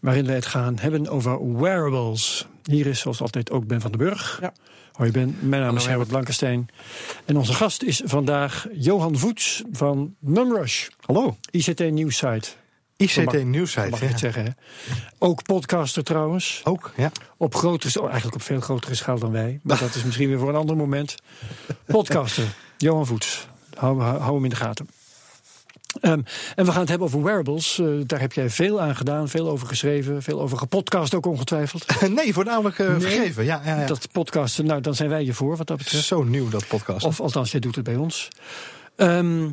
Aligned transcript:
Waarin 0.00 0.26
wij 0.26 0.34
het 0.34 0.46
gaan 0.46 0.78
hebben 0.78 1.08
over 1.08 1.56
wearables. 1.56 2.46
Hier 2.62 2.86
is 2.86 3.00
zoals 3.00 3.20
altijd 3.20 3.50
ook 3.50 3.66
Ben 3.66 3.80
van 3.80 3.90
den 3.90 4.00
Burg. 4.00 4.38
Ja. 4.40 4.52
Hoi 4.92 5.10
Ben, 5.10 5.36
mijn 5.40 5.62
naam 5.62 5.76
is 5.76 5.86
Herbert 5.86 6.08
Blankenstein. 6.08 6.68
En 7.24 7.36
onze 7.36 7.52
gast 7.52 7.82
is 7.82 8.02
vandaag 8.04 8.66
Johan 8.72 9.18
Voets 9.18 9.62
van 9.72 10.14
Numrush. 10.18 10.88
Hallo. 11.00 11.36
ICT 11.50 11.90
Nieuwssite. 11.90 12.48
ICT 12.96 13.44
Nieuwsite. 13.44 13.88
Mag 13.88 13.98
je 13.98 14.04
Ja. 14.04 14.10
het 14.10 14.20
zeggen, 14.20 14.44
hè? 14.44 14.50
Ook 15.18 15.42
podcaster 15.42 16.04
trouwens. 16.04 16.60
Ook, 16.64 16.92
ja. 16.96 17.12
Op 17.36 17.54
grotere, 17.54 18.00
eigenlijk 18.02 18.34
op 18.34 18.42
veel 18.42 18.60
grotere 18.60 18.94
schaal 18.94 19.18
dan 19.18 19.32
wij. 19.32 19.60
Maar 19.62 19.78
dat 19.78 19.94
is 19.94 20.04
misschien 20.04 20.28
weer 20.28 20.38
voor 20.38 20.48
een 20.48 20.54
ander 20.54 20.76
moment. 20.76 21.14
Podcaster, 21.86 22.44
Johan 22.78 23.06
Voets. 23.06 23.48
Hou, 23.74 24.00
hou, 24.00 24.18
hou 24.20 24.34
hem 24.34 24.44
in 24.44 24.50
de 24.50 24.56
gaten. 24.56 24.88
Ehm, 26.00 26.20
en 26.54 26.64
we 26.64 26.70
gaan 26.70 26.80
het 26.80 26.88
hebben 26.88 27.06
over 27.06 27.22
wearables. 27.22 27.78
Eh, 27.78 27.86
daar 28.06 28.20
heb 28.20 28.32
jij 28.32 28.50
veel 28.50 28.80
aan 28.80 28.96
gedaan, 28.96 29.28
veel 29.28 29.48
over 29.48 29.66
geschreven, 29.66 30.22
veel 30.22 30.40
over 30.40 30.58
gepodcast 30.58 31.14
ook 31.14 31.26
ongetwijfeld. 31.26 31.84
Nee, 32.14 32.32
voornamelijk 32.32 32.78
Nee. 32.78 33.00
vergeven. 33.00 33.44
Ja, 33.44 33.60
ja, 33.64 33.80
ja. 33.80 33.86
Dat 33.86 34.08
podcasten, 34.12 34.64
nou 34.66 34.80
dan 34.80 34.94
zijn 34.94 35.08
wij 35.08 35.24
je 35.24 35.34
voor 35.34 35.56
wat 35.56 35.66
dat 35.66 35.78
is 35.78 35.84
betreft. 35.84 36.06
zo 36.06 36.22
nieuw, 36.22 36.48
dat 36.48 36.66
podcast. 36.68 37.04
Of 37.06 37.20
althans, 37.20 37.50
jij 37.50 37.60
doet 37.60 37.74
het 37.74 37.84
bij 37.84 37.96
ons. 37.96 38.28
Ehm, 38.96 39.48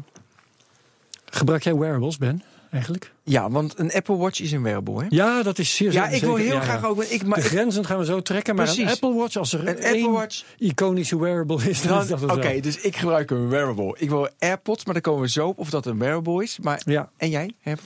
gebruik 1.26 1.64
jij 1.64 1.76
wearables, 1.76 2.18
Ben, 2.18 2.44
eigenlijk? 2.72 3.14
Ja, 3.24 3.50
want 3.50 3.80
een 3.80 3.92
Apple 3.92 4.16
Watch 4.18 4.40
is 4.42 4.52
een 4.52 4.64
wearable, 4.64 5.00
hè? 5.00 5.06
Ja, 5.10 5.44
dat 5.44 5.60
is 5.60 5.76
zeer 5.76 5.92
Ja, 5.92 6.02
zeker- 6.04 6.18
ik 6.18 6.24
wil 6.24 6.36
heel 6.36 6.54
ja, 6.56 6.62
graag 6.62 6.86
ook... 6.86 7.04
Ik, 7.04 7.26
maar 7.26 7.38
De 7.42 7.44
grenzen 7.44 7.86
gaan 7.86 7.98
we 7.98 8.06
zo 8.06 8.22
trekken, 8.22 8.56
maar 8.56 8.70
een. 8.78 8.88
Apple 8.88 9.14
Watch, 9.14 9.36
als 9.36 9.54
er 9.54 9.68
Een 9.68 9.78
één 9.80 9.94
Apple 10.04 10.12
Watch- 10.12 10.44
iconische 10.58 11.20
wearable 11.20 11.70
is, 11.70 11.82
dan, 11.82 12.08
dan- 12.08 12.32
Oké, 12.32 12.60
dus 12.60 12.78
ik 12.80 12.96
gebruik 12.96 13.32
een 13.32 13.50
wearable. 13.50 13.96
Ik 14.00 14.10
wil 14.10 14.30
AirPods, 14.40 14.86
maar 14.86 14.94
dan 14.94 15.04
komen 15.04 15.22
we 15.22 15.30
zo 15.30 15.48
op 15.48 15.58
of 15.60 15.70
dat 15.70 15.86
een 15.86 16.00
wearable 16.00 16.44
is. 16.44 16.58
Maar, 16.62 16.82
Ja. 16.86 17.10
En 17.18 17.30
jij? 17.30 17.52
Heb? 17.60 17.80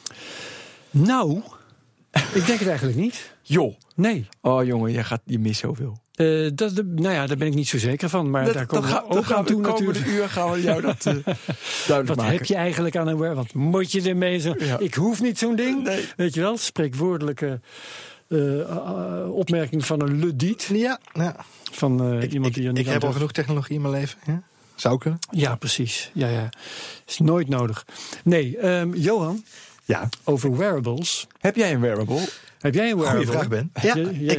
Nou, 0.92 1.42
ik 2.12 2.46
denk 2.46 2.60
het 2.60 2.68
eigenlijk 2.68 2.98
niet. 2.98 3.34
Joh. 3.42 3.74
Nee. 3.96 4.28
Oh 4.42 4.66
jongen, 4.66 4.92
je, 4.92 5.04
gaat, 5.04 5.22
je 5.26 5.40
mist 5.40 5.60
zoveel. 5.60 5.98
Eh, 6.16 6.50
dat, 6.54 6.76
de- 6.76 6.84
nou 6.96 7.14
ja, 7.14 7.28
daar 7.28 7.38
ben 7.38 7.48
ik 7.48 7.54
niet 7.54 7.68
zo 7.68 7.78
zeker 7.78 8.10
van. 8.10 8.30
Maar 8.30 8.54
daar 8.54 8.66
komen 8.66 8.90
we 8.90 9.10
ook 9.10 9.26
gaan 9.26 9.38
aan 9.38 9.46
toe 9.46 9.62
de 9.62 9.68
komende 9.70 9.92
natuurlijk. 10.00 10.22
uur 10.22 10.30
gaan 10.30 10.52
we 10.52 10.62
jou 10.62 10.82
dat 10.82 11.06
eh, 11.06 11.14
duidelijk 11.88 12.08
Wat 12.08 12.16
maken. 12.18 12.34
heb 12.34 12.46
je 12.46 12.56
eigenlijk 12.56 12.96
aan 12.96 13.08
een 13.08 13.18
wear? 13.18 13.36
Wat 13.36 13.54
moet 13.54 13.92
je 13.92 14.02
ermee? 14.02 14.40
Zo? 14.40 14.54
Ja. 14.58 14.80
Ik 14.80 14.94
hoef 14.94 15.22
niet 15.22 15.38
zo'n 15.38 15.56
ding. 15.56 15.84
Nee. 15.84 16.06
Weet 16.18 16.34
je 16.34 16.42
wel? 16.42 16.58
Spreekwoordelijke 16.58 17.60
eh, 18.28 18.38
opmerking 19.32 19.86
van 19.86 20.02
een 20.02 20.20
ludiet. 20.20 20.70
Ja, 20.74 21.00
ja. 21.14 21.36
Van 21.72 22.02
eh, 22.14 22.22
Ik, 22.24 22.32
iemand 22.34 22.56
ik, 22.56 22.62
die 22.62 22.70
ik 22.70 22.76
niet 22.78 22.88
aan 22.88 22.94
heb 22.94 23.04
al 23.04 23.12
genoeg 23.12 23.32
technologie 23.32 23.76
in 23.76 23.82
mijn 23.82 23.94
leven. 23.94 24.18
Ja? 24.26 24.42
Zou 24.76 24.98
kunnen. 24.98 25.20
Ja, 25.32 25.56
precies. 25.56 26.12
Ja, 26.14 26.28
ja. 26.28 26.50
Is 27.08 27.18
nooit 27.20 27.48
nodig. 27.50 27.86
Nee, 28.24 28.58
ehm, 28.58 28.94
Johan, 28.94 29.44
Ja. 29.86 30.10
over 30.24 30.58
wearables. 30.58 31.28
Heb 31.40 31.56
jij 31.56 31.74
een 31.74 31.82
wearable? 31.82 32.28
Heb 32.62 32.74
jij 32.74 32.92
een 32.92 32.98
wearable? 32.98 33.26
Goeie 33.26 33.38
vraag, 33.38 33.48
Ben. 33.48 33.72
Ja, 33.82 33.96
je, 33.96 34.02
hebt 34.02 34.20
een 34.20 34.26
je 34.26 34.32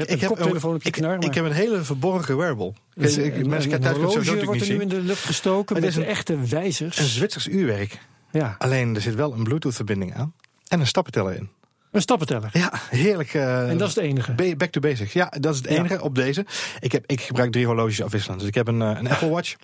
ik, 0.83 0.93
knar. 0.93 1.25
ik 1.25 1.35
heb 1.35 1.45
een 1.45 1.53
hele 1.53 1.83
verborgen 1.85 2.37
wearable. 2.37 2.73
Dus, 2.95 3.17
Ik- 3.17 3.25
ik- 3.25 3.37
een- 3.43 3.49
mensen 3.49 3.73
een 3.73 3.81
thuis 3.81 3.97
horloge 3.97 4.15
wordt 4.45 4.53
niet 4.61 4.69
er 4.69 4.75
nu 4.75 4.81
in 4.81 4.89
de 4.89 5.01
lucht 5.01 5.25
gestoken 5.25 5.75
Het 5.77 5.85
met 5.85 5.95
is 5.95 5.99
een- 6.01 6.05
echte 6.11 6.39
wijzers. 6.47 6.99
Een 6.99 7.05
Zwitsers 7.05 7.47
uurwerk. 7.49 7.99
ja, 8.31 8.55
Alleen 8.59 8.95
er 8.95 9.01
zit 9.01 9.15
wel 9.15 9.33
een 9.33 9.43
Bluetooth-verbinding 9.43 10.15
aan. 10.15 10.35
En 10.69 10.81
een 10.81 10.87
stappenteller 10.87 11.35
in. 11.35 11.49
een 11.93 12.01
stappenteller. 12.01 12.51
Ja, 12.53 12.73
heerlijk. 12.91 13.35
eh, 13.35 13.69
en 13.71 13.79
dat 13.79 13.89
is 13.89 13.95
het 13.95 14.05
enige. 14.05 14.33
Ba- 14.33 14.57
Back 14.57 14.71
to 14.71 14.81
basics. 14.81 15.13
Ja, 15.13 15.33
dat 15.41 15.55
is 15.55 15.61
het 15.61 15.69
Ja. 15.71 15.77
enige 15.77 16.03
op 16.03 16.15
deze. 16.15 16.47
Ik, 16.81 16.93
heb, 16.93 17.05
ik 17.07 17.21
gebruik 17.21 17.53
drie 17.53 17.67
horloges 17.67 18.03
afwisselend. 18.03 18.39
Dus 18.39 18.49
ik 18.49 18.55
heb 18.55 18.69
een, 18.69 18.83
eh, 18.83 18.89
een 18.99 19.09
Apple 19.11 19.29
Watch. 19.29 19.55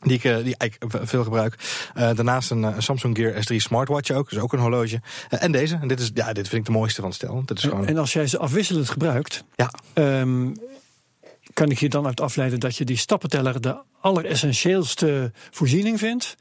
Die 0.00 0.16
ik, 0.16 0.24
eh, 0.24 0.36
die 0.36 0.54
ik 0.58 0.78
veel 0.88 1.24
gebruik. 1.24 1.54
Eh, 1.94 2.14
daarnaast 2.14 2.50
een, 2.50 2.64
eh, 2.64 2.74
een 2.74 2.82
Samsung 2.82 3.16
Gear 3.16 3.42
S3 3.42 3.56
smartwatch 3.56 4.10
ook. 4.10 4.30
Dus 4.30 4.38
ook 4.38 4.52
een 4.52 4.58
horloge. 4.58 5.00
En 5.28 5.52
deze. 5.52 5.78
En 5.80 5.88
dit, 5.88 6.00
is, 6.00 6.10
ja, 6.14 6.32
dit 6.32 6.48
vind 6.48 6.60
ik 6.60 6.72
de 6.72 6.78
mooiste 6.78 7.00
van 7.00 7.10
het 7.10 7.18
stel. 7.18 7.42
Dit 7.44 7.58
is 7.58 7.64
gewoon, 7.64 7.86
En 7.86 7.98
als 7.98 8.12
jij 8.12 8.26
ze 8.26 8.38
afwisselend 8.38 8.90
gebruikt, 8.90 9.44
ja, 9.54 9.70
ehm, 9.92 10.52
kan 11.52 11.70
ik 11.70 11.78
je 11.78 11.88
dan 11.88 12.06
uit 12.06 12.20
afleiden 12.20 12.60
dat 12.60 12.76
je 12.76 12.84
die 12.84 12.96
stappenteller 12.96 13.60
de 13.60 13.78
alleressentieelste 14.00 15.32
voorziening 15.50 15.98
vindt? 15.98 16.36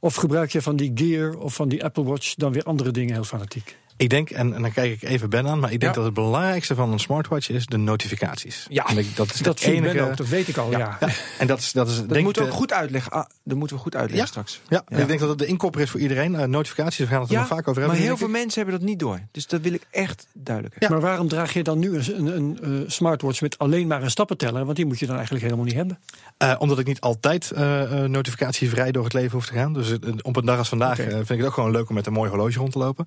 Of 0.00 0.14
gebruik 0.14 0.52
je 0.52 0.62
van 0.62 0.76
die 0.76 0.92
Gear 0.94 1.36
of 1.38 1.54
van 1.54 1.68
die 1.68 1.84
Apple 1.84 2.04
Watch 2.04 2.34
dan 2.34 2.52
weer 2.52 2.62
andere 2.62 2.90
dingen 2.90 3.14
heel 3.14 3.24
fanatiek? 3.24 3.76
Ik 3.96 4.10
denk, 4.10 4.30
en, 4.30 4.54
en 4.54 4.62
dan 4.62 4.72
kijk 4.72 4.92
ik 5.02 5.08
even 5.08 5.30
Ben 5.30 5.46
aan. 5.48 5.58
Maar 5.58 5.72
ik 5.72 5.80
denk 5.80 5.92
Ja. 5.92 5.98
dat 5.98 6.04
het 6.04 6.14
belangrijkste 6.14 6.74
van 6.74 6.92
een 6.92 6.98
smartwatch 6.98 7.48
is 7.50 7.66
de 7.66 7.76
notificaties. 7.76 8.66
Ja, 8.68 8.86
dat 9.14 9.32
is 9.34 9.40
Dat 9.40 9.60
enige. 9.60 9.94
Ben 9.94 10.04
ook, 10.10 10.16
dat 10.16 10.28
weet 10.28 10.48
ik 10.48 10.56
al, 10.56 10.70
ja. 10.70 10.96
ja. 11.00 11.08
En 11.38 11.46
dat 11.46 11.58
is, 11.58 11.72
dat 11.72 11.88
is 11.88 11.96
Dat 11.96 12.08
denk 12.08 12.24
moeten 12.24 12.42
we 12.42 12.48
ook 12.48 12.54
goed 12.54 12.72
uitleggen. 12.72 13.12
Ah, 13.12 13.24
dat 13.44 13.56
moeten 13.58 13.76
we 13.76 13.82
goed 13.82 13.94
uitleggen 13.94 14.24
Ja. 14.24 14.30
straks. 14.30 14.60
Ja, 14.68 14.82
Ja. 14.88 14.96
ik 14.98 15.06
denk 15.06 15.20
dat 15.20 15.28
het 15.28 15.38
de 15.38 15.46
inkopper 15.46 15.80
is 15.80 15.90
voor 15.90 16.00
iedereen. 16.00 16.34
Eh, 16.34 16.46
notificaties, 16.46 16.98
we 16.98 17.06
gaan 17.06 17.20
het 17.20 17.30
er 17.30 17.36
nog 17.36 17.46
vaak 17.46 17.68
over 17.68 17.80
hebben. 17.80 17.98
maar 17.98 18.06
heel 18.08 18.16
veel 18.16 18.26
ik. 18.26 18.32
mensen 18.32 18.60
hebben 18.62 18.80
dat 18.80 18.88
niet 18.88 18.98
door. 18.98 19.20
Dus 19.30 19.46
dat 19.46 19.60
wil 19.60 19.72
ik 19.72 19.86
echt 19.90 20.26
duidelijk 20.32 20.76
Ja. 20.78 20.88
Maar 20.88 21.00
waarom 21.00 21.28
draag 21.28 21.52
je 21.52 21.62
dan 21.62 21.78
nu 21.78 21.96
een, 21.98 22.26
een, 22.26 22.58
een 22.60 22.82
eh, 22.84 22.90
smartwatch 22.90 23.40
met 23.40 23.58
alleen 23.58 23.86
maar 23.86 24.02
een 24.02 24.10
stappenteller? 24.10 24.64
Want 24.64 24.76
die 24.76 24.86
moet 24.86 24.98
je 24.98 25.06
dan 25.06 25.14
eigenlijk 25.14 25.44
helemaal 25.44 25.64
niet 25.66 25.74
hebben. 25.74 25.98
Eh, 26.38 26.54
omdat 26.58 26.78
ik 26.78 26.86
niet 26.86 27.00
altijd 27.00 27.50
eh, 27.50 27.82
eh, 28.04 28.10
notificatievrij 28.10 28.92
door 28.92 29.04
het 29.04 29.12
leven 29.12 29.30
hoef 29.32 29.46
te 29.46 29.52
gaan. 29.52 29.72
Dus 29.72 29.90
eh, 29.90 29.96
op 30.22 30.36
een 30.36 30.44
dag 30.44 30.58
als 30.58 30.68
vandaag 30.68 30.98
eh, 30.98 31.06
vind 31.08 31.30
ik 31.30 31.36
het 31.38 31.46
ook 31.46 31.52
gewoon 31.54 31.70
leuk 31.70 31.88
om 31.88 31.94
met 31.94 32.06
een 32.06 32.12
mooi 32.12 32.30
horloge 32.30 32.58
rond 32.58 32.72
te 32.72 32.78
lopen. 32.78 33.06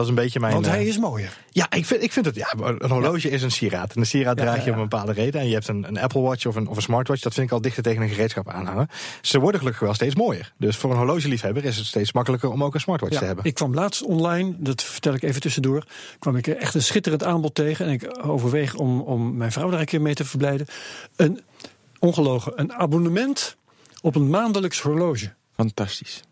Eh, 0.00 0.06
dat 0.06 0.16
is 0.16 0.18
een 0.18 0.24
beetje 0.24 0.40
mijn. 0.40 0.52
Want 0.52 0.66
eh, 0.66 0.72
hij 0.72 0.86
is 0.86 0.98
mooier. 0.98 1.38
Ja, 1.50 1.66
ik 1.70 1.86
vind, 1.86 2.02
ik 2.02 2.12
vind 2.12 2.26
het. 2.26 2.34
Ja, 2.34 2.54
een 2.58 2.90
horloge 2.90 3.30
is 3.30 3.42
een 3.42 3.50
sieraad. 3.50 3.94
En 3.94 4.00
een 4.00 4.06
sieraad 4.06 4.38
Ja, 4.38 4.44
draag 4.44 4.56
ja, 4.56 4.64
je 4.64 4.70
om 4.70 4.76
een 4.76 4.88
bepaalde 4.88 5.12
reden. 5.12 5.40
En 5.40 5.46
je 5.46 5.54
hebt 5.54 5.68
een, 5.68 5.84
een 5.88 5.98
Apple 5.98 6.20
Watch 6.20 6.46
of 6.46 6.56
een, 6.56 6.68
of 6.68 6.76
een 6.76 6.82
smartwatch. 6.82 7.22
Dat 7.22 7.34
vind 7.34 7.46
ik 7.46 7.52
al 7.52 7.60
dichter 7.60 7.82
tegen 7.82 8.02
een 8.02 8.08
gereedschap 8.08 8.48
aanhangen. 8.48 8.88
Ze 9.20 9.38
worden 9.38 9.60
gelukkig 9.60 9.82
wel 9.82 9.94
steeds 9.94 10.14
mooier. 10.14 10.52
Dus 10.56 10.76
voor 10.76 10.90
een 10.90 10.96
horlogeliefhebber 10.96 11.64
is 11.64 11.76
het 11.76 11.86
steeds 11.86 12.12
makkelijker 12.12 12.50
om 12.50 12.64
ook 12.64 12.74
een 12.74 12.80
smartwatch 12.80 13.18
te 13.18 13.24
hebben. 13.24 13.44
ik 13.44 13.54
kwam 13.54 13.74
laatst 13.74 14.02
online, 14.02 14.54
dat 14.58 14.82
vertel 14.82 15.14
ik 15.14 15.22
even 15.22 15.40
tussendoor, 15.40 15.84
kwam 16.18 16.36
ik 16.36 16.46
echt 16.46 16.74
een 16.74 16.82
schitterend 16.82 17.24
aanbod 17.24 17.54
tegen. 17.54 17.86
En 17.86 17.92
ik 17.92 18.18
overweeg 18.26 18.74
om, 18.74 19.00
om 19.00 19.36
mijn 19.36 19.52
vrouw 19.52 19.70
daar 19.70 19.80
een 19.80 19.86
keer 19.86 20.00
mee 20.00 20.14
te 20.14 20.24
verblijden. 20.24 20.66
Een, 21.16 21.40
ongelogen, 21.98 22.52
een 22.56 22.72
abonnement 22.72 23.56
op 24.02 24.14
een 24.14 24.30
maandelijks 24.30 24.80
horloge. 24.80 25.32
Fantastisch. 25.56 26.22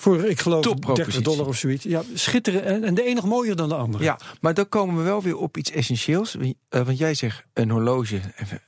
Voor, 0.00 0.24
ik 0.24 0.40
geloof, 0.40 0.62
Toppropositie. 0.62 1.12
30 1.12 1.32
dollar 1.32 1.46
of 1.46 1.56
zoiets. 1.56 1.84
Ja, 1.84 2.02
schitterend. 2.14 2.64
En, 2.64 2.84
en 2.84 2.94
de 2.94 3.12
nog 3.14 3.24
mooier 3.24 3.56
dan 3.56 3.68
de 3.68 3.74
andere. 3.74 4.04
Ja, 4.04 4.18
maar 4.40 4.54
dan 4.54 4.68
komen 4.68 4.96
we 4.96 5.02
wel 5.02 5.22
weer 5.22 5.36
op 5.36 5.56
iets 5.56 5.70
essentieels. 5.70 6.36
Eh, 6.68 6.82
want 6.82 6.98
jij 6.98 7.14
zegt 7.14 7.42
een 7.52 7.70
horloge, 7.70 8.20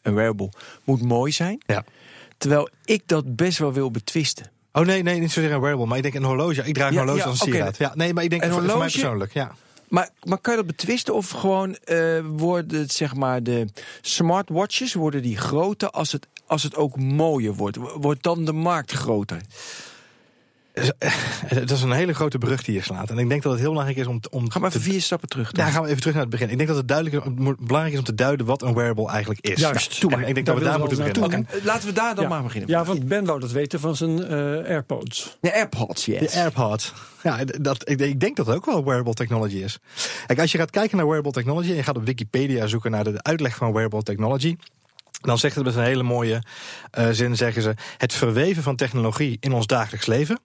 een 0.03 0.15
wearable, 0.15 0.53
moet 0.85 1.03
mooi 1.03 1.33
zijn. 1.33 1.63
Ja. 1.67 1.85
Terwijl 2.39 2.69
ik 2.85 3.03
dat 3.07 3.37
best 3.37 3.59
wel 3.59 3.73
wil 3.73 3.91
betwisten. 3.91 4.51
Oh 4.73 4.85
nee, 4.85 5.03
nee, 5.03 5.21
niet 5.21 5.31
zozeer 5.33 5.53
een 5.53 5.61
wearable. 5.61 5.87
Maar 5.87 5.97
ik 5.97 6.03
denk 6.03 6.15
een 6.15 6.25
horloge. 6.25 6.63
Ik 6.65 6.75
draag 6.75 6.89
een 6.89 6.95
Ja, 6.95 6.99
horloge 7.01 7.19
ja, 7.19 7.25
als 7.25 7.41
een 7.41 7.47
oké. 7.47 7.51
sieraad. 7.57 7.77
Ja, 7.79 7.93
nee, 7.95 8.15
maar 8.15 8.25
ik 8.25 8.31
denk 8.31 8.43
Een 8.43 8.49
voor, 8.51 8.59
voor 8.59 8.67
mij 8.67 8.77
horloge- 8.77 8.99
persoonlijk. 9.01 9.33
Ja. 9.33 9.55
Maar, 9.89 10.09
maar 10.25 10.39
kan 10.39 10.53
je 10.57 10.59
dat 10.59 10.77
betwisten 10.77 11.15
of 11.15 11.31
gewoon 11.31 11.77
eh, 11.77 12.21
worden 12.37 12.81
het, 12.81 12.93
zeg 12.93 13.15
maar 13.15 13.43
de 13.43 13.67
smartwatches 14.01 14.95
worden 14.95 15.23
die 15.23 15.37
groter 15.37 15.91
als 15.91 16.13
het, 16.13 16.27
als 16.47 16.63
het 16.63 16.77
ook 16.77 16.97
mooier 16.99 17.55
wordt? 17.55 17.77
Wordt 17.77 18.23
dan 18.23 18.45
de 18.45 18.53
markt 18.53 18.93
groter? 18.93 19.41
Het 21.47 21.71
is 21.77 21.83
een 21.83 21.93
hele 21.93 22.13
grote 22.15 22.39
brug 22.39 22.63
die 22.65 22.75
je 22.75 22.83
slaat. 22.83 23.11
En 23.11 23.19
ik 23.19 23.29
denk 23.29 23.43
dat 23.43 23.53
het 23.53 23.61
heel 23.61 23.71
belangrijk 23.71 23.99
is 24.01 24.07
om, 24.07 24.21
om 24.31 24.51
Ga 24.51 24.59
maar 24.59 24.69
even 24.69 24.81
te- 24.83 24.91
vier 24.91 25.01
stappen 25.01 25.29
terug. 25.29 25.51
Ja, 25.57 25.67
gaan 25.67 25.83
we 25.83 25.89
even 25.89 26.01
terug 26.01 26.15
naar 26.15 26.23
het 26.23 26.33
begin. 26.33 26.51
Ik 26.51 26.57
denk 26.57 26.69
dat 26.69 26.77
het 26.79 26.89
duidelijk 26.89 27.25
is, 27.25 27.33
belangrijk 27.59 27.93
is 27.93 27.99
om 27.99 28.05
te 28.05 28.15
duiden 28.15 28.47
wat 28.47 28.63
een 28.63 28.75
wearable 28.75 29.09
eigenlijk 29.09 29.41
is. 29.41 29.61
Juist. 29.61 30.03
En 30.03 30.09
maar. 30.11 30.29
ik 30.29 30.35
denk 30.35 30.47
Daar 30.47 30.55
dat 30.55 30.65
we 30.65 30.71
daar 30.71 30.79
moeten 30.79 30.97
we 30.99 31.13
beginnen. 31.21 31.47
Laten 31.63 31.87
we 31.89 31.95
daar 31.95 32.15
dan 32.15 32.25
Ja. 32.25 32.31
maar 32.31 32.43
beginnen. 32.43 32.71
Ja, 32.71 32.85
want 32.85 33.07
Ben 33.09 33.25
wou 33.25 33.41
dat 33.41 33.51
weten 33.53 33.81
van 33.81 33.97
zijn 33.97 34.25
eh, 34.25 34.31
AirPods. 34.71 35.37
De 35.41 35.53
AirPods, 35.55 36.05
yes. 36.05 36.33
De 36.33 36.39
AirPod. 36.41 36.93
Ja, 37.23 37.45
dat, 37.45 37.89
ik, 37.91 38.01
ik 38.01 38.21
denk 38.21 38.37
dat 38.37 38.47
het 38.47 38.57
ook 38.57 38.67
wel 38.67 38.85
wearable 38.85 39.15
technology 39.15 39.57
is. 39.57 39.79
Kijk, 40.27 40.41
als 40.41 40.53
je 40.53 40.59
gaat 40.59 40.71
kijken 40.71 40.97
naar 40.97 41.07
wearable 41.07 41.33
technology 41.33 41.69
en 41.71 41.77
je 41.77 41.83
gaat 41.83 41.97
op 41.97 42.05
Wikipedia 42.05 42.67
zoeken 42.67 42.91
naar 42.91 43.05
de 43.05 43.23
uitleg 43.23 43.57
van 43.57 43.73
wearable 43.73 44.03
technology. 44.03 44.57
Dan 45.21 45.39
zegt 45.39 45.55
het 45.55 45.65
met 45.65 45.75
een 45.75 45.83
hele 45.83 46.03
mooie 46.03 46.43
eh, 46.91 47.09
zin, 47.11 47.37
zeggen 47.37 47.63
ze... 47.63 47.75
het 47.99 48.13
verweven 48.13 48.63
van 48.63 48.77
technologie 48.77 49.37
in 49.41 49.53
ons 49.53 49.67
dagelijks 49.67 50.07
leven... 50.07 50.41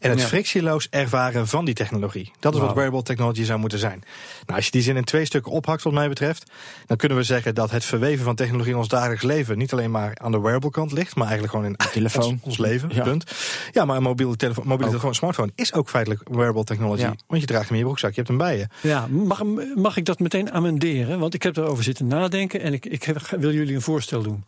En 0.00 0.10
het 0.10 0.20
Ja. 0.20 0.26
frictieloos 0.26 0.86
ervaren 0.90 1.48
van 1.48 1.64
die 1.64 1.74
technologie. 1.74 2.30
Dat 2.40 2.54
is 2.54 2.60
wat 2.60 2.74
wearable 2.74 3.02
technology 3.02 3.44
zou 3.44 3.58
moeten 3.58 3.78
zijn. 3.78 4.02
Nou, 4.46 4.56
als 4.56 4.64
je 4.64 4.70
die 4.70 4.82
zin 4.82 4.96
in 4.96 5.04
twee 5.04 5.24
stukken 5.24 5.52
ophakt, 5.52 5.82
wat 5.82 5.92
mij 5.92 6.08
betreft, 6.08 6.50
dan 6.86 6.96
kunnen 6.96 7.18
we 7.18 7.24
zeggen 7.24 7.54
dat 7.54 7.70
het 7.70 7.84
verweven 7.84 8.24
van 8.24 8.34
technologie 8.34 8.72
in 8.72 8.78
ons 8.78 8.88
dagelijks 8.88 9.22
leven 9.22 9.58
niet 9.58 9.72
alleen 9.72 9.90
maar 9.90 10.18
aan 10.20 10.32
de 10.32 10.40
wearable 10.40 10.70
kant 10.70 10.92
ligt, 10.92 11.14
maar 11.14 11.24
eigenlijk 11.28 11.54
gewoon 11.56 11.70
in 11.70 11.76
telefoon. 11.92 12.24
ons, 12.24 12.42
ons 12.48 12.58
leven. 12.58 12.90
Ja. 12.94 13.02
Punt. 13.02 13.24
Ja, 13.72 13.84
maar 13.84 13.96
een 13.96 14.02
mobiele 14.02 14.36
telefoon, 14.36 14.66
mobiele 14.66 14.90
telefoon, 14.90 15.14
smartphone 15.14 15.50
is 15.54 15.72
ook 15.72 15.88
feitelijk 15.88 16.28
wearable 16.28 16.64
technology. 16.64 17.00
Ja. 17.02 17.14
Want 17.26 17.40
je 17.40 17.46
draagt 17.46 17.64
hem 17.64 17.72
in 17.72 17.78
je 17.78 17.84
broekzak, 17.84 18.10
je 18.10 18.16
hebt 18.16 18.28
hem 18.28 18.38
bij 18.38 18.56
je. 18.58 18.66
Ja, 18.88 19.06
mag, 19.06 19.42
mag 19.74 19.96
ik 19.96 20.04
dat 20.04 20.18
meteen 20.18 20.52
amenderen? 20.52 21.18
Want 21.18 21.34
ik 21.34 21.42
heb 21.42 21.56
erover 21.56 21.84
zitten 21.84 22.06
nadenken 22.06 22.60
en 22.60 22.72
ik, 22.72 22.86
ik 22.86 23.02
heb- 23.02 23.26
wil 23.38 23.52
jullie 23.52 23.74
een 23.74 23.82
voorstel 23.82 24.22
doen. 24.22 24.44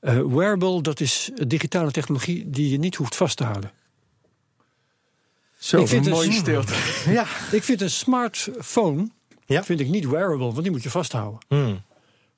Eh, 0.00 0.18
wearable, 0.22 0.82
dat 0.82 1.00
is 1.00 1.30
digitale 1.46 1.90
technologie 1.90 2.50
die 2.50 2.70
je 2.70 2.78
niet 2.78 2.94
hoeft 2.94 3.16
vast 3.16 3.36
te 3.36 3.44
houden. 3.44 3.70
Zo, 5.64 5.78
Ik 5.80 5.88
vind 5.88 6.06
een 6.06 6.12
mooie 6.12 6.32
stilte. 6.32 6.72
Ja. 7.10 7.26
Ik 7.50 7.62
vind 7.62 7.80
een 7.80 7.90
smartphone 7.90 9.08
Ja. 9.46 9.64
vind 9.64 9.80
ik 9.80 9.88
niet 9.88 10.06
wearable, 10.08 10.38
want 10.52 10.62
die 10.62 10.70
moet 10.70 10.82
je 10.82 10.90
vasthouden. 10.90 11.38
Hmm. 11.48 11.82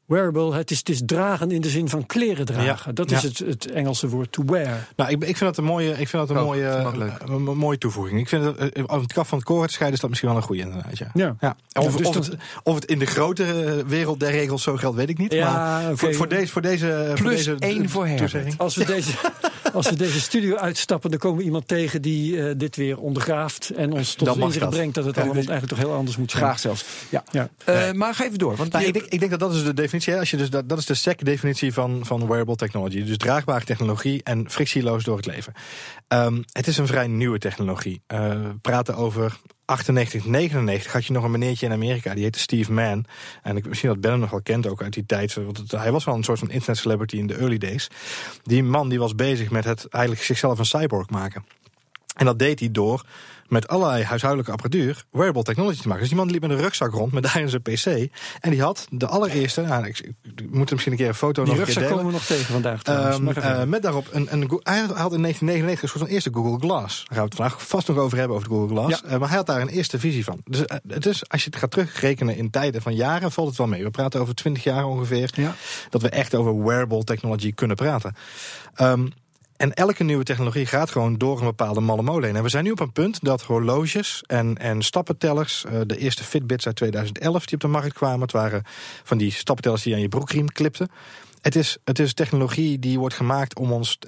Wearable, 0.06 0.54
het 0.54 0.70
is, 0.70 0.78
het 0.78 0.88
is 0.88 1.02
dragen 1.06 1.50
in 1.50 1.60
de 1.60 1.68
zin 1.68 1.88
van 1.88 2.06
kleren 2.06 2.46
dragen. 2.46 2.82
Ja, 2.86 2.92
Dat 2.92 3.10
ja. 3.10 3.16
is 3.16 3.22
het, 3.22 3.38
het 3.38 3.70
Engelse 3.70 4.08
woord 4.08 4.32
to 4.32 4.42
wear. 4.44 4.88
Nou, 4.96 5.10
ik, 5.10 5.16
ik 5.20 5.36
vind 5.36 5.40
dat 5.40 5.56
een 5.56 5.64
mooie, 5.64 5.90
ik 5.90 6.08
vind 6.08 6.12
dat 6.12 6.30
een 6.30 6.36
Oh, 6.36 6.42
mooie, 6.44 6.66
eh, 6.68 6.92
een, 7.26 7.32
een 7.46 7.56
mooie 7.56 7.78
toevoeging. 7.78 8.20
Ik 8.20 8.28
vind 8.28 8.44
dat 8.44 8.56
eh, 8.56 8.84
om 8.86 9.00
het 9.00 9.12
kaf 9.12 9.28
van 9.28 9.38
het 9.38 9.46
koren 9.46 9.66
te 9.66 9.72
scheiden 9.72 9.94
is 9.94 10.00
dat 10.00 10.10
misschien 10.10 10.30
wel 10.30 10.38
een 10.40 10.44
goede 10.46 10.62
inderdaad. 10.62 10.98
Ja. 10.98 11.10
Ja. 11.14 11.36
Ja. 11.40 11.56
Of, 11.72 11.84
Ja, 11.92 11.96
dus 11.98 12.06
of, 12.06 12.14
dat- 12.14 12.26
het, 12.26 12.36
of 12.62 12.74
het 12.74 12.84
in 12.84 12.98
de 12.98 13.06
grotere 13.06 13.84
wereld 13.86 14.20
der 14.20 14.30
regels 14.30 14.62
zo 14.62 14.76
geldt, 14.76 14.96
weet 14.96 15.08
ik 15.08 15.18
niet. 15.18 15.32
Ja, 15.32 15.52
maar 15.52 15.96
voor, 15.96 16.14
voor 16.14 16.28
deze, 16.28 16.52
voor 16.52 16.62
deze, 16.62 17.04
voor 17.06 17.14
Plus 17.26 17.36
deze 17.44 17.56
één 17.58 17.88
voor 17.88 18.06
Herbert. 18.06 18.30
toezegging. 18.30 18.58
Als 18.58 18.76
we, 18.76 18.84
deze, 18.84 19.10
als 19.76 19.90
we 19.90 19.96
deze 19.96 20.20
studio 20.20 20.56
uitstappen, 20.56 21.10
dan 21.10 21.18
komen 21.18 21.38
we 21.38 21.44
iemand 21.44 21.68
tegen 21.68 22.02
die 22.02 22.48
eh, 22.48 22.54
dit 22.56 22.76
weer 22.76 22.98
ondergraaft. 22.98 23.70
En 23.70 23.92
ons 23.92 24.14
tot 24.14 24.36
inzicht 24.36 24.60
dat. 24.60 24.70
brengt 24.70 24.94
dat 24.94 25.04
het 25.04 25.14
Ja, 25.14 25.20
allemaal 25.22 25.40
dus- 25.40 25.50
eigenlijk 25.50 25.80
toch 25.80 25.88
heel 25.88 25.98
anders 25.98 26.16
moet 26.16 26.30
zijn. 26.30 26.42
Graag 26.42 26.58
zelfs. 26.58 26.84
Ja. 27.08 27.24
Ja. 27.32 27.48
Eh, 27.64 27.92
maar 27.92 28.14
ga 28.14 28.24
even 28.24 28.38
door. 28.38 28.56
Want 28.56 28.72
Nou, 28.72 28.82
je- 28.82 28.88
ik, 28.88 28.94
denk, 28.94 29.06
ik 29.12 29.18
denk 29.18 29.30
dat 29.30 29.40
dat 29.40 29.54
is 29.54 29.64
de 29.64 29.74
definitie. 29.74 30.12
Hè? 30.12 30.18
Als 30.18 30.30
je 30.30 30.36
dus, 30.36 30.50
dat, 30.50 30.68
dat 30.68 30.78
is 30.78 30.86
de 30.86 30.94
SEC-definitie 30.94 31.72
van, 31.72 32.00
van 32.06 32.26
wearable 32.26 32.56
technology. 32.56 33.04
Dus 33.04 33.16
draagbare 33.16 33.64
technologie 33.64 34.20
en 34.22 34.50
frictieloos 34.50 35.04
door 35.04 35.16
het 35.16 35.26
leven. 35.26 35.52
Ehm, 36.08 36.42
het 36.52 36.66
is 36.66 36.78
een 36.78 36.86
vrij 36.86 37.06
nieuwe 37.06 37.38
technologie. 37.38 38.02
Eh, 38.06 38.28
we 38.28 38.54
praten 38.62 38.96
over 38.96 39.36
98, 39.66 40.24
99 40.24 40.92
had 40.92 41.06
je 41.06 41.12
nog 41.12 41.24
een 41.24 41.30
meneertje 41.30 41.66
in 41.66 41.72
Amerika. 41.72 42.14
Die 42.14 42.22
heette 42.22 42.38
Steve 42.38 42.72
Mann. 42.72 43.06
En 43.42 43.56
ik, 43.56 43.68
misschien 43.68 43.88
dat 43.88 44.00
Ben 44.00 44.10
hem 44.10 44.20
nog 44.20 44.30
wel 44.30 44.42
kent 44.42 44.66
ook 44.66 44.82
uit 44.82 44.92
die 44.92 45.06
tijd. 45.06 45.34
Want 45.34 45.70
hij 45.70 45.92
was 45.92 46.04
wel 46.04 46.14
een 46.14 46.24
soort 46.24 46.38
van 46.38 46.50
internet 46.50 46.78
celebrity 46.78 47.16
in 47.16 47.26
de 47.26 47.34
early 47.34 47.58
days. 47.58 47.90
Die 48.42 48.62
man 48.62 48.88
die 48.88 48.98
was 48.98 49.14
bezig 49.14 49.50
met 49.50 49.64
het 49.64 49.88
eigenlijk 49.88 50.24
zichzelf 50.24 50.58
een 50.58 50.64
cyborg 50.64 51.10
maken. 51.10 51.44
En 52.16 52.24
dat 52.24 52.38
deed 52.38 52.60
hij 52.60 52.70
door 52.70 53.04
met 53.48 53.68
allerlei 53.68 54.04
huishoudelijke 54.04 54.52
apparatuur 54.52 55.04
wearable 55.10 55.42
technology 55.42 55.80
te 55.80 55.86
maken. 55.88 56.00
Dus 56.00 56.10
die 56.10 56.18
man 56.18 56.30
liep 56.30 56.40
met 56.40 56.50
een 56.50 56.56
rugzak 56.56 56.92
rond 56.92 57.12
met 57.12 57.22
daarin 57.32 57.48
zijn 57.48 57.62
PC. 57.62 58.12
En 58.40 58.50
die 58.50 58.62
had 58.62 58.86
de 58.90 59.06
allereerste. 59.06 59.60
Nou, 59.60 59.86
ik, 59.86 60.10
moet 60.50 60.66
er 60.66 60.72
misschien 60.72 60.92
een 60.92 60.98
keer 60.98 61.08
een 61.08 61.14
foto 61.14 61.44
Die 61.44 61.52
nog 61.52 61.60
een 61.60 61.66
keer 61.66 61.74
delen. 61.74 61.90
komen 61.90 62.06
we 62.06 62.12
nog 62.12 62.24
tegen 62.24 62.44
vandaag. 62.44 62.82
Ehm, 62.82 63.28
eh, 63.28 63.62
met 63.62 63.82
daarop 63.82 64.08
een, 64.10 64.32
een, 64.32 64.60
hij 64.62 64.78
had 64.78 65.12
in 65.12 65.22
1999 65.22 65.82
een 65.82 65.88
soort 65.88 66.04
van 66.04 66.12
eerste 66.12 66.30
Google 66.32 66.58
Glass. 66.58 66.96
Daar 66.96 67.06
gaan 67.06 67.16
we 67.16 67.22
het 67.22 67.34
vandaag 67.34 67.66
vast 67.66 67.88
nog 67.88 67.96
over 67.96 68.18
hebben, 68.18 68.36
over 68.36 68.48
de 68.48 68.54
Google 68.54 68.76
Glass. 68.76 69.00
Ja. 69.00 69.08
Eh, 69.08 69.18
maar 69.18 69.28
hij 69.28 69.36
had 69.36 69.46
daar 69.46 69.60
een 69.60 69.68
eerste 69.68 69.98
visie 69.98 70.24
van. 70.24 70.40
Dus 70.44 70.64
eh, 70.64 70.76
het 70.88 71.06
is, 71.06 71.28
als 71.28 71.44
je 71.44 71.50
het 71.50 71.58
gaat 71.58 71.70
terugrekenen 71.70 72.36
in 72.36 72.50
tijden 72.50 72.82
van 72.82 72.94
jaren, 72.94 73.32
valt 73.32 73.48
het 73.48 73.56
wel 73.56 73.66
mee. 73.66 73.82
We 73.82 73.90
praten 73.90 74.20
over 74.20 74.34
20 74.34 74.64
jaar 74.64 74.84
ongeveer. 74.84 75.30
ja. 75.34 75.54
Dat 75.90 76.02
we 76.02 76.08
echt 76.08 76.34
over 76.34 76.64
wearable 76.64 77.04
technology 77.04 77.54
kunnen 77.54 77.76
praten. 77.76 78.14
Ehm, 78.74 79.06
en 79.56 79.74
elke 79.74 80.04
nieuwe 80.04 80.24
technologie 80.24 80.66
gaat 80.66 80.90
gewoon 80.90 81.18
door 81.18 81.38
een 81.38 81.44
bepaalde 81.44 81.80
malle 81.80 82.02
molen. 82.02 82.36
En 82.36 82.42
we 82.42 82.48
zijn 82.48 82.64
nu 82.64 82.70
op 82.70 82.80
een 82.80 82.92
punt 82.92 83.24
dat 83.24 83.42
horloges 83.42 84.22
en, 84.26 84.58
en 84.58 84.82
stappentellers... 84.82 85.64
eh, 85.64 85.80
de 85.86 85.98
eerste 85.98 86.24
Fitbits 86.24 86.66
uit 86.66 86.76
2011 86.76 87.46
die 87.46 87.54
op 87.54 87.60
de 87.60 87.68
markt 87.68 87.92
kwamen... 87.92 88.20
het 88.20 88.32
waren 88.32 88.62
van 89.02 89.18
die 89.18 89.30
stappentellers 89.32 89.82
die 89.82 89.94
aan 89.94 90.00
je 90.00 90.08
broekriem 90.08 90.48
klipten. 90.48 90.90
Het 91.40 91.56
is, 91.56 91.76
het 91.84 91.98
is 91.98 92.14
technologie 92.14 92.78
die 92.78 92.98
wordt 92.98 93.14
gemaakt 93.14 93.58
om 93.58 93.72
ons 93.72 93.98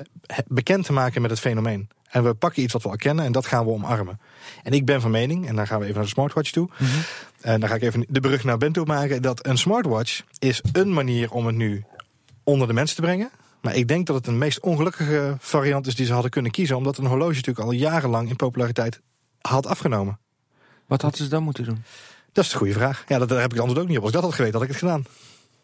bekend 0.46 0.84
te 0.84 0.92
maken 0.92 1.22
met 1.22 1.30
het 1.30 1.40
fenomeen. 1.40 1.88
En 2.08 2.24
we 2.24 2.34
pakken 2.34 2.62
iets 2.62 2.72
wat 2.72 2.82
we 2.82 2.88
al 2.88 2.96
kennen 2.96 3.24
en 3.24 3.32
dat 3.32 3.46
gaan 3.46 3.64
we 3.64 3.70
omarmen. 3.70 4.20
En 4.62 4.72
ik 4.72 4.84
ben 4.84 5.00
van 5.00 5.10
mening, 5.10 5.48
en 5.48 5.56
dan 5.56 5.66
gaan 5.66 5.78
we 5.78 5.84
even 5.84 5.96
naar 5.96 6.04
de 6.04 6.10
smartwatch 6.10 6.50
toe... 6.50 6.68
en 7.40 7.60
dan 7.60 7.68
ga 7.68 7.74
ik 7.74 7.82
even 7.82 8.06
de 8.08 8.20
brug 8.20 8.44
naar 8.44 8.58
Ben 8.58 8.72
toe 8.72 8.86
maken... 8.86 9.22
dat 9.22 9.46
een 9.46 9.58
smartwatch 9.58 10.22
is 10.38 10.60
een 10.72 10.92
manier 10.92 11.30
om 11.30 11.46
het 11.46 11.56
nu 11.56 11.84
onder 12.44 12.66
de 12.66 12.74
mensen 12.74 12.96
te 12.96 13.02
brengen. 13.02 13.30
Maar 13.60 13.75
ik 13.76 13.88
denk 13.88 14.06
dat 14.06 14.16
het 14.16 14.26
een 14.26 14.38
meest 14.38 14.60
ongelukkige 14.60 15.37
variant 15.38 15.87
is 15.87 15.94
die 15.94 16.06
ze 16.06 16.12
hadden 16.12 16.31
kunnen 16.31 16.50
kiezen. 16.50 16.76
Omdat 16.76 16.99
een 16.99 17.06
horloge 17.06 17.34
natuurlijk 17.34 17.66
al 17.66 17.72
jarenlang 17.72 18.28
in 18.28 18.37
populariteit 18.37 19.00
had 19.40 19.66
afgenomen. 19.66 20.19
Wat 20.87 21.02
hadden 21.02 21.20
ze 21.20 21.28
dan 21.28 21.43
moeten 21.43 21.64
doen? 21.64 21.82
Dat 22.32 22.44
is 22.44 22.50
de 22.50 22.56
goede 22.56 22.72
vraag. 22.72 23.05
Ja, 23.08 23.19
dat, 23.19 23.28
daar 23.28 23.40
heb 23.40 23.46
ik 23.50 23.52
het 23.52 23.60
antwoord 23.60 23.82
ook 23.82 23.88
niet 23.88 23.96
op. 23.99 24.02
Als 24.05 24.12
ik 24.12 24.16
dat 24.20 24.26
had 24.28 24.34
geweten, 24.34 24.55
had 24.58 24.69
ik 24.69 24.75
het 24.75 24.78
gedaan. 24.84 25.05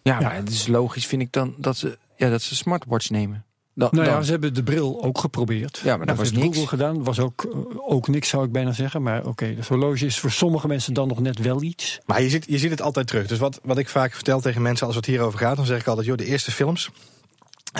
Ja, 0.02 0.20
maar 0.20 0.34
het 0.34 0.48
is 0.50 0.66
logisch, 0.66 1.06
vind 1.06 1.22
ik 1.22 1.32
dan, 1.32 1.54
dat 1.58 1.76
ze, 1.76 1.98
ja, 2.16 2.30
dat 2.30 2.42
ze 2.42 2.54
smartwatch 2.56 3.10
nemen. 3.10 3.44
Dan, 3.74 3.88
Nou 3.92 4.06
ja, 4.06 4.12
dan- 4.14 4.24
ze 4.24 4.30
hebben 4.30 4.54
de 4.54 4.62
bril 4.62 5.02
ook 5.04 5.18
geprobeerd. 5.18 5.80
Ja, 5.84 5.96
maar 5.96 6.06
dat 6.06 6.16
was 6.16 6.30
heeft 6.30 6.40
niks. 6.42 6.56
Google 6.56 6.68
gedaan. 6.76 7.04
Was 7.04 7.18
ook, 7.20 7.44
eh, 7.52 7.58
ook 7.90 8.08
niks, 8.08 8.28
zou 8.28 8.44
ik 8.44 8.52
bijna 8.52 8.72
zeggen. 8.72 9.02
Maar 9.02 9.26
oké, 9.26 9.54
dat 9.54 9.66
horloge 9.66 10.06
is 10.06 10.18
voor 10.18 10.30
sommige 10.30 10.66
mensen 10.66 10.94
dan 10.94 11.08
nog 11.08 11.20
net 11.20 11.38
wel 11.38 11.62
iets. 11.62 12.00
Maar 12.06 12.22
je 12.22 12.28
ziet, 12.28 12.44
je 12.48 12.58
ziet 12.58 12.70
het 12.70 12.82
altijd 12.82 13.06
terug. 13.06 13.26
Dus 13.26 13.38
wat, 13.38 13.60
wat 13.62 13.78
ik 13.78 13.88
vaak 13.88 14.12
vertel 14.14 14.40
tegen 14.40 14.62
mensen 14.62 14.86
als 14.86 14.96
het 14.96 15.06
hierover 15.06 15.38
gaat, 15.38 15.56
dan 15.56 15.66
zeg 15.66 15.80
ik 15.80 15.86
altijd: 15.86 16.06
joh, 16.06 16.16
de 16.16 16.24
eerste 16.24 16.50
films. 16.52 16.90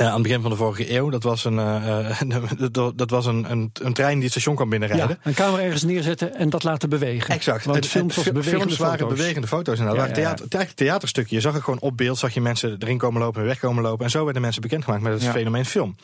Eh, 0.00 0.06
aan 0.06 0.12
het 0.14 0.22
begin 0.22 0.40
van 0.40 0.50
de 0.50 0.56
vorige 0.56 0.94
eeuw, 0.96 1.10
dat 1.10 1.22
was 1.22 1.44
een, 1.44 1.58
eh, 1.58 2.20
dat- 2.70 2.98
dat 2.98 3.10
was 3.10 3.26
een, 3.26 3.50
een, 3.50 3.70
een 3.82 3.92
trein 3.92 4.14
die 4.14 4.22
het 4.22 4.30
station 4.30 4.54
kwam 4.54 4.68
binnenrijden. 4.68 5.08
Ja, 5.08 5.28
een 5.28 5.34
camera 5.34 5.62
ergens 5.62 5.82
neerzetten 5.82 6.34
en 6.34 6.50
dat 6.50 6.62
laten 6.62 6.88
bewegen. 6.88 7.34
Exact. 7.34 7.64
Want 7.64 7.76
Het- 7.76 7.86
films, 7.86 8.14
het- 8.16 8.24
was 8.24 8.32
bewegende 8.34 8.58
films 8.58 8.76
waren 8.78 8.98
foto's. 8.98 9.16
bewegende 9.18 9.46
foto's. 9.48 9.78
En 9.78 9.84
dat 9.84 9.94
Ja, 9.94 10.00
waren 10.00 10.14
ja, 10.16 10.20
ja. 10.20 10.26
theater, 10.26 10.48
theater- 10.48 10.74
theaterstukje. 10.74 11.34
Je 11.34 11.40
zag 11.40 11.52
het 11.54 11.62
gewoon 11.62 11.80
op 11.80 11.96
beeld, 11.96 12.18
zag 12.18 12.34
je 12.34 12.40
mensen 12.40 12.76
erin 12.78 12.98
komen 12.98 13.20
lopen 13.20 13.40
en 13.40 13.46
weg 13.46 13.58
komen 13.58 13.82
lopen. 13.82 14.04
En 14.04 14.10
zo 14.10 14.24
werden 14.24 14.42
mensen 14.42 14.62
bekendgemaakt 14.62 15.02
met 15.02 15.12
het 15.12 15.22
Ja. 15.22 15.30
fenomeen 15.32 15.64
film. 15.66 15.96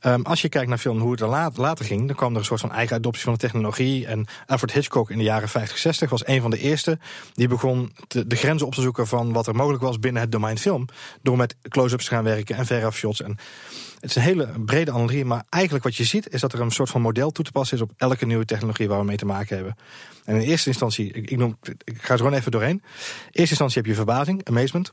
Ehm, 0.00 0.20
als 0.22 0.42
je 0.42 0.48
kijkt 0.48 0.68
naar 0.68 0.78
film, 0.78 0.98
hoe 0.98 1.10
het 1.10 1.20
er 1.20 1.28
laat- 1.28 1.56
later 1.56 1.84
ging, 1.84 2.06
dan 2.06 2.16
kwam 2.16 2.32
er 2.32 2.38
een 2.38 2.44
soort 2.44 2.60
van 2.60 2.72
eigen 2.72 2.96
adoptie 2.96 3.24
van 3.24 3.32
de 3.32 3.38
technologie. 3.38 4.06
En 4.06 4.26
Alfred 4.46 4.72
Hitchcock 4.72 5.10
in 5.10 5.18
de 5.18 5.24
jaren 5.24 5.48
50, 5.48 5.78
60 5.78 6.10
was 6.10 6.26
een 6.26 6.40
van 6.40 6.50
de 6.50 6.58
eerste 6.58 6.98
die 7.34 7.48
begon 7.48 7.92
te- 8.08 8.26
de 8.26 8.36
grenzen 8.36 8.66
op 8.66 8.74
te 8.74 8.80
zoeken 8.80 9.06
van 9.06 9.32
wat 9.32 9.46
er 9.46 9.54
mogelijk 9.54 9.82
was 9.82 9.98
binnen 9.98 10.22
het 10.22 10.32
domein 10.32 10.58
film. 10.58 10.86
Door 11.22 11.36
met 11.36 11.56
close-ups 11.68 12.04
te 12.04 12.10
gaan 12.10 12.24
werken 12.24 12.56
en 12.56 12.66
veraf 12.66 12.96
shots. 12.96 13.22
En 13.22 13.37
het 14.00 14.10
is 14.10 14.16
een 14.16 14.22
hele 14.22 14.48
brede 14.64 14.90
analogie, 14.90 15.24
maar 15.24 15.44
eigenlijk 15.48 15.84
wat 15.84 15.96
je 15.96 16.04
ziet 16.04 16.28
is 16.28 16.40
dat 16.40 16.52
er 16.52 16.60
een 16.60 16.70
soort 16.70 16.90
van 16.90 17.00
model 17.00 17.30
toe 17.30 17.44
te 17.44 17.52
passen 17.52 17.76
is 17.76 17.82
op 17.82 17.92
elke 17.96 18.26
nieuwe 18.26 18.44
technologie 18.44 18.88
waar 18.88 18.98
we 18.98 19.04
mee 19.04 19.16
te 19.16 19.26
maken 19.26 19.56
hebben. 19.56 19.76
En 20.24 20.34
in 20.34 20.40
eerste 20.40 20.68
instantie, 20.68 21.12
ik, 21.12 21.30
ik, 21.30 21.38
ga 22.00 22.12
er 22.12 22.18
gewoon 22.18 22.32
even 22.32 22.50
doorheen. 22.50 22.70
In 22.70 22.82
eerste 23.24 23.40
instantie 23.40 23.78
heb 23.78 23.86
je 23.86 23.94
verbazing, 23.94 24.44
amazement. 24.44 24.90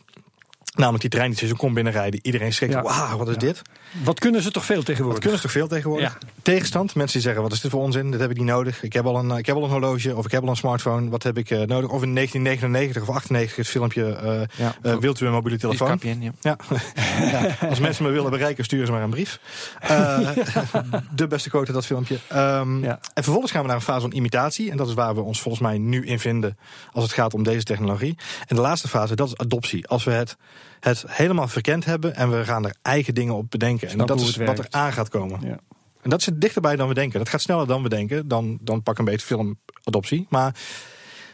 Namelijk 0.75 1.01
die 1.01 1.09
trein 1.09 1.29
die 1.29 1.39
tussen 1.39 1.57
komt 1.57 1.73
binnenrijden. 1.73 2.19
Iedereen 2.23 2.53
schrikt, 2.53 2.73
Ja. 2.73 2.81
wauw, 2.81 3.17
wat 3.17 3.27
is 3.27 3.33
Ja. 3.33 3.39
dit? 3.39 3.61
Wat 4.03 4.19
kunnen 4.19 4.41
ze 4.41 4.51
toch 4.51 4.65
veel 4.65 4.75
Wat 4.75 4.85
tegenwoordig? 4.85 5.19
kunnen 5.21 5.37
ze 5.39 5.43
toch 5.45 5.53
veel 5.55 5.67
tegenwoordig? 5.67 6.17
Tegenstand, 6.41 6.95
mensen 6.95 7.13
die 7.13 7.21
zeggen, 7.21 7.41
wat 7.43 7.51
is 7.51 7.61
dit 7.61 7.71
voor 7.71 7.81
onzin? 7.81 8.11
Dit 8.11 8.19
heb 8.19 8.29
ik 8.29 8.37
niet 8.37 8.45
nodig. 8.45 8.83
Ik 8.83 8.93
heb 8.93 9.05
al 9.05 9.17
een, 9.17 9.31
ik 9.31 9.45
heb 9.45 9.55
al 9.55 9.63
een 9.63 9.69
horloge 9.69 10.15
of 10.15 10.25
ik 10.25 10.31
heb 10.31 10.43
al 10.43 10.49
een 10.49 10.55
smartphone. 10.55 11.09
Wat 11.09 11.23
heb 11.23 11.37
ik 11.37 11.49
eh, 11.49 11.57
nodig? 11.57 11.89
Of 11.89 12.03
in 12.03 12.13
1999 12.15 13.01
of 13.01 13.09
98 13.15 13.55
het 13.55 13.67
filmpje, 13.67 14.05
eh 14.13 14.41
ja, 14.57 14.75
eh, 14.81 14.95
wilt 14.97 15.19
u 15.21 15.25
een 15.25 15.31
mobiele 15.31 15.57
die 15.57 15.69
telefoon? 15.69 15.97
KPN, 15.97 16.17
ja. 16.21 16.31
Ja. 16.41 16.57
ja. 17.59 17.67
Als 17.69 17.79
mensen 17.79 18.05
me 18.05 18.11
willen 18.11 18.31
bereiken, 18.31 18.63
sturen 18.63 18.85
ze 18.85 18.91
maar 18.91 19.01
een 19.03 19.09
brief. 19.09 19.39
Eh, 19.81 20.29
de 21.15 21.27
beste 21.27 21.49
quote 21.49 21.71
dat 21.71 21.85
filmpje. 21.85 22.17
Ehm, 22.27 22.83
Ja. 22.83 22.99
En 23.13 23.23
vervolgens 23.23 23.51
gaan 23.51 23.61
we 23.61 23.67
naar 23.67 23.75
een 23.75 23.81
fase 23.81 24.01
van 24.01 24.11
imitatie. 24.13 24.71
En 24.71 24.77
dat 24.77 24.87
is 24.87 24.93
waar 24.93 25.15
we 25.15 25.21
ons 25.21 25.41
volgens 25.41 25.63
mij 25.63 25.77
nu 25.77 26.05
in 26.05 26.19
vinden 26.19 26.57
als 26.91 27.03
het 27.03 27.13
gaat 27.13 27.33
om 27.33 27.43
deze 27.43 27.63
technologie. 27.63 28.17
En 28.47 28.55
de 28.55 28.61
laatste 28.61 28.87
fase, 28.87 29.15
dat 29.15 29.27
is 29.27 29.37
adoptie. 29.37 29.87
Als 29.87 30.03
we 30.03 30.11
het, 30.11 30.37
het 30.79 31.03
helemaal 31.07 31.47
verkend 31.47 31.85
hebben 31.85 32.15
en 32.15 32.31
we 32.31 32.45
gaan 32.45 32.65
er 32.65 32.75
eigen 32.81 33.15
dingen 33.15 33.35
op 33.35 33.51
bedenken. 33.51 33.89
En 33.89 33.97
dat 33.97 34.21
is 34.21 34.35
wat 34.35 34.59
er 34.59 34.67
aan 34.69 34.93
gaat 34.93 35.09
komen. 35.09 35.39
Ja. 35.41 35.59
En 36.01 36.09
dat 36.09 36.21
zit 36.21 36.41
dichterbij 36.41 36.75
dan 36.75 36.87
we 36.87 36.93
denken. 36.93 37.19
Dat 37.19 37.29
gaat 37.29 37.41
sneller 37.41 37.67
dan 37.67 37.83
we 37.83 37.89
denken. 37.89 38.27
Dan, 38.27 38.57
dan 38.61 38.83
pak 38.83 38.97
een 38.97 39.05
beetje 39.05 39.25
filmadoptie. 39.25 40.25
Maar 40.29 40.55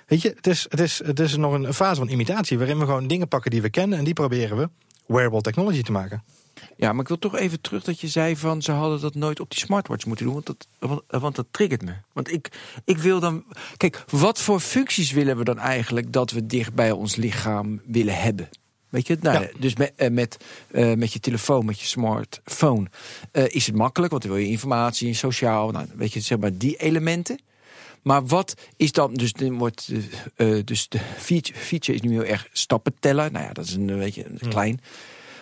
weet 0.07 0.21
je, 0.21 0.33
het 0.35 0.47
is, 0.47 0.65
het, 0.69 0.79
is, 0.79 1.01
het 1.05 1.19
is 1.19 1.35
nog 1.35 1.53
een 1.53 1.73
fase 1.73 1.95
van 1.95 2.09
imitatie. 2.09 2.57
Waarin 2.57 2.79
we 2.79 2.85
gewoon 2.85 3.07
dingen 3.07 3.27
pakken 3.27 3.51
die 3.51 3.61
we 3.61 3.69
kennen. 3.69 3.97
En 3.97 4.03
die 4.03 4.13
proberen 4.13 4.57
we 4.57 4.69
wearable 5.05 5.41
technology 5.41 5.81
te 5.81 5.91
maken. 5.91 6.23
Ja, 6.77 6.91
maar 6.91 7.01
ik 7.01 7.07
wil 7.07 7.19
toch 7.19 7.35
even 7.35 7.61
terug 7.61 7.83
dat 7.83 7.99
je 7.99 8.07
zei 8.07 8.37
van 8.37 8.61
ze 8.61 8.71
hadden 8.71 9.01
dat 9.01 9.15
nooit 9.15 9.39
op 9.39 9.49
die 9.49 9.59
smartwatch 9.59 10.05
moeten 10.05 10.25
doen. 10.25 10.33
Want 10.33 10.45
dat, 10.45 10.67
want, 10.79 11.01
want 11.07 11.35
dat 11.35 11.47
triggert 11.51 11.81
me. 11.81 11.93
Want 12.13 12.31
ik, 12.31 12.51
ik 12.85 12.97
wil 12.97 13.19
dan. 13.19 13.43
Kijk, 13.77 14.03
wat 14.09 14.39
voor 14.39 14.59
functies 14.59 15.11
willen 15.11 15.37
we 15.37 15.43
dan 15.43 15.59
eigenlijk 15.59 16.13
dat 16.13 16.31
we 16.31 16.45
dicht 16.45 16.73
bij 16.73 16.91
ons 16.91 17.15
lichaam 17.15 17.81
willen 17.85 18.21
hebben? 18.21 18.49
Weet 18.91 19.07
je, 19.07 19.17
nou, 19.21 19.41
Ja. 19.43 19.49
dus 19.59 19.75
met, 19.75 19.93
eh, 19.95 20.09
met, 20.09 20.37
eh, 20.71 20.93
met 20.93 21.13
je 21.13 21.19
telefoon, 21.19 21.65
met 21.65 21.79
je 21.79 21.85
smartphone, 21.85 22.87
eh, 23.31 23.43
is 23.47 23.65
het 23.65 23.75
makkelijk, 23.75 24.11
want 24.11 24.23
dan 24.23 24.31
wil 24.31 24.41
je 24.41 24.47
informatie 24.49 25.07
en 25.07 25.15
sociaal, 25.15 25.71
nou, 25.71 25.85
weet 25.95 26.13
je, 26.13 26.19
zeg 26.19 26.37
maar 26.39 26.57
die 26.57 26.75
elementen. 26.75 27.39
Maar 28.01 28.25
wat 28.25 28.53
is 28.77 28.91
dan, 28.91 29.13
dus, 29.13 29.33
wordt, 29.51 29.89
dus 30.65 30.89
de 30.89 30.99
feature, 31.17 31.59
feature 31.59 31.97
is 31.97 32.01
nu 32.01 32.11
heel 32.11 32.23
erg 32.25 32.47
stappen 32.51 32.93
tellen. 32.99 33.31
Nou 33.31 33.45
ja, 33.45 33.53
dat 33.53 33.65
is 33.65 33.73
een, 33.73 33.89
eh, 33.89 33.95
weet 33.95 34.15
je, 34.15 34.25
een 34.25 34.49
klein. 34.49 34.81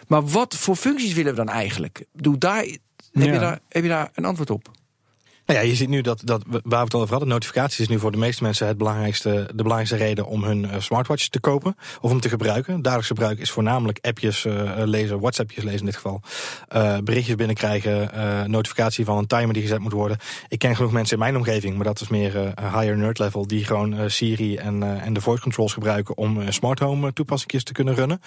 Maar 0.08 0.28
wat 0.28 0.56
voor 0.56 0.76
functies 0.76 1.14
willen 1.14 1.32
we 1.32 1.38
dan 1.38 1.50
eigenlijk? 1.50 2.06
Doe 2.14 2.38
daar, 2.38 2.64
heb, 2.64 2.80
Ja. 3.12 3.34
je 3.34 3.40
daar, 3.40 3.60
heb 3.70 3.84
je 3.84 3.90
daar 3.90 4.10
een 4.14 4.26
antwoord 4.26 4.50
op? 4.50 4.72
Nou 5.50 5.62
ja, 5.62 5.68
je 5.68 5.76
ziet 5.76 5.90
nu 5.90 6.02
dat, 6.02 6.22
dat 6.24 6.44
waar 6.46 6.62
we 6.64 6.78
het 6.78 6.94
al 6.94 7.00
over 7.00 7.12
hadden, 7.12 7.30
notificaties 7.30 7.80
is 7.80 7.88
nu 7.88 8.00
voor 8.00 8.12
de 8.12 8.18
meeste 8.18 8.44
mensen 8.44 8.68
het 8.68 8.78
belangrijkste, 8.78 9.30
de 9.48 9.64
belangrijkste 9.64 9.96
reden 9.96 10.26
om 10.26 10.44
hun 10.44 10.64
uh, 10.64 10.70
smartwatch 10.78 11.28
te 11.28 11.40
kopen 11.40 11.76
of 12.02 12.12
om 12.12 12.20
te 12.20 12.30
gebruiken. 12.30 12.82
Dagelijks 12.82 13.08
gebruik 13.08 13.40
is 13.40 13.52
voornamelijk 13.52 13.98
appjes 14.02 14.46
uh, 14.46 14.72
lezen, 14.76 15.20
WhatsAppjes 15.20 15.64
lezen 15.64 15.80
in 15.80 15.86
dit 15.86 15.96
geval, 15.96 16.22
uh, 16.76 16.98
berichtjes 17.04 17.36
binnenkrijgen, 17.36 18.10
notificatie 18.52 19.06
van 19.06 19.18
een 19.18 19.28
timer 19.28 19.54
die 19.54 19.62
gezet 19.62 19.80
moet 19.80 19.92
worden. 19.92 20.18
Ik 20.48 20.60
ken 20.60 20.76
genoeg 20.76 20.92
mensen 20.92 21.14
in 21.14 21.24
mijn 21.24 21.36
omgeving, 21.36 21.76
maar 21.76 21.86
dat 21.86 22.02
is 22.02 22.08
meer 22.08 22.54
higher 22.74 22.98
nerd 22.98 23.20
level, 23.20 23.48
die 23.48 23.66
gewoon 23.66 24.10
Siri 24.10 24.58
en, 24.58 25.02
en 25.02 25.14
de 25.14 25.22
voice 25.22 25.42
controls 25.42 25.74
gebruiken 25.74 26.18
om 26.18 26.52
smart 26.52 26.80
home 26.80 27.14
toepassingjes 27.14 27.64
te 27.64 27.72
kunnen 27.72 27.96
runnen. 27.96 28.22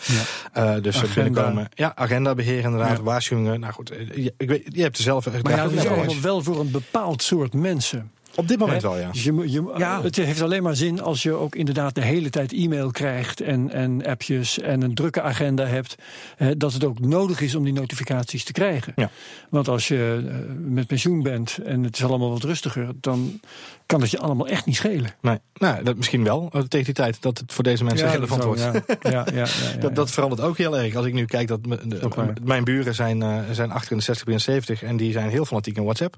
Ja. 0.52 0.80
dus 0.80 0.96
agenda. 0.96 1.14
binnenkomen, 1.14 1.68
ja, 1.74 1.92
agenda 1.94 2.34
beheren 2.34 2.64
inderdaad, 2.64 2.96
ja. 2.96 3.02
waarschuwingen. 3.02 3.60
Nou 3.60 3.72
goed, 3.72 3.92
je, 4.14 4.34
ik 4.36 4.48
weet, 4.48 4.62
je 4.64 4.82
hebt 4.82 4.96
er 4.96 5.02
zelf. 5.02 5.42
Maar 5.42 5.56
ja, 5.56 6.20
wel 6.20 6.42
voor 6.42 6.60
een 6.60 6.70
bepaald 6.70 7.11
soort 7.20 7.52
mensen. 7.52 8.10
Op 8.34 8.48
dit 8.48 8.58
moment 8.58 8.82
wel, 8.82 8.98
ja. 8.98 9.08
Je, 9.12 9.50
je, 9.50 9.72
ja. 9.76 10.02
Het 10.02 10.16
heeft 10.16 10.40
alleen 10.40 10.62
maar 10.62 10.76
zin 10.76 11.00
als 11.00 11.22
je 11.22 11.32
ook 11.32 11.54
inderdaad 11.54 11.94
de 11.94 12.00
hele 12.00 12.30
tijd 12.30 12.52
e-mail 12.52 12.90
krijgt 12.90 13.40
en, 13.40 13.70
en 13.70 14.06
appjes 14.06 14.58
en 14.58 14.82
een 14.82 14.94
drukke 14.94 15.22
agenda 15.22 15.66
hebt. 15.66 15.94
dat 16.56 16.72
het 16.72 16.84
ook 16.84 17.00
nodig 17.00 17.40
is 17.40 17.54
om 17.54 17.64
die 17.64 17.72
notificaties 17.72 18.44
te 18.44 18.52
krijgen. 18.52 18.92
Ja. 18.96 19.10
Want 19.48 19.68
als 19.68 19.88
je 19.88 20.24
eh, 20.28 20.34
met 20.58 20.86
pensioen 20.86 21.22
bent 21.22 21.58
en 21.64 21.82
het 21.82 21.96
is 21.96 22.04
allemaal 22.04 22.30
wat 22.30 22.44
rustiger, 22.44 22.88
dan 23.00 23.40
kan 23.92 24.00
het 24.00 24.10
je 24.10 24.18
allemaal 24.18 24.48
echt 24.48 24.66
niet 24.66 24.76
schelen. 24.76 25.10
Nee, 25.20 25.38
nou, 25.54 25.82
dat 25.82 25.96
misschien 25.96 26.24
wel 26.24 26.48
eh, 26.52 26.60
tegen 26.60 26.84
die 26.84 26.94
tijd 26.94 27.22
dat 27.22 27.38
het 27.38 27.52
voor 27.52 27.64
deze 27.64 27.84
mensen 27.84 28.06
ja, 28.06 28.12
relevant 28.12 28.44
wordt. 28.44 28.60
Ja. 29.02 29.10
Ja, 29.10 29.26
ja, 29.32 29.46
dat, 29.80 29.94
dat 29.94 30.10
verandert 30.10 30.40
ook 30.40 30.58
heel 30.58 30.78
erg. 30.78 30.94
Als 30.94 31.06
ik 31.06 31.12
nu 31.12 31.24
kijk 31.24 31.48
dat 31.48 31.60
mijn 32.42 32.64
buren 32.64 32.94
zijn, 32.94 33.20
uh, 33.20 33.38
zijn 33.50 33.70
68, 33.70 34.40
70 34.40 34.82
en 34.82 34.96
die 34.96 35.12
zijn 35.12 35.30
heel 35.30 35.44
fanatiek 35.44 35.76
in 35.76 35.82
WhatsApp. 35.82 36.16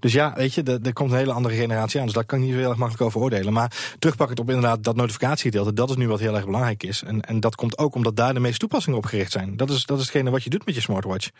Dus 0.00 0.12
ja, 0.12 0.32
weet 0.36 0.54
je, 0.54 0.78
er 0.82 0.92
komt 0.92 1.10
een 1.10 1.16
hele 1.16 1.32
andere 1.32 1.54
generatie 1.54 1.98
aan. 1.98 2.06
Dus 2.06 2.14
daar 2.14 2.24
kan 2.24 2.38
ik 2.38 2.44
niet 2.44 2.52
zo 2.52 2.58
heel 2.58 2.68
erg 2.68 2.78
makkelijk 2.78 3.04
over 3.06 3.20
oordelen. 3.20 3.52
Maar 3.52 3.94
terugpakkend 3.98 4.40
op 4.40 4.48
inderdaad 4.48 4.84
dat 4.84 4.96
notificatiegedeelte, 4.96 5.72
dat 5.72 5.90
is 5.90 5.96
nu 5.96 6.08
wat 6.08 6.20
heel 6.20 6.34
erg 6.34 6.44
belangrijk 6.44 6.82
is. 6.82 7.02
En, 7.02 7.20
en 7.20 7.40
dat 7.40 7.54
komt 7.54 7.78
ook 7.78 7.94
omdat 7.94 8.16
daar 8.16 8.34
de 8.34 8.40
meeste 8.40 8.58
toepassingen 8.58 8.98
op 8.98 9.04
gericht 9.04 9.32
zijn. 9.32 9.56
Dat 9.56 9.70
is, 9.70 9.84
dat 9.84 9.98
is 9.98 10.04
hetgene 10.04 10.30
wat 10.30 10.44
je 10.44 10.50
doet 10.50 10.66
met 10.66 10.74
je 10.74 10.80
smartwatch. 10.80 11.30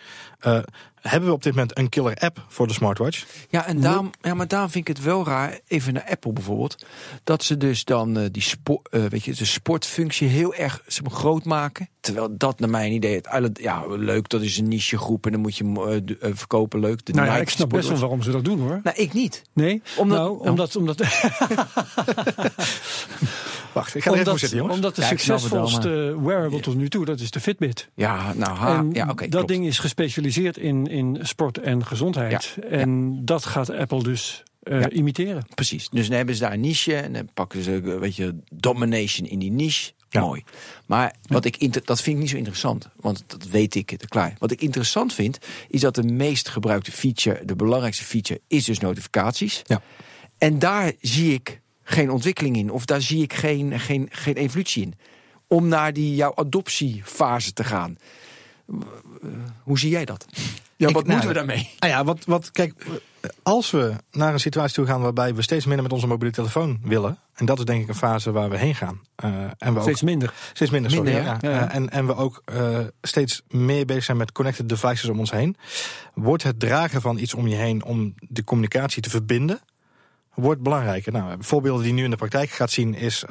Uh, 0.46 0.58
hebben 1.00 1.28
we 1.28 1.34
op 1.34 1.42
dit 1.42 1.54
moment 1.54 1.78
een 1.78 1.88
killer 1.88 2.14
app 2.14 2.44
voor 2.48 2.66
de 2.66 2.72
smartwatch? 2.72 3.24
Ja, 3.48 3.66
en 3.66 3.80
daarom, 3.80 4.10
ja, 4.20 4.34
maar 4.34 4.48
daarom 4.48 4.70
vind 4.70 4.88
ik 4.88 4.96
het 4.96 5.04
wel 5.04 5.24
raar, 5.24 5.58
even 5.68 5.92
naar 5.92 6.06
Apple 6.10 6.32
bijvoorbeeld, 6.32 6.86
dat 7.24 7.44
ze 7.44 7.56
dus 7.56 7.84
dan 7.84 8.18
uh, 8.18 8.24
die 8.30 8.42
spo, 8.42 8.82
uh, 8.90 9.04
weet 9.04 9.24
je, 9.24 9.34
de 9.34 9.44
sportfunctie 9.44 10.28
heel 10.28 10.54
erg 10.54 10.82
zeg 10.86 11.02
maar, 11.02 11.12
groot 11.12 11.44
maken. 11.44 11.88
Terwijl 12.00 12.36
dat 12.36 12.60
naar 12.60 12.70
mijn 12.70 12.92
idee, 12.92 13.20
het, 13.22 13.58
ja, 13.60 13.86
leuk, 13.86 14.28
dat 14.28 14.42
is 14.42 14.58
een 14.58 14.68
niche 14.68 14.98
groep 14.98 15.26
en 15.26 15.32
dan 15.32 15.40
moet 15.40 15.56
je 15.56 15.64
uh, 15.64 16.30
verkopen, 16.32 16.80
leuk. 16.80 17.04
De 17.06 17.12
nou 17.12 17.26
ja, 17.26 17.36
ik 17.36 17.48
snap 17.48 17.70
best 17.70 17.88
wel 17.88 17.98
waarom 17.98 18.22
ze 18.22 18.30
dat 18.30 18.44
doen 18.44 18.60
hoor. 18.60 18.80
Nou, 18.82 18.96
ik 18.96 19.12
niet. 19.12 19.42
Nee? 19.52 19.82
Omdat, 19.96 20.18
nou, 20.18 20.48
omdat, 20.48 20.76
omdat 20.76 20.98
Wacht, 23.76 23.94
ik 23.94 24.02
ga 24.02 24.10
omdat, 24.10 24.26
even 24.26 24.38
zitten, 24.38 24.58
jongens. 24.58 24.76
Omdat 24.76 24.94
de 24.96 25.02
ja, 25.02 25.08
succesvolste 25.08 26.16
wearable 26.22 26.60
tot 26.60 26.74
nu 26.74 26.88
toe, 26.88 27.04
dat 27.04 27.20
is 27.20 27.30
de 27.30 27.40
Fitbit. 27.40 27.88
Ja, 27.94 28.32
nou, 28.34 28.56
ha, 28.56 28.84
ja, 28.92 29.02
oké. 29.02 29.10
Okay, 29.10 29.28
dat 29.28 29.48
ding 29.48 29.66
is 29.66 29.78
gespecialiseerd 29.78 30.56
in, 30.56 30.86
in 30.86 31.18
sport 31.22 31.58
en 31.58 31.86
gezondheid. 31.86 32.56
Ja, 32.60 32.66
en 32.68 33.20
dat 33.24 33.44
gaat 33.44 33.70
Apple 33.70 34.02
dus 34.02 34.42
uh, 34.68 34.84
imiteren. 34.90 35.46
Precies. 35.54 35.88
Dus 35.88 36.08
dan 36.08 36.16
hebben 36.16 36.34
ze 36.34 36.40
daar 36.40 36.52
een 36.52 36.60
niche 36.60 36.96
en 36.96 37.12
dan 37.12 37.28
pakken 37.34 37.62
ze, 37.62 37.80
weet 37.80 38.16
je, 38.16 38.34
domination 38.54 39.28
in 39.28 39.38
die 39.38 39.50
niche. 39.50 39.92
Mooi. 40.10 40.44
Maar 40.86 41.14
wat 41.22 41.44
ik 41.44 41.86
dat 41.86 42.02
vind 42.02 42.16
ik 42.16 42.22
niet 42.22 42.30
zo 42.30 42.36
interessant, 42.36 42.88
want 42.96 43.24
dat 43.26 43.46
weet 43.46 43.74
ik 43.74 43.96
te 43.96 44.08
klaar. 44.08 44.34
Wat 44.38 44.50
ik 44.50 44.60
interessant 44.60 45.14
vind, 45.14 45.38
is 45.68 45.80
dat 45.80 45.94
de 45.94 46.02
meest 46.02 46.48
gebruikte 46.48 46.92
feature, 46.92 47.44
de 47.44 47.56
belangrijkste 47.56 48.04
feature, 48.04 48.40
is 48.46 48.64
dus 48.64 48.78
notificaties. 48.78 49.62
Ja. 49.66 49.82
En 50.38 50.58
daar 50.58 50.92
zie 51.00 51.32
ik 51.32 51.60
geen 51.82 52.10
ontwikkeling 52.10 52.56
in. 52.56 52.70
Of 52.70 52.84
daar 52.84 53.00
zie 53.00 53.22
ik 53.22 53.32
geen, 53.32 53.80
geen, 53.80 54.08
geen 54.10 54.34
evolutie 54.34 54.82
in. 54.82 54.94
Om 55.48 55.68
naar 55.68 55.92
die 55.92 56.14
jouw 56.14 56.32
adoptiefase 56.34 57.52
te 57.52 57.64
gaan. 57.64 57.96
Hoe 59.62 59.78
zie 59.78 59.90
jij 59.90 60.04
dat? 60.04 60.26
Ja, 60.76 60.90
wat 60.90 61.06
moeten 61.06 61.28
we 61.28 61.34
daarmee? 61.34 61.70
Nou 61.78 61.92
ja, 61.92 62.04
wat, 62.04 62.24
wat, 62.24 62.50
kijk, 62.50 62.86
als 63.42 63.70
we 63.70 63.94
naar 64.10 64.32
een 64.32 64.40
situatie 64.40 64.74
toe 64.74 64.86
gaan 64.86 65.00
waarbij 65.00 65.34
we 65.34 65.42
steeds 65.42 65.64
minder 65.64 65.82
met 65.82 65.92
onze 65.92 66.06
mobiele 66.06 66.32
telefoon 66.32 66.78
willen, 66.82 67.18
en 67.34 67.46
dat 67.46 67.58
is 67.58 67.64
denk 67.64 67.82
ik 67.82 67.88
een 67.88 67.94
fase 67.94 68.32
waar 68.32 68.50
we 68.50 68.56
heen 68.56 68.74
gaan. 68.74 69.00
Uh, 69.24 69.30
en 69.58 69.74
we 69.74 69.80
steeds 69.80 70.02
minder. 70.02 70.34
Steeds 70.52 70.70
minder, 70.70 70.90
sorry. 70.90 71.12
ja. 71.12 71.38
Ja, 71.40 71.50
uh, 71.50 71.74
en, 71.74 71.90
en 71.90 72.06
we 72.06 72.16
ook 72.16 72.42
uh, 72.52 72.78
steeds 73.02 73.42
meer 73.48 73.84
bezig 73.84 74.04
zijn 74.04 74.16
met 74.16 74.32
connected 74.32 74.68
devices 74.68 75.08
om 75.08 75.18
ons 75.18 75.30
heen. 75.30 75.56
Wordt 76.14 76.42
het 76.42 76.60
dragen 76.60 77.00
van 77.00 77.18
iets 77.18 77.34
om 77.34 77.46
je 77.46 77.56
heen 77.56 77.84
om 77.84 78.14
de 78.20 78.44
communicatie 78.44 79.02
te 79.02 79.10
verbinden, 79.10 79.60
wordt 80.34 80.62
belangrijker. 80.62 81.12
Nou, 81.12 81.36
voorbeelden 81.38 81.84
die 81.84 81.92
nu 81.92 82.04
in 82.04 82.10
de 82.10 82.16
praktijk 82.16 82.50
gaat 82.50 82.70
zien 82.70 82.94
is... 82.94 83.26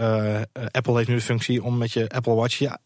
Apple 0.71 0.95
heeft 0.95 1.07
nu 1.07 1.15
de 1.15 1.21
functie 1.21 1.63
om 1.63 1.77
met 1.77 1.91
je 1.91 2.09
Apple 2.09 2.33
Watch 2.33 2.57
je 2.57 2.79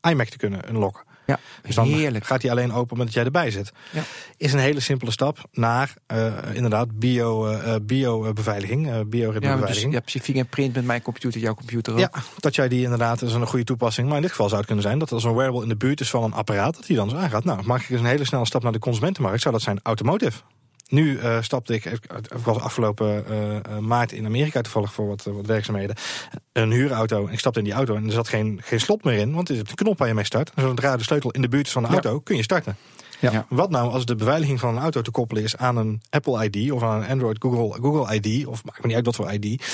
iMac 0.00 0.28
te 0.28 0.36
kunnen 0.36 0.68
unlocken. 0.68 1.06
Ja, 1.28 1.38
dus 1.62 1.74
dan 1.74 1.86
heerlijk. 1.86 2.24
gaat 2.24 2.42
hij 2.42 2.50
alleen 2.50 2.72
open 2.72 2.98
omdat 2.98 3.12
jij 3.12 3.24
erbij 3.24 3.50
zit. 3.50 3.72
Ja. 3.90 4.02
Is 4.36 4.52
een 4.52 4.58
hele 4.58 4.80
simpele 4.80 5.10
stap 5.10 5.38
naar 5.52 5.94
uh, 6.12 6.32
inderdaad 6.52 6.98
bio, 6.98 7.50
uh, 7.50 7.74
bio 7.82 8.32
beveiliging, 8.32 8.86
uh. 8.86 9.22
Ja, 9.40 9.56
dus, 9.56 9.82
ja, 9.90 10.00
fingerprint 10.04 10.74
met 10.74 10.84
mijn 10.84 11.02
computer, 11.02 11.40
jouw 11.40 11.54
computer 11.54 11.92
ook. 11.92 11.98
Ja, 11.98 12.10
dat 12.38 12.54
jij 12.54 12.68
die 12.68 12.82
inderdaad, 12.82 13.22
is 13.22 13.32
een 13.32 13.46
goede 13.46 13.64
toepassing. 13.64 14.06
Maar 14.06 14.16
in 14.16 14.22
dit 14.22 14.30
geval 14.30 14.46
zou 14.46 14.58
het 14.58 14.66
kunnen 14.66 14.84
zijn 14.84 14.98
dat 14.98 15.12
als 15.12 15.24
een 15.24 15.34
wearable 15.34 15.62
in 15.62 15.68
de 15.68 15.76
buurt 15.76 16.00
is 16.00 16.10
van 16.10 16.22
een 16.22 16.32
apparaat, 16.32 16.74
dat 16.74 16.86
die 16.86 16.96
dan 16.96 17.10
zo 17.10 17.16
aangaat. 17.16 17.44
Nou, 17.44 17.62
maak 17.64 17.80
ik 17.80 17.88
eens 17.88 18.00
een 18.00 18.06
hele 18.06 18.24
snelle 18.24 18.46
stap 18.46 18.62
naar 18.62 18.72
de 18.72 18.78
consumentenmarkt, 18.78 19.40
zou 19.40 19.54
dat 19.54 19.62
zijn 19.62 19.80
automotive. 19.82 20.40
Nu 20.88 21.18
uh, 21.18 21.42
stapte 21.42 21.74
ik, 21.74 21.84
ik 21.84 22.02
was 22.44 22.58
afgelopen 22.58 23.24
uh, 23.30 23.78
maart 23.78 24.12
in 24.12 24.26
Amerika 24.26 24.60
toevallig 24.60 24.92
voor 24.92 25.06
wat, 25.06 25.24
wat 25.24 25.46
werkzaamheden. 25.46 25.96
Een 26.52 26.70
huurauto. 26.70 27.26
En 27.26 27.32
ik 27.32 27.38
stapte 27.38 27.58
in 27.58 27.64
die 27.64 27.74
auto 27.74 27.94
en 27.94 28.06
er 28.06 28.12
zat 28.12 28.28
geen, 28.28 28.60
geen 28.64 28.80
slot 28.80 29.04
meer 29.04 29.18
in. 29.18 29.32
Want 29.34 29.48
er 29.48 29.54
is 29.54 29.60
een 29.60 29.74
knop 29.74 29.98
waar 29.98 30.08
je 30.08 30.14
mee 30.14 30.24
start. 30.24 30.52
En 30.54 30.62
zodra 30.62 30.96
de 30.96 31.02
sleutel 31.02 31.30
in 31.30 31.42
de 31.42 31.48
buurt 31.48 31.66
is 31.66 31.72
van 31.72 31.82
de 31.82 31.88
auto, 31.88 32.20
kun 32.20 32.36
je 32.36 32.42
starten. 32.42 32.76
Ja. 33.20 33.46
Wat 33.48 33.70
nou 33.70 33.92
als 33.92 34.04
de 34.04 34.14
beveiliging 34.14 34.60
van 34.60 34.76
een 34.76 34.82
auto 34.82 35.02
te 35.02 35.10
koppelen 35.10 35.42
is 35.42 35.56
aan 35.56 35.76
een 35.76 36.02
Apple 36.10 36.50
ID 36.50 36.72
of 36.72 36.82
aan 36.82 37.02
een 37.02 37.08
Android 37.08 37.36
Google, 37.40 37.82
Google 37.82 38.14
ID, 38.14 38.46
of 38.46 38.64
maakt 38.64 38.80
me 38.80 38.86
niet 38.86 38.96
uit 38.96 39.06
wat 39.06 39.14
voor 39.14 39.32
ID. 39.32 39.64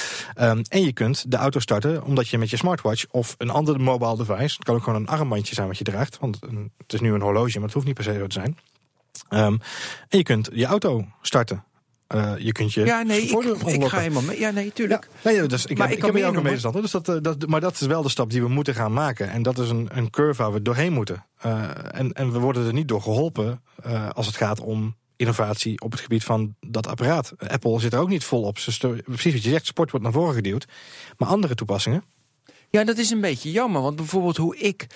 Um, 0.40 0.62
en 0.68 0.83
je 0.83 0.92
kunt 0.92 1.30
de 1.30 1.37
auto 1.37 1.61
starten 1.61 2.04
omdat 2.04 2.28
je 2.28 2.38
met 2.38 2.50
je 2.50 2.56
smartwatch 2.56 3.04
of 3.11 3.35
een 3.38 3.50
ander 3.50 3.80
mobile 3.80 4.16
device, 4.16 4.54
het 4.54 4.64
kan 4.64 4.75
ook 4.75 4.83
gewoon 4.83 5.00
een 5.00 5.09
armbandje 5.09 5.54
zijn 5.54 5.66
wat 5.66 5.78
je 5.78 5.85
draagt, 5.85 6.18
want 6.18 6.38
het 6.76 6.92
is 6.92 7.00
nu 7.00 7.12
een 7.12 7.21
horloge, 7.21 7.54
maar 7.54 7.64
het 7.64 7.73
hoeft 7.73 7.87
niet 7.87 7.94
per 7.94 8.04
se 8.04 8.14
zo 8.18 8.26
te 8.26 8.40
zijn. 8.40 8.59
Um, 9.31 9.61
en 10.09 10.19
je 10.19 10.23
kunt 10.23 10.49
je 10.52 10.64
auto 10.64 11.07
starten. 11.23 11.64
Uh, 12.14 12.33
je 12.38 12.52
kunt 12.52 12.73
je 12.73 12.85
ja, 12.85 13.02
nee, 13.02 13.23
ik, 13.23 13.45
ik, 13.66 13.85
ga 13.85 13.99
helemaal 13.99 14.23
mee. 14.23 14.38
Ja, 14.38 14.50
nee, 14.50 14.73
tuurlijk. 14.73 15.09
Ja, 15.23 15.31
nee, 15.31 15.47
dus 15.47 15.66
ik, 15.66 15.78
maar 15.78 15.88
heb, 15.88 15.99
ik, 15.99 16.04
ik 16.04 16.14
heb 16.14 16.25
ook 16.25 16.37
een 16.37 16.43
medestander. 16.43 16.83
Dus 16.83 16.90
dat, 16.90 17.09
uh, 17.09 17.16
dat, 17.21 17.47
maar 17.47 17.61
dat 17.61 17.73
is 17.81 17.87
wel 17.87 18.02
de 18.02 18.09
stap 18.09 18.31
die 18.31 18.43
we 18.43 18.49
moeten 18.49 18.75
gaan 18.75 18.93
maken. 18.93 19.31
En 19.31 19.43
dat 19.43 19.59
is 19.59 19.69
een, 19.69 19.88
een 19.93 20.11
curve 20.11 20.43
waar 20.43 20.52
we 20.52 20.62
doorheen 20.62 20.93
moeten. 20.93 21.25
Uh, 21.47 21.71
en, 21.90 22.12
en 22.12 22.33
we 22.33 22.38
worden 22.38 22.66
er 22.66 22.73
niet 22.73 22.88
door 22.88 23.02
geholpen 23.02 23.62
als 24.12 24.26
het 24.26 24.37
gaat 24.37 24.61
om 24.61 24.97
innovatie 25.16 25.81
op 25.81 25.90
het 25.90 26.00
gebied 26.00 26.25
van 26.25 26.54
dat 26.61 26.87
apparaat. 26.87 27.33
Apple 27.38 27.81
zit 27.81 27.93
er 27.93 27.99
ook 27.99 28.09
niet 28.09 28.25
vol 28.25 28.43
op. 28.43 28.54
Precies 28.54 29.33
wat 29.33 29.43
je 29.43 29.50
zegt, 29.50 29.66
sport 29.66 29.90
wordt 29.90 30.04
naar 30.04 30.14
voren 30.14 30.35
geduwd. 30.35 30.66
Maar 31.16 31.28
andere 31.28 31.54
toepassingen. 31.54 32.04
Ja, 32.71 32.85
dat 32.85 32.99
is 32.99 33.11
een 33.11 33.21
beetje 33.21 33.50
jammer. 33.50 33.83
Want 33.83 33.97
bijvoorbeeld 33.97 34.37
hoe 34.37 34.57
ik 34.57 34.87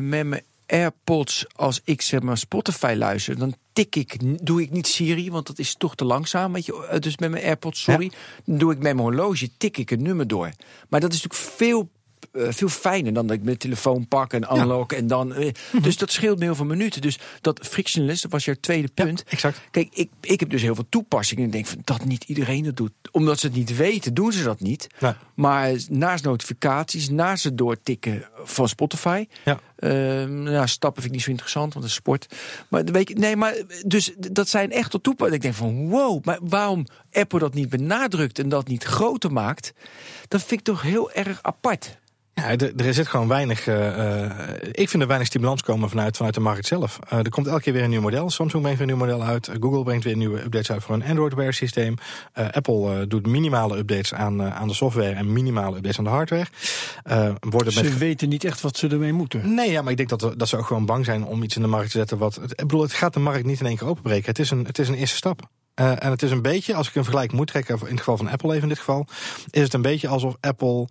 met 0.00 0.26
mijn 0.26 0.42
AirPods, 0.70 1.46
als 1.52 1.80
ik 1.84 2.02
zeg 2.02 2.20
maar 2.20 2.38
Spotify 2.38 2.94
luister, 2.96 3.38
dan 3.38 3.54
tik 3.72 3.96
ik, 3.96 4.16
doe 4.46 4.62
ik 4.62 4.70
niet 4.70 4.86
Siri, 4.86 5.30
want 5.30 5.46
dat 5.46 5.58
is 5.58 5.74
toch 5.74 5.94
te 5.94 6.04
langzaam. 6.04 6.52
Weet 6.52 6.66
je, 6.66 6.96
dus 7.00 7.16
met 7.16 7.30
mijn 7.30 7.44
AirPods, 7.44 7.82
sorry. 7.82 8.10
Dan 8.44 8.58
doe 8.58 8.72
ik 8.72 8.78
met 8.78 8.94
mijn 8.94 8.98
horloge, 8.98 9.56
tik 9.56 9.76
ik 9.76 9.90
een 9.90 10.02
nummer 10.02 10.26
door. 10.26 10.50
Maar 10.88 11.00
dat 11.00 11.12
is 11.12 11.22
natuurlijk 11.22 11.56
veel 11.56 11.90
uh, 12.32 12.46
veel 12.50 12.68
fijner 12.68 13.12
dan 13.12 13.26
dat 13.26 13.36
ik 13.36 13.42
mijn 13.42 13.56
telefoon 13.56 14.08
pak 14.08 14.32
en 14.32 14.56
unlock 14.56 14.92
en 14.92 15.06
dan. 15.06 15.40
Uh, 15.40 15.50
Dus 15.82 15.96
dat 15.96 16.12
scheelt 16.12 16.38
me 16.38 16.44
heel 16.44 16.54
veel 16.54 16.64
minuten. 16.64 17.00
Dus 17.00 17.18
dat 17.40 17.66
frictionless, 17.66 18.22
dat 18.22 18.30
was 18.30 18.44
je 18.44 18.60
tweede 18.60 18.88
punt. 18.94 19.22
Ja, 19.26 19.32
exact. 19.32 19.60
Kijk, 19.70 19.88
ik, 19.92 20.10
ik 20.20 20.40
heb 20.40 20.50
dus 20.50 20.62
heel 20.62 20.74
veel 20.74 20.86
toepassingen. 20.88 21.44
En 21.44 21.50
denk 21.50 21.66
van 21.66 21.80
dat 21.84 22.04
niet 22.04 22.24
iedereen 22.24 22.64
dat 22.64 22.76
doet. 22.76 22.92
Omdat 23.10 23.38
ze 23.38 23.46
het 23.46 23.56
niet 23.56 23.76
weten, 23.76 24.14
doen 24.14 24.32
ze 24.32 24.42
dat 24.42 24.60
niet. 24.60 24.86
Nee. 25.00 25.12
Maar 25.34 25.72
naast 25.88 26.24
notificaties, 26.24 27.08
naast 27.08 27.44
het 27.44 27.58
doortikken 27.58 28.28
van 28.44 28.68
Spotify. 28.68 29.26
Ja. 29.44 29.60
Uh, 29.78 29.90
nou, 30.24 30.68
stappen 30.68 31.02
vind 31.02 31.14
ik 31.14 31.18
niet 31.18 31.22
zo 31.22 31.30
interessant, 31.30 31.72
want 31.72 31.84
het 31.84 31.94
is 31.94 31.98
sport. 31.98 32.34
Maar 32.68 32.84
weet 32.84 33.08
je, 33.08 33.14
nee, 33.14 33.36
maar 33.36 33.54
dus 33.86 34.12
dat 34.16 34.48
zijn 34.48 34.70
echt 34.70 34.90
tot 34.90 35.02
toepassingen. 35.02 35.36
Ik 35.36 35.42
denk 35.42 35.54
van 35.54 35.88
wow, 35.88 36.24
maar 36.24 36.38
waarom 36.42 36.86
Apple 37.12 37.38
dat 37.38 37.54
niet 37.54 37.68
benadrukt 37.68 38.38
en 38.38 38.48
dat 38.48 38.68
niet 38.68 38.84
groter 38.84 39.32
maakt, 39.32 39.72
dat 40.28 40.40
vind 40.40 40.60
ik 40.60 40.66
toch 40.66 40.82
heel 40.82 41.12
erg 41.12 41.38
apart. 41.42 41.98
Ja, 42.34 42.56
er, 42.76 42.94
zit 42.94 43.08
gewoon 43.08 43.28
weinig. 43.28 43.66
Uh, 43.66 44.24
ik 44.72 44.88
vind 44.88 45.02
er 45.02 45.08
weinig 45.08 45.28
stimulans 45.28 45.62
komen 45.62 45.88
vanuit, 45.88 46.16
vanuit 46.16 46.34
de 46.34 46.40
markt 46.40 46.66
zelf. 46.66 46.98
Uh, 47.12 47.18
er 47.18 47.28
komt 47.28 47.46
elke 47.46 47.62
keer 47.62 47.72
weer 47.72 47.82
een 47.82 47.90
nieuw 47.90 48.00
model. 48.00 48.30
Samsung 48.30 48.62
brengt 48.62 48.78
weer 48.78 48.88
een 48.88 48.96
nieuw 48.96 49.06
model 49.06 49.22
uit. 49.22 49.50
Google 49.60 49.82
brengt 49.82 50.04
weer 50.04 50.16
nieuwe 50.16 50.42
updates 50.42 50.70
uit 50.70 50.82
voor 50.82 50.94
een 50.94 51.04
Android 51.04 51.34
Wear 51.34 51.52
systeem. 51.52 51.94
Apple 52.32 53.06
doet 53.06 53.26
minimale 53.26 53.78
updates 53.78 54.14
aan, 54.14 54.42
aan 54.42 54.68
de 54.68 54.74
software 54.74 55.12
en 55.12 55.32
minimale 55.32 55.76
updates 55.76 55.98
aan 55.98 56.04
de 56.04 56.10
hardware. 56.10 56.46
worden 57.40 57.72
ze 57.72 57.94
weten 57.94 58.28
niet 58.28 58.44
echt 58.44 58.60
wat 58.60 58.76
ze 58.76 58.88
ermee 58.88 59.12
moeten. 59.12 59.54
Nee, 59.54 59.70
ja, 59.70 59.82
maar 59.82 59.90
ik 59.90 59.96
denk 59.96 60.08
dat, 60.08 60.38
dat 60.38 60.48
ze 60.48 60.56
ook 60.56 60.66
gewoon 60.66 60.86
bang 60.86 61.04
zijn 61.04 61.24
om 61.24 61.42
iets 61.42 61.56
in 61.56 61.62
de 61.62 61.68
markt 61.68 61.90
te 61.90 61.98
zetten. 61.98 62.18
Wat, 62.18 62.40
ik 62.42 62.56
bedoel, 62.56 62.82
het 62.82 62.92
gaat 62.92 63.14
de 63.14 63.20
markt 63.20 63.46
niet 63.46 63.60
in 63.60 63.66
één 63.66 63.76
keer 63.76 63.88
openbreken. 63.88 64.26
Het 64.26 64.38
is 64.38 64.50
een, 64.50 64.64
het 64.64 64.78
is 64.78 64.88
een 64.88 64.94
eerste 64.94 65.16
stap. 65.16 65.48
Eh, 65.74 66.04
en 66.04 66.10
het 66.10 66.22
is 66.22 66.30
een 66.30 66.42
beetje, 66.42 66.74
als 66.74 66.88
ik 66.88 66.94
een 66.94 67.02
vergelijking 67.02 67.38
moet 67.38 67.48
trekken, 67.48 67.78
in 67.80 67.86
het 67.86 67.98
geval 67.98 68.16
van 68.16 68.28
Apple 68.28 68.50
even 68.50 68.62
in 68.62 68.68
dit 68.68 68.78
geval, 68.78 69.06
is 69.50 69.62
het 69.62 69.74
een 69.74 69.82
beetje 69.82 70.08
alsof 70.08 70.36
Apple 70.40 70.88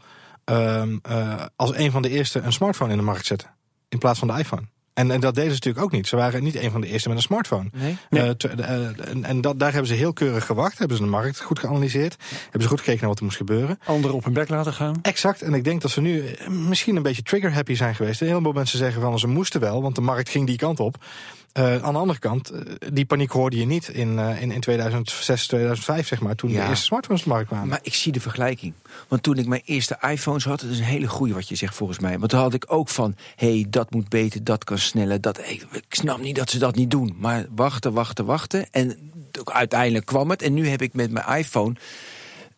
ehm, 0.50 0.98
eh, 1.02 1.46
als 1.56 1.76
een 1.76 1.92
van 1.92 2.02
de 2.02 2.10
eerste 2.10 2.40
een 2.40 2.54
smartphone 2.54 2.92
in 2.92 2.98
de 2.98 3.04
markt 3.04 3.26
zette. 3.26 3.46
In 3.90 3.98
plaats 3.98 4.20
van 4.20 4.28
de 4.28 4.34
iPhone. 4.38 4.62
En, 4.94 5.12
en 5.12 5.20
dat 5.20 5.36
deden 5.36 5.50
ze 5.50 5.56
natuurlijk 5.56 5.86
ook 5.86 5.92
niet. 5.92 6.08
Ze 6.08 6.16
waren 6.16 6.44
niet 6.44 6.56
een 6.56 6.72
van 6.72 6.82
de 6.82 6.88
eerste 6.88 7.08
met 7.08 7.18
een 7.18 7.24
smartphone. 7.24 7.70
Nee? 7.74 7.98
Eh, 8.10 8.30
te- 8.30 8.48
eh, 8.48 9.10
en 9.10 9.24
en 9.24 9.42
dat, 9.42 9.60
daar 9.60 9.72
hebben 9.72 9.88
ze 9.90 9.94
heel 9.94 10.14
keurig 10.14 10.46
gewacht. 10.46 10.78
Hebben 10.78 10.98
ze 10.98 11.04
de 11.04 11.10
markt 11.10 11.42
goed 11.42 11.60
geanalyseerd. 11.60 12.16
Hebben 12.44 12.62
ze 12.62 12.68
goed 12.68 12.80
gekeken 12.80 13.00
naar 13.00 13.10
wat 13.10 13.18
er 13.20 13.24
moest 13.24 13.38
gebeuren. 13.38 13.80
Anderen 13.86 14.16
op 14.18 14.24
hun 14.24 14.34
bek 14.34 14.50
laten 14.50 14.74
gaan. 14.74 14.96
Exact. 15.02 15.42
En 15.42 15.54
ik 15.54 15.64
denk 15.64 15.82
dat 15.82 15.92
ze 15.92 16.02
nu 16.02 16.24
misschien 16.50 16.96
een 16.96 17.04
beetje 17.04 17.22
trigger-happy 17.22 17.74
zijn 17.76 17.96
geweest. 17.96 18.22
Een 18.22 18.28
heleboel 18.28 18.52
mensen 18.54 18.78
zeggen 18.78 19.02
van 19.02 19.20
ze 19.20 19.28
moesten 19.28 19.60
wel, 19.62 19.82
want 19.82 19.96
de 19.96 20.02
markt 20.02 20.30
ging 20.30 20.48
die 20.48 20.58
kant 20.58 20.80
op. 20.80 21.06
Eh, 21.54 21.84
aan 21.84 21.94
de 21.94 22.00
andere 22.00 22.20
kant, 22.20 22.50
eh, 22.50 22.62
die 22.94 23.06
paniek 23.06 23.32
hoorde 23.32 23.58
je 23.58 23.66
niet 23.66 23.88
in, 23.88 24.20
eh, 24.20 24.42
in, 24.42 24.52
in 24.52 24.60
2006, 24.60 25.48
2005, 25.48 26.08
zeg 26.08 26.22
maar, 26.22 26.36
toen 26.36 26.50
Ja. 26.50 26.62
de 26.64 26.70
eerste 26.70 26.86
smartphones 26.86 27.22
op 27.22 27.28
de 27.28 27.34
markt 27.34 27.50
kwamen. 27.50 27.68
Maar 27.68 27.80
ik 27.82 27.94
zie 27.94 28.12
de 28.12 28.20
vergelijking. 28.20 28.74
Want 29.08 29.24
toen 29.24 29.38
ik 29.38 29.48
mijn 29.48 29.62
eerste 29.66 29.98
iPhones 30.02 30.44
had, 30.44 30.60
dat 30.60 30.70
is 30.70 30.78
een 30.80 30.84
hele 30.84 31.08
goede 31.08 31.34
wat 31.34 31.48
je 31.50 31.56
zegt 31.56 31.76
volgens 31.76 32.00
mij. 32.00 32.20
Want 32.20 32.32
toen 32.32 32.40
had 32.40 32.54
ik 32.54 32.66
ook 32.68 32.90
van, 32.90 33.16
hé, 33.36 33.54
hey, 33.54 33.66
dat 33.70 33.92
moet 33.92 34.10
beter, 34.10 34.44
dat 34.44 34.64
kan 34.64 34.78
sneller. 34.78 35.22
Dat, 35.22 35.40
ik 35.50 35.66
snap 35.90 36.20
niet 36.22 36.36
dat 36.36 36.50
ze 36.50 36.60
dat 36.60 36.76
niet 36.76 36.92
doen. 36.92 37.16
Maar 37.20 37.46
wachten, 37.56 37.94
wachten, 37.94 38.26
wachten. 38.26 38.66
En 38.72 39.12
uiteindelijk 39.44 40.06
kwam 40.06 40.30
het. 40.30 40.42
En 40.42 40.54
nu 40.54 40.68
heb 40.68 40.82
ik 40.82 40.94
met 40.94 41.12
mijn 41.12 41.38
iPhone... 41.38 41.76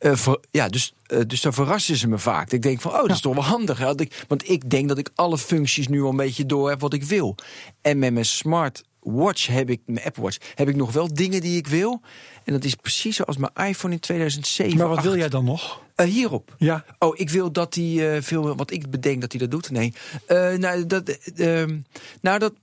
eh, 0.01 0.33
ja, 0.51 0.67
dus, 0.67 0.93
eh, 1.05 1.19
dus 1.27 1.41
dan 1.41 1.53
verrassen 1.53 1.95
ze 1.95 2.07
me 2.07 2.17
vaak. 2.17 2.51
Ik 2.51 2.61
denk 2.61 2.81
van, 2.81 2.91
oh, 2.91 3.01
dat 3.01 3.09
is 3.09 3.21
toch 3.21 3.33
wel 3.33 3.43
handig. 3.43 3.77
Hè? 3.77 3.99
Ik, 3.99 4.25
want 4.27 4.49
ik 4.49 4.69
denk 4.69 4.87
dat 4.87 4.97
ik 4.97 5.09
alle 5.15 5.37
functies 5.37 5.87
nu 5.87 6.01
al 6.01 6.09
een 6.09 6.15
beetje 6.15 6.45
door 6.45 6.69
heb 6.69 6.79
wat 6.79 6.93
ik 6.93 7.03
wil. 7.03 7.35
En 7.81 7.99
met 7.99 8.13
mijn 8.13 8.25
smartwatch 8.25 9.47
heb 9.47 9.69
ik, 9.69 9.81
mijn 9.85 10.05
Apple 10.05 10.23
Watch, 10.23 10.37
heb 10.55 10.69
ik 10.69 10.75
nog 10.75 10.91
wel 10.91 11.13
dingen 11.13 11.41
die 11.41 11.57
ik 11.57 11.67
wil. 11.67 12.01
En 12.43 12.53
dat 12.53 12.63
is 12.63 12.75
precies 12.75 13.15
zoals 13.15 13.37
mijn 13.37 13.69
iPhone 13.69 13.93
in 13.93 13.99
2007. 13.99 14.77
Maar 14.77 14.87
wat 14.87 15.01
wil 15.01 15.11
8. 15.11 15.19
jij 15.19 15.29
dan 15.29 15.45
nog? 15.45 15.81
Eh, 15.95 16.05
hierop. 16.05 16.55
Ja. 16.57 16.85
Oh, 16.99 17.19
ik 17.19 17.29
wil 17.29 17.51
dat 17.51 17.75
hij 17.75 18.21
veel. 18.21 18.55
Wat 18.55 18.71
ik 18.71 18.89
bedenk 18.89 19.21
dat 19.21 19.31
hij 19.31 19.41
dat 19.41 19.51
doet. 19.51 19.71
Nee. 19.71 19.93
Nou, 20.57 20.85
dat, 20.85 21.09
eh, 21.09 21.61
ehm, 21.61 21.79
nou, 22.21 22.39
dat. 22.39 22.53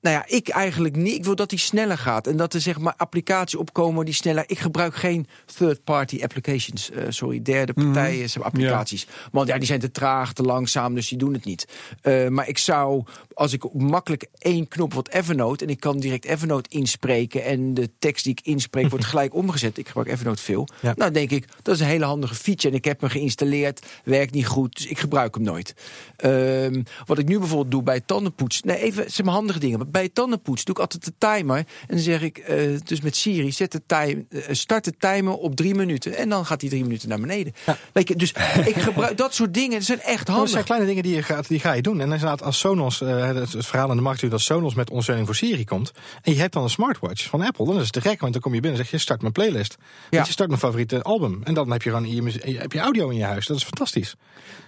Nou 0.00 0.16
ja, 0.16 0.24
ik 0.26 0.48
eigenlijk 0.48 0.96
niet. 0.96 1.14
Ik 1.14 1.24
wil 1.24 1.34
dat 1.34 1.50
hij 1.50 1.58
sneller 1.58 1.98
gaat. 1.98 2.26
En 2.26 2.36
dat 2.36 2.54
er 2.54 2.60
zeg 2.60 2.78
maar 2.78 2.94
applicaties 2.96 3.58
opkomen 3.58 4.04
die 4.04 4.14
sneller. 4.14 4.44
Ik 4.46 4.58
gebruik 4.58 4.94
geen 4.94 5.26
third-party 5.56 6.22
applications. 6.22 6.90
eh, 6.90 7.04
sorry, 7.08 7.42
derde 7.42 7.72
partijen 7.72 8.30
zeg 8.30 8.36
maar, 8.42 8.46
applicaties. 8.46 9.06
Want 9.32 9.48
ja, 9.48 9.58
die 9.58 9.66
zijn 9.66 9.80
te 9.80 9.90
traag, 9.90 10.32
te 10.32 10.42
langzaam, 10.42 10.94
dus 10.94 11.08
die 11.08 11.18
doen 11.18 11.32
het 11.32 11.44
niet. 11.44 11.68
Eh, 12.00 12.28
maar 12.28 12.48
ik 12.48 12.58
zou, 12.58 13.04
als 13.34 13.52
ik 13.52 13.72
makkelijk 13.72 14.26
één 14.38 14.68
knop 14.68 14.94
wat 14.94 15.08
Evernote. 15.08 15.64
en 15.64 15.70
ik 15.70 15.80
kan 15.80 15.98
direct 15.98 16.24
Evernote 16.24 16.68
inspreken. 16.70 17.44
en 17.44 17.74
de 17.74 17.90
tekst 17.98 18.24
die 18.24 18.32
ik 18.32 18.46
inspreek 18.46 18.90
wordt 18.90 19.04
gelijk 19.12 19.34
omgezet. 19.34 19.78
Ik 19.78 19.86
gebruik 19.86 20.08
Evernote 20.08 20.42
veel. 20.42 20.68
Ja. 20.82 20.92
Nou, 20.96 21.10
denk 21.10 21.30
ik, 21.30 21.48
dat 21.62 21.74
is 21.74 21.80
een 21.80 21.86
hele 21.86 22.04
handige 22.04 22.34
feature. 22.34 22.68
En 22.68 22.74
ik 22.74 22.84
heb 22.84 23.00
hem 23.00 23.10
geïnstalleerd, 23.10 23.86
werkt 24.04 24.34
niet 24.34 24.46
goed, 24.46 24.76
dus 24.76 24.86
ik 24.86 24.98
gebruik 24.98 25.34
hem 25.34 25.44
nooit. 25.44 25.74
Ehm, 26.16 26.82
wat 27.06 27.18
ik 27.18 27.28
nu 27.28 27.38
bijvoorbeeld 27.38 27.70
doe 27.70 27.82
bij 27.82 28.00
tandenpoets. 28.00 28.62
Nee, 28.62 28.78
even 28.80 29.24
maar 29.24 29.34
handige 29.34 29.58
dingen. 29.58 29.87
Bij 29.90 30.08
tandenpoets 30.08 30.64
doe 30.64 30.74
ik 30.74 30.80
altijd 30.80 31.04
de 31.04 31.12
timer. 31.18 31.56
En 31.56 31.66
dan 31.86 31.98
zeg 31.98 32.22
ik, 32.22 32.38
eh, 32.38 32.56
dus 32.84 33.00
met 33.00 33.16
Siri, 33.16 33.52
zet 33.52 33.72
de 33.72 33.82
time, 33.86 34.24
eh, 34.28 34.40
start 34.50 34.84
de 34.84 34.94
timer 34.98 35.32
op 35.34 35.56
drie 35.56 35.74
minuten. 35.74 36.16
En 36.16 36.28
dan 36.28 36.46
gaat 36.46 36.60
die 36.60 36.70
drie 36.70 36.82
minuten 36.82 37.08
naar 37.08 37.20
beneden. 37.20 37.54
Weet 37.92 38.08
je, 38.08 38.16
dus 38.16 38.32
ik 38.64 38.76
gebruik 38.76 39.16
dat 39.16 39.34
soort 39.34 39.54
dingen. 39.54 39.70
Dat 39.76 39.82
zijn 39.82 40.00
echt 40.00 40.26
Dat 40.26 40.34
handig. 40.34 40.52
zijn 40.52 40.64
kleine 40.64 40.86
dingen 40.86 41.02
die 41.02 41.14
je 41.14 41.22
gaat, 41.22 41.48
die 41.48 41.60
ga 41.60 41.72
je 41.72 41.82
doen. 41.82 42.00
En 42.00 42.04
inderdaad, 42.04 42.42
als 42.42 42.58
Sonos, 42.58 43.00
eh, 43.00 43.26
het, 43.26 43.52
het 43.52 43.66
verhaal 43.66 43.90
in 43.90 43.96
de 43.96 44.02
markt 44.02 44.30
dat 44.30 44.40
Sonos 44.40 44.74
met 44.74 44.88
ondersteuning 44.88 45.26
voor 45.26 45.36
Siri 45.36 45.64
komt. 45.64 45.92
En 46.22 46.32
je 46.32 46.38
hebt 46.38 46.52
dan 46.52 46.62
een 46.62 46.70
smartwatch 46.70 47.28
van 47.28 47.42
Apple, 47.42 47.66
dan 47.66 47.76
is 47.76 47.82
het 47.82 47.92
te 47.92 48.00
gek. 48.00 48.20
Want 48.20 48.32
dan 48.32 48.42
kom 48.42 48.54
je 48.54 48.60
binnen 48.60 48.78
en 48.80 48.84
zeg 48.86 48.94
je, 48.94 49.04
start 49.04 49.20
mijn 49.20 49.32
playlist. 49.32 49.76
Ja. 49.78 50.18
Ja. 50.18 50.24
Je 50.24 50.32
start 50.32 50.48
mijn 50.48 50.60
favoriete 50.60 51.02
album. 51.02 51.40
En 51.44 51.54
dan 51.54 51.70
heb 51.70 51.82
je 51.82 51.90
gewoon 51.90 52.10
je, 52.10 52.58
heb 52.58 52.72
je 52.72 52.78
audio 52.78 53.08
in 53.08 53.16
je 53.16 53.24
huis. 53.24 53.46
Dat 53.46 53.56
is 53.56 53.62
fantastisch. 53.64 54.14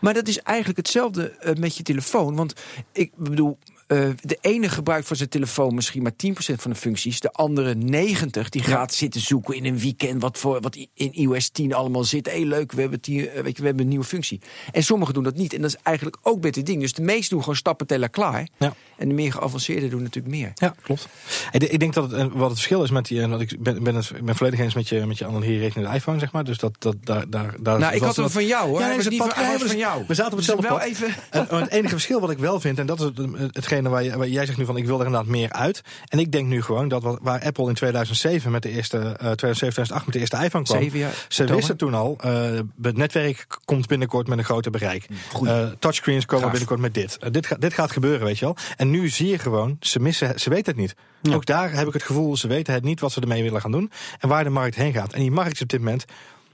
Maar 0.01 0.15
dat 0.15 0.29
is 0.29 0.39
eigenlijk 0.39 0.79
hetzelfde 0.79 1.55
met 1.59 1.77
je 1.77 1.83
telefoon. 1.83 2.37
Want 2.37 2.55
ik 2.93 3.11
bedoel, 3.17 3.59
eh, 3.91 4.09
de 4.21 4.39
ene 4.41 4.69
gebruikt 4.69 5.07
voor 5.07 5.17
zijn 5.17 5.29
telefoon 5.29 5.75
misschien 5.75 6.03
maar 6.03 6.13
10% 6.13 6.35
van 6.35 6.71
de 6.71 6.77
functies. 6.77 7.21
De 7.21 7.33
andere 7.33 7.75
90% 7.75 8.49
die 8.49 8.63
gaat 8.63 8.95
zitten 8.95 9.21
zoeken 9.21 9.55
in 9.55 9.65
een 9.65 9.79
weekend 9.79 10.23
wat, 10.23 10.39
voor, 10.39 10.61
wat 10.61 10.77
in 10.95 11.13
iOS 11.13 11.49
10 11.49 11.75
allemaal 11.75 12.05
zit. 12.05 12.31
Hé, 12.31 12.39
leuk, 12.39 12.73
we 12.73 12.81
hebben, 12.81 13.01
tien, 13.01 13.29
eh, 13.29 13.43
weet 13.43 13.57
je, 13.57 13.61
we 13.61 13.67
hebben 13.67 13.83
een 13.83 13.89
nieuwe 13.89 14.05
functie. 14.05 14.41
En 14.73 14.83
sommigen 14.83 15.15
doen 15.15 15.23
dat 15.23 15.37
niet. 15.37 15.55
En 15.55 15.61
dat 15.61 15.71
is 15.71 15.77
eigenlijk 15.83 16.17
ook 16.23 16.43
dit 16.43 16.67
ding. 16.67 16.81
Dus 16.81 16.93
de 16.93 17.03
meesten 17.03 17.31
doen 17.31 17.41
gewoon 17.41 17.57
stappen 17.57 17.87
tellen 17.87 18.11
klaar. 18.11 18.49
Ja. 18.59 18.75
En 19.01 19.09
de 19.09 19.15
meer 19.15 19.33
geavanceerde 19.33 19.89
doen 19.89 20.03
natuurlijk 20.03 20.35
meer. 20.35 20.53
Ja, 20.55 20.75
klopt. 20.83 21.09
Ik, 21.51 21.81
denk 21.81 21.95
dat 21.95 22.11
het, 22.11 22.21
eh, 22.21 22.27
wat 22.33 22.49
het 22.49 22.57
verschil 22.59 22.83
is 22.83 22.91
met 22.91 23.07
die. 23.07 23.21
En 23.21 23.31
wat 23.31 23.41
ik 23.41 23.63
ben, 23.63 23.83
ben, 23.83 23.95
het, 23.95 24.13
ben 24.23 24.37
volledig 24.37 24.61
eens 24.61 24.75
met 24.75 24.89
je, 24.89 25.07
met 25.07 25.19
je 25.19 25.27
analogie 25.27 25.59
richting 25.59 25.89
de 25.89 25.95
iPhone, 25.95 26.19
zeg 26.19 26.33
maar. 26.33 26.45
Dus 26.45 26.59
dat, 26.59 26.73
dat 26.79 26.97
daar, 27.05 27.31
daar, 27.31 27.55
daar 27.61 27.79
Nou, 27.79 27.95
ik 27.95 28.03
had 28.03 28.17
hem 28.17 28.31
van 28.31 28.47
jou 28.47 28.69
hoor. 28.69 28.81
Ja, 28.81 28.87
nee, 28.87 28.97
niet 28.97 29.05
het 29.05 29.17
van, 29.17 29.69
van 29.69 29.77
jou. 29.79 30.05
We 30.07 30.15
zaten 30.15 30.33
op 30.33 30.39
Dus 30.39 30.47
hetzelfde 30.47 30.69
wel 30.69 30.79
pad. 30.79 30.87
even. 30.87 31.15
En, 31.31 31.47
het 31.61 31.71
enige 31.71 31.89
verschil 31.89 32.21
wat 32.21 32.31
ik 32.31 32.39
wel 32.39 32.61
vind, 32.61 32.79
en 32.79 32.87
dat 32.87 32.99
is 32.99 33.05
het, 33.05 33.17
het- 33.17 33.55
hetgene 33.55 33.89
waar, 33.89 34.03
je, 34.03 34.17
waar 34.17 34.29
jij 34.29 34.47
zegt 34.47 34.59
nu 34.59 34.65
van 34.65 34.77
ik 34.77 34.87
wil 34.87 35.01
er 35.01 35.07
inderdaad 35.07 35.29
meer 35.31 35.53
uit. 35.53 35.83
En 36.09 36.19
ik 36.19 36.33
denk 36.33 36.47
nu 36.47 36.63
gewoon 36.63 36.89
dat 36.89 37.03
wat, 37.03 37.19
waar 37.23 37.43
Apple 37.43 37.69
in 37.69 37.75
2007 37.75 38.51
met 38.51 38.63
de 38.63 38.71
eerste, 38.71 38.99
eh 38.99 39.13
2007, 39.13 39.73
2008 39.73 40.05
met 40.05 40.15
de 40.15 40.21
eerste 40.21 40.37
iPhone 40.37 40.65
kwam. 40.65 40.83
Zeven 40.83 40.99
jaar. 40.99 41.13
Ze 41.29 41.45
wisten 41.45 41.77
toen 41.77 41.95
al, 41.95 42.17
eh, 42.21 42.43
het 42.83 42.97
netwerk 42.97 43.47
komt 43.65 43.87
binnenkort 43.87 44.27
met 44.29 44.39
een 44.39 44.45
groter 44.45 44.71
bereik. 44.71 45.07
Eh, 45.45 45.67
touchscreens 45.79 46.27
komen 46.27 46.49
binnenkort 46.51 46.81
met 46.81 46.95
dit. 46.95 47.17
Eh, 47.19 47.31
dit, 47.31 47.47
gaat 47.47 47.61
dit 47.61 47.75
gaat 47.75 47.91
gebeuren, 47.91 48.27
weet 48.27 48.39
je 48.39 48.45
wel. 48.45 48.57
En 48.77 48.90
nu 48.91 49.09
zie 49.09 49.29
je 49.29 49.39
gewoon, 49.39 49.77
ze 49.81 50.01
missen, 50.01 50.41
ze 50.41 50.51
weten 50.51 50.73
het 50.73 50.81
niet. 50.81 50.95
Ja. 51.23 51.35
Ook 51.35 51.47
daar 51.47 51.73
heb 51.73 51.87
ik 51.87 51.93
het 51.93 52.03
gevoel, 52.03 52.37
ze 52.37 52.49
weten 52.49 52.75
het 52.75 52.85
niet 52.85 53.01
wat 53.01 53.13
ze 53.13 53.21
ermee 53.21 53.43
willen 53.43 53.61
gaan 53.61 53.73
doen. 53.73 53.91
En 54.19 54.29
waar 54.29 54.45
de 54.45 54.51
markt 54.51 54.75
heen 54.75 54.93
gaat. 54.93 55.13
En 55.13 55.21
die 55.21 55.31
markt 55.31 55.53
is 55.53 55.63
op 55.63 55.69
dit 55.69 55.81
moment 55.81 56.05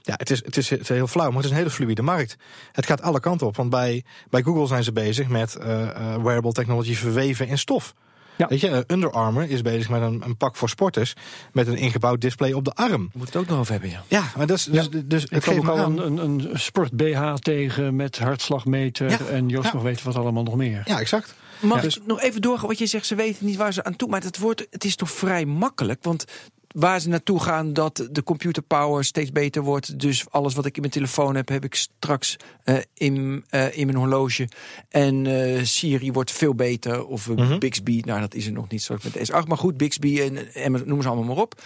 ja, 0.07 0.13
het 0.17 0.29
is, 0.29 0.41
het, 0.45 0.57
is, 0.57 0.69
het 0.69 0.81
is 0.81 0.89
heel 0.89 1.07
flauw, 1.07 1.27
maar 1.27 1.35
het 1.35 1.45
is 1.45 1.51
een 1.51 1.57
hele 1.57 1.69
fluïde 1.69 2.01
markt. 2.01 2.37
Het 2.71 2.85
gaat 2.85 3.01
alle 3.01 3.19
kanten 3.19 3.47
op. 3.47 3.55
Want 3.55 3.69
bij, 3.69 4.03
bij 4.29 4.41
Google 4.41 4.67
zijn 4.67 4.83
ze 4.83 4.91
bezig 4.91 5.27
met 5.27 5.55
eh, 5.55 5.89
eh, 5.89 6.23
wearable 6.23 6.51
technology 6.51 6.95
verweven 6.95 7.47
in 7.47 7.57
stof. 7.57 7.93
Ja. 8.35 8.47
Weet 8.47 8.59
je, 8.59 8.69
eh, 8.69 8.79
Under 8.87 9.11
Armour 9.11 9.49
is 9.49 9.61
bezig 9.61 9.89
met 9.89 10.01
een, 10.01 10.21
een 10.25 10.37
pak 10.37 10.55
voor 10.55 10.69
sporters. 10.69 11.13
Met 11.51 11.67
een 11.67 11.77
ingebouwd 11.77 12.21
display 12.21 12.51
op 12.51 12.65
de 12.65 12.73
arm. 12.73 13.09
We 13.11 13.17
moeten 13.17 13.21
het 13.21 13.35
ook 13.35 13.47
nog 13.47 13.59
over 13.59 13.71
hebben, 13.71 13.89
ja. 13.89 14.03
Ja, 14.07 14.23
maar 14.37 14.47
dat 14.47 14.57
is, 14.57 14.63
dus, 14.63 14.89
dus 14.89 15.23
Ik 15.23 15.29
het 15.29 15.43
geeft 15.43 15.57
ook 15.57 15.67
al 15.67 15.77
aan. 15.77 15.99
een, 15.99 16.17
een, 16.17 16.49
sport-BH 16.53 17.33
tegen 17.33 17.95
met 17.95 18.17
hartslagmeter. 18.19 19.09
Ja. 19.09 19.17
En 19.31 19.49
Joost 19.49 19.73
nog 19.73 19.83
weet 19.83 20.03
wat 20.03 20.15
allemaal 20.15 20.43
nog 20.43 20.55
meer. 20.55 20.81
Ja, 20.85 20.99
exact. 20.99 21.35
Mag 21.59 21.83
ik 21.83 21.97
nog 22.05 22.21
even 22.21 22.41
doorgaan 22.41 22.67
wat 22.67 22.77
je 22.77 22.85
zegt? 22.85 23.05
Ze 23.05 23.15
weten 23.15 23.45
niet 23.45 23.55
waar 23.55 23.73
ze 23.73 23.83
aan 23.83 23.95
toe. 23.95 24.09
Maar 24.09 24.23
het, 24.23 24.37
wordt, 24.37 24.67
het 24.69 24.83
is 24.83 24.95
toch 24.95 25.11
vrij 25.11 25.45
makkelijk? 25.45 26.03
Want 26.03 26.25
waar 26.67 26.99
ze 26.99 27.09
naartoe 27.09 27.39
gaan 27.39 27.73
dat 27.73 28.07
de 28.11 28.23
computerpower 28.23 29.03
steeds 29.05 29.31
beter 29.31 29.61
wordt. 29.61 29.99
Dus 29.99 30.29
alles 30.29 30.53
wat 30.53 30.65
ik 30.65 30.75
in 30.75 30.81
mijn 30.81 30.93
telefoon 30.93 31.35
heb, 31.35 31.49
heb 31.49 31.63
ik 31.63 31.75
straks 31.75 32.35
eh, 32.63 32.75
in, 32.93 33.45
eh, 33.49 33.77
in 33.77 33.85
mijn 33.85 33.97
horloge. 33.97 34.47
En 34.89 35.25
eh, 35.25 35.63
Siri 35.63 36.11
wordt 36.11 36.31
veel 36.31 36.55
beter. 36.55 37.05
Of 37.05 37.27
Mhm. 37.29 37.59
Bixby, 37.59 38.01
nou 38.05 38.19
dat 38.19 38.33
is 38.33 38.45
er 38.45 38.51
nog 38.51 38.69
niet 38.69 38.81
zoals 38.81 39.03
met 39.03 39.13
de 39.13 39.25
S8. 39.25 39.47
Maar 39.47 39.57
goed, 39.57 39.77
Bixby 39.77 40.19
en, 40.19 40.53
en 40.53 40.81
noem 40.85 41.01
ze 41.01 41.07
allemaal 41.07 41.35
maar 41.35 41.43
op. 41.43 41.61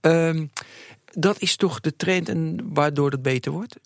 Ehm, 0.00 0.46
dat 1.12 1.40
is 1.40 1.56
toch 1.56 1.80
de 1.80 1.96
trend 1.96 2.28
en 2.28 2.60
waardoor 2.72 3.10
het 3.10 3.22
beter 3.22 3.52
wordt? 3.52 3.76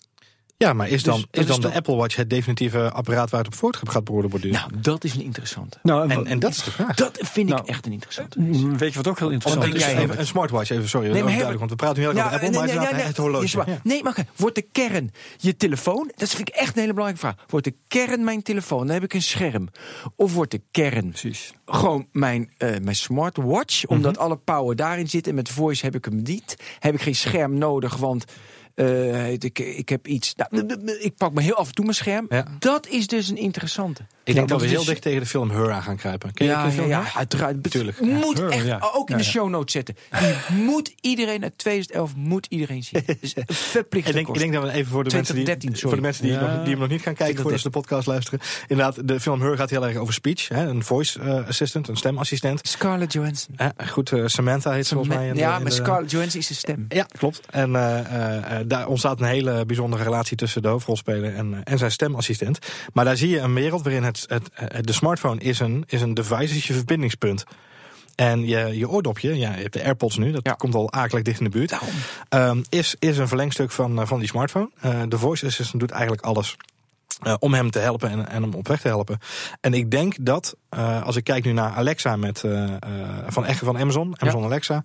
Ja, 0.61 0.73
maar 0.73 0.89
is 0.89 1.03
dan, 1.03 1.15
Dus 1.15 1.25
is 1.31 1.39
is 1.39 1.45
dan 1.47 1.55
de 1.59 1.67
toch- 1.67 1.75
Apple 1.75 1.95
Watch 1.95 2.15
het 2.15 2.29
definitieve 2.29 2.91
apparaat 2.91 3.29
waar 3.29 3.39
het 3.43 3.47
op 3.53 3.55
voort 3.59 3.79
gaat 3.89 4.07
worden 4.07 4.29
borduren? 4.29 4.59
Nou, 4.69 4.81
dat 4.81 5.03
is 5.03 5.13
een 5.13 5.21
interessante. 5.23 5.77
Nou, 5.83 6.09
en, 6.09 6.25
en 6.27 6.39
dat 6.39 6.51
is 6.51 6.63
de 6.63 6.71
vraag. 6.71 6.95
Dat 6.95 7.17
vind 7.21 7.49
ik 7.49 7.55
Nou, 7.55 7.67
echt 7.67 7.85
een 7.85 7.91
interessante. 7.91 8.39
Mm, 8.39 8.77
Weet 8.77 8.89
je 8.91 8.95
wat 8.97 9.07
ook 9.07 9.19
heel 9.19 9.29
interessant 9.29 9.73
is? 9.75 9.83
jij, 9.85 9.97
Even 9.97 10.19
een 10.19 10.27
smartwatch, 10.27 10.69
even 10.69 10.89
sorry, 10.89 11.09
Nee, 11.11 11.19
maar 11.21 11.29
duidelijk, 11.31 11.59
want 11.59 11.71
we 11.71 11.75
praten 11.77 11.97
nu 11.97 12.07
heel 12.07 12.15
erg 12.17 12.25
over 12.25 12.33
Apple, 12.39 12.51
maar 12.59 12.67
nee, 12.67 12.93
nee, 12.93 13.01
het 13.01 13.17
horloge. 13.17 13.57
Ja. 13.65 13.79
Nee, 13.83 14.03
maar 14.03 14.25
wordt 14.35 14.55
de 14.55 14.65
kern 14.71 15.11
je 15.37 15.55
telefoon? 15.55 16.11
Dat 16.15 16.29
vind 16.29 16.49
ik 16.49 16.55
echt 16.55 16.75
een 16.75 16.81
hele 16.81 16.93
belangrijke 16.93 17.27
vraag. 17.27 17.45
Wordt 17.49 17.65
de 17.65 17.75
kern 17.87 18.23
mijn 18.23 18.41
telefoon? 18.41 18.85
Dan 18.85 18.93
heb 18.93 19.03
ik 19.03 19.13
een 19.13 19.21
scherm. 19.21 19.69
Of 20.15 20.33
wordt 20.33 20.51
de 20.51 20.61
kern 20.71 21.09
Precies. 21.09 21.53
gewoon 21.65 22.07
mijn, 22.11 22.51
eh, 22.57 22.69
mijn 22.81 22.95
smartwatch? 22.95 23.85
Omdat 23.85 24.17
alle 24.17 24.35
power 24.37 24.75
daarin 24.75 25.09
zit 25.09 25.27
en 25.27 25.35
met 25.35 25.49
voice 25.49 25.85
heb 25.85 25.95
ik 25.95 26.05
hem 26.05 26.21
niet. 26.21 26.55
Heb 26.79 26.93
ik 26.93 27.01
geen 27.01 27.15
scherm 27.15 27.57
nodig, 27.57 27.95
want 27.95 28.25
eh, 28.75 29.31
ik, 29.31 29.59
ik 29.59 29.89
heb 29.89 30.07
iets. 30.07 30.35
Nou, 30.35 30.97
ik 30.99 31.15
pak 31.15 31.33
me 31.33 31.41
heel 31.41 31.55
af 31.55 31.67
en 31.67 31.73
toe 31.73 31.83
mijn 31.85 31.95
scherm. 31.95 32.25
Ja. 32.29 32.45
Dat 32.59 32.87
is 32.87 33.07
dus 33.07 33.29
een 33.29 33.37
interessante. 33.37 34.05
Ik 34.23 34.33
denk 34.35 34.49
dat 34.49 34.61
we 34.61 34.67
heel 34.67 34.83
dicht 34.85 35.01
tegen 35.01 35.19
de 35.19 35.25
film 35.25 35.49
Her 35.51 35.71
aan 35.71 35.83
gaan 35.83 35.95
kruipen. 35.97 36.33
Ken 36.33 36.45
je 36.45 36.51
Ja, 36.51 36.63
ja, 36.65 36.71
film 36.71 36.87
ja, 36.87 37.01
Her? 37.03 37.11
uiteraard. 37.15 37.71
Tuurlijk. 37.71 37.99
Moet 38.01 38.37
Ja, 38.37 38.47
echt 38.49 38.65
ja. 38.65 38.79
ook 38.93 39.09
in 39.09 39.15
Ja, 39.15 39.21
de 39.21 39.27
ja. 39.27 39.29
show 39.31 39.49
notes 39.49 39.71
zetten. 39.73 39.95
Die 40.19 40.63
moet 40.63 40.93
iedereen 41.01 41.43
uit 41.43 41.57
2011 41.57 42.15
moet 42.15 42.45
iedereen 42.49 42.83
zien. 42.83 43.03
Dus 43.21 43.35
een 43.35 43.43
verplichte 43.47 44.09
Ik 44.09 44.15
denk, 44.15 44.27
ik 44.27 44.37
denk 44.37 44.53
dat 44.53 44.63
we 44.63 44.71
even 44.71 44.91
voor 44.91 45.03
de 45.03 45.15
mensen 45.15 45.35
die, 45.35 45.43
2013, 45.43 45.75
sorry. 45.75 45.87
voor 45.87 45.95
de, 45.95 46.01
mensen 46.01 46.23
die, 46.23 46.31
Ja. 46.33 46.39
nog, 46.55 46.59
die 46.63 46.69
hem 46.71 46.79
nog 46.79 46.89
niet 46.89 47.01
gaan 47.01 47.13
kijken 47.13 47.41
voordat 47.41 47.59
ze 47.59 47.65
de 47.69 47.73
podcast 47.79 48.07
luisteren. 48.07 48.39
Inderdaad, 48.67 49.07
de 49.07 49.19
film 49.19 49.41
Her 49.41 49.57
gaat 49.57 49.69
heel 49.69 49.85
erg 49.87 49.97
over 49.97 50.13
speech. 50.13 50.47
Hè, 50.47 50.65
een 50.67 50.83
voice 50.83 51.19
eh, 51.19 51.47
assistant, 51.47 51.87
een 51.87 51.97
stemassistent. 51.97 52.67
Scarlett 52.67 53.13
Johansson. 53.13 53.55
Goed, 53.89 54.11
eh, 54.11 54.23
Samantha 54.25 54.71
heet 54.71 54.87
ze 54.87 54.93
volgens 54.95 55.15
mij. 55.15 55.27
in 55.27 55.33
de- 55.33 55.39
ja, 55.39 55.55
in 55.55 55.61
maar 55.61 55.69
de- 55.71 55.75
Scarlett 55.77 56.11
Johansson 56.11 56.39
is 56.39 56.47
de 56.47 56.53
stem. 56.53 56.85
Ja, 56.89 57.03
klopt. 57.17 57.41
En 57.49 57.75
eh, 57.75 58.57
daar 58.65 58.87
ontstaat 58.87 59.19
een 59.19 59.25
hele 59.27 59.65
bijzondere 59.65 60.03
relatie 60.03 60.37
tussen 60.37 60.61
de 60.61 60.67
hoofdrolspeler 60.67 61.35
en, 61.35 61.63
en 61.63 61.77
zijn 61.77 61.91
stemassistent. 61.91 62.59
Maar 62.93 63.05
daar 63.05 63.17
zie 63.17 63.29
je 63.29 63.39
een 63.39 63.53
wereld 63.53 63.83
waarin 63.83 64.03
het, 64.27 64.49
het, 64.53 64.73
het- 64.73 64.87
de 64.87 64.93
smartphone 64.93 65.39
is 65.39 65.59
een, 65.59 65.83
is 65.87 66.01
een 66.01 66.13
device, 66.13 66.55
is 66.55 66.67
je 66.67 66.73
verbindingspunt. 66.73 67.43
En 68.15 68.45
je, 68.47 68.77
je 68.77 68.89
oordopje, 68.89 69.37
ja, 69.37 69.55
je 69.55 69.61
hebt 69.61 69.73
de 69.73 69.83
AirPods 69.83 70.17
nu, 70.17 70.31
dat 70.31 70.45
Ja. 70.45 70.53
komt 70.53 70.75
al 70.75 70.91
akelig 70.91 71.23
dicht 71.23 71.37
in 71.39 71.43
de 71.45 71.49
buurt. 71.51 71.73
Ehm, 72.29 72.61
is, 72.69 72.95
is 72.99 73.17
een 73.17 73.27
verlengstuk 73.27 73.71
van, 73.71 73.99
eh, 74.01 74.07
van 74.07 74.19
die 74.19 74.27
smartphone. 74.27 74.69
Eh, 74.81 75.01
de 75.07 75.17
voice 75.17 75.45
assistant 75.45 75.79
doet 75.79 75.91
eigenlijk 75.91 76.21
alles. 76.23 76.55
eh, 77.21 77.35
om 77.39 77.53
hem 77.53 77.71
te 77.71 77.79
helpen 77.79 78.09
en, 78.09 78.27
en 78.29 78.41
hem 78.41 78.53
op 78.53 78.67
weg 78.67 78.81
te 78.81 78.87
helpen. 78.87 79.19
En 79.61 79.73
ik 79.73 79.91
denk 79.91 80.15
dat, 80.19 80.55
als 81.03 81.15
ik 81.15 81.23
kijk 81.23 81.45
nu 81.45 81.51
naar 81.51 81.71
Alexa 81.71 82.15
met, 82.15 82.43
eh, 82.43 82.69
van, 83.27 83.45
van 83.55 83.77
Amazon, 83.77 84.13
Amazon 84.21 84.43
Alexa, 84.43 84.83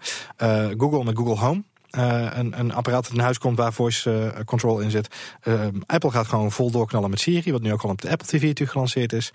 Google 0.77 1.05
met 1.05 1.17
Google 1.17 1.37
Home. 1.37 1.63
Eh, 1.97 2.27
een, 2.33 2.59
een 2.59 2.73
apparaat 2.73 3.05
dat 3.05 3.13
in 3.13 3.21
huis 3.21 3.39
komt 3.39 3.57
waar 3.57 3.73
voice 3.73 4.13
eh, 4.13 4.45
control 4.45 4.81
in 4.81 4.91
zit. 4.91 5.09
Eh, 5.41 5.67
Apple 5.87 6.11
gaat 6.11 6.27
gewoon 6.27 6.53
vol 6.53 6.71
doorknallen 6.71 7.11
met 7.11 7.21
Siri, 7.21 7.53
wat 7.53 7.63
nu 7.63 7.73
ook 7.73 7.83
al 7.83 7.91
op 7.91 8.01
de 8.01 8.11
Apple 8.11 8.27
TV 8.27 8.43
natuurlijk 8.43 8.71
gelanceerd 8.71 9.13
is. 9.13 9.33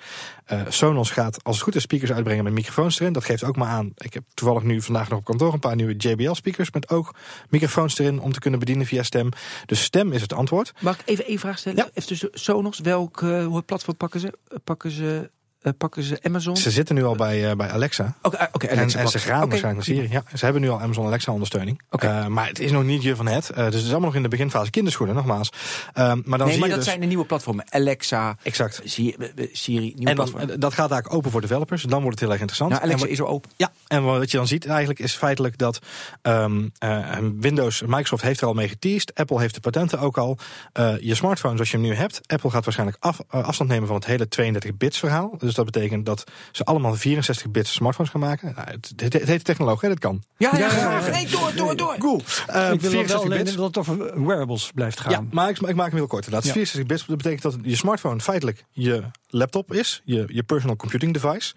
Sonos 0.68 1.12
gaat 1.12 1.44
als 1.44 1.56
het 1.56 1.64
goed 1.64 1.76
is 1.76 1.82
speakers 1.82 2.12
uitbrengen 2.12 2.44
met 2.44 2.54
microfoons 2.54 3.00
erin. 3.00 3.14
Dat 3.14 3.26
geeft 3.26 3.44
ook 3.44 3.56
maar 3.56 3.68
aan. 3.68 3.92
Ik 3.98 4.14
heb 4.14 4.24
toevallig 4.34 4.64
nu 4.64 4.82
vandaag 4.82 5.10
nog 5.10 5.20
op 5.20 5.26
kantoor 5.26 5.54
een 5.54 5.60
paar 5.60 5.76
nieuwe 5.76 5.96
JBL 5.96 6.34
speakers 6.34 6.72
met 6.72 6.90
ook 6.90 7.16
microfoons 7.50 8.00
erin 8.00 8.20
om 8.20 8.32
te 8.32 8.40
kunnen 8.40 8.60
bedienen 8.60 8.86
via 8.86 9.04
stem. 9.04 9.30
Dus 9.66 9.84
stem 9.84 10.12
is 10.12 10.22
het 10.22 10.34
antwoord. 10.34 10.74
Mag 10.80 11.00
ik 11.00 11.02
even 11.06 11.26
één 11.26 11.40
vraag 11.40 11.58
stellen? 11.58 11.78
Ja. 11.78 11.90
Even 11.94 12.08
tussen 12.08 12.30
Sonos, 12.34 12.80
welk 12.80 13.24
platform 13.66 13.98
pakken 13.98 14.20
ze? 14.20 14.34
Pakken 14.64 14.92
ze, 14.92 15.32
eh, 15.62 15.72
pakken 15.78 16.04
ze 16.04 16.20
Amazon? 16.22 16.58
Ze 16.58 16.72
zitten 16.72 16.96
nu 16.96 17.04
al 17.04 17.16
bij, 17.16 17.50
eh, 17.50 17.56
bij 17.56 17.70
Alexa. 17.70 18.16
Oké, 18.22 18.38
En, 18.38 18.78
Alexa 18.78 19.00
en 19.00 19.08
ze 19.08 19.20
gaan 19.20 19.50
waarschijnlijk 19.50 19.88
naar 19.88 19.98
Siri. 19.98 20.08
Ja, 20.12 20.24
ze 20.38 20.44
hebben 20.44 20.62
nu 20.62 20.70
al 20.70 20.80
Amazon 20.82 21.06
Alexa 21.06 21.32
ondersteuning. 21.32 21.82
Eh, 21.90 22.28
maar 22.28 22.48
het 22.48 22.60
is 22.60 22.72
nog 22.72 22.84
niet 22.84 23.04
je 23.04 23.16
van 23.16 23.28
het. 23.28 23.50
Eh, 23.50 23.56
dus 23.56 23.66
het 23.66 23.74
is 23.84 23.90
allemaal 23.90 24.02
nog 24.02 24.16
in 24.16 24.22
de 24.24 24.28
beginfase 24.30 24.70
kinderschoenen, 24.72 25.16
nogmaals. 25.16 25.50
Maar 25.94 26.06
dan 26.16 26.24
Nee, 26.24 26.24
zie 26.24 26.38
maar 26.38 26.48
je 26.50 26.60
dat 26.60 26.76
dus... 26.76 26.86
zijn 26.86 27.00
de 27.00 27.06
nieuwe 27.06 27.26
platformen. 27.26 27.66
Alexa, 27.70 28.38
Exact. 28.44 28.82
Siri, 28.84 29.16
eh, 29.20 29.28
eh, 29.36 29.50
Siri 29.54 29.80
nieuwe 29.80 29.98
En 29.98 30.06
dan, 30.06 30.16
platform. 30.16 30.50
eh, 30.50 30.56
dat 30.60 30.74
gaat 30.74 30.92
eigenlijk 30.92 31.14
open 31.14 31.32
voor 31.32 31.42
developers. 31.42 31.84
Dan 31.84 32.00
wordt 32.02 32.10
het 32.12 32.20
heel 32.20 32.30
erg 32.32 32.40
interessant. 32.40 32.70
Nou, 32.72 32.84
Alexa 32.84 33.02
En 33.04 33.10
wat- 33.10 33.20
is 33.20 33.26
er 33.26 33.32
open. 33.34 33.52
Ja, 33.56 33.72
en 33.88 34.04
wat 34.04 34.32
je 34.32 34.38
dan 34.38 34.48
ziet 34.48 34.66
eigenlijk 34.68 35.00
is 35.00 35.14
feitelijk 35.16 35.58
dat 35.58 35.80
ehm, 36.22 36.68
eh, 36.78 37.18
Windows, 37.40 37.82
Microsoft 37.82 38.24
heeft 38.24 38.42
er 38.42 38.48
al 38.48 38.54
mee 38.54 38.68
geteased. 38.68 39.12
Apple 39.16 39.40
heeft 39.40 39.54
de 39.54 39.60
patenten 39.60 40.00
ook 40.00 40.18
al. 40.18 40.38
Eh, 40.74 40.94
je 41.00 41.16
smartphone 41.16 41.54
zoals 41.56 41.72
je 41.72 41.78
hem 41.78 41.86
nu 41.86 41.94
hebt. 41.96 42.22
Apple 42.28 42.50
gaat 42.50 42.64
waarschijnlijk 42.64 42.98
af, 43.04 43.20
eh, 43.30 43.44
afstand 43.44 43.70
nemen 43.70 43.88
van 43.88 43.96
het 43.96 44.06
hele 44.06 44.28
32-bits 44.28 45.00
verhaal. 45.00 45.36
Dus 45.38 45.51
dat 45.56 45.66
betekent 45.66 46.06
dat 46.06 46.24
ze 46.52 46.64
allemaal 46.64 46.98
64-bits 46.98 47.74
smartphones 47.74 48.12
gaan 48.12 48.22
maken. 48.22 48.54
Nou, 48.56 48.70
het, 48.70 48.94
het, 48.96 49.14
het 49.14 49.28
heet 49.28 49.44
technologie, 49.44 49.90
hè, 49.90 49.96
dat 49.96 50.00
kan. 50.00 50.24
Ja, 50.38 50.52
ja, 50.58 50.72
Ja. 50.76 51.10
Nee, 51.10 51.28
door, 51.28 51.52
door, 51.56 51.76
door. 51.76 51.96
Cool. 51.98 52.22
Eh, 52.48 52.72
ik 52.72 52.82
wil 52.82 52.92
wel 52.92 53.00
64 53.00 53.22
alleen 53.22 53.44
bits. 53.44 53.56
dat 53.56 53.66
het 53.66 53.78
over 53.78 54.26
wearables 54.26 54.72
blijft 54.76 55.00
gaan. 55.00 55.12
Ja, 55.12 55.24
maar 55.32 55.50
ik, 55.50 55.60
ik 55.60 55.76
maak 55.76 55.88
hem 55.88 55.96
heel 55.98 56.08
kort. 56.08 56.26
Inderdaad. 56.26 56.48
Ja. 56.48 56.54
64 56.54 56.86
bits, 56.86 57.06
dat 57.06 57.18
betekent 57.18 57.42
dat 57.42 57.56
je 57.62 57.76
smartphone 57.76 58.20
feitelijk 58.20 58.66
je 58.70 59.04
laptop 59.28 59.74
is, 59.74 60.02
je, 60.06 60.24
je 60.28 60.44
personal 60.44 60.76
computing 60.76 61.14
device. 61.14 61.54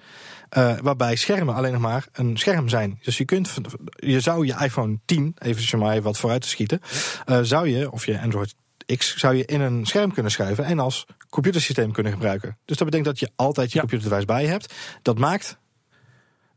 eh, 0.49 0.75
waarbij 0.83 1.17
schermen 1.17 1.55
alleen 1.55 1.73
nog 1.73 1.81
maar 1.81 2.07
een 2.13 2.37
scherm 2.37 2.69
zijn. 2.69 2.99
Dus 3.03 3.19
je 3.19 3.25
kunt, 3.25 3.51
je 3.95 4.21
zou 4.21 4.47
je 4.47 4.55
iPhone 4.61 4.99
10, 5.05 5.37
even 5.39 5.79
maar 5.79 6.03
wat 6.03 6.19
vooruit 6.19 6.43
te 6.43 6.49
schieten, 6.49 6.81
eh, 7.25 7.39
zou 7.43 7.69
je, 7.69 7.91
of 7.91 8.07
je 8.07 8.21
Android 8.21 8.55
X, 8.97 9.17
zou 9.17 9.35
je 9.35 9.45
in 9.45 9.61
een 9.61 9.87
scherm 9.87 10.13
kunnen 10.13 10.33
schuiven 10.33 10.65
en 10.65 10.79
als 10.79 11.07
computersysteem 11.35 11.93
kunnen 11.93 12.13
gebruiken. 12.13 12.59
Dus 12.65 12.77
dat 12.77 12.87
betekent 12.91 13.09
dat 13.09 13.19
je 13.19 13.31
altijd 13.37 13.69
je 13.73 13.75
Ja. 13.75 13.81
computer 13.81 14.09
device 14.09 14.27
bij 14.27 14.43
je 14.43 14.49
hebt. 14.49 14.75
Dat 15.03 15.19
maakt 15.19 15.57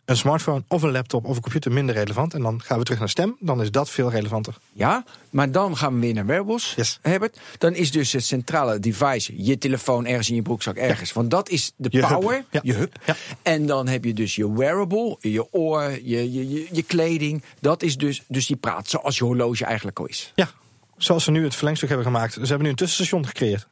een 0.06 0.18
smartphone 0.18 0.63
of 0.68 0.82
een 0.82 0.92
laptop 0.92 1.26
of 1.26 1.36
een 1.36 1.42
computer 1.42 1.72
minder 1.72 1.96
relevant. 1.96 2.34
En 2.34 2.42
dan 2.42 2.62
gaan 2.62 2.78
we 2.78 2.84
terug 2.84 3.00
naar 3.00 3.10
stem, 3.10 3.36
dan 3.40 3.62
is 3.62 3.72
dat 3.72 3.90
veel 3.90 4.12
relevanter. 4.12 4.58
Ja, 4.74 5.04
maar 5.30 5.52
dan 5.52 5.78
gaan 5.78 5.94
we 5.94 6.00
weer 6.00 6.13
naar 6.13 6.26
wearables, 6.26 6.74
Yes. 6.76 7.00
Herbert. 7.02 7.40
Dan 7.58 7.74
is 7.76 7.92
dus 7.92 8.12
het 8.12 8.26
centrale 8.26 8.80
device 8.80 9.44
je 9.46 9.58
telefoon 9.58 10.06
ergens 10.06 10.30
in 10.30 10.36
je 10.36 10.42
broekzak 10.42 10.76
ergens. 10.76 11.13
Want 11.13 11.32
dat 11.32 11.50
is 11.50 11.72
de 11.76 11.88
Je 11.92 12.06
hub. 12.06 12.20
power, 12.20 12.46
Ja. 12.52 12.60
je 12.63 12.74
hub. 12.74 12.96
Ja. 13.06 13.16
En 13.42 13.66
dan 13.66 13.88
heb 13.88 14.04
je 14.04 14.13
dus 14.13 14.36
je 14.36 14.54
wearable, 14.54 15.18
je 15.20 15.54
oor, 15.54 15.84
je, 15.92 16.32
je, 16.34 16.50
je, 16.50 16.68
je 16.72 16.84
kleding. 16.84 17.44
Dat 17.60 17.84
is 17.84 17.98
dus, 17.98 18.24
dus 18.28 18.46
die 18.48 18.56
praat 18.58 18.90
zoals 18.90 19.18
je 19.18 19.24
horloge 19.24 19.66
eigenlijk 19.66 20.00
al 20.00 20.06
is. 20.06 20.32
Ja, 20.36 20.50
zoals 20.98 21.24
ze 21.24 21.32
nu 21.32 21.44
het 21.44 21.56
verlengstuk 21.56 21.90
hebben 21.90 22.08
gemaakt. 22.08 22.34
Ze 22.34 22.40
hebben 22.40 22.62
nu 22.63 22.70
een 22.70 22.76
tussenstation 22.76 23.26
gecreëerd. 23.28 23.68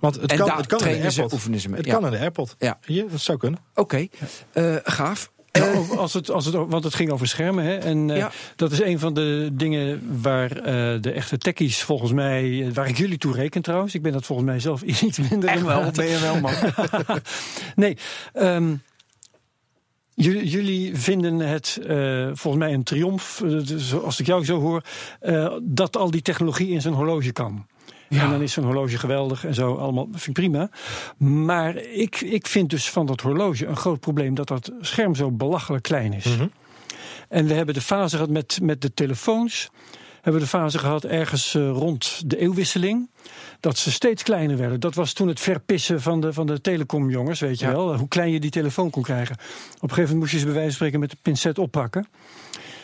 Want 0.00 0.14
het 0.20 0.30
En 0.30 0.36
kan, 0.38 0.46
het 0.56 0.66
kan 0.66 0.78
in 0.78 0.84
de 0.84 0.90
trainen 0.90 1.12
ze, 1.12 1.18
AirPod. 1.18 1.32
oefenen 1.38 1.60
ze 1.60 1.68
mee, 1.68 1.76
Het 1.78 1.86
ja. 1.86 1.94
kan 1.94 2.04
in 2.04 2.10
de 2.10 2.18
AirPod. 2.18 2.54
Ja. 2.58 2.78
Hier, 2.84 3.04
dat 3.10 3.20
zou 3.20 3.38
kunnen. 3.38 3.60
Oké, 3.74 4.06
eh, 4.52 4.74
gaaf. 4.84 5.30
Ja, 5.52 5.72
over- 5.72 5.98
als 5.98 6.12
het, 6.14 6.30
als 6.30 6.44
het, 6.44 6.54
want 6.54 6.84
het 6.84 6.94
ging 6.94 7.10
over 7.10 7.26
schermen. 7.28 7.64
Hè, 7.64 7.76
en 7.76 8.10
eh, 8.10 8.26
dat 8.56 8.72
is 8.72 8.80
een 8.82 8.98
van 8.98 9.14
de 9.14 9.48
dingen 9.52 10.02
waar 10.22 10.50
eh, 10.52 11.00
de 11.00 11.10
echte 11.14 11.38
techies 11.38 11.82
volgens 11.82 12.12
mij... 12.12 12.66
eh, 12.66 12.72
waar 12.72 12.88
ik 12.88 12.96
jullie 12.96 13.18
toe 13.18 13.32
reken 13.34 13.62
trouwens. 13.62 13.94
Ik 13.94 14.02
ben 14.02 14.12
dat 14.12 14.26
volgens 14.26 14.48
mij 14.48 14.60
zelf 14.60 14.82
iets 15.02 15.18
minder. 15.30 15.48
Echt 15.48 15.58
in 15.58 15.64
wel, 15.66 15.90
ben 15.90 16.06
je 16.06 16.18
wel, 16.20 16.40
man. 16.40 16.52
Nee, 17.74 17.96
ehm, 18.32 18.74
jullie, 20.14 20.48
jullie 20.48 20.96
vinden 20.96 21.38
het 21.38 21.78
eh, 21.86 22.28
volgens 22.32 22.64
mij 22.64 22.72
een 22.74 22.82
triomf, 22.82 23.40
eh, 23.44 23.50
dus 23.66 23.94
als 23.94 24.20
ik 24.20 24.26
jou 24.26 24.44
zo 24.44 24.60
hoor, 24.60 24.82
eh, 25.20 25.52
dat 25.62 25.96
al 25.96 26.10
die 26.10 26.22
technologie 26.22 26.68
in 26.68 26.80
zijn 26.80 26.94
horloge 26.94 27.32
kan. 27.32 27.66
Ja. 28.08 28.22
En 28.22 28.30
dan 28.30 28.42
is 28.42 28.52
zo'n 28.52 28.64
horloge 28.64 28.98
geweldig 28.98 29.44
en 29.44 29.54
zo, 29.54 29.74
allemaal 29.74 30.08
vind 30.12 30.26
ik 30.26 30.32
prima. 30.32 30.70
Maar 31.16 31.76
ik, 31.76 32.20
ik 32.20 32.46
vind 32.46 32.70
dus 32.70 32.90
van 32.90 33.06
dat 33.06 33.20
horloge 33.20 33.66
een 33.66 33.76
groot 33.76 34.00
probleem 34.00 34.34
dat 34.34 34.48
dat 34.48 34.72
scherm 34.80 35.14
zo 35.14 35.30
belachelijk 35.30 35.82
klein 35.82 36.12
is. 36.12 36.26
En 37.28 37.46
we 37.46 37.54
hebben 37.54 37.74
de 37.74 37.80
fase 37.80 38.14
gehad 38.16 38.30
met, 38.30 38.58
met 38.62 38.82
de 38.82 38.94
telefoons. 38.94 39.70
Hebben 40.14 40.32
we 40.44 40.50
de 40.50 40.56
fase 40.58 40.78
gehad 40.78 41.04
ergens 41.04 41.54
eh, 41.54 41.70
rond 41.70 42.22
de 42.30 42.38
eeuwwisseling. 42.38 43.10
Dat 43.60 43.78
ze 43.78 43.90
steeds 43.92 44.22
kleiner 44.22 44.56
werden. 44.56 44.80
Dat 44.80 44.94
was 44.94 45.12
toen 45.12 45.28
het 45.28 45.40
verpissen 45.40 46.02
van 46.02 46.20
de, 46.20 46.32
van 46.32 46.46
de 46.46 46.60
telecomjongens, 46.60 47.40
weet 47.40 47.58
je 47.58 47.66
Ja. 47.66 47.72
wel. 47.72 47.96
Hoe 47.96 48.08
klein 48.08 48.30
je 48.30 48.40
die 48.40 48.50
telefoon 48.50 48.90
kon 48.90 49.02
krijgen. 49.02 49.34
Op 49.34 49.42
een 49.82 49.88
gegeven 49.88 50.02
moment 50.02 50.18
moest 50.18 50.32
je 50.32 50.38
ze 50.38 50.44
bij 50.44 50.52
wijze 50.54 50.68
van 50.68 50.76
spreken 50.76 51.00
met 51.00 51.10
de 51.10 51.16
pincet 51.22 51.58
oppakken. 51.58 52.06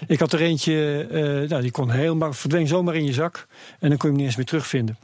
Ik 0.07 0.19
had 0.21 0.33
er 0.33 0.41
eentje, 0.41 1.07
eh, 1.11 1.49
nou, 1.49 1.63
die 1.63 1.71
kon 1.71 1.91
helemaal, 1.91 2.33
verdween 2.33 2.67
zomaar 2.67 2.95
in 2.95 3.05
je 3.05 3.13
zak. 3.13 3.47
En 3.79 3.89
dan 3.89 3.99
kon 3.99 3.99
je 3.99 4.07
hem 4.07 4.17
niet 4.17 4.27
eens 4.27 4.37
meer 4.37 4.47
terugvinden. 4.47 4.97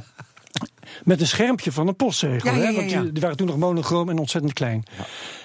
Met 1.04 1.20
een 1.20 1.26
schermpje 1.26 1.72
van 1.72 1.88
een 1.88 1.96
postzegel. 1.96 2.50
Ja, 2.50 2.56
ja, 2.56 2.66
hè, 2.66 2.74
want 2.74 2.88
die, 2.88 3.12
die 3.12 3.22
waren 3.22 3.36
toen 3.36 3.46
nog 3.46 3.56
monochroom 3.56 4.08
en 4.08 4.18
ontzettend 4.18 4.52
klein. 4.52 4.82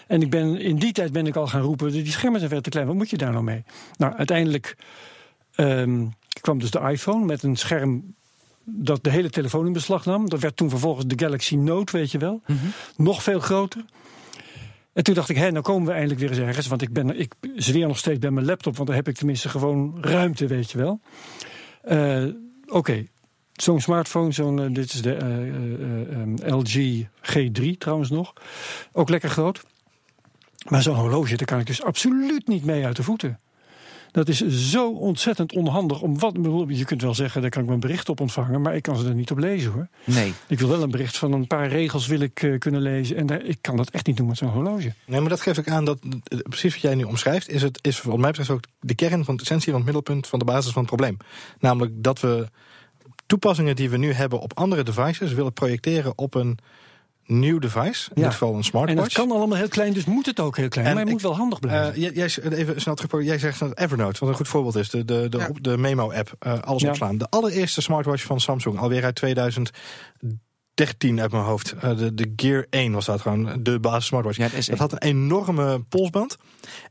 En 0.08 0.22
ik 0.22 0.30
ben, 0.30 0.60
in 0.60 0.76
die 0.76 0.92
tijd 0.92 1.12
ben 1.12 1.28
ik 1.28 1.36
al 1.36 1.48
gaan 1.48 1.62
roepen, 1.62 1.92
die 1.92 2.12
schermen 2.12 2.40
zijn 2.40 2.52
veel 2.52 2.62
te 2.62 2.70
klein, 2.70 2.88
wat 2.88 2.96
moet 2.96 3.10
je 3.10 3.18
daar 3.18 3.32
nou 3.32 3.44
mee? 3.44 3.64
Nou, 3.98 4.14
uiteindelijk 4.14 4.78
ehm, 5.56 6.06
kwam 6.42 6.60
dus 6.60 6.72
de 6.72 6.80
iPhone 6.80 7.26
met 7.26 7.44
een 7.44 7.56
scherm 7.56 8.16
dat 8.64 9.04
de 9.04 9.10
hele 9.10 9.30
telefoon 9.30 9.66
in 9.66 9.74
beslag 9.74 10.06
nam. 10.06 10.30
Dat 10.30 10.40
werd 10.40 10.58
toen 10.58 10.70
vervolgens 10.70 11.06
de 11.06 11.20
Galaxy 11.20 11.56
Note, 11.56 11.98
weet 11.98 12.12
je 12.12 12.18
wel. 12.18 12.42
Nog 12.96 13.24
veel 13.24 13.40
groter. 13.40 13.86
En 14.94 15.04
toen 15.04 15.16
dacht 15.16 15.30
ik, 15.30 15.38
hé, 15.38 15.52
nou 15.52 15.64
komen 15.64 15.88
we 15.88 15.94
eindelijk 15.94 16.20
weer 16.20 16.30
eens 16.30 16.40
ergens. 16.40 16.68
Want 16.68 16.82
ik, 16.82 16.94
ben, 16.94 17.20
ik 17.20 17.34
zweer 17.56 17.88
nog 17.88 17.98
steeds 17.98 18.20
bij 18.20 18.32
mijn 18.32 18.46
laptop, 18.46 18.76
want 18.76 18.88
daar 18.88 18.98
heb 18.98 19.08
ik 19.08 19.16
tenminste 19.16 19.50
gewoon 19.50 19.98
ruimte, 20.02 20.48
weet 20.48 20.72
je 20.72 20.78
wel. 20.78 21.00
Eh, 21.82 22.26
Oké, 22.68 23.06
zo'n 23.62 23.82
smartphone, 23.82 24.32
zo'n, 24.32 24.60
eh, 24.60 24.74
dit 24.74 24.93
is 24.93 25.02
de 25.02 25.13
eh, 25.13 25.28
eh, 25.28 26.47
eh, 26.47 26.58
LG 26.58 27.06
G3 27.21 27.78
trouwens 27.78 28.10
nog. 28.10 28.34
Ook 28.91 29.10
lekker 29.10 29.30
groot. 29.30 29.63
Maar 30.67 30.82
zo'n 30.82 30.95
horloge, 30.95 31.36
daar 31.36 31.47
kan 31.47 31.60
ik 31.60 31.65
dus 31.65 31.84
absoluut 31.84 32.47
niet 32.47 32.65
mee 32.65 32.86
uit 32.86 32.95
de 32.95 33.04
voeten. 33.04 33.39
Dat 34.12 34.28
is 34.28 34.47
zo 34.47 34.89
ontzettend 34.89 35.54
onhandig. 35.54 36.02
Om 36.02 36.19
wat, 36.19 36.36
je 36.67 36.86
kunt 36.86 37.02
wel 37.02 37.13
zeggen, 37.13 37.41
daar 37.41 37.50
kan 37.50 37.62
ik 37.62 37.67
mijn 37.67 37.80
bericht 37.80 38.10
op 38.10 38.19
ontvangen, 38.19 38.62
maar 38.62 38.76
ik 38.76 38.82
kan 38.82 38.97
ze 38.97 39.08
er 39.08 39.13
niet 39.13 39.32
op 39.32 39.38
lezen 39.38 39.71
hoor. 39.71 39.88
Nee. 40.04 40.34
Ik 40.47 40.60
wil 40.60 40.67
wel 40.67 40.82
een 40.82 40.91
bericht 40.91 41.17
van 41.17 41.32
een 41.32 41.47
paar 41.47 41.67
regels 41.67 42.08
wil 42.08 42.19
ik, 42.19 42.43
eh, 42.43 42.60
kunnen 42.60 42.82
lezen. 42.82 43.15
En 43.15 43.26
daar, 43.26 43.43
ik 43.43 43.58
kan 43.62 43.78
dat 43.78 43.89
echt 43.89 44.08
niet 44.08 44.17
doen 44.17 44.28
met 44.28 44.38
zo'n 44.38 44.50
horloge. 44.50 44.93
Nee, 45.06 45.19
maar 45.19 45.30
dat 45.30 45.41
geeft 45.41 45.60
ook 45.60 45.67
aan 45.67 45.86
dat 45.86 46.00
eh, 46.02 46.39
precies 46.39 46.74
wat 46.74 46.82
jij 46.82 46.95
nu 46.95 47.04
omschrijft, 47.04 47.50
is, 47.50 47.62
het, 47.62 47.80
is 47.82 48.02
wat 48.02 48.17
mij 48.17 48.30
betreft 48.30 48.50
ook 48.50 48.63
de 48.80 48.95
kern 48.95 49.26
van 49.26 49.36
de 49.36 49.41
essentie 49.41 49.71
van 49.71 49.82
het 49.82 49.84
middelpunt 49.84 50.28
van 50.28 50.39
de 50.39 50.45
basis 50.45 50.71
van 50.71 50.82
het 50.82 50.91
probleem. 50.91 51.17
Namelijk 51.60 52.04
dat 52.04 52.19
we 52.19 52.50
toepassingen 53.32 53.76
die 53.76 53.89
we 53.89 53.98
nu 53.98 54.12
hebben 54.13 54.39
op 54.39 54.58
andere 54.58 54.84
devices 54.84 55.34
willen 55.34 55.54
projecteren 55.54 56.17
op 56.17 56.36
een 56.36 56.58
nieuw 57.26 57.60
device. 57.60 58.10
In 58.13 58.22
Ja. 58.22 58.24
dit 58.24 58.32
geval 58.32 58.50
een 58.50 58.56
En 58.56 58.63
smartwatch. 58.63 59.13
dat 59.13 59.28
kan 59.28 59.38
allemaal 59.38 59.58
heel 59.58 59.67
klein, 59.67 59.94
dus 59.94 60.06
moet 60.06 60.26
het 60.26 60.39
ook 60.39 60.58
heel 60.58 60.67
klein. 60.67 60.88
En 60.88 60.94
maar 60.94 61.02
het 61.04 61.12
ik- 61.13 61.22
moet 61.22 61.32
wel 61.32 61.36
handig 61.39 61.60
blijven. 61.60 61.94
Eh, 61.94 62.02
jij, 62.02 62.12
jij, 62.13 62.30
even 62.58 62.82
snel 62.82 62.96
terug, 62.96 63.24
jij 63.26 63.38
zegt 63.39 63.60
dat 63.60 63.78
Evernote, 63.80 64.20
wat 64.20 64.30
een 64.30 64.36
goed 64.36 64.48
voorbeeld 64.48 64.76
is, 64.76 64.89
de, 64.89 65.06
de, 65.06 65.30
de, 65.30 65.38
Ja. 65.38 65.48
op- 65.48 65.63
de 65.63 65.78
memo-app, 65.78 66.36
eh, 66.39 66.60
alles 66.60 66.82
Ja. 66.82 66.89
opslaan. 66.89 67.17
De 67.17 67.28
allereerste 67.30 67.82
smartwatch 67.82 68.24
van 68.24 68.39
Samsung, 68.39 68.78
alweer 68.78 69.04
uit 69.04 69.15
2013 69.15 71.22
uit 71.22 71.32
mijn 71.32 71.44
hoofd. 71.44 71.72
Eh, 71.72 71.98
de, 71.98 72.13
de 72.13 72.34
Gear 72.36 72.65
1 72.70 72.91
was 72.94 73.06
dat 73.06 73.22
gewoon, 73.22 73.63
de 73.63 73.80
basis 73.80 74.06
smartwatch. 74.06 74.38
Ja, 74.38 74.48
de 74.48 74.62
S1. 74.63 74.70
dat 74.70 74.80
had 74.80 74.91
een 74.91 75.02
enorme 75.10 75.80
polsband 75.89 76.38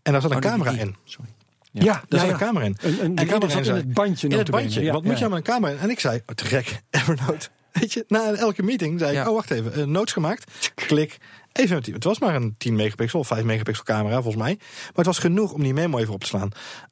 en 0.03 0.13
daar 0.13 0.21
zat 0.21 0.31
een 0.31 0.37
Oh, 0.37 0.43
camera 0.43 0.71
die- 0.71 0.81
in. 0.81 0.97
Sorry. 1.05 1.31
Ja, 1.73 2.03
Daar 2.09 2.21
zat 2.21 2.29
een 2.29 2.37
camera 2.37 2.65
in. 2.65 2.77
En 3.01 3.15
camera 3.27 3.59
in 3.61 3.75
het 3.75 3.93
bandje. 3.93 4.29
In 4.29 4.39
het 4.39 4.51
bandje. 4.51 4.93
Wat 4.93 5.05
moet 5.05 5.19
je 5.19 5.25
aan 5.25 5.33
een 5.33 5.43
camera 5.43 5.73
in? 5.73 5.79
En 5.79 5.91
ik 5.91 6.01
zei, 6.01 6.21
oh, 6.27 6.35
te 6.35 6.45
gek, 6.45 6.81
Evernote. 6.91 7.49
Weet 7.73 7.93
je, 7.93 8.05
na 8.09 8.33
elke 8.35 8.63
meeting 8.63 8.99
zei 9.01 9.19
ik, 9.19 9.29
oh 9.29 9.35
wacht 9.35 9.51
even, 9.51 9.79
uh, 9.79 9.85
notes 9.85 10.13
gemaakt, 10.13 10.71
klik. 10.75 11.19
Even, 11.53 11.77
het 11.93 12.05
was 12.05 12.19
maar 12.19 12.35
een 12.35 12.55
10 12.59 12.77
megapixel 12.77 13.19
of 13.19 13.27
5 13.27 13.45
megapixel 13.45 13.85
camera 13.85 14.15
volgens 14.15 14.43
mij. 14.43 14.57
Maar 14.59 14.93
het 14.95 15.07
was 15.07 15.19
genoeg 15.19 15.53
om 15.53 15.63
die 15.63 15.75
memo 15.75 15.99
even 15.99 16.15
op 16.15 16.21
te 16.21 16.27
slaan. 16.27 16.49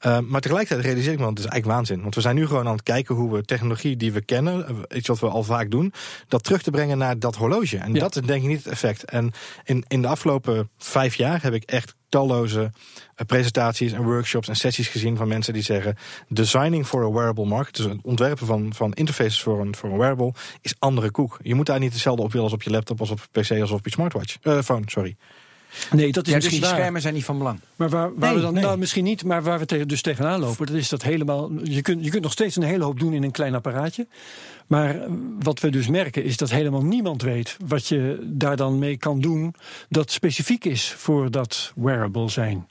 Uh, 0.07 0.19
maar 0.19 0.41
tegelijkertijd 0.41 0.87
realiseer 0.87 1.13
ik 1.13 1.19
me, 1.19 1.25
want 1.25 1.39
het 1.39 1.47
is 1.47 1.53
eigenlijk 1.53 1.81
waanzin. 1.81 2.03
Want 2.03 2.15
we 2.15 2.21
zijn 2.21 2.35
nu 2.35 2.47
gewoon 2.47 2.67
aan 2.67 2.73
het 2.73 2.83
kijken 2.83 3.15
hoe 3.15 3.33
we 3.33 3.43
technologie 3.45 3.97
die 3.97 4.13
we 4.13 4.21
kennen, 4.21 4.67
eh, 4.67 4.97
iets 4.97 5.09
wat 5.09 5.19
we 5.19 5.29
al 5.29 5.43
vaak 5.43 5.71
doen, 5.71 5.93
dat 6.29 6.45
terug 6.45 6.63
te 6.63 6.71
brengen 6.71 6.99
naar 6.99 7.19
dat 7.19 7.37
horloge. 7.37 7.77
En 7.79 7.95
Ja. 7.95 8.01
dat 8.01 8.17
is 8.17 8.23
denk 8.23 8.43
ik 8.43 8.49
niet 8.49 8.65
het 8.65 8.73
effect. 8.73 9.05
En 9.05 9.33
in, 9.65 9.85
in 9.89 10.03
de 10.03 10.09
afgelopen 10.09 10.71
vijf 10.79 11.15
jaar 11.15 11.43
heb 11.43 11.55
ik 11.55 11.63
echt 11.63 11.95
talloze 12.09 12.73
eh, 13.15 13.27
presentaties 13.27 13.93
en 13.93 14.03
workshops 14.03 14.49
en 14.49 14.57
sessies 14.57 14.89
gezien 14.89 15.17
van 15.17 15.29
mensen 15.29 15.53
die 15.53 15.63
zeggen: 15.63 15.97
designing 16.29 16.87
for 16.87 17.05
a 17.05 17.11
wearable 17.11 17.45
market, 17.45 17.77
dus 17.77 17.85
het 17.85 17.99
ontwerpen 18.03 18.47
van, 18.47 18.75
van 18.75 18.93
interfaces 18.93 19.43
voor 19.43 19.61
een, 19.61 19.77
voor 19.77 19.91
een 19.91 19.99
wearable, 19.99 20.33
is 20.61 20.75
andere 20.79 21.11
koek. 21.11 21.39
Je 21.43 21.55
moet 21.55 21.67
daar 21.67 21.79
niet 21.79 21.93
hetzelfde 21.93 22.23
op 22.23 22.29
willen 22.29 22.45
als 22.45 22.55
op 22.55 22.63
je 22.63 22.71
laptop, 22.71 23.01
als 23.01 23.11
op 23.11 23.29
je 23.33 23.41
PC, 23.41 23.61
als 23.61 23.71
op 23.71 23.85
je 23.85 23.91
smartwatch. 23.91 24.37
Eh 24.43 24.61
phone, 24.63 24.83
sorry. 24.87 25.17
Nee, 25.91 26.13
dat 26.13 26.27
is 26.27 26.33
Ja, 26.33 26.35
dus 26.39 26.45
misschien 26.45 26.51
die 26.61 26.61
waar. 26.71 26.79
schermen 26.79 27.01
zijn 27.01 27.15
niet 27.15 27.25
van 27.25 27.39
belang. 27.39 27.61
Maar 27.77 27.89
waar, 27.89 28.15
waar 28.15 28.29
Nee, 28.29 28.35
we 28.35 28.41
dan, 28.45 28.55
nee. 28.55 28.63
nou 28.63 28.79
misschien 28.79 29.05
niet, 29.05 29.25
maar 29.25 29.43
waar 29.43 29.59
we 29.59 29.67
tegen, 29.67 29.89
dus 29.89 30.03
tegenaan 30.03 30.41
lopen, 30.41 30.67
dat 30.67 30.77
is 30.77 30.89
dat 30.89 31.03
helemaal. 31.03 31.51
Je 31.63 31.83
kunt, 31.83 32.05
je 32.05 32.11
kunt 32.11 32.23
nog 32.23 32.33
steeds 32.33 32.57
een 32.57 32.63
hele 32.63 32.85
hoop 32.85 33.01
doen 33.01 33.13
in 33.13 33.23
een 33.23 33.31
klein 33.31 33.55
apparaatje. 33.55 34.07
Maar 34.67 34.97
wat 35.41 35.61
we 35.61 35.71
dus 35.71 35.89
merken 35.89 36.25
is 36.25 36.37
dat 36.37 36.51
helemaal 36.51 36.83
niemand 36.85 37.23
weet 37.23 37.57
wat 37.67 37.87
je 37.87 38.19
daar 38.25 38.57
dan 38.57 38.79
mee 38.79 38.97
kan 38.97 39.21
doen 39.21 39.55
dat 39.89 40.11
specifiek 40.11 40.65
is 40.65 40.93
voor 40.97 41.31
dat 41.31 41.73
wearable 41.77 42.29
zijn. 42.29 42.67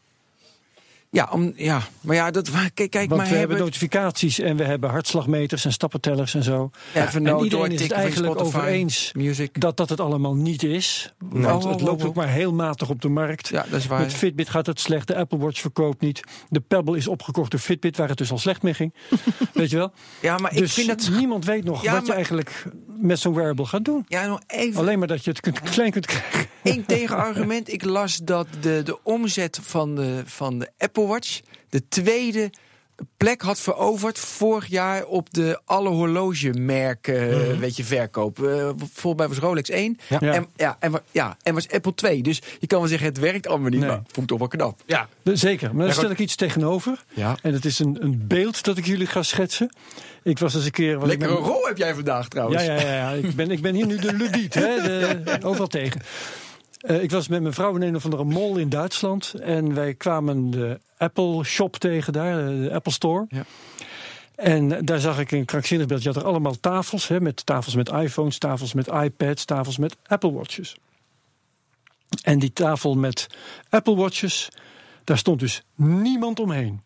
Ja, 1.10 1.30
om, 1.32 1.54
ja, 1.56 1.82
maar 2.02 2.16
ja, 2.16 2.32
dat, 2.32 2.50
kijk, 2.74 2.74
kijk 2.74 3.10
Want 3.10 3.22
maar 3.22 3.30
we 3.30 3.36
hebben 3.36 3.58
notificaties 3.58 4.40
en 4.40 4.58
we 4.58 4.64
hebben 4.64 4.90
hartslagmeters 4.90 5.66
en 5.66 5.72
stappentellers 5.72 6.34
en 6.34 6.44
zo. 6.44 6.70
Ja, 6.94 7.02
en 7.02 7.08
Evernote, 7.08 7.44
iedereen 7.44 7.72
is 7.72 7.82
het 7.82 7.92
eigenlijk 7.92 8.42
over 8.42 8.64
eens 8.64 9.12
Music. 9.14 9.62
dat 9.62 9.78
dat 9.78 9.90
het 9.90 10.00
allemaal 10.00 10.36
niet 10.36 10.64
is. 10.64 11.14
Want 11.20 11.64
Oh, 11.64 11.72
het 11.72 11.82
oh, 11.82 11.88
loopt 11.88 12.02
oh, 12.02 12.08
ook 12.08 12.16
maar 12.16 12.28
heel 12.28 12.54
matig 12.54 12.90
op 12.90 13.02
de 13.02 13.10
markt. 13.10 13.48
Ja, 13.48 13.66
dat 13.70 13.80
is 13.80 13.88
waar. 13.88 14.00
Met 14.00 14.14
Fitbit 14.14 14.50
gaat 14.50 14.66
het 14.66 14.80
slecht, 14.80 15.08
de 15.08 15.16
Apple 15.16 15.38
Watch 15.38 15.60
verkoopt 15.60 16.02
niet. 16.02 16.22
De 16.50 16.60
Pebble 16.60 16.98
is 16.98 17.08
opgekocht 17.08 17.52
door 17.52 17.60
Fitbit, 17.60 17.98
waar 17.98 18.10
het 18.10 18.18
dus 18.18 18.32
al 18.32 18.38
slecht 18.38 18.62
mee 18.62 18.74
ging. 18.74 18.94
Weet 19.54 19.70
je 19.70 19.78
wel? 19.78 19.92
Ja, 20.22 20.38
maar 20.38 20.52
ik 20.52 20.58
dus 20.58 20.74
vind 20.74 20.88
dat... 20.88 21.10
niemand 21.18 21.46
weet 21.46 21.64
nog 21.64 21.84
Ja, 21.84 21.92
wat 21.94 22.06
je 22.08 22.14
eigenlijk 22.14 22.66
met 23.00 23.20
zo'n 23.20 23.34
wearable 23.34 23.66
gaat 23.66 23.86
doen. 23.86 24.06
Ja, 24.08 24.28
nog 24.28 24.42
even 24.48 24.80
Alleen 24.80 25.00
maar 25.00 25.08
dat 25.08 25.24
je 25.24 25.30
het 25.30 25.40
kunt, 25.40 25.62
klein 25.62 25.92
kunt 25.92 26.06
krijgen. 26.06 26.46
één 26.64 26.86
tegenargument. 26.86 27.72
Ik 27.72 27.84
las 27.84 28.18
dat 28.18 28.48
de, 28.62 28.82
de 28.84 29.04
omzet 29.04 29.60
van 29.62 29.96
de, 29.96 30.22
van 30.26 30.60
de 30.60 30.70
Apple 30.78 30.97
Watch 31.06 31.40
de 31.70 31.88
tweede 31.88 32.50
plek 33.18 33.42
had 33.42 33.60
veroverd 33.60 34.20
vorig 34.20 34.68
jaar 34.68 35.06
op 35.06 35.34
de 35.34 35.62
alle 35.66 35.90
horlogemerken 35.90 37.60
weet 37.60 37.76
je, 37.78 37.84
verkoop. 37.84 38.44
Eh, 38.44 38.70
volgens 38.94 39.16
mij 39.16 39.28
was 39.28 39.38
Rolex 39.38 39.70
1 39.70 39.98
Ja. 40.10 40.18
Ja. 40.22 40.34
En, 40.34 40.46
ja, 40.56 40.78
en, 40.80 40.94
ja, 41.12 41.38
en 41.44 41.54
was 41.54 41.70
Apple 41.70 41.94
2. 41.94 42.22
Dus 42.24 42.42
je 42.60 42.68
kan 42.68 42.80
wel 42.80 42.88
zeggen, 42.88 43.08
het 43.08 43.20
werkt 43.20 43.48
allemaal 43.48 43.70
niet, 43.70 43.80
Nee. 43.80 43.90
maar 43.90 43.98
vond 44.06 44.18
ik 44.18 44.28
toch 44.28 44.40
wel 44.40 44.48
knap. 44.48 44.82
Ja, 44.86 45.08
Zeker, 45.24 45.68
maar 45.68 45.78
dan 45.78 45.88
Ja, 45.88 45.94
stel 45.94 46.10
ik 46.10 46.20
iets 46.20 46.36
tegenover. 46.36 47.04
Ja. 47.14 47.38
En 47.42 47.54
het 47.54 47.66
is 47.66 47.80
een, 47.80 47.98
een 48.04 48.28
beeld 48.28 48.64
dat 48.64 48.78
ik 48.78 48.86
jullie 48.86 49.08
ga 49.08 49.24
schetsen. 49.24 49.70
Ik 50.24 50.40
was 50.40 50.56
eens 50.56 50.66
een 50.66 50.72
keer... 50.72 51.00
was 51.00 51.10
ik 51.12 51.20
Lekkere 51.20 51.40
met- 51.40 51.50
rol 51.50 51.66
heb 51.68 51.78
jij 51.78 51.94
vandaag 51.94 52.28
trouwens. 52.28 52.64
Ja, 52.64 52.74
ja, 52.74 52.82
ja, 52.82 52.94
ja. 52.94 53.12
Ik, 53.12 53.36
ben, 53.36 53.52
ik 53.52 53.62
ben 53.62 53.76
hier 53.76 53.86
nu 53.86 53.98
de 53.98 54.14
ludiet, 54.14 54.54
hè, 54.54 54.82
de, 54.82 55.22
overal 55.48 55.68
tegen. 55.68 56.02
Eh, 56.78 57.04
ik 57.04 57.12
was 57.12 57.28
met 57.28 57.42
mijn 57.42 57.54
vrouw 57.54 57.76
in 57.76 57.82
een 57.82 57.96
of 57.96 58.04
andere 58.04 58.24
mall 58.24 58.60
in 58.60 58.70
Duitsland. 58.70 59.34
En 59.34 59.74
wij 59.74 59.94
kwamen 59.94 60.52
de 60.52 60.80
Apple 60.98 61.44
Shop 61.44 61.76
tegen 61.76 62.14
daar, 62.14 62.40
eh, 62.40 62.62
de 62.64 62.74
Apple 62.74 62.92
Store. 62.92 63.26
Ja. 63.30 63.46
En 64.36 64.86
daar 64.86 65.00
zag 65.00 65.20
ik 65.20 65.32
een 65.32 65.46
krankzinnig 65.46 65.88
beeld. 65.88 66.04
Je 66.04 66.08
had 66.08 66.18
er 66.18 66.28
allemaal 66.28 66.60
tafels, 66.60 67.08
hè, 67.08 67.22
met 67.22 67.46
tafels 67.46 67.76
met 67.76 67.90
iPhones, 67.90 68.38
tafels 68.38 68.74
met 68.74 68.88
iPads, 68.88 69.46
tafels 69.46 69.78
met 69.78 69.98
Apple 70.08 70.32
Watches. 70.32 70.78
En 72.24 72.40
die 72.40 72.54
tafel 72.54 72.96
met 72.96 73.28
Apple 73.70 73.96
Watches, 73.96 74.50
daar 75.04 75.18
stond 75.18 75.40
dus 75.40 75.64
niemand 75.76 76.40
omheen. 76.40 76.82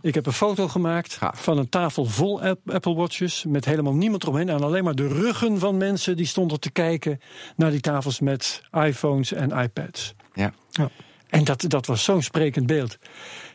Ik 0.00 0.14
heb 0.14 0.26
een 0.26 0.32
foto 0.32 0.68
gemaakt 0.68 1.14
Gaaf. 1.14 1.42
van 1.42 1.58
een 1.58 1.68
tafel 1.68 2.04
vol 2.04 2.42
App- 2.42 2.70
Apple 2.70 2.94
Watches 2.94 3.44
met 3.48 3.64
helemaal 3.64 3.94
niemand 3.94 4.22
eromheen. 4.22 4.48
En 4.48 4.62
alleen 4.62 4.84
maar 4.84 4.94
de 4.94 5.08
ruggen 5.08 5.58
van 5.58 5.76
mensen 5.76 6.16
die 6.16 6.26
stonden 6.26 6.60
te 6.60 6.70
kijken 6.70 7.20
naar 7.56 7.70
die 7.70 7.80
tafels 7.80 8.20
met 8.20 8.62
iPhones 8.72 9.32
en 9.32 9.50
iPads. 9.50 10.14
Ja. 10.34 10.52
En 11.28 11.44
dat, 11.44 11.64
dat 11.68 11.86
was 11.86 12.04
zo'n 12.04 12.22
sprekend 12.22 12.66
beeld. 12.66 12.98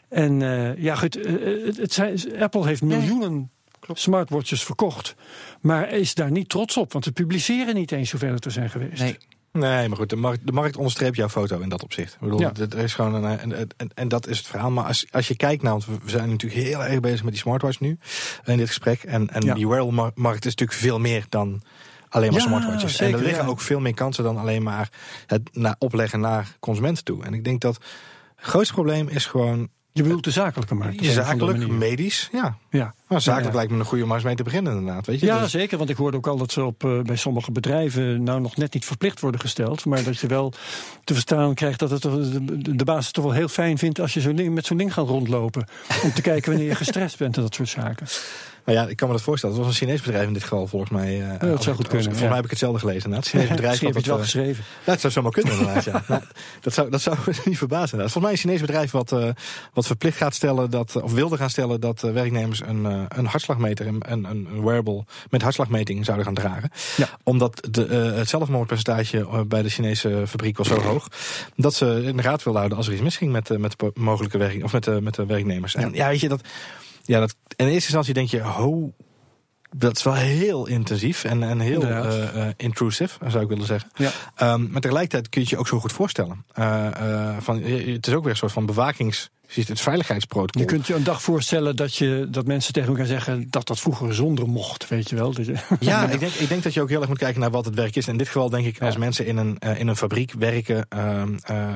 En 0.10 0.42
eh, 0.42 0.78
ja, 0.84 0.96
goed, 0.96 1.16
eh, 1.16 1.34
het, 1.66 1.78
het 1.78 1.94
zijn, 1.94 2.20
Apple 2.40 2.66
heeft 2.66 2.82
miljoenen 2.82 3.52
smartwatches 3.94 4.64
verkocht. 4.64 5.16
Maar 5.62 5.92
is 5.92 6.14
daar 6.14 6.32
niet 6.32 6.50
trots 6.50 6.78
op, 6.78 6.92
want 6.94 7.04
ze 7.04 7.12
publiceren 7.12 7.76
niet 7.76 7.92
eens 7.92 8.12
hoeveel 8.12 8.34
het 8.34 8.46
er 8.46 8.52
zijn 8.52 8.70
geweest. 8.70 9.02
Nee. 9.02 9.18
Nee, 9.54 9.88
maar 9.88 9.98
goed, 9.98 10.10
de 10.10 10.16
markt, 10.16 10.46
de 10.48 10.52
markt 10.52 10.78
onderstreept 10.78 11.16
jouw 11.16 11.30
foto 11.30 11.60
in 11.60 11.70
dat 11.70 11.84
opzicht. 11.84 12.14
Ik 12.14 12.20
bedoel, 12.20 12.40
Ja. 12.40 12.52
er 12.70 12.78
is 12.78 12.94
gewoon 12.94 13.14
een, 13.24 13.40
en, 13.40 13.52
en, 13.78 13.90
en 13.94 14.08
dat 14.08 14.28
is 14.28 14.38
het 14.38 14.48
verhaal. 14.48 14.72
Maar 14.72 14.86
als, 14.86 15.06
als 15.12 15.28
je 15.28 15.36
kijkt 15.36 15.64
naar, 15.64 15.72
want 15.72 15.86
we- 15.86 16.10
zijn 16.10 16.30
natuurlijk 16.30 16.62
heel 16.68 16.84
erg 16.84 17.00
bezig 17.00 17.24
met 17.24 17.32
die 17.34 17.42
smartwatch 17.42 17.80
nu 17.80 17.98
in 18.46 18.58
dit 18.58 18.68
gesprek. 18.68 19.04
En, 19.04 19.30
en 19.30 19.42
Ja. 19.46 19.54
die 19.54 19.68
wearable-markt 19.68 20.46
is 20.46 20.56
natuurlijk 20.56 20.80
veel 20.80 21.00
meer 21.00 21.26
dan 21.30 21.62
alleen 22.10 22.32
maar 22.32 22.42
Ja, 22.42 22.48
smartwatches. 22.48 23.00
en 23.00 23.14
er 23.14 23.22
liggen 23.24 23.46
ook 23.46 23.62
veel 23.62 23.80
meer 23.80 23.94
kansen 23.94 24.24
dan 24.24 24.38
alleen 24.38 24.64
maar 24.64 24.90
het 25.28 25.50
naar 25.52 25.76
opleggen 25.80 26.20
naar 26.20 26.56
consumenten 26.60 27.04
toe. 27.04 27.24
En 27.24 27.34
ik 27.34 27.44
denk 27.44 27.62
dat 27.62 27.76
het 28.36 28.46
grootste 28.46 28.74
probleem 28.74 29.08
is 29.08 29.26
gewoon 29.26 29.70
Je 29.96 30.04
bedoelt 30.04 30.24
de 30.24 30.32
zakelijke 30.32 30.76
markt. 30.76 31.06
zakelijk, 31.06 31.68
medisch. 31.68 32.30
Ja, 32.32 32.58
Ja. 32.70 32.94
maar 33.08 33.22
zakelijk 33.22 33.50
Ja, 33.52 33.56
lijkt 33.58 33.72
me 33.72 33.80
een 33.80 33.86
goede 33.86 34.04
om 34.04 34.12
eens 34.14 34.24
mee 34.24 34.36
te 34.36 34.44
beginnen 34.44 34.78
inderdaad. 34.78 35.06
Weet 35.06 35.20
je? 35.20 35.26
Ja, 35.26 35.40
Dus- 35.40 35.52
zeker. 35.52 35.78
Want 35.78 35.90
ik 35.90 35.96
hoorde 35.98 36.18
ook 36.18 36.28
al 36.28 36.38
dat 36.38 36.52
ze 36.52 36.64
op, 36.64 36.84
eh, 36.84 37.00
bij 37.02 37.16
sommige 37.16 37.52
bedrijven 37.52 38.24
nou 38.24 38.42
nog 38.42 38.56
net 38.58 38.74
niet 38.74 38.86
verplicht 38.86 39.20
worden 39.20 39.40
gesteld. 39.42 39.86
Maar 39.86 40.04
dat 40.04 40.20
je 40.20 40.28
wel 40.28 40.54
te 41.04 41.14
verstaan 41.14 41.54
krijgt 41.54 41.80
dat 41.80 41.90
het 41.90 42.02
toch- 42.02 42.30
de, 42.32 42.76
de 42.76 42.84
baas 42.84 43.06
het 43.06 43.14
toch 43.14 43.24
wel 43.24 43.34
heel 43.34 43.48
fijn 43.48 43.78
vindt 43.78 44.00
als 44.00 44.14
je 44.14 44.22
zo 44.22 44.34
met 44.34 44.66
zo'n 44.66 44.78
ding 44.78 44.94
gaat 44.94 45.08
rondlopen. 45.08 45.68
Om 46.04 46.14
te 46.14 46.22
kijken 46.22 46.52
wanneer 46.52 46.70
je 46.70 46.76
gestrest 46.86 47.18
bent 47.18 47.36
en 47.36 47.42
dat 47.42 47.56
soort 47.56 47.70
zaken. 47.70 48.08
Maar 48.66 48.76
ja, 48.76 48.88
ik 48.88 48.96
kan 48.96 49.08
me 49.08 49.14
dat 49.14 49.24
voorstellen. 49.24 49.56
Het 49.56 49.66
was 49.66 49.74
een 49.74 49.80
Chinees 49.80 50.02
bedrijf 50.02 50.28
in 50.28 50.34
dit 50.34 50.42
geval, 50.44 50.68
volgens 50.68 50.92
mij. 50.92 51.22
eh, 51.22 51.28
zou 51.40 51.52
als 51.56 51.68
ik- 51.68 51.74
goed 51.74 51.88
kunnen, 51.88 52.04
Volgens 52.04 52.20
ja. 52.20 52.26
mij 52.28 52.36
heb 52.36 52.44
ik 52.44 52.50
hetzelfde 52.50 52.80
gelezen. 52.80 53.04
inderdaad. 53.04 53.24
Het 53.32 53.42
Chinees 53.42 53.56
bedrijf 53.56 53.80
had 53.82 53.94
het 53.94 54.06
wel 54.06 54.18
dat, 54.18 54.26
eh, 54.26 54.32
geschreven. 54.32 54.64
Ja, 54.86 54.92
het 54.92 55.02
zou 55.02 55.14
zomaar 55.14 55.32
kunnen 55.32 55.54
inderdaad, 55.54 55.84
ja. 55.84 56.04
Nou, 56.08 56.22
dat, 56.62 56.74
zou, 56.74 56.90
dat 56.90 57.02
zou 57.02 57.18
niet 57.46 57.58
verbazen. 57.58 57.98
Volgens 58.00 58.24
mij 58.24 58.32
een 58.32 58.38
Chinees 58.38 58.62
bedrijf 58.62 58.92
wat, 58.92 59.12
eh, 59.12 59.30
wat 59.74 59.86
verplicht 59.86 60.18
gaat 60.18 60.36
stellen, 60.36 60.70
dat, 60.70 61.02
of 61.02 61.14
wilde 61.14 61.38
gaan 61.38 61.50
stellen, 61.50 61.80
dat 61.82 62.04
eh, 62.04 62.12
werknemers 62.12 62.62
een, 62.62 62.86
eh, 62.86 63.02
een 63.08 63.26
hartslagmeter, 63.26 63.88
een, 63.88 64.02
een, 64.08 64.24
een 64.26 64.64
wearable 64.64 65.04
met 65.30 65.42
hartslagmeting 65.42 66.06
zouden 66.06 66.26
gaan 66.26 66.36
dragen. 66.36 66.72
Ja. 66.98 67.10
Omdat 67.24 67.68
de, 67.72 67.86
eh, 67.86 68.18
het 68.18 68.30
zelfmoordpercentage 68.30 69.18
eh, 69.20 69.42
bij 69.48 69.62
de 69.62 69.70
Chinese 69.70 70.24
fabriek 70.28 70.58
was 70.58 70.68
zo 70.68 70.80
hoog, 70.82 71.08
dat 71.56 71.74
ze 71.74 72.02
in 72.06 72.16
de 72.18 72.22
raad 72.24 72.44
wilden 72.44 72.56
houden 72.62 72.78
als 72.78 72.88
er 72.88 72.94
iets 72.94 73.02
misging 73.02 73.32
met, 73.32 73.50
eh, 73.50 73.58
met 73.58 73.74
de 73.80 73.92
mogelijke 73.96 74.38
werking, 74.38 74.64
of 74.64 74.72
met 74.74 74.84
de, 74.84 75.02
met 75.02 75.16
de 75.16 75.26
werknemers. 75.26 75.76
En 75.76 75.94
ja, 75.94 76.08
weet 76.08 76.20
je, 76.20 76.30
dat, 76.30 76.42
ja, 77.06 77.20
dat, 77.20 77.36
in 77.56 77.66
eerste 77.66 77.74
instantie 77.74 78.14
denk 78.14 78.30
je, 78.30 78.42
ho, 78.42 78.94
dat 79.76 79.96
is 79.98 80.04
wel 80.04 80.14
heel 80.14 80.68
intensief 80.68 81.24
en, 81.24 81.44
en 81.44 81.60
heel 81.60 81.84
eh, 81.84 82.48
intrusive, 82.58 83.30
zou 83.30 83.44
ik 83.44 83.50
willen 83.50 83.66
zeggen. 83.66 83.90
Ja. 83.96 84.12
Ehm, 84.36 84.72
maar 84.72 84.82
tegelijkertijd 84.82 85.30
kun 85.30 85.42
je 85.42 85.48
het 85.48 85.56
je 85.56 85.62
ook 85.62 85.68
zo 85.68 85.80
goed 85.80 85.92
voorstellen. 85.92 86.46
Eh, 86.54 87.38
van, 87.40 87.62
het 87.62 88.08
is 88.08 88.14
ook 88.14 88.24
weer 88.24 88.32
een 88.32 88.38
soort 88.38 88.52
van 88.52 88.66
bewakings... 88.66 89.32
Het 89.54 89.82
veiligheidsprotocol. 89.82 90.62
Je 90.62 90.68
kunt 90.68 90.88
je 90.88 90.94
een 90.94 91.04
dag 91.04 91.22
voorstellen 91.22 91.76
dat, 91.76 91.96
je, 91.96 92.28
dat 92.32 92.46
mensen 92.46 92.74
tegen 92.74 92.90
elkaar 92.90 93.06
zeggen 93.06 93.48
dat 93.50 93.68
dat 93.68 93.80
vroeger 93.80 94.14
zonder 94.16 94.48
mocht, 94.50 94.88
weet 94.88 95.10
je 95.10 95.16
wel. 95.16 95.32
Dat 95.34 95.46
je- 95.46 95.56
Ja, 95.80 96.08
ik 96.10 96.20
denk, 96.20 96.32
ik 96.34 96.50
denk 96.50 96.64
dat 96.64 96.74
je 96.74 96.82
ook 96.82 96.90
heel 96.90 97.00
erg 97.00 97.10
moet 97.10 97.18
kijken 97.18 97.40
naar 97.42 97.52
wat 97.52 97.66
het 97.66 97.76
werk 97.76 97.96
is. 97.96 98.08
In 98.08 98.18
dit 98.18 98.28
geval 98.28 98.50
denk 98.50 98.66
ik 98.66 98.82
als 98.82 98.94
Ja. 98.94 99.00
mensen 99.00 99.26
in 99.26 99.38
een, 99.38 99.60
eh, 99.60 99.80
in 99.80 99.88
een 99.88 99.96
fabriek 99.96 100.34
werken 100.40 100.86
ehm, 100.90 101.34
eh, 101.44 101.68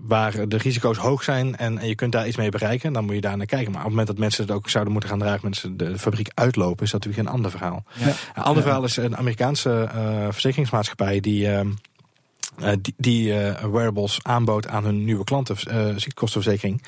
waar 0.00 0.48
de 0.48 0.56
risico's 0.56 0.96
hoog 0.96 1.22
zijn 1.22 1.56
en, 1.56 1.78
en 1.78 1.88
je 1.88 1.94
kunt 1.94 2.12
daar 2.12 2.26
iets 2.26 2.36
mee 2.36 2.50
bereiken, 2.50 2.92
dan 2.92 3.04
moet 3.04 3.14
je 3.14 3.20
daar 3.20 3.36
naar 3.36 3.46
kijken. 3.46 3.70
Maar 3.72 3.80
op 3.80 3.86
het 3.86 3.90
moment 3.96 4.08
dat 4.08 4.18
mensen 4.18 4.42
het 4.46 4.52
ook 4.52 4.68
zouden 4.70 4.92
moeten 4.92 5.10
gaan 5.10 5.18
dragen, 5.20 5.40
mensen 5.42 5.76
de 5.76 5.98
fabriek 5.98 6.28
uitlopen, 6.34 6.84
is 6.84 6.90
dat 6.90 7.00
natuurlijk 7.04 7.28
een 7.28 7.34
ander 7.34 7.50
verhaal. 7.50 7.84
Ja. 7.94 8.06
Een 8.34 8.42
ander 8.42 8.62
verhaal 8.62 8.84
is 8.84 8.96
een 8.96 9.16
Amerikaanse 9.16 9.88
eh, 9.94 10.26
verzekeringsmaatschappij 10.30 11.20
die. 11.20 11.48
Eh, 12.60 12.72
die, 12.80 12.94
die 12.96 13.40
eh, 13.40 13.64
wearables 13.64 14.18
aanbood 14.22 14.68
aan 14.68 14.84
hun 14.84 15.04
nieuwe 15.04 15.24
klanten, 15.24 15.56
eh 15.68 15.86
ziektekostenverzekering. 15.96 16.82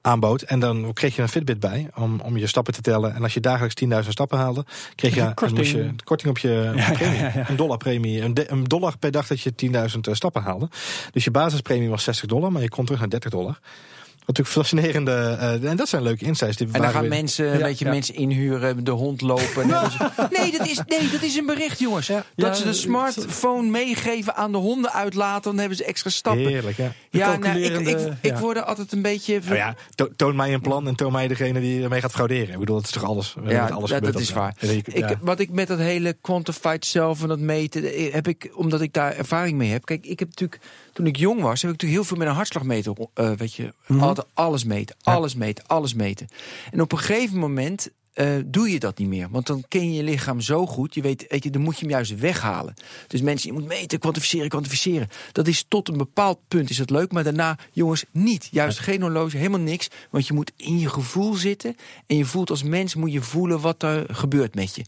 aanbood. 0.00 0.42
En 0.42 0.60
dan 0.60 0.92
kreeg 0.92 1.16
je 1.16 1.22
een 1.22 1.28
Fitbit 1.28 1.60
bij 1.60 1.88
om, 1.94 2.20
om 2.20 2.36
je 2.36 2.46
stappen 2.46 2.72
te 2.72 2.80
tellen. 2.80 3.14
En 3.14 3.22
als 3.22 3.34
je 3.34 3.40
dagelijks 3.40 3.74
10.000 4.04 4.08
stappen 4.08 4.38
haalde, 4.38 4.64
kreeg 4.94 5.14
je, 5.14 5.20
Een 5.20 5.34
korting. 5.34 5.58
moest 5.58 5.70
je 5.70 5.90
korting 6.04 6.30
op 6.30 6.38
je 6.38 6.72
Ja, 6.76 6.92
premie. 6.92 7.18
ja, 7.18 7.24
ja, 7.26 7.32
ja. 7.34 7.48
Een 7.50 7.56
dollar 7.56 7.76
premie. 7.76 8.22
Een, 8.22 8.34
de- 8.34 8.50
een 8.50 8.64
dollar 8.64 8.98
per 8.98 9.10
dag 9.10 9.26
dat 9.26 9.40
je 9.40 9.52
10.000 9.94 9.98
stappen 10.12 10.42
haalde. 10.42 10.68
Dus 11.12 11.24
je 11.24 11.30
basispremie 11.30 11.88
was 11.88 12.02
60 12.04 12.28
dollar, 12.28 12.52
maar 12.52 12.62
je 12.62 12.68
kon 12.68 12.84
terug 12.84 13.00
naar 13.00 13.08
30 13.10 13.30
dollar. 13.30 13.58
Natuurlijk 14.28 14.56
fascinerende. 14.56 15.36
eh, 15.40 15.70
en 15.70 15.76
dat 15.76 15.88
zijn 15.88 16.02
leuke 16.02 16.24
insights. 16.24 16.56
Die 16.56 16.68
En 16.72 16.82
dan 16.82 16.90
gaan 16.90 17.00
weer- 17.00 17.10
mensen, 17.10 17.46
een 17.52 17.58
Ja, 17.58 17.64
beetje 17.64 17.84
ja. 17.84 17.90
mensen 17.90 18.14
inhuren, 18.14 18.84
de 18.84 18.90
hond 18.90 19.20
lopen. 19.20 19.66
Nee, 20.38 20.50
dat 20.58 20.66
is, 20.66 20.80
nee, 20.86 21.10
dat 21.12 21.22
is 21.22 21.36
een 21.36 21.46
bericht, 21.46 21.78
jongens. 21.78 22.06
Ja, 22.06 22.24
dat 22.36 22.56
ze 22.56 22.64
de 22.64 22.72
smartphone 22.72 23.68
meegeven 23.70 24.34
aan 24.36 24.52
de 24.52 24.58
honden 24.58 24.92
uitlaten, 24.92 25.42
dan 25.50 25.58
hebben 25.58 25.76
ze 25.76 25.84
extra 25.84 26.10
stappen. 26.10 26.46
Heerlijk, 26.46 26.76
ja. 26.76 26.92
Ja, 27.10 27.36
nou, 27.36 27.58
ik, 27.58 27.78
ik, 27.78 27.98
ik 28.20 28.30
ja. 28.30 28.38
word 28.38 28.56
er 28.56 28.62
altijd 28.62 28.92
een 28.92 29.02
beetje. 29.02 29.40
Nou 29.44 29.56
ja, 29.56 29.74
to- 29.94 30.08
toon 30.16 30.36
mij 30.36 30.54
een 30.54 30.60
plan 30.60 30.86
en 30.88 30.94
toon 30.94 31.12
mij 31.12 31.28
degene 31.28 31.60
die 31.60 31.82
ermee 31.82 32.00
gaat 32.00 32.12
frauderen. 32.12 32.52
Ik 32.52 32.58
bedoel, 32.58 32.76
dat 32.76 32.84
is 32.84 32.90
toch 32.90 33.04
alles. 33.04 33.34
Ja, 33.46 33.62
met 33.62 33.72
alles 33.72 33.90
dat, 33.90 34.02
dat 34.04 34.20
is 34.20 34.32
waar. 34.32 34.54
Ja, 34.60 34.68
Ik, 34.70 34.96
ja. 34.98 35.14
Wat 35.20 35.40
ik 35.40 35.50
met 35.50 35.68
dat 35.68 35.78
hele 35.78 36.16
quantified 36.20 36.84
zelf 36.86 37.22
en 37.22 37.28
dat 37.28 37.38
meten, 37.38 37.84
eh, 37.84 38.12
heb 38.12 38.28
ik, 38.28 38.50
omdat 38.54 38.80
ik 38.80 38.92
daar 38.92 39.16
ervaring 39.16 39.56
mee 39.58 39.70
heb. 39.70 39.84
Kijk, 39.84 40.06
ik 40.06 40.18
heb 40.18 40.28
natuurlijk, 40.28 40.60
toen 40.98 41.06
ik 41.06 41.16
jong 41.16 41.40
was, 41.40 41.62
heb 41.62 41.70
ik 41.70 41.76
natuurlijk 41.80 41.92
heel 41.92 42.04
veel 42.04 42.16
met 42.16 42.26
een 42.28 42.34
hartslagmeter, 42.34 42.94
eh, 43.14 43.30
weet 43.32 43.54
je, 43.54 43.72
Mhm. 43.86 44.00
altijd 44.02 44.26
alles 44.34 44.64
meten, 44.64 44.96
alles 45.02 45.34
meten, 45.34 45.66
alles 45.66 45.94
meten. 45.94 46.28
En 46.70 46.80
op 46.80 46.92
een 46.92 46.98
gegeven 46.98 47.38
moment 47.38 47.90
eh, 48.18 48.36
doe 48.46 48.70
je 48.70 48.78
dat 48.78 48.98
niet 48.98 49.08
meer. 49.08 49.28
Want 49.30 49.46
dan 49.46 49.64
ken 49.68 49.90
je 49.90 49.96
je 49.96 50.02
lichaam 50.02 50.40
zo 50.40 50.66
goed. 50.66 50.94
Je 50.94 51.02
weet, 51.02 51.24
weet 51.28 51.44
je, 51.44 51.50
dan 51.50 51.62
moet 51.62 51.74
je 51.74 51.80
hem 51.80 51.90
juist 51.90 52.18
weghalen. 52.18 52.74
Dus 53.06 53.20
mensen, 53.20 53.52
je 53.52 53.58
moet 53.58 53.68
meten, 53.68 53.98
kwantificeren, 53.98 54.48
kwantificeren. 54.48 55.08
Dat 55.32 55.46
is 55.46 55.64
tot 55.68 55.88
een 55.88 55.96
bepaald 55.96 56.38
punt 56.48 56.70
is 56.70 56.78
het 56.78 56.90
leuk. 56.90 57.12
Maar 57.12 57.24
daarna, 57.24 57.58
jongens, 57.72 58.04
niet. 58.10 58.48
Juist 58.50 58.78
geen 58.78 59.02
horloge, 59.02 59.36
helemaal 59.36 59.60
niks. 59.60 59.88
Want 60.10 60.26
je 60.26 60.32
moet 60.32 60.52
in 60.56 60.78
je 60.78 60.88
gevoel 60.88 61.34
zitten. 61.34 61.76
En 62.06 62.16
je 62.16 62.24
voelt 62.24 62.50
als 62.50 62.62
mens, 62.62 62.94
moet 62.94 63.12
je 63.12 63.22
voelen 63.22 63.60
wat 63.60 63.82
er 63.82 64.06
gebeurt 64.10 64.54
met 64.54 64.74
je. 64.74 64.84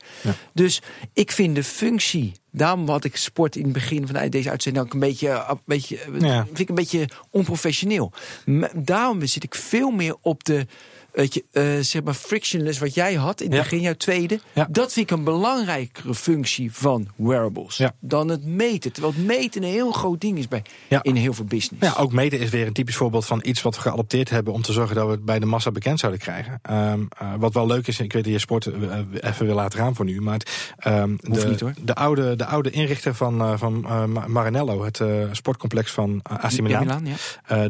Dus 0.53 0.83
ik 1.13 1.33
vind 1.33 1.55
de 1.55 1.65
functie 1.65 2.33
Daarom 2.53 2.89
had 2.89 3.05
ik 3.05 3.17
sport 3.17 3.57
in 3.57 3.65
het 3.65 3.73
begin 3.73 4.07
van 4.07 4.29
deze 4.29 4.51
uitzending 4.51 4.85
ook 4.85 4.93
een 4.93 5.01
beetje, 5.01 5.29
eh, 5.29 5.49
een 5.51 5.61
beetje, 5.65 5.99
eh, 5.99 6.21
Ja. 6.21 6.45
vind 6.45 6.59
ik 6.59 6.69
een 6.69 6.75
beetje 6.75 7.09
onprofessioneel. 7.31 8.13
Daarom 8.75 9.27
zit 9.27 9.43
ik 9.43 9.55
veel 9.55 9.91
meer 9.91 10.17
op 10.21 10.45
de, 10.45 10.67
weet 11.13 11.35
je, 11.35 11.45
eh, 11.53 11.65
zeg 11.81 12.03
maar 12.03 12.15
frictionless 12.15 12.79
wat 12.79 12.95
jij 12.95 13.15
had 13.15 13.41
in 13.41 13.47
het 13.47 13.57
Ja. 13.57 13.63
begin, 13.63 13.81
jouw 13.81 13.95
tweede. 13.95 14.41
Ja. 14.53 14.69
Dat 14.71 14.93
vind 14.93 15.11
ik 15.11 15.17
een 15.17 15.25
belangrijkere 15.25 16.15
functie 16.15 16.73
van 16.73 17.09
wearables 17.17 17.77
Ja. 17.77 17.95
dan 18.01 18.29
het 18.29 18.45
meten. 18.45 18.93
Terwijl 18.93 19.15
het 19.15 19.25
meten 19.27 19.63
een 19.63 19.69
heel 19.69 19.93
groot 19.93 20.21
ding 20.21 20.39
is 20.39 20.49
bij 20.49 20.63
in 21.03 21.15
heel 21.15 21.33
veel 21.33 21.45
business. 21.45 21.87
Ja, 21.87 21.95
ook 22.03 22.13
meten 22.13 22.39
is 22.39 22.51
weer 22.51 22.67
een 22.67 22.73
typisch 22.73 22.97
voorbeeld 22.97 23.27
van 23.27 23.41
iets 23.45 23.63
wat 23.63 23.75
we 23.75 23.81
geadopteerd 23.81 24.31
hebben 24.31 24.53
om 24.53 24.63
te 24.63 24.73
zorgen 24.73 24.95
dat 24.97 25.05
we 25.07 25.11
het 25.13 25.25
bij 25.25 25.39
de 25.39 25.47
massa 25.47 25.71
bekend 25.71 25.99
zouden 26.01 26.21
krijgen. 26.21 26.59
Ehm, 26.63 27.01
eh, 27.19 27.33
wat 27.39 27.55
wel 27.55 27.67
leuk 27.67 27.87
is, 27.87 28.01
ik 28.01 28.13
weet 28.13 28.25
dat 28.25 28.33
je 28.33 28.39
sport 28.39 28.67
eh, 28.67 28.99
even 29.21 29.47
wil 29.47 29.55
laten 29.55 29.79
gaan 29.79 29.95
voor 29.95 30.05
nu, 30.05 30.21
maar 30.21 30.35
het, 30.35 30.73
ehm, 30.79 31.17
de, 31.17 31.47
niet, 31.49 31.61
hoor. 31.61 31.73
de, 31.85 31.95
oude, 31.95 32.37
de 32.37 32.47
oude 32.47 32.71
inrichter 32.71 33.15
van, 33.15 33.59
van 33.59 33.81
Ma- 33.81 34.27
Maranello, 34.27 34.85
het 34.85 35.01
sportcomplex 35.33 35.91
van 35.93 36.21
AC 36.23 36.61
Milan. 36.61 37.05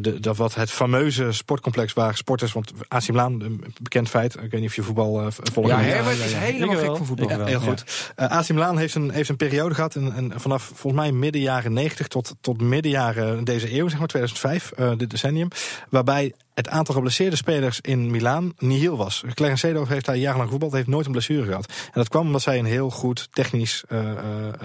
De, 0.01 0.19
dat 0.19 0.37
wat 0.37 0.55
het 0.55 0.71
fameuze 0.71 1.31
sportcomplex 1.31 1.93
waar 1.93 2.15
sporters, 2.17 2.53
want 2.53 2.71
AC 2.87 3.07
Milan, 3.07 3.30
een 3.39 3.63
bekend 3.81 4.09
feit, 4.09 4.33
ik 4.33 4.51
weet 4.51 4.59
niet 4.61 4.69
of 4.69 4.75
je 4.75 4.83
voetbal 4.83 5.21
eh, 5.21 5.27
volgt. 5.29 5.69
Ja, 5.69 5.79
Herbert 5.81 6.17
is 6.17 6.31
ja, 6.31 6.37
ja. 6.37 6.43
helemaal 6.43 6.75
gek 6.77 6.97
van 6.97 7.05
voetbal. 7.05 7.29
Ja, 7.29 7.37
wel. 7.37 7.45
heel 7.45 7.59
goed. 7.59 8.11
Eh 8.15 8.27
AC 8.37 8.49
Milan 8.49 8.77
heeft 8.77 8.95
een, 8.95 9.11
heeft 9.11 9.29
een 9.29 9.35
periode 9.37 9.75
gehad. 9.75 9.95
En, 9.95 10.13
en 10.15 10.31
vanaf 10.35 10.63
volgens 10.63 11.01
mij 11.03 11.11
midden 11.11 11.41
jaren 11.41 11.73
90 11.73 12.07
tot, 12.07 12.35
tot 12.41 12.61
midden 12.61 12.91
jaren 12.91 13.43
deze 13.43 13.73
eeuw, 13.77 13.87
zeg 13.89 13.99
maar 13.99 14.07
2005, 14.07 14.71
eh 14.71 14.91
dit 14.97 15.09
decennium. 15.09 15.47
Waarbij 15.89 16.33
het 16.53 16.69
aantal 16.69 16.95
geblesseerde 16.95 17.35
spelers 17.35 17.79
in 17.81 18.11
Milaan 18.11 18.53
nihil 18.57 18.97
was. 18.97 19.23
Clarence 19.33 19.67
Seedorf 19.67 19.89
heeft 19.89 20.05
daar 20.05 20.15
jarenlang 20.15 20.43
gevoetbald, 20.45 20.73
heeft 20.73 20.87
nooit 20.87 21.05
een 21.05 21.11
blessure 21.11 21.45
gehad. 21.45 21.65
En 21.67 21.91
dat 21.93 22.07
kwam 22.09 22.25
omdat 22.25 22.41
zij 22.41 22.59
een 22.59 22.65
heel 22.65 22.89
goed 22.89 23.27
technisch 23.31 23.83
eh 23.87 23.99
eh, 24.11 24.17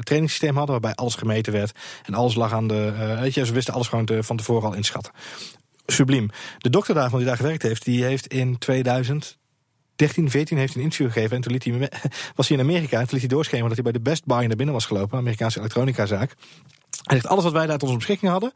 trainingssysteem 0.02 0.54
hadden. 0.56 0.70
Waarbij 0.80 0.94
alles 0.94 1.14
gemeten 1.14 1.52
werd. 1.52 1.78
En 2.04 2.14
alles 2.14 2.34
lag 2.34 2.52
aan 2.52 2.66
de. 2.68 2.92
eh, 2.98 3.20
weet 3.20 3.34
je, 3.34 3.46
ze 3.46 3.52
wisten 3.52 3.74
alles 3.74 3.88
gewoon 3.88 4.04
te- 4.04 4.22
van 4.22 4.36
tevoren 4.36 4.68
al 4.68 4.74
inschatten. 4.74 5.12
Subliem. 5.86 6.30
De 6.58 6.70
dokter 6.70 6.94
daarvan 6.94 7.18
die 7.18 7.28
daar 7.28 7.36
gewerkt 7.36 7.62
heeft, 7.62 7.84
die 7.84 8.04
heeft 8.04 8.26
in 8.26 8.58
2000. 8.58 9.38
13, 9.96 10.30
14 10.30 10.58
heeft 10.58 10.74
een 10.74 10.80
interview 10.80 11.12
gegeven. 11.12 11.36
En 11.36 11.42
toen 11.42 11.52
liet 11.52 11.64
hij, 11.64 11.90
was 12.36 12.48
hij 12.48 12.56
in 12.56 12.62
Amerika. 12.62 12.98
En 12.98 13.02
toen 13.02 13.18
liet 13.18 13.26
hij 13.26 13.36
doorschemeren 13.36 13.68
dat 13.68 13.82
hij 13.82 13.92
bij 13.92 14.02
de 14.02 14.10
Best 14.10 14.24
Buy 14.24 14.46
naar 14.46 14.56
binnen 14.56 14.74
was 14.74 14.86
gelopen. 14.86 15.12
Een 15.12 15.18
Amerikaanse 15.18 15.58
elektronicazaak. 15.58 16.34
Hij 17.02 17.16
zegt 17.16 17.26
alles 17.26 17.44
wat 17.44 17.52
wij 17.52 17.66
daar 17.66 17.78
tot 17.78 17.88
onze 17.88 17.98
beschikking 17.98 18.30
hadden. 18.30 18.52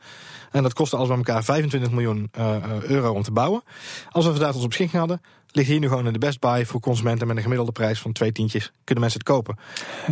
En 0.51 0.63
dat 0.63 0.73
kostte 0.73 0.97
alles 0.97 1.09
bij 1.09 1.17
elkaar 1.17 1.45
25 1.45 1.91
miljoen 1.91 2.29
eh, 2.33 2.57
eh, 2.57 2.83
euro 2.83 3.13
om 3.13 3.23
te 3.23 3.33
bouwen. 3.33 3.63
Alles 4.11 4.27
wat 4.27 4.35
we 4.35 4.41
daar 4.41 4.53
tot 4.53 4.57
onze 4.57 4.69
beschikking 4.69 4.99
hadden. 4.99 5.21
Ligt 5.53 5.69
hier 5.69 5.79
nu 5.79 5.89
gewoon 5.89 6.07
in 6.07 6.13
de 6.13 6.19
Best 6.19 6.41
Buy 6.41 6.67
voor 6.67 6.81
consumenten 6.81 7.27
met 7.27 7.37
een 7.37 7.43
gemiddelde 7.43 7.73
prijs 7.73 8.01
van 8.01 8.13
twee 8.13 8.33
tientjes. 8.33 8.73
Kunnen 8.85 9.05
mensen 9.05 9.21
het 9.21 9.29
kopen. 9.29 9.57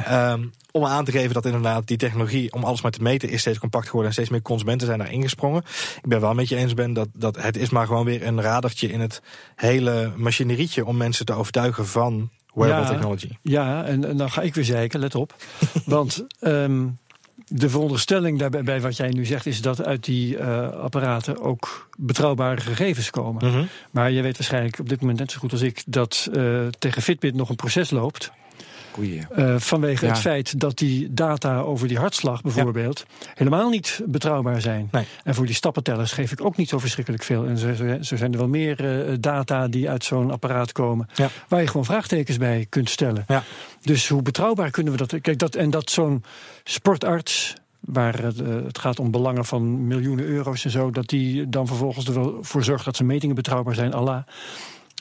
Ehm, 0.04 0.46
om 0.70 0.84
aan 0.84 1.04
te 1.04 1.12
geven 1.12 1.34
dat 1.34 1.44
inderdaad 1.46 1.86
die 1.86 1.96
technologie 1.96 2.52
om 2.52 2.64
alles 2.64 2.82
maar 2.82 2.90
te 2.90 3.02
meten 3.02 3.28
is 3.28 3.40
steeds 3.40 3.58
compact 3.58 3.84
geworden. 3.86 4.06
En 4.08 4.12
steeds 4.14 4.28
meer 4.30 4.42
consumenten 4.42 4.86
zijn 4.86 4.98
daar 4.98 5.12
ingesprongen. 5.12 5.62
Ik 6.02 6.08
ben 6.08 6.20
wel 6.20 6.34
met 6.34 6.48
je 6.48 6.56
eens 6.56 6.74
ben 6.74 6.92
dat, 6.92 7.08
dat 7.12 7.42
het 7.42 7.56
is 7.56 7.70
maar 7.70 7.86
gewoon 7.86 8.04
weer 8.04 8.26
een 8.26 8.40
radertje 8.40 8.88
in 8.88 9.00
het 9.00 9.22
hele 9.54 10.12
machinerietje 10.16 10.84
om 10.86 10.96
mensen 10.96 11.26
te 11.26 11.32
overtuigen 11.32 11.86
van 11.86 12.30
wearable 12.54 12.84
Ja. 12.84 12.90
technology. 12.90 13.30
Ja, 13.42 13.84
en, 13.84 14.04
en 14.04 14.16
dan 14.16 14.30
ga 14.30 14.42
ik 14.42 14.54
weer 14.54 14.64
zeiken, 14.64 15.00
let 15.00 15.14
op. 15.14 15.34
Want 15.84 16.26
ehm, 16.40 16.86
de 17.48 17.68
veronderstelling 17.68 18.38
daarbij 18.38 18.62
bij 18.62 18.80
wat 18.80 18.96
jij 18.96 19.08
nu 19.08 19.24
zegt... 19.24 19.46
is 19.46 19.60
dat 19.60 19.84
uit 19.84 20.04
die 20.04 20.36
eh, 20.36 20.70
apparaten 20.70 21.40
ook 21.40 21.88
betrouwbare 21.98 22.60
gegevens 22.60 23.10
komen. 23.10 23.46
Mhm. 23.46 23.64
Maar 23.90 24.10
je 24.10 24.22
weet 24.22 24.36
waarschijnlijk 24.36 24.78
op 24.78 24.88
dit 24.88 25.00
moment 25.00 25.18
net 25.18 25.30
zo 25.30 25.38
goed 25.38 25.52
als 25.52 25.60
ik... 25.60 25.82
dat 25.86 26.28
eh, 26.32 26.66
tegen 26.78 27.02
Fitbit 27.02 27.34
nog 27.34 27.48
een 27.48 27.56
proces 27.56 27.90
loopt... 27.90 28.30
Eh, 29.04 29.54
vanwege 29.58 30.06
Ja. 30.06 30.12
het 30.12 30.20
feit 30.20 30.60
dat 30.60 30.78
die 30.78 31.14
data 31.14 31.58
over 31.60 31.88
die 31.88 31.98
hartslag 31.98 32.42
bijvoorbeeld... 32.42 33.06
helemaal 33.34 33.68
niet 33.68 34.00
betrouwbaar 34.06 34.60
zijn. 34.60 34.88
Nee. 34.92 35.06
En 35.24 35.34
voor 35.34 35.46
die 35.46 35.54
stappentellers 35.54 36.12
geef 36.12 36.32
ik 36.32 36.44
ook 36.44 36.56
niet 36.56 36.68
zo 36.68 36.78
verschrikkelijk 36.78 37.22
veel. 37.22 37.46
En 37.46 37.58
zo, 37.58 38.16
zijn 38.16 38.32
er 38.32 38.38
wel 38.38 38.48
meer 38.48 39.06
eh, 39.08 39.14
data 39.20 39.68
die 39.68 39.90
uit 39.90 40.04
zo'n 40.04 40.30
apparaat 40.30 40.72
komen... 40.72 41.08
Ja. 41.14 41.28
waar 41.48 41.60
je 41.60 41.66
gewoon 41.66 41.84
vraagtekens 41.84 42.36
bij 42.36 42.66
kunt 42.68 42.90
stellen. 42.90 43.24
Ja. 43.28 43.42
Dus 43.82 44.08
hoe 44.08 44.22
betrouwbaar 44.22 44.70
kunnen 44.70 44.92
we 44.92 44.98
dat? 44.98 45.20
Kijk, 45.20 45.38
dat 45.38 45.54
en 45.54 45.70
dat 45.70 45.90
zo'n 45.90 46.24
sportarts, 46.64 47.54
waar 47.80 48.22
het, 48.22 48.40
eh, 48.40 48.54
gaat 48.72 48.98
om 48.98 49.10
belangen 49.10 49.44
van 49.44 49.86
miljoenen 49.86 50.24
euro's 50.24 50.64
en 50.64 50.70
zo, 50.70 50.90
dat 50.90 51.08
die 51.08 51.48
dan 51.48 51.66
vervolgens 51.66 52.06
er 52.06 52.14
wel 52.14 52.38
voor 52.40 52.64
zorgt 52.64 52.84
dat 52.84 52.96
zijn 52.96 53.08
metingen 53.08 53.34
betrouwbaar 53.34 53.74
zijn, 53.74 53.92
Allah. 53.94 54.22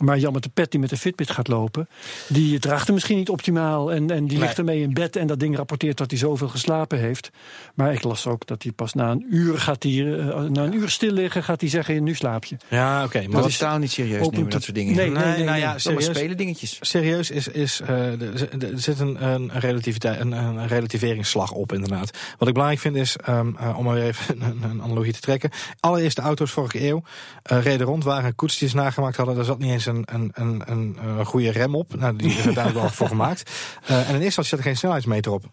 Maar 0.04 0.18
Jan 0.18 0.34
met 0.34 0.44
de 0.44 0.50
pet 0.54 0.72
die 0.72 0.80
met 0.80 0.90
de 0.90 0.98
Fitbit 0.98 1.30
gaat 1.32 1.48
lopen, 1.48 1.88
die 2.28 2.60
draagt 2.60 2.86
hem 2.86 2.94
misschien 2.94 3.18
niet 3.18 3.30
optimaal. 3.30 3.92
En, 3.92 4.12
en 4.12 4.26
die 4.28 4.38
Nee. 4.38 4.46
ligt 4.48 4.58
ermee 4.58 4.82
in 4.82 4.94
bed 4.94 5.16
en 5.16 5.28
dat 5.28 5.40
ding 5.40 5.56
rapporteert 5.56 5.98
dat 5.98 6.10
hij 6.10 6.20
zoveel 6.20 6.48
geslapen 6.48 7.00
heeft. 7.00 7.30
Maar 7.76 7.94
ik 7.94 8.04
las 8.04 8.28
ook 8.28 8.48
dat 8.48 8.64
hij 8.64 8.72
pas 8.72 8.94
na 8.94 9.12
een 9.12 9.26
uur 9.30 9.58
gaat 9.60 9.84
hij, 9.84 10.18
eh, 10.20 10.40
na 10.42 10.64
een 10.64 10.74
uur 10.74 10.90
stil 10.90 11.12
liggen, 11.12 11.44
gaat 11.44 11.62
hij 11.62 11.70
zeggen: 11.70 12.04
nu 12.04 12.16
slaap 12.16 12.46
je. 12.46 12.58
Ja, 12.68 13.04
oké. 13.04 13.20
maar 13.20 13.30
Maar 13.30 13.42
dat 13.42 13.50
is 13.50 13.58
totaal 13.58 13.78
niet 13.78 13.92
serieus 13.92 14.28
nemen, 14.30 14.44
te- 14.44 14.50
dat 14.50 14.64
soort 14.64 14.76
dingen. 14.76 14.96
Nee, 14.96 15.10
Nee, 15.10 15.24
nee, 15.24 15.36
nee, 15.36 15.44
nou 15.46 15.58
ja, 15.58 15.72
Dat 15.72 15.82
zijn 15.82 15.94
maar 15.94 16.04
serieus. 16.04 16.20
spelen 16.22 16.38
dingetjes. 16.38 16.78
Serieus 16.82 17.30
is, 17.32 17.48
is 17.48 17.82
eh, 17.82 18.22
er 18.22 18.50
zit 18.76 19.00
een, 19.00 19.24
een, 19.26 19.52
relativiteit, 19.54 20.20
een, 20.20 20.32
een 20.32 20.68
relativeringsslag 20.68 21.52
op, 21.52 21.74
inderdaad. 21.74 22.18
Wat 22.38 22.48
ik 22.48 22.54
belangrijk 22.54 22.82
vind 22.82 22.96
is, 22.96 23.16
ehm, 23.18 23.52
eh, 23.60 23.78
om 23.78 23.84
maar 23.86 23.94
weer 23.96 24.04
even 24.04 24.42
een, 24.42 24.64
een 24.64 24.82
analogie 24.82 25.14
te 25.14 25.20
trekken. 25.20 25.50
Allereerste 25.80 26.22
auto's 26.22 26.52
vorige 26.52 26.88
eeuw 26.88 27.04
eh, 27.44 27.62
reden 27.62 27.88
rond, 27.88 28.04
waren 28.04 28.36
koetsjes 28.36 28.74
nagemaakt 28.74 29.16
hadden. 29.18 29.36
Daar 29.36 29.46
zat 29.46 29.60
niet 29.60 29.72
eens 29.72 29.86
een, 29.88 30.04
een, 30.06 30.32
een, 30.34 30.62
een, 30.66 30.98
een 31.02 31.26
goede 31.26 31.52
rem 31.52 31.76
op. 31.76 31.96
Nou, 31.96 32.16
die 32.16 32.28
is 32.28 32.36
uiteindelijk 32.46 32.76
wel 32.86 32.90
voor 32.90 33.08
gemaakt. 33.08 33.44
Eh, 33.88 33.96
en 33.96 34.02
in 34.02 34.08
eerste 34.08 34.24
instantie 34.24 34.50
zat 34.50 34.60
er 34.60 34.66
geen 34.66 34.78
snelheidsmeter 34.78 35.32
op. 35.32 35.44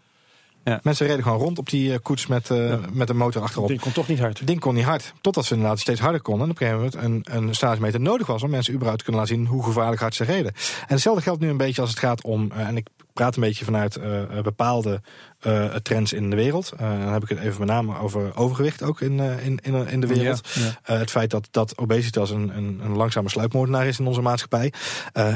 Ja. 0.63 0.79
Mensen 0.83 1.07
reden 1.07 1.23
gewoon 1.23 1.37
rond 1.39 1.57
op 1.57 1.69
die 1.69 1.93
eh, 1.93 1.99
koets 2.01 2.27
met, 2.27 2.47
Ja. 2.47 2.79
met 2.91 3.09
een 3.09 3.17
motor 3.17 3.41
achterop. 3.41 3.67
Die 3.67 3.79
komt 3.79 3.93
toch 3.93 4.07
niet 4.07 4.19
hard. 4.19 4.47
Ding 4.47 4.59
kon 4.59 4.73
niet 4.73 4.83
hard. 4.83 5.13
Totdat 5.21 5.45
ze 5.45 5.53
inderdaad 5.53 5.79
steeds 5.79 5.99
harder 5.99 6.21
konden. 6.21 6.43
En 6.45 6.51
op 6.51 6.61
een 6.61 6.67
gegeven 6.67 6.91
moment 7.03 7.27
een, 7.27 7.35
een 7.47 7.55
snelheidsmeter 7.55 8.01
nodig 8.01 8.27
was 8.27 8.43
om 8.43 8.49
mensen 8.49 8.73
überhaupt 8.73 8.99
te 8.99 9.05
kunnen 9.05 9.23
laten 9.23 9.37
zien 9.37 9.47
hoe 9.47 9.63
gevaarlijk 9.63 10.01
hard 10.01 10.15
ze 10.15 10.23
reden. 10.23 10.53
En 10.53 10.85
hetzelfde 10.87 11.21
geldt 11.21 11.41
nu 11.41 11.49
een 11.49 11.57
beetje 11.57 11.81
als 11.81 11.89
het 11.89 11.99
gaat 11.99 12.23
om, 12.23 12.51
en 12.51 12.77
ik 12.77 12.87
praat 13.15 13.35
een 13.35 13.41
beetje 13.41 13.65
vanuit 13.65 13.95
eh, 13.95 14.21
eh, 14.21 14.43
bepaalde 14.43 15.01
eh, 15.39 15.75
trends 15.75 16.13
in 16.13 16.29
de 16.29 16.35
wereld. 16.35 16.73
Dan 16.77 16.87
heb 16.87 17.23
ik 17.23 17.29
het 17.29 17.39
even 17.39 17.59
met 17.59 17.67
name 17.67 17.99
over 17.99 18.35
overgewicht 18.35 18.83
ook 18.83 19.01
in, 19.01 19.19
in, 19.19 19.59
in, 19.63 19.87
in 19.87 19.99
de 19.99 20.07
wereld. 20.07 20.49
Ja, 20.53 20.61
ja. 20.85 20.97
Het 20.97 21.11
feit 21.11 21.29
dat, 21.29 21.47
dat 21.51 21.77
obesitas 21.77 22.29
een, 22.29 22.57
een, 22.57 22.79
een 22.83 22.95
langzame 22.95 23.29
sluipmoordenaar 23.29 23.87
is 23.87 23.99
in 23.99 24.07
onze 24.07 24.21
maatschappij. 24.21 24.73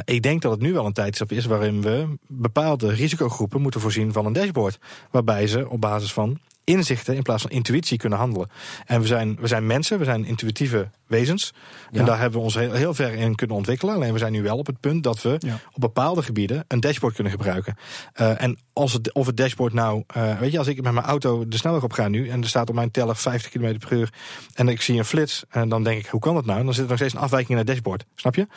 Ik 0.05 0.21
denk 0.21 0.41
dat 0.41 0.51
het 0.51 0.61
nu 0.61 0.73
wel 0.73 0.85
een 0.85 0.93
tijdstip 0.93 1.31
is 1.31 1.45
waarin 1.45 1.81
we 1.81 2.17
bepaalde 2.27 2.93
risicogroepen 2.93 3.61
moeten 3.61 3.81
voorzien 3.81 4.13
van 4.13 4.25
een 4.25 4.33
dashboard. 4.33 4.79
Waarbij 5.11 5.47
ze 5.47 5.69
op 5.69 5.81
basis 5.81 6.13
van 6.13 6.39
inzichten 6.69 7.15
in 7.15 7.21
plaats 7.21 7.41
van 7.41 7.51
intuïtie 7.51 7.97
kunnen 7.97 8.19
handelen. 8.19 8.49
En 8.85 9.01
we 9.01 9.07
zijn, 9.07 9.37
we 9.39 9.47
zijn 9.47 9.67
mensen, 9.67 9.99
we 9.99 10.03
zijn 10.03 10.25
intuïtieve 10.25 10.89
wezens. 11.07 11.53
Ja. 11.91 11.99
En 11.99 12.05
daar 12.05 12.19
hebben 12.19 12.39
we 12.39 12.45
ons 12.45 12.55
heel, 12.55 12.71
heel 12.71 12.93
ver 12.93 13.13
in 13.13 13.35
kunnen 13.35 13.55
ontwikkelen. 13.55 13.95
Alleen 13.95 14.13
we 14.13 14.19
zijn 14.19 14.31
nu 14.31 14.41
wel 14.41 14.57
op 14.57 14.65
het 14.65 14.79
punt 14.79 15.03
dat 15.03 15.21
we 15.21 15.35
Ja. 15.39 15.59
op 15.73 15.81
bepaalde 15.81 16.21
gebieden 16.23 16.65
een 16.67 16.79
dashboard 16.79 17.13
kunnen 17.13 17.31
gebruiken. 17.33 17.75
Eh, 18.13 18.41
en 18.41 18.57
als 18.73 18.93
het, 18.93 19.13
of 19.13 19.25
het 19.25 19.37
dashboard 19.37 19.73
nou, 19.73 20.03
eh, 20.07 20.39
weet 20.39 20.51
je, 20.51 20.57
als 20.57 20.67
ik 20.67 20.81
met 20.81 20.93
mijn 20.93 21.05
auto 21.05 21.47
de 21.47 21.57
snelweg 21.57 21.83
op 21.83 21.93
ga 21.93 22.07
nu 22.07 22.29
en 22.29 22.41
er 22.41 22.47
staat 22.47 22.69
op 22.69 22.75
mijn 22.75 22.91
teller 22.91 23.15
50 23.15 23.51
km 23.51 23.77
per 23.77 23.91
uur 23.97 24.13
en 24.53 24.67
ik 24.67 24.81
zie 24.81 24.97
een 24.97 25.05
flits 25.05 25.43
en 25.49 25.69
dan 25.69 25.83
denk 25.83 25.99
ik, 25.99 26.05
hoe 26.05 26.19
kan 26.19 26.33
dat 26.35 26.45
nou? 26.45 26.59
En 26.59 26.65
dan 26.65 26.73
zit 26.73 26.83
er 26.83 26.89
nog 26.89 26.97
steeds 26.97 27.13
een 27.13 27.19
afwijking 27.19 27.51
in 27.51 27.57
het 27.57 27.67
dashboard, 27.67 28.05
snap 28.15 28.35
je? 28.35 28.47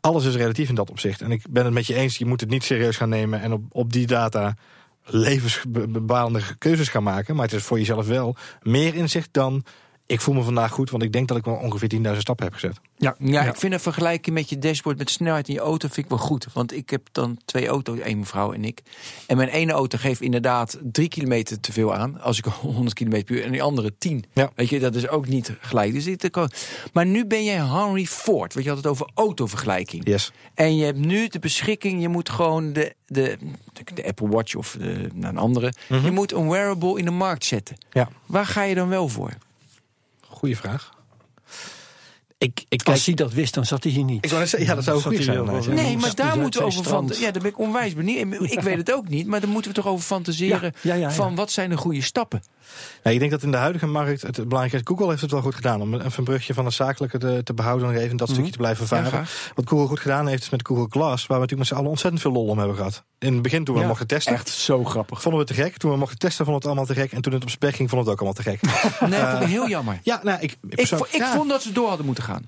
Alles 0.00 0.24
is 0.24 0.34
relatief 0.34 0.68
in 0.68 0.74
dat 0.74 0.90
opzicht. 0.90 1.20
En 1.20 1.30
ik 1.30 1.42
ben 1.50 1.64
het 1.64 1.74
met 1.74 1.86
je 1.86 1.94
eens, 1.94 2.18
je 2.18 2.26
moet 2.26 2.40
het 2.40 2.50
niet 2.50 2.64
serieus 2.64 2.96
gaan 2.96 3.08
nemen 3.08 3.40
en 3.40 3.52
op, 3.52 3.62
op 3.68 3.92
die 3.92 4.06
data 4.06 4.54
levensbepalende 5.04 6.40
keuzes 6.58 6.88
gaan 6.88 7.02
maken. 7.02 7.34
Maar 7.34 7.44
het 7.44 7.54
is 7.54 7.62
voor 7.62 7.78
jezelf 7.78 8.06
wel 8.06 8.36
meer 8.62 8.94
inzicht 8.94 9.28
dan 9.32 9.64
ik 10.06 10.20
voel 10.20 10.34
me 10.34 10.42
vandaag 10.42 10.72
goed, 10.72 10.90
want 10.90 11.02
ik 11.02 11.12
denk 11.12 11.28
dat 11.28 11.36
ik 11.36 11.44
wel 11.44 11.54
ongeveer 11.54 11.88
10.000 11.94 12.16
stappen 12.18 12.44
heb 12.44 12.54
gezet. 12.54 12.80
Ja, 12.96 13.14
Ja, 13.18 13.42
ik 13.42 13.56
vind 13.56 13.72
een 13.72 13.80
vergelijking 13.80 14.36
met 14.36 14.48
je 14.48 14.58
dashboard 14.58 14.98
met 14.98 15.10
snelheid 15.10 15.48
in 15.48 15.54
je 15.54 15.60
auto 15.60 15.88
vind 15.88 16.04
ik 16.06 16.08
wel 16.08 16.18
goed. 16.18 16.46
Want 16.52 16.72
ik 16.72 16.90
heb 16.90 17.08
dan 17.12 17.38
twee 17.44 17.66
auto's, 17.66 17.98
één 17.98 18.18
mevrouw 18.18 18.52
en 18.52 18.64
ik. 18.64 18.82
En 19.26 19.36
mijn 19.36 19.48
ene 19.48 19.72
auto 19.72 19.98
geeft 19.98 20.20
inderdaad 20.20 20.78
drie 20.82 21.08
kilometer 21.08 21.60
te 21.60 21.72
veel 21.72 21.94
aan. 21.94 22.20
Als 22.20 22.38
ik 22.38 22.44
100 22.60 22.94
kilometer 22.94 23.24
per 23.24 23.36
uur. 23.36 23.44
En 23.44 23.52
die 23.52 23.62
andere 23.62 23.92
10. 23.98 24.24
Ja. 24.32 24.50
Weet 24.54 24.68
je, 24.68 24.78
dat 24.78 24.94
is 24.94 25.08
ook 25.08 25.28
niet 25.28 25.52
gelijk. 25.60 25.92
Dus 25.92 26.04
dit, 26.04 26.30
maar 26.92 27.06
nu 27.06 27.26
ben 27.26 27.44
jij 27.44 27.56
Henry 27.56 28.06
Ford. 28.06 28.52
Want 28.52 28.64
je 28.64 28.70
had 28.70 28.78
het 28.82 28.90
over 28.92 29.10
autovergelijking. 29.14 30.06
Yes. 30.06 30.32
En 30.54 30.76
je 30.76 30.84
hebt 30.84 30.98
nu 30.98 31.28
de 31.28 31.38
beschikking, 31.38 32.00
je 32.00 32.08
moet 32.08 32.28
gewoon 32.28 32.72
de, 32.72 32.94
de, 33.06 33.38
de 33.94 34.06
Apple 34.06 34.28
Watch 34.28 34.54
of 34.54 34.76
de, 34.78 35.08
nou, 35.14 35.32
een 35.32 35.38
andere. 35.38 35.72
Je 35.88 36.10
moet 36.10 36.32
een 36.32 36.48
wearable 36.48 36.98
in 36.98 37.04
de 37.04 37.10
markt 37.10 37.44
zetten. 37.44 37.76
Ja. 37.90 38.08
Waar 38.26 38.46
ga 38.46 38.62
je 38.62 38.74
dan 38.74 38.88
wel 38.88 39.08
voor? 39.08 39.30
Goeie 40.32 40.56
vraag. 40.56 40.90
ik, 42.38 42.64
ik 42.68 42.82
Als 42.82 43.06
hij 43.06 43.14
dat 43.14 43.32
wist, 43.32 43.54
dan 43.54 43.64
zat 43.66 43.82
hij 43.82 43.92
hier 43.92 44.04
niet. 44.04 44.24
ik 44.24 44.30
wou 44.30 44.46
zeggen, 44.46 44.68
ja, 44.68 44.74
dat 44.74 44.84
zou 44.84 45.00
goed 45.00 45.22
zijn. 45.22 45.44
wel- 45.44 45.62
ja. 45.62 45.72
Nee, 45.72 45.96
maar 45.96 46.14
daar 46.14 46.38
moeten 46.38 46.60
we 46.60 46.66
over 46.66 46.84
fantaseren. 46.84 47.26
Ja, 47.26 47.32
daar 47.32 47.42
ben 47.42 47.50
ik 47.50 47.58
onwijs 47.58 47.94
benieuwd. 47.94 48.50
Ik 48.52 48.60
weet 48.60 48.76
het 48.76 48.92
ook 48.92 49.08
niet, 49.08 49.26
maar 49.26 49.40
daar 49.40 49.48
moeten 49.48 49.70
we 49.70 49.76
toch 49.76 49.86
over 49.86 50.04
fantaseren. 50.04 50.72
Ja, 50.80 50.80
ja, 50.80 50.94
ja, 50.94 51.00
ja. 51.08 51.10
Van 51.10 51.34
wat 51.34 51.50
zijn 51.50 51.70
de 51.70 51.76
goede 51.76 52.02
stappen? 52.02 52.42
Nee, 53.02 53.14
ik 53.14 53.20
denk 53.20 53.30
dat 53.32 53.42
in 53.42 53.50
de 53.50 53.56
huidige 53.56 53.86
markt 53.86 54.22
het 54.22 54.48
belangrijk 54.48 54.72
is. 54.72 54.80
Google 54.84 55.08
heeft 55.08 55.20
het 55.20 55.30
wel 55.30 55.40
goed 55.42 55.54
gedaan 55.54 55.80
om 55.80 55.94
even 55.94 56.12
een 56.16 56.24
brugje 56.24 56.54
van 56.54 56.64
het 56.64 56.74
zakelijke 56.74 57.18
te, 57.18 57.40
te 57.44 57.54
behouden 57.54 57.88
en 57.88 57.96
even 57.96 58.16
dat 58.16 58.28
stukje 58.30 58.50
te 58.50 58.56
blijven 58.58 58.84
Mhm. 58.84 58.94
Ja, 58.94 59.04
varen. 59.10 59.26
Wat 59.54 59.68
Google 59.68 59.86
goed 59.86 60.00
gedaan 60.00 60.26
heeft 60.26 60.42
is 60.42 60.50
met 60.50 60.66
Google 60.66 60.86
Glass, 60.90 61.26
waar 61.26 61.36
we 61.38 61.42
natuurlijk 61.42 61.58
met 61.58 61.66
z'n 61.68 61.74
allen 61.74 61.90
ontzettend 61.90 62.22
veel 62.22 62.32
lol 62.32 62.46
om 62.46 62.58
hebben 62.58 62.76
gehad. 62.76 63.04
In 63.22 63.32
het 63.32 63.42
begin 63.42 63.64
toen 63.64 63.74
we 63.74 63.80
Ja, 63.80 63.86
mochten 63.86 64.06
testen, 64.06 64.32
Echt 64.34 64.48
zo 64.48 64.84
grappig. 64.84 65.22
vonden 65.22 65.40
we 65.40 65.46
het 65.46 65.56
te 65.56 65.62
gek. 65.62 65.76
Toen 65.76 65.90
we 65.90 65.96
mochten 65.96 66.18
testen, 66.18 66.44
vonden 66.44 66.62
we 66.62 66.68
het 66.68 66.78
allemaal 66.78 66.94
te 66.96 67.00
gek. 67.02 67.12
En 67.16 67.22
toen 67.22 67.32
het 67.32 67.42
op 67.42 67.50
spec 67.50 67.74
ging, 67.74 67.90
vonden 67.90 68.06
we 68.06 68.12
het 68.12 68.20
ook 68.20 68.26
allemaal 68.26 68.58
te 68.60 68.66
gek. 68.68 69.10
Nee, 69.10 69.30
vond 69.30 69.42
ik 69.42 69.48
heel 69.48 69.68
jammer. 69.68 69.98
ja, 70.02 70.20
nou, 70.22 70.40
ik, 70.40 70.56
Ik, 70.68 70.80
ik 70.80 71.10
ja. 71.16 71.34
vond 71.34 71.48
dat 71.48 71.62
ze 71.62 71.72
door 71.72 71.88
hadden 71.88 72.06
moeten 72.06 72.24
gaan. 72.24 72.44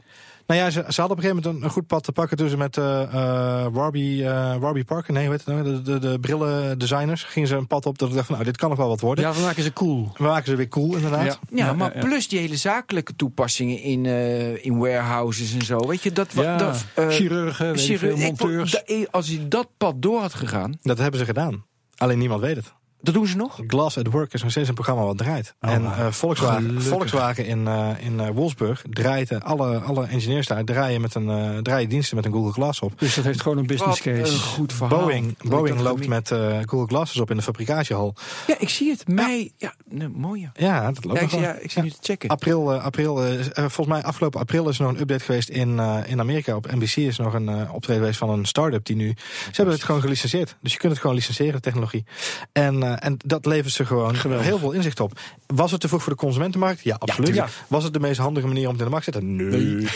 Nou 0.47 0.61
ja, 0.61 0.70
ze, 0.70 0.84
ze 0.88 1.01
hadden 1.01 1.05
op 1.05 1.11
een 1.16 1.22
gegeven 1.22 1.36
moment 1.36 1.57
een, 1.57 1.64
een 1.68 1.70
goed 1.74 1.86
pad 1.86 2.03
te 2.05 2.12
pakken 2.12 2.36
toen 2.36 2.49
ze 2.49 2.57
met 2.57 2.76
eh 2.76 3.03
eh 3.03 3.66
Warby, 3.72 4.22
eh, 4.24 4.57
Warby 4.57 4.84
Parker, 4.84 5.12
nee, 5.12 5.28
weet 5.28 5.45
het, 5.45 5.55
nou, 5.55 5.64
de, 5.64 5.82
de, 5.82 5.99
de 5.99 6.18
brillen 6.20 6.78
designers, 6.78 7.22
gingen 7.24 7.49
ze 7.49 7.55
een 7.57 7.66
pad 7.66 7.86
op 7.86 7.99
dat 7.99 8.09
ik 8.09 8.14
dacht 8.14 8.26
van, 8.26 8.34
nou, 8.34 8.47
dit 8.49 8.57
kan 8.57 8.68
nog 8.68 8.78
wel 8.78 8.88
wat 8.88 9.01
worden. 9.01 9.24
Ja, 9.24 9.32
we 9.32 9.40
maken 9.40 9.62
ze 9.62 9.72
cool. 9.72 10.12
We 10.16 10.24
maken 10.24 10.47
ze 10.47 10.57
weer 10.57 10.68
cool, 10.68 10.95
inderdaad. 10.95 11.24
Ja. 11.24 11.36
Ja, 11.51 11.66
Ja, 11.66 11.72
maar 11.72 11.88
ja, 11.95 12.01
ja. 12.01 12.07
plus 12.07 12.28
die 12.28 12.38
hele 12.38 12.57
zakelijke 12.57 13.16
toepassingen 13.16 13.80
in, 13.80 14.07
eh, 14.07 14.64
in 14.64 14.78
warehouses 14.78 15.55
en 15.55 15.62
zo. 15.62 15.78
Weet 15.78 16.03
je, 16.03 16.12
dat... 16.12 16.32
dat 16.32 16.84
eh, 16.95 17.09
chirurgen, 17.09 17.66
weet 17.66 17.74
ik 17.74 17.80
chirurg- 17.80 18.01
veel, 18.01 18.11
ik 18.28 18.36
vond- 18.36 18.40
monteurs. 18.40 18.70
da- 18.86 19.07
als 19.11 19.28
hij 19.28 19.49
dat 19.49 19.68
pad 19.76 19.95
door 20.03 20.20
had 20.20 20.34
gegaan, 20.34 20.78
Dat 20.82 20.99
hebben 20.99 21.20
ze 21.20 21.26
gedaan. 21.26 21.64
Alleen 21.97 22.18
niemand 22.18 22.40
weet 22.40 22.57
het. 22.57 22.72
Dat 23.05 23.14
doen 23.14 23.26
ze 23.26 23.36
nog. 23.36 23.61
Glass 23.66 23.98
at 23.98 24.07
Work 24.07 24.32
is 24.32 24.42
nog 24.42 24.50
steeds 24.50 24.68
een 24.68 24.74
programma 24.74 25.02
wat 25.05 25.18
draait. 25.18 25.55
Oh, 25.61 25.70
en 25.70 25.84
eh, 25.84 26.07
Volkswagen. 26.11 26.82
Volkswagen 26.82 27.46
in, 27.46 27.66
eh, 27.68 27.88
in 28.00 28.20
eh, 28.20 28.28
Wolfsburg 28.28 28.82
draait 28.90 29.42
alle, 29.42 29.78
alle 29.78 30.07
engineers 30.07 30.46
daar 30.46 30.64
draaien, 30.64 31.00
met 31.00 31.14
een, 31.14 31.28
eh, 31.30 31.59
draaien 31.59 31.88
diensten 31.88 32.16
met 32.16 32.24
een 32.24 32.32
Google 32.32 32.52
Glass 32.52 32.80
op. 32.80 32.92
Dus 32.98 33.14
dat 33.14 33.24
heeft 33.24 33.40
gewoon 33.42 33.59
een 33.59 33.66
business 33.66 34.02
Wat 34.05 34.14
case. 34.14 34.32
een 34.32 34.38
goed 34.40 34.72
verhaal. 34.72 34.98
Boeing, 34.98 35.36
Boeing 35.42 35.80
loopt 35.80 36.07
met 36.07 36.30
eh, 36.30 36.59
Google 36.66 36.86
Glasses 36.86 37.20
op 37.20 37.30
in 37.30 37.36
de 37.36 37.42
fabricatiehal. 37.42 38.14
Ja, 38.46 38.55
ik 38.59 38.68
zie 38.68 38.90
het. 38.90 39.09
Mei... 39.09 39.52
Ja, 39.57 39.74
nee, 39.88 40.09
mooi 40.09 40.40
ja. 40.40 40.50
Ja, 40.55 40.92
dat 40.92 41.05
loopt 41.05 41.16
Ja, 41.18 41.22
nog 41.24 41.32
ik, 41.32 41.38
zie- 41.38 41.40
wel. 41.40 41.48
ja, 41.48 41.55
ik 41.62 41.70
zie 41.70 41.82
nu 41.82 41.90
te 41.90 41.96
checken. 42.00 42.28
April, 42.28 42.72
april 42.74 43.24
is- 43.26 43.48
volgens 43.55 43.86
mij 43.86 44.02
afgelopen 44.02 44.40
april 44.40 44.68
is 44.68 44.78
er 44.78 44.84
nog 44.84 44.92
een 44.94 45.00
update 45.00 45.24
geweest 45.24 45.48
in, 45.48 45.78
eh, 45.78 45.98
in 46.07 46.20
Amerika. 46.20 46.57
Op 46.57 46.72
NBC 46.72 46.96
is 46.96 47.18
nog 47.18 47.34
een 47.34 47.70
optreden 47.70 48.00
geweest 48.02 48.18
van 48.18 48.30
een 48.30 48.44
start-up 48.44 48.84
die 48.84 48.96
nu... 48.96 49.14
Ze 49.44 49.50
hebben 49.52 49.74
het 49.74 49.84
gewoon 49.84 50.00
gelicenseerd. 50.00 50.57
Dus 50.61 50.72
je 50.72 50.78
kunt 50.78 50.92
het 50.92 51.00
gewoon 51.00 51.16
licenseren, 51.16 51.52
de 51.52 51.61
technologie. 51.61 52.05
En, 52.52 52.93
en 53.01 53.16
dat 53.24 53.47
levert 53.47 53.72
ze 53.74 53.86
gewoon 53.86 54.16
Geweldig. 54.16 54.47
heel 54.47 54.59
veel 54.59 54.72
inzicht 54.72 55.01
op. 55.01 55.18
Was 55.47 55.70
het 55.70 55.80
te 55.80 55.88
vroeg 55.88 56.03
voor 56.03 56.12
de 56.12 56.18
consumentenmarkt? 56.18 56.82
Ja, 56.82 56.97
absoluut. 56.99 57.42
Was 57.68 57.84
het 57.84 57.92
de 57.92 58.01
meest 58.01 58.18
handige 58.20 58.47
manier 58.47 58.66
om 58.66 58.70
het 58.72 58.78
in 58.78 58.84
de 58.84 58.90
markt 58.90 59.05
te 59.07 59.12
zetten? 59.12 59.36
Nee. 59.36 59.88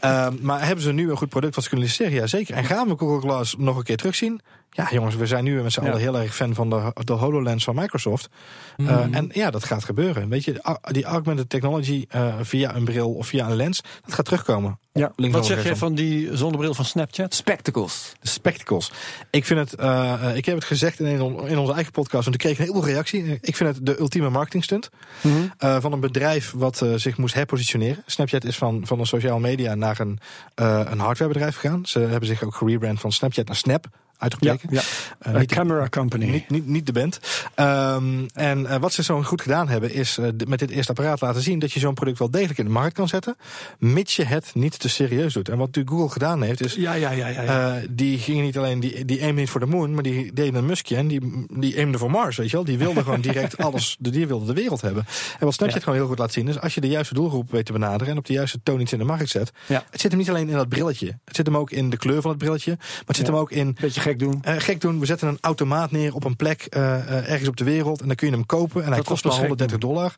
Ehm, 0.00 0.34
maar 0.40 0.66
hebben 0.66 0.84
ze 0.84 0.92
nu 0.92 1.10
een 1.10 1.16
goed 1.16 1.28
product 1.28 1.54
wat 1.54 1.64
ze 1.64 1.70
kunnen 1.70 1.88
licenseren? 1.88 2.20
Ja, 2.20 2.26
zeker. 2.26 2.54
En 2.54 2.64
gaan 2.64 2.88
we 2.88 2.94
Google 2.98 3.20
Glass 3.20 3.54
nog 3.58 3.76
een 3.76 3.82
keer 3.82 3.96
terugzien? 3.96 4.40
Ja, 4.76 4.88
jongens, 4.90 5.14
we 5.16 5.26
zijn 5.26 5.44
nu 5.44 5.62
met 5.62 5.72
z'n 5.72 5.80
Ja. 5.82 5.88
allen 5.88 6.00
heel 6.00 6.18
erg 6.18 6.34
fan 6.34 6.54
van 6.54 6.70
de, 6.70 6.90
de 7.04 7.12
HoloLens 7.12 7.64
van 7.64 7.74
Microsoft. 7.74 8.28
Mhm. 8.76 8.88
Uh, 8.90 9.16
en 9.18 9.30
ja, 9.32 9.50
dat 9.50 9.64
gaat 9.64 9.84
gebeuren. 9.84 10.28
Weet 10.28 10.44
je, 10.44 10.78
die 10.82 11.04
augmented 11.04 11.48
technology 11.50 12.06
uh, 12.16 12.34
via 12.40 12.74
een 12.74 12.84
bril 12.84 13.12
of 13.14 13.26
via 13.26 13.46
een 13.50 13.56
lens, 13.56 13.80
dat 14.04 14.14
gaat 14.14 14.24
terugkomen. 14.24 14.78
Ja. 14.92 15.12
Links 15.16 15.36
Wat 15.36 15.46
zeg 15.46 15.56
rechtsom. 15.56 15.76
van 15.76 15.94
die 15.94 16.36
zonnebril 16.36 16.74
van 16.74 16.84
Snapchat? 16.84 17.34
Spectacles. 17.34 18.12
De 18.20 18.28
spectacles. 18.28 18.90
Ik 19.30 19.44
vind 19.44 19.70
het, 19.70 19.80
uh, 19.80 20.12
uh, 20.22 20.36
ik 20.36 20.44
heb 20.44 20.54
het 20.54 20.64
gezegd 20.64 21.00
in, 21.00 21.06
een- 21.06 21.46
in 21.46 21.58
onze 21.58 21.72
eigen 21.72 21.92
podcast, 21.92 22.22
want 22.24 22.34
ik 22.34 22.40
kreeg 22.40 22.58
een 22.58 22.64
heel 22.64 22.72
veel 22.82 22.84
reactie. 22.92 23.38
Ik 23.40 23.56
vind 23.56 23.76
het 23.76 23.86
de 23.86 23.98
ultieme 24.00 24.30
marketingstunt 24.30 24.90
Mhm. 25.22 25.34
uh, 25.64 25.76
van 25.80 25.92
een 25.92 26.00
bedrijf 26.00 26.52
wat 26.56 26.80
uh, 26.82 26.94
zich 26.94 27.16
moest 27.16 27.34
herpositioneren. 27.34 28.02
Snapchat 28.06 28.44
is 28.44 28.56
van, 28.56 28.86
van 28.86 28.98
een 29.00 29.06
social 29.06 29.38
media 29.38 29.74
naar 29.74 30.00
een, 30.00 30.18
uh, 30.60 30.80
een 30.84 30.98
hardwarebedrijf 30.98 31.56
gegaan. 31.56 31.86
Ze 31.86 31.98
hebben 31.98 32.28
zich 32.28 32.42
ook 32.42 32.54
gerebrand 32.54 33.00
van 33.00 33.12
Snapchat 33.12 33.46
naar 33.46 33.56
Snap. 33.56 33.86
Ja, 34.24 34.30
Uitgebleken. 34.30 34.68
ja. 34.70 34.80
Uh, 34.80 35.32
Een 35.32 35.40
niet 35.40 35.48
de- 35.48 35.54
camera 35.54 35.88
company. 35.88 36.24
Niet, 36.30 36.50
niet, 36.50 36.66
niet 36.66 36.86
de 36.86 36.92
band. 36.92 37.20
Um, 37.56 38.26
en 38.34 38.60
uh, 38.60 38.76
wat 38.76 38.92
ze 38.92 39.02
zo 39.02 39.22
goed 39.22 39.40
gedaan 39.42 39.68
hebben, 39.68 39.92
is 39.92 40.18
uh, 40.18 40.26
met 40.46 40.58
dit 40.58 40.70
eerste 40.70 40.92
apparaat 40.92 41.20
laten 41.20 41.42
zien 41.42 41.58
dat 41.58 41.72
je 41.72 41.80
zo'n 41.80 41.94
product 41.94 42.18
wel 42.18 42.30
degelijk 42.30 42.58
in 42.58 42.64
de 42.64 42.70
markt 42.70 42.94
kan 42.94 43.08
zetten, 43.08 43.36
mits 43.78 44.16
je 44.16 44.24
het 44.24 44.50
niet 44.54 44.78
te 44.78 44.88
serieus 44.88 45.32
doet. 45.32 45.48
En 45.48 45.56
wat 45.56 45.66
natuurlijk 45.66 45.94
Google 45.94 46.12
gedaan 46.12 46.42
heeft, 46.42 46.64
is. 46.64 46.74
Ja, 46.74 46.92
ja, 46.94 47.10
ja. 47.10 47.26
ja, 47.26 47.42
ja. 47.42 47.80
Die 47.90 48.18
gingen 48.18 48.44
niet 48.44 48.58
alleen, 48.58 48.80
die, 48.80 49.04
die 49.04 49.22
aimde 49.22 49.40
niet 49.40 49.50
voor 49.50 49.60
de 49.60 49.66
moon, 49.66 49.94
maar 49.94 50.02
die 50.02 50.32
deden 50.32 50.54
een 50.54 50.66
muskje 50.66 50.96
en 50.96 51.08
die, 51.08 51.46
die 51.58 51.76
aimde 51.78 51.98
voor 51.98 52.10
Mars, 52.10 52.36
weet 52.36 52.50
je 52.50 52.56
wel. 52.56 52.64
Die 52.64 52.78
wilde 52.78 53.02
gewoon 53.02 53.20
direct 53.30 53.56
alles, 53.58 53.96
de, 53.98 54.10
die 54.10 54.26
wilde 54.26 54.46
de 54.46 54.52
wereld 54.52 54.80
hebben. 54.80 55.04
En 55.38 55.44
wat 55.44 55.54
Snapchat 55.54 55.78
Ja. 55.78 55.84
gewoon 55.84 55.98
heel 55.98 56.08
goed 56.08 56.18
laat 56.18 56.32
zien, 56.32 56.48
is 56.48 56.60
als 56.60 56.74
je 56.74 56.80
de 56.80 56.88
juiste 56.88 57.14
doelgroep 57.14 57.50
weet 57.50 57.66
te 57.66 57.72
benaderen 57.72 58.12
en 58.12 58.18
op 58.18 58.26
de 58.26 58.32
juiste 58.32 58.60
toon 58.62 58.80
iets 58.80 58.92
in 58.92 58.98
de 58.98 59.04
markt 59.04 59.28
zet. 59.28 59.52
Ja. 59.66 59.84
Het 59.90 60.00
zit 60.00 60.10
hem 60.10 60.20
niet 60.20 60.28
alleen 60.28 60.48
in 60.48 60.54
dat 60.56 60.68
brilletje. 60.68 61.06
Het 61.24 61.36
zit 61.36 61.46
hem 61.46 61.56
ook 61.56 61.70
in 61.70 61.90
de 61.90 61.96
kleur 61.96 62.20
van 62.20 62.30
het 62.30 62.38
brilletje, 62.38 62.70
maar 62.78 63.02
het 63.06 63.16
zit 63.16 63.26
Ja. 63.26 63.32
hem 63.32 63.40
ook 63.40 63.50
in 63.50 63.76
Beetje 63.80 64.00
gek 64.00 64.13
doen. 64.18 64.38
eh, 64.42 64.54
gek 64.58 64.80
doen, 64.80 65.00
we 65.00 65.06
zetten 65.06 65.28
een 65.28 65.38
automaat 65.40 65.90
neer 65.90 66.14
op 66.14 66.24
een 66.24 66.36
plek 66.36 66.66
eh, 66.70 66.94
eh, 66.94 67.30
ergens 67.30 67.48
op 67.48 67.56
de 67.56 67.64
wereld. 67.64 68.00
En 68.00 68.06
dan 68.06 68.16
kun 68.16 68.26
je 68.28 68.32
hem 68.34 68.46
kopen. 68.46 68.84
En 68.84 68.92
hij 68.92 69.02
kost 69.02 69.24
maar 69.24 69.32
pas 69.32 69.40
gek 69.40 69.48
130 69.48 69.78
dollar. 69.78 70.14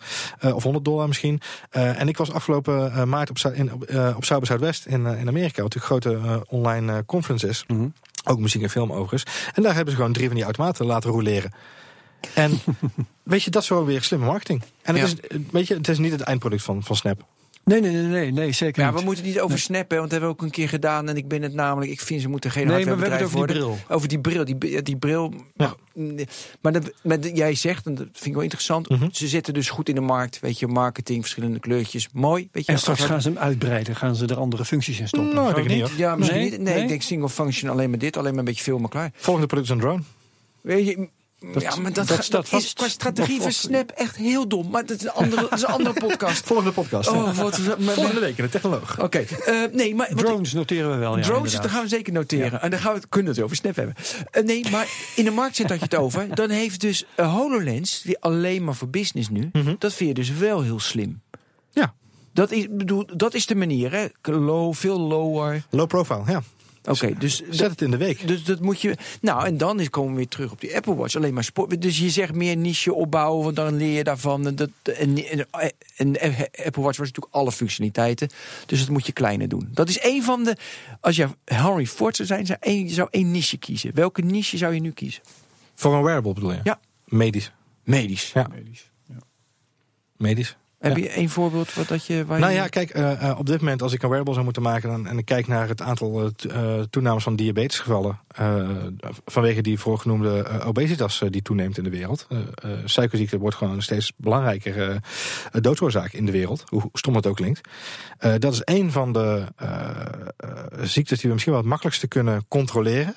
of 0.55 0.63
100 0.63 0.85
dollar 0.85 1.07
misschien. 1.07 1.41
En 1.71 2.09
ik 2.09 2.17
was 2.17 2.33
afgelopen 2.33 3.09
maart 3.09 3.31
op, 3.31 3.53
in, 3.55 3.73
op, 4.17 4.25
Zuid 4.25 4.47
Zuidwest 4.47 4.87
in, 4.87 5.07
in 5.07 5.29
Amerika. 5.29 5.63
Wat 5.63 5.75
natuurlijk 5.75 6.07
een 6.07 6.15
grote 6.17 6.45
online 6.49 7.05
conference 7.05 7.49
is. 7.49 7.65
Mhm. 7.69 7.87
Ook 8.25 8.39
muziek 8.39 8.63
en 8.63 8.71
film 8.71 8.93
overigens. 8.93 9.25
En 9.55 9.63
daar 9.63 9.75
hebben 9.75 9.91
ze 9.91 9.97
gewoon 9.99 10.13
drie 10.13 10.27
van 10.27 10.35
die 10.35 10.45
automaten 10.45 10.87
laten 10.87 11.11
roleren. 11.11 11.53
En 12.35 12.59
weet 13.23 13.43
je, 13.43 13.51
dat 13.51 13.63
is 13.63 13.69
wel 13.69 13.85
weer 13.85 14.03
slimme 14.03 14.27
marketing. 14.27 14.63
En 14.83 14.97
het, 14.97 15.11
Ja. 15.11 15.17
is, 15.29 15.39
weet 15.51 15.67
je, 15.67 15.75
het 15.75 15.89
is 15.89 15.99
niet 15.99 16.13
het 16.13 16.21
eindproduct 16.21 16.63
van, 16.63 16.83
van 16.83 16.97
Snap. 16.97 17.25
Nee, 17.71 17.81
nee, 17.81 17.91
nee, 17.91 18.03
nee, 18.03 18.33
nee 18.33 18.53
zeker 18.53 18.83
Ja, 18.83 18.91
niet. 18.91 18.99
we 18.99 19.05
moeten 19.05 19.25
niet 19.25 19.41
over 19.41 19.59
snappen, 19.59 19.99
want 19.99 20.11
dat 20.11 20.21
hebben 20.21 20.29
we 20.29 20.35
ook 20.35 20.43
een 20.43 20.51
keer 20.55 20.69
gedaan. 20.69 21.09
En 21.09 21.17
ik 21.17 21.29
ben 21.29 21.43
het 21.43 21.55
namelijk, 21.55 21.91
ik 21.91 22.01
vind 22.01 22.21
ze 22.21 22.29
moeten 22.29 22.51
geen 22.51 22.67
Nee, 22.67 22.85
maar 22.87 22.97
we 22.97 23.03
hebben 23.03 23.19
het 23.19 23.23
over 23.37 23.47
die 23.47 23.57
worden. 23.63 23.79
Over 23.89 24.09
die 24.09 24.19
bril. 24.21 24.45
Die, 24.45 24.83
die 24.83 24.97
bril. 24.97 25.35
Ja. 25.55 25.75
Maar 26.61 26.73
dat, 26.73 26.93
maar 27.03 27.21
dat- 27.21 27.37
jij 27.37 27.55
zegt, 27.55 27.87
en 27.87 27.95
dat 27.95 28.07
vind 28.13 28.27
ik 28.27 28.33
wel 28.33 28.43
interessant. 28.43 28.89
Mhm. 28.89 29.09
Ze 29.13 29.29
zitten 29.29 29.55
dus 29.55 29.69
goed 29.71 29.89
in 29.89 29.95
de 29.95 30.01
markt. 30.01 30.41
Weet 30.41 30.59
je, 30.59 30.67
marketing, 30.67 31.21
verschillende 31.21 31.59
kleurtjes. 31.59 32.09
Mooi. 32.13 32.49
Weet 32.53 32.67
je, 32.67 32.73
En 32.73 32.79
straks 32.79 33.01
gaan 33.05 33.23
ze 33.23 33.29
hem 33.29 33.39
uitbreiden. 33.39 33.97
Gaan 33.97 34.17
ze 34.17 34.27
er 34.27 34.37
andere 34.39 34.65
functies 34.65 35.01
in 35.01 35.09
stoppen. 35.09 35.35
Nou, 35.35 35.49
ik 35.49 35.55
denk 35.69 35.69
niet, 35.69 35.99
Ja, 35.99 36.17
misschien 36.17 36.41
Nee? 36.41 36.51
niet. 36.51 36.61
Nee, 36.61 36.75
Nee? 36.75 36.83
ik 36.83 36.89
denk 36.89 37.03
single 37.03 37.29
function 37.29 37.71
alleen 37.71 37.91
maar 37.91 37.99
dit. 37.99 38.17
Alleen 38.17 38.31
maar 38.31 38.39
een 38.39 38.45
beetje 38.45 38.63
filmen 38.63 38.91
klaar. 38.91 39.11
Volgende 39.15 39.47
product 39.49 39.69
is 39.71 39.75
een 39.75 39.81
drone. 39.83 40.03
Weet 40.61 40.87
je, 40.87 41.09
Dat- 41.53 41.63
ja, 41.63 41.77
maar 41.77 41.93
dat, 41.93 42.07
dat 42.31 42.53
is 42.53 42.73
qua 42.73 42.89
strategie 42.89 43.41
van 43.41 43.53
Snap 43.53 43.91
echt 43.91 44.17
heel 44.17 44.49
dom. 44.49 44.71
Maar 44.71 44.87
dat 44.87 44.97
is 44.97 45.03
een 45.05 45.11
andere, 45.11 45.41
dat 45.41 45.53
is 45.53 45.63
een 45.63 45.69
andere 45.69 45.93
podcast. 46.01 46.47
Volgende 46.47 46.73
podcast. 46.73 47.09
Oh, 47.09 47.39
wat... 47.39 47.59
maar- 47.79 47.95
Volgende 47.95 48.21
week 48.21 48.39
in 48.39 48.45
de 48.45 48.51
technoloog. 48.51 49.01
Oké, 49.03 49.19
eh, 49.19 49.55
nee, 49.73 49.95
maar... 49.95 50.11
ik- 50.11 50.17
Drones 50.17 50.53
noteren 50.53 50.91
we 50.91 50.97
wel. 50.97 51.17
Ja, 51.17 51.23
Drones, 51.23 51.53
dat 51.53 51.67
gaan 51.71 51.83
we 51.83 51.89
zeker 51.89 52.13
noteren. 52.13 52.63
En 52.63 52.71
dan 52.71 52.79
gaan 52.79 52.93
we 52.93 52.99
het, 52.99 53.09
kunnen 53.09 53.29
we 53.31 53.37
het 53.37 53.45
over 53.45 53.57
Snap 53.57 53.77
hebben. 53.77 53.95
Eh, 54.31 54.43
nee, 54.45 54.71
maar 54.71 54.89
in 55.17 55.25
de 55.25 55.31
markt 55.31 55.57
zit 55.57 55.69
dat 55.69 55.79
je 55.79 55.85
het 55.85 55.95
over. 55.95 56.35
Dan 56.35 56.51
heeft 56.51 56.81
dus 56.81 57.05
een 57.17 57.27
HoloLens, 57.29 58.03
die 58.03 58.19
alleen 58.21 58.65
maar 58.65 58.75
voor 58.75 58.89
business 58.89 59.29
nu. 59.29 59.49
Mhm. 59.53 59.75
Dat 59.79 59.93
vind 59.95 60.09
je 60.09 60.15
dus 60.15 60.31
wel 60.31 60.63
heel 60.63 60.81
slim. 60.81 61.21
Ja. 61.71 61.95
Dat 62.33 62.51
is, 62.51 62.67
bedoel, 62.71 63.07
dat 63.17 63.35
is 63.35 63.47
de 63.47 63.55
manier, 63.55 63.93
hè? 63.93 64.07
Low, 64.23 64.75
veel 64.75 65.01
lower. 65.01 65.63
Low 65.71 65.87
profile, 65.87 66.23
ja. 66.27 66.43
Oké, 66.87 67.15
dus, 67.19 67.43
Zet 67.51 67.71
het 67.71 67.83
in 67.83 67.91
de 67.91 67.97
week. 67.97 68.27
dus 68.29 68.45
dat 68.45 68.61
moet 68.61 68.81
je. 68.81 68.97
Nou, 69.21 69.47
en 69.47 69.57
dan 69.57 69.81
is- 69.81 69.91
komen 69.91 70.11
we 70.11 70.17
weer 70.17 70.29
terug 70.29 70.53
op 70.53 70.61
die 70.61 70.77
Apple 70.77 70.95
Watch. 70.95 71.17
Alleen 71.17 71.35
maar 71.35 71.45
sport. 71.45 71.83
Dus 71.83 71.99
je 71.99 72.11
zegt 72.11 72.35
meer 72.35 72.57
niche 72.57 72.95
opbouwen, 72.95 73.45
want 73.45 73.57
dan 73.57 73.77
leer 73.77 73.97
je 73.97 74.05
daarvan. 74.05 74.47
En, 74.47 74.57
dat, 74.57 74.71
en, 74.83 75.17
en, 75.17 75.47
en 76.21 76.35
Apple 76.65 76.83
Watch 76.83 76.99
was 76.99 77.07
natuurlijk 77.09 77.35
alle 77.35 77.53
functionaliteiten. 77.53 78.29
Dus 78.67 78.79
dat 78.81 78.89
moet 78.89 79.07
je 79.07 79.13
kleiner 79.13 79.49
doen. 79.49 79.69
Dat 79.73 79.89
is 79.89 80.03
een 80.03 80.23
van 80.23 80.45
de. 80.45 80.57
Als 81.01 81.17
je 81.17 81.29
Henry 81.45 81.87
Ford 81.87 82.17
zou 82.17 82.29
zijn, 82.29 82.47
zou 82.47 82.59
één, 82.63 82.89
je 82.89 82.95
zou 82.95 83.09
één 83.11 83.31
niche 83.31 83.57
kiezen. 83.57 83.95
Welke 83.95 84.23
niche 84.23 84.57
zou 84.57 84.75
je 84.75 84.81
nu 84.81 84.91
kiezen? 84.91 85.23
Voor 85.75 85.95
een 85.95 86.03
wearable 86.03 86.33
bedoel 86.33 86.53
je? 86.53 86.61
Ja. 86.65 86.81
Medisch. 87.05 87.53
Medisch. 87.85 88.33
Ja. 88.33 88.49
Medisch. 90.17 90.57
Heb 90.79 90.97
je 90.97 91.09
één 91.09 91.29
voorbeeld 91.29 91.75
wat 91.75 91.89
dat 91.89 92.07
je. 92.07 92.25
Waar 92.25 92.39
Nou 92.39 92.51
je- 92.53 92.59
ja, 92.59 92.67
kijk, 92.67 92.91
eh, 92.91 93.31
eh, 93.31 93.39
op 93.39 93.47
dit 93.47 93.61
moment 93.61 93.83
als 93.83 93.93
ik 93.93 94.03
een 94.03 94.09
wearable 94.09 94.33
zou 94.33 94.45
moeten 94.45 94.63
maken... 94.63 94.89
Dan, 94.91 95.07
en 95.07 95.19
ik 95.19 95.25
kijk 95.25 95.47
naar 95.47 95.69
het 95.69 95.83
aantal 95.83 96.31
eh, 96.49 96.81
toenames 96.91 97.23
van 97.23 97.37
diabetesgevallen... 97.37 98.19
eh, 98.29 98.69
vanwege 99.25 99.63
die 99.63 99.79
voorgenoemde 99.79 100.61
obesitas 100.65 101.23
die 101.31 101.43
toeneemt 101.43 101.79
in 101.79 101.85
de 101.85 101.91
wereld. 101.91 102.27
Suikerziekte 102.85 103.39
wordt 103.39 103.57
gewoon 103.57 103.75
een 103.75 103.83
steeds 103.83 104.13
belangrijker 104.17 104.91
eh, 104.91 104.97
doodsoorzaak 105.61 106.13
in 106.13 106.27
de 106.27 106.33
wereld. 106.33 106.65
Hoe 106.67 106.89
stom 106.93 107.15
het 107.15 107.27
ook 107.27 107.37
klinkt. 107.37 107.69
Dat 108.39 108.53
is 108.53 108.61
een 108.65 108.93
van 108.93 109.13
de 109.13 109.45
ziektes 110.83 111.19
die 111.19 111.27
we 111.27 111.33
misschien 111.33 111.53
wel 111.53 111.61
het 111.61 111.71
makkelijkste 111.71 112.07
kunnen 112.09 112.45
controleren... 112.49 113.15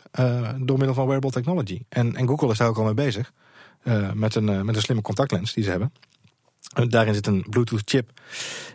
door 0.57 0.77
middel 0.77 0.93
van 0.93 1.05
wearable 1.05 1.31
technology. 1.31 1.81
En, 1.89 2.15
en 2.15 2.27
Google 2.27 2.51
is 2.51 2.57
daar 2.57 2.67
ook 2.67 2.77
al 2.77 2.83
mee 2.83 2.93
bezig. 2.93 3.31
met, 4.13 4.35
een, 4.35 4.65
met 4.65 4.75
een 4.75 4.81
slimme 4.81 5.03
contactlens 5.03 5.53
die 5.53 5.63
ze 5.63 5.69
hebben. 5.69 5.91
En 6.75 6.89
daarin 6.89 7.13
zit 7.13 7.27
een 7.27 7.45
Bluetooth 7.49 7.81
chip. 7.85 8.21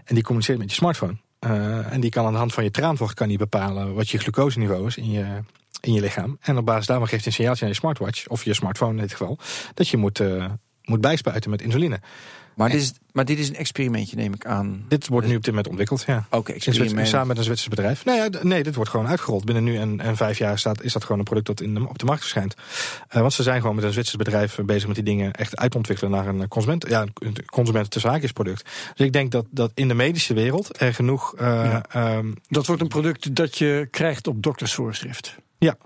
En 0.04 0.14
die 0.14 0.24
communiceert 0.24 0.58
met 0.58 0.70
je 0.70 0.76
smartphone. 0.76 1.16
Eh, 1.38 1.92
en 1.92 2.00
die 2.00 2.10
kan 2.10 2.26
aan 2.26 2.32
de 2.32 2.38
hand 2.38 2.54
van 2.54 2.64
je 2.64 2.70
traanvocht 2.70 3.14
kan 3.14 3.28
die 3.28 3.38
bepalen 3.38 3.94
wat 3.94 4.10
je 4.10 4.18
glucoseniveau 4.18 4.86
is 4.86 4.96
in 4.96 5.10
je, 5.10 5.26
in 5.80 5.92
je 5.92 6.00
lichaam. 6.00 6.38
En 6.40 6.56
op 6.56 6.66
basis 6.66 6.86
daarvan 6.86 7.08
geeft 7.08 7.20
hij 7.24 7.26
een 7.26 7.36
signaaltje 7.36 7.64
aan 7.64 7.70
je 7.70 7.76
smartwatch, 7.76 8.26
of 8.26 8.44
je 8.44 8.54
smartphone 8.54 8.94
in 8.94 9.00
dit 9.00 9.10
geval, 9.10 9.38
dat 9.74 9.88
je 9.88 9.96
moet, 9.96 10.20
eh, 10.20 10.44
moet 10.82 11.00
bijspuiten 11.00 11.50
met 11.50 11.62
insuline. 11.62 12.00
Maar, 12.54 12.70
dit 12.70 12.80
is, 12.80 12.92
maar 13.12 13.24
dit 13.24 13.38
is 13.38 13.48
een 13.48 13.56
experimentje, 13.56 14.16
neem 14.16 14.34
ik 14.34 14.46
aan. 14.46 14.84
Dit 14.88 15.08
wordt 15.08 15.26
nu 15.26 15.32
op 15.36 15.40
dit 15.42 15.48
moment 15.50 15.68
ontwikkeld, 15.68 16.04
ja. 16.06 16.26
Oké, 16.30 16.50
Zwitser- 16.50 16.72
experiment. 16.72 17.08
samen 17.08 17.26
met 17.26 17.36
een 17.38 17.44
Zwitsers 17.44 17.68
bedrijf. 17.68 18.04
Nee, 18.04 18.28
nee, 18.42 18.62
dit 18.62 18.74
wordt 18.74 18.90
gewoon 18.90 19.06
uitgerold. 19.06 19.44
Binnen 19.44 19.64
nu 19.64 19.76
en, 19.76 20.00
en 20.00 20.16
vijf 20.16 20.38
jaar 20.38 20.58
staat, 20.58 20.82
is 20.82 20.92
dat 20.92 21.02
gewoon 21.02 21.18
een 21.18 21.24
product 21.24 21.46
dat 21.46 21.60
in 21.60 21.74
de, 21.74 21.88
op 21.88 21.98
de 21.98 22.04
markt 22.04 22.20
verschijnt. 22.20 22.54
Eh, 23.08 23.20
want 23.20 23.32
ze 23.32 23.42
zijn 23.42 23.60
gewoon 23.60 23.74
met 23.74 23.84
een 23.84 23.92
Zwitsers 23.92 24.16
bedrijf 24.16 24.58
bezig 24.64 24.86
met 24.86 24.94
die 24.96 25.04
dingen 25.04 25.32
echt 25.32 25.56
uit 25.56 25.70
te 25.70 25.76
ontwikkelen 25.76 26.10
naar 26.10 26.26
een 26.26 26.48
consument, 26.48 26.88
ja, 26.88 27.06
een 27.14 27.36
consument 27.46 27.90
tussen 27.90 28.10
haakjes 28.10 28.32
product. 28.32 28.64
Dus 28.94 29.06
ik 29.06 29.12
denk 29.12 29.30
dat, 29.32 29.46
dat 29.50 29.70
in 29.74 29.88
de 29.88 29.94
medische 29.94 30.34
wereld 30.34 30.80
er 30.80 30.94
genoeg. 30.94 31.34
eh, 31.36 31.46
Ja. 31.46 31.84
ehm, 31.90 32.32
Dat 32.48 32.66
wordt 32.66 32.82
een 32.82 32.88
product 32.88 33.34
dat 33.36 33.58
je 33.58 33.88
krijgt 33.90 34.26
op 34.26 34.42
doktersvoorschrift. 34.42 35.36
ja, 35.58 35.76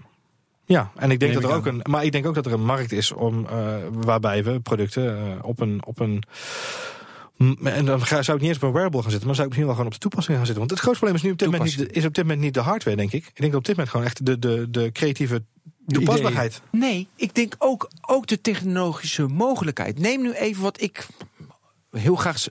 en 0.69 1.11
ik 1.11 1.21
denk 1.21 1.33
Neem 1.33 1.41
dat 1.43 1.51
er 1.51 1.57
ook 1.57 1.67
een. 1.67 1.81
Maar 1.91 2.05
ik 2.05 2.13
denk 2.13 2.27
ook 2.27 2.35
dat 2.35 2.47
er 2.47 2.53
een 2.53 2.65
markt 2.65 2.93
is 2.93 3.13
om 3.13 3.47
eh, 3.47 3.75
waarbij 3.93 4.45
we 4.45 4.61
producten 4.61 5.17
eh, 5.17 5.33
op 5.43 5.61
een. 5.61 5.81
Op 5.87 6.01
een 6.01 6.23
en 7.65 7.85
dan 7.85 8.03
ga- 8.07 8.23
zou 8.23 8.37
ik 8.37 8.43
niet 8.43 8.53
eens 8.53 8.63
op 8.63 8.69
een 8.69 8.73
wearable 8.75 9.01
gaan 9.03 9.11
zitten, 9.11 9.27
maar 9.27 9.37
zou 9.37 9.49
ik 9.49 9.55
misschien 9.57 9.65
wel 9.65 9.71
gewoon 9.75 9.87
op 9.87 9.93
de 9.93 9.99
toepassing 9.99 10.37
gaan 10.37 10.47
zitten. 10.47 10.67
Want 10.67 10.71
het 10.79 10.81
grootste 10.81 11.05
probleem 11.05 11.23
is 11.23 11.27
nu 11.27 11.33
op 11.33 11.39
dit 11.39 11.51
moment 11.51 11.79
niet, 11.79 11.89
de- 11.89 11.99
is 12.01 12.05
op 12.07 12.15
dit 12.15 12.25
moment 12.25 12.43
niet 12.43 12.55
de 12.55 12.61
hardware, 12.61 12.97
denk 12.97 13.13
ik. 13.13 13.27
Ik 13.27 13.37
denk 13.41 13.51
dat 13.53 13.61
op 13.61 13.65
dit 13.67 13.77
moment 13.77 13.91
gewoon 13.91 14.07
echt 14.07 14.27
de, 14.27 14.39
de, 14.39 14.71
de 14.71 14.91
creatieve 14.93 15.43
toepasbaarheid. 15.87 16.63
Nee, 16.73 17.09
ik 17.17 17.35
denk 17.35 17.55
ook, 17.59 17.91
ook 18.07 18.27
de 18.27 18.41
technologische 18.41 19.27
mogelijkheid. 19.27 19.99
Neem 19.99 20.23
nu 20.23 20.33
even 20.33 20.63
wat 20.63 20.81
ik 20.81 21.07
heel 21.91 22.17
graag, 22.17 22.47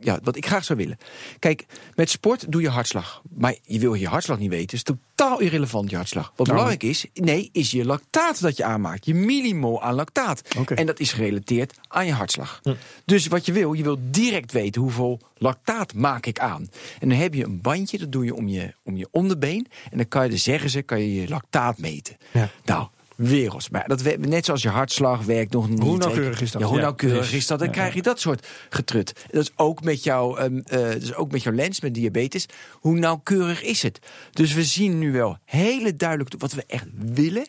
ja, 0.00 0.18
wat 0.22 0.36
ik 0.36 0.46
graag 0.46 0.64
zou 0.64 0.78
willen. 0.78 0.98
Kijk, 1.38 1.66
met 1.94 2.10
sport 2.10 2.52
doe 2.52 2.62
je 2.62 2.68
hartslag. 2.68 3.22
Maar 3.34 3.54
je 3.62 3.78
wil 3.78 3.94
je 3.94 4.06
hartslag 4.08 4.38
niet 4.38 4.50
weten. 4.50 4.76
is 4.76 4.82
totaal 4.82 5.40
irrelevant, 5.40 5.90
je 5.90 5.96
hartslag. 5.96 6.32
Wat 6.36 6.46
Nou. 6.46 6.58
belangrijk 6.58 6.82
is, 6.82 7.06
nee, 7.14 7.48
is 7.52 7.70
je 7.70 7.84
lactaat 7.84 8.40
dat 8.40 8.56
je 8.56 8.64
aanmaakt. 8.64 9.04
Je 9.04 9.14
millimol 9.14 9.82
aan 9.82 9.94
lactaat. 9.94 10.42
En 10.74 10.86
dat 10.86 11.00
is 11.00 11.12
gerelateerd 11.12 11.74
aan 11.88 12.06
je 12.06 12.12
hartslag. 12.12 12.60
Dus 13.04 13.26
wat 13.26 13.46
je 13.46 13.52
wil, 13.52 13.72
je 13.72 13.82
wil 13.82 13.98
direct 14.00 14.52
weten 14.52 14.80
hoeveel 14.82 15.20
lactaat 15.36 15.94
maak 15.94 16.26
ik 16.26 16.38
aan. 16.38 16.68
En 17.00 17.08
dan 17.08 17.18
heb 17.18 17.34
je 17.34 17.44
een 17.44 17.60
bandje, 17.60 17.98
dat 17.98 18.12
doe 18.12 18.24
je 18.24 18.34
om 18.34 18.48
je, 18.48 18.74
om 18.84 18.96
je 18.96 19.08
onderbeen. 19.10 19.66
En 19.90 19.96
dan 19.96 20.08
kan 20.08 20.30
je, 20.30 20.36
zeggen 20.36 20.70
ze, 20.70 20.82
kan 20.82 21.00
je 21.00 21.14
je 21.14 21.28
lactaat 21.28 21.78
meten. 21.78 22.16
Ja. 22.32 22.50
Nou, 22.64 22.88
werelds. 23.18 23.68
Maar 23.70 23.88
dat, 23.88 24.02
we- 24.02 24.16
net 24.20 24.44
zoals 24.44 24.62
je 24.62 24.68
hartslag 24.68 25.24
werkt 25.24 25.52
nog 25.52 25.68
niet. 25.68 25.78
Hoe 25.78 25.96
nauwkeurig 25.96 26.40
is 26.40 26.50
dat? 26.50 26.60
Ja, 26.62 26.66
hoe 26.68 26.80
nauwkeurig 26.80 27.32
is 27.32 27.46
dat? 27.46 27.58
Dan 27.58 27.70
krijg 27.70 27.94
je 27.94 28.02
dat 28.02 28.20
soort 28.20 28.46
getrut. 28.68 29.12
Dat 29.30 29.42
is 29.42 29.50
ook 29.56 29.82
met 29.84 30.02
jouw, 30.04 30.36
dat 30.64 31.02
is 31.02 31.14
ook 31.14 31.30
met 31.32 31.42
jouw 31.42 31.52
lens, 31.52 31.80
met 31.80 31.94
diabetes. 31.94 32.46
Hoe 32.72 32.98
nauwkeurig 32.98 33.62
is 33.62 33.82
het? 33.82 33.98
Dus 34.32 34.52
we 34.54 34.64
zien 34.64 34.98
nu 34.98 35.12
wel 35.12 35.38
hele 35.44 35.96
duidelijk 35.96 36.30
wat 36.38 36.52
we 36.52 36.64
echt 36.66 36.86
willen. 37.14 37.46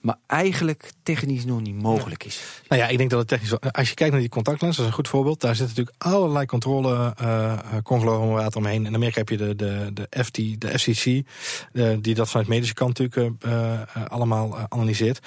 Maar 0.00 0.16
eigenlijk 0.26 0.92
technisch 1.02 1.44
nog 1.44 1.60
niet 1.60 1.82
mogelijk 1.82 2.24
is. 2.24 2.62
Nou 2.68 2.82
ja, 2.82 2.88
ik 2.88 2.98
denk 2.98 3.10
dat 3.10 3.18
het 3.18 3.28
technisch. 3.28 3.60
Als 3.60 3.88
je 3.88 3.94
kijkt 3.94 4.12
naar 4.12 4.20
die 4.20 4.30
contactlens, 4.30 4.76
dat 4.76 4.84
is 4.84 4.90
een 4.90 4.96
goed 4.96 5.08
voorbeeld. 5.08 5.40
Daar 5.40 5.56
zitten 5.56 5.76
natuurlijk 5.76 6.04
allerlei 6.04 6.46
controle 6.46 7.14
eh 7.16 7.58
conglomeraten 7.82 8.60
omheen. 8.60 8.86
In 8.86 8.94
Amerika 8.94 9.18
heb 9.18 9.28
je 9.28 9.36
de, 9.36 9.56
de, 9.56 9.90
de, 9.92 10.24
FT, 10.24 10.60
de 10.60 10.78
FCC, 10.78 11.04
eh, 11.72 11.96
die 12.00 12.14
dat 12.14 12.30
vanuit 12.30 12.48
medische 12.48 12.74
kant 12.74 12.98
natuurlijk 12.98 13.34
allemaal 14.08 14.58
analyseert. 14.68 15.20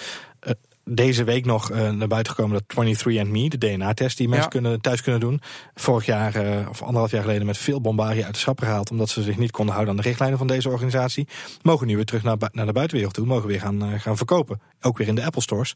Deze 0.85 1.23
week 1.23 1.45
nog 1.45 1.71
eh, 1.71 1.89
naar 1.89 2.07
buiten 2.07 2.33
gekomen 2.33 2.61
dat 2.67 2.85
23andMe, 2.85 3.47
de 3.47 3.57
DNA-test 3.57 4.17
die 4.17 4.27
mensen 4.27 4.45
Ja. 4.53 4.59
kunnen, 4.59 4.81
thuis 4.81 5.01
kunnen 5.01 5.21
doen. 5.21 5.41
Vorig 5.75 6.05
jaar 6.05 6.35
eh, 6.35 6.69
of 6.69 6.81
anderhalf 6.81 7.11
jaar 7.11 7.21
geleden 7.21 7.45
met 7.45 7.57
veel 7.57 7.81
bombardie 7.81 8.25
uit 8.25 8.33
de 8.33 8.39
schappen 8.39 8.65
gehaald. 8.65 8.91
Omdat 8.91 9.09
ze 9.09 9.23
zich 9.23 9.37
niet 9.37 9.51
konden 9.51 9.73
houden 9.73 9.95
aan 9.95 10.01
de 10.01 10.07
richtlijnen 10.07 10.37
van 10.37 10.47
deze 10.47 10.69
organisatie. 10.69 11.27
Mogen 11.61 11.87
nu 11.87 11.95
weer 11.95 12.05
terug 12.05 12.23
naar, 12.23 12.37
naar 12.51 12.65
de 12.65 12.71
buitenwereld 12.71 13.13
toe. 13.13 13.25
Mogen 13.25 13.47
weer 13.47 13.59
gaan, 13.59 13.83
eh, 13.83 13.99
gaan 13.99 14.17
verkopen. 14.17 14.61
Ook 14.81 14.97
weer 14.97 15.07
in 15.07 15.15
de 15.15 15.23
Apple 15.25 15.41
stores. 15.41 15.75